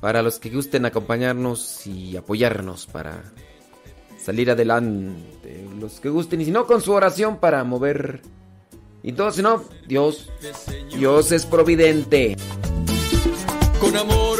Para 0.00 0.22
los 0.22 0.38
que 0.38 0.50
gusten 0.50 0.86
acompañarnos 0.86 1.86
y 1.86 2.16
apoyarnos 2.16 2.86
para 2.86 3.22
salir 4.18 4.50
adelante. 4.50 5.66
Los 5.78 6.00
que 6.00 6.08
gusten. 6.08 6.40
Y 6.40 6.46
si 6.46 6.50
no, 6.50 6.66
con 6.66 6.80
su 6.80 6.92
oración 6.92 7.38
para 7.38 7.64
mover. 7.64 8.22
Y 9.02 9.12
todo, 9.12 9.30
si 9.30 9.42
no, 9.42 9.62
Dios. 9.86 10.30
Dios 10.94 11.32
es 11.32 11.46
providente. 11.46 12.36
con 13.80 13.96
amor 13.96 14.35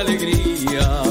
alegría 0.00 1.09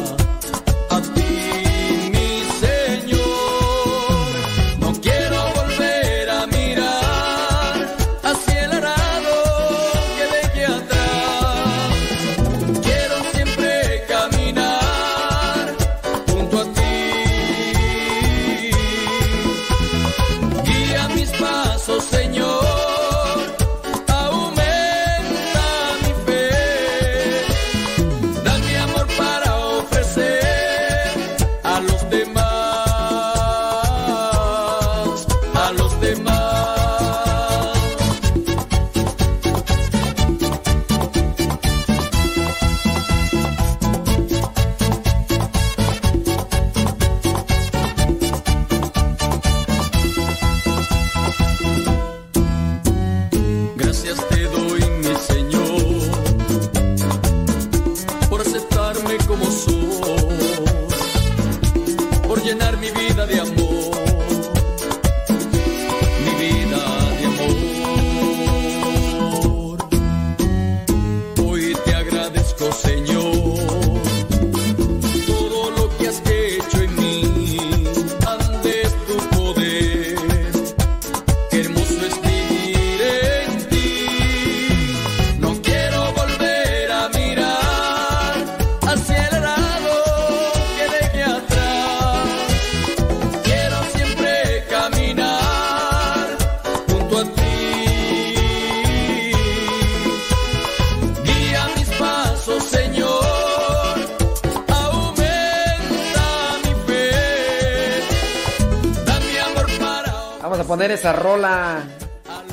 poner 110.80 110.92
esa 110.92 111.12
rola. 111.12 111.84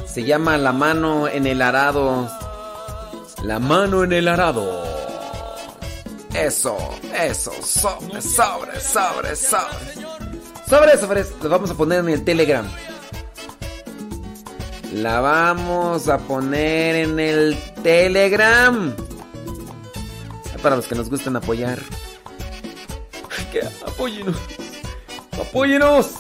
Se 0.04 0.24
llama 0.24 0.58
La 0.58 0.72
mano 0.72 1.28
en 1.28 1.46
el 1.46 1.62
arado. 1.62 2.28
La 3.44 3.60
mano 3.60 4.02
en 4.02 4.12
el 4.12 4.26
arado. 4.26 4.82
Eso, 6.34 6.76
eso, 7.16 7.52
sobre, 7.62 8.20
sobre, 8.20 8.80
sobre, 8.80 9.36
sobre. 9.36 9.94
Sobre, 10.68 10.98
sobre, 10.98 11.24
lo 11.40 11.48
vamos 11.48 11.70
a 11.70 11.74
poner 11.74 12.00
en 12.00 12.08
el 12.08 12.24
Telegram. 12.24 12.66
La 14.92 15.20
vamos 15.20 16.08
a 16.08 16.18
poner 16.18 16.96
en 16.96 17.20
el 17.20 17.56
Telegram. 17.84 18.92
Para 20.64 20.74
los 20.74 20.88
que 20.88 20.96
nos 20.96 21.08
gusten 21.08 21.36
apoyar. 21.36 21.78
Que 23.52 23.60
apóyenos. 23.86 24.36
Apóyenos. 25.40 26.10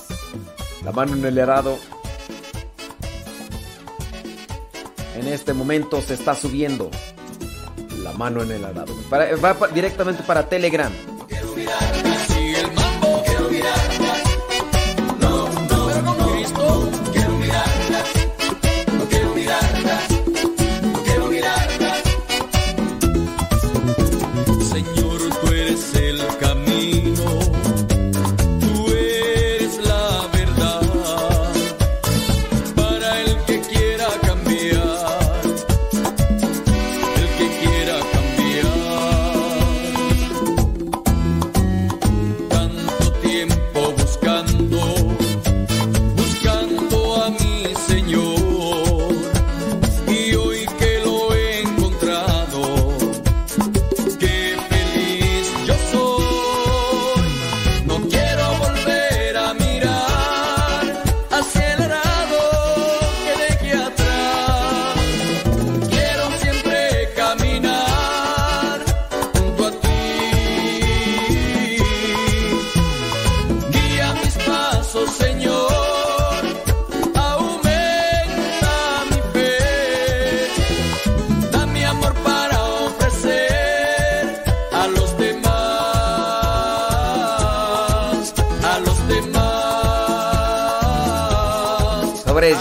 La 0.84 0.92
mano 0.92 1.14
en 1.14 1.24
el 1.24 1.40
arado. 1.40 1.76
En 5.26 5.32
este 5.32 5.52
momento 5.52 6.00
se 6.00 6.14
está 6.14 6.34
subiendo. 6.36 6.88
La 8.02 8.12
mano 8.12 8.42
en 8.42 8.52
el 8.52 8.64
arado. 8.64 8.94
Para- 9.10 9.34
va 9.36 9.56
directamente 9.74 10.22
para 10.22 10.48
Telegram. 10.48 10.92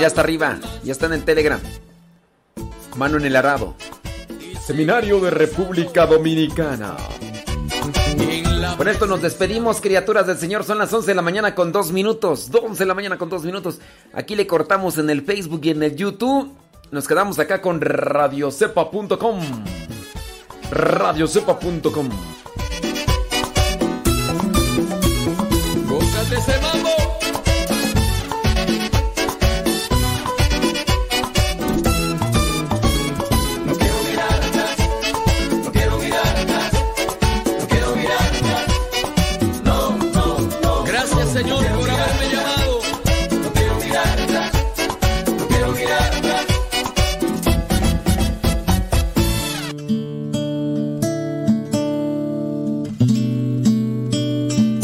Ya 0.06 0.10
está 0.10 0.22
arriba. 0.22 0.60
Ya 0.84 0.92
está 0.92 1.08
en 1.08 1.14
el 1.14 1.26
Telegram. 1.26 1.60
Mano 2.96 3.18
en 3.18 3.26
el 3.26 3.36
arado. 3.36 3.74
Seminario 4.64 5.20
de 5.20 5.32
República 5.32 6.06
Dominicana. 6.06 6.96
Con 8.78 8.88
esto 8.88 9.08
nos 9.08 9.24
despedimos, 9.24 9.82
criaturas 9.82 10.28
del 10.28 10.38
Señor. 10.38 10.64
Son 10.64 10.78
las 10.78 10.94
11 10.94 11.08
de 11.08 11.16
la 11.16 11.24
mañana 11.24 11.56
con 11.56 11.72
dos 11.72 11.92
minutos. 11.92 12.52
11 12.54 12.84
de 12.84 12.86
la 12.86 12.94
mañana 12.94 13.18
con 13.18 13.30
dos 13.30 13.44
minutos. 13.46 13.80
Aquí 14.14 14.36
le 14.36 14.46
cortamos 14.46 15.00
en 15.00 15.10
el 15.10 15.24
Facebook 15.24 15.62
y 15.64 15.72
en 15.72 15.82
el 15.82 15.96
YouTube. 15.96 16.52
Nos 16.92 17.08
quedamos 17.08 17.40
acá 17.40 17.60
con 17.60 17.82
radiocepa.com. 17.82 19.40
Radiocepa.com. 20.70 22.10
Gózate 25.88 26.36
ese 26.36 26.62
mambo. 26.62 27.25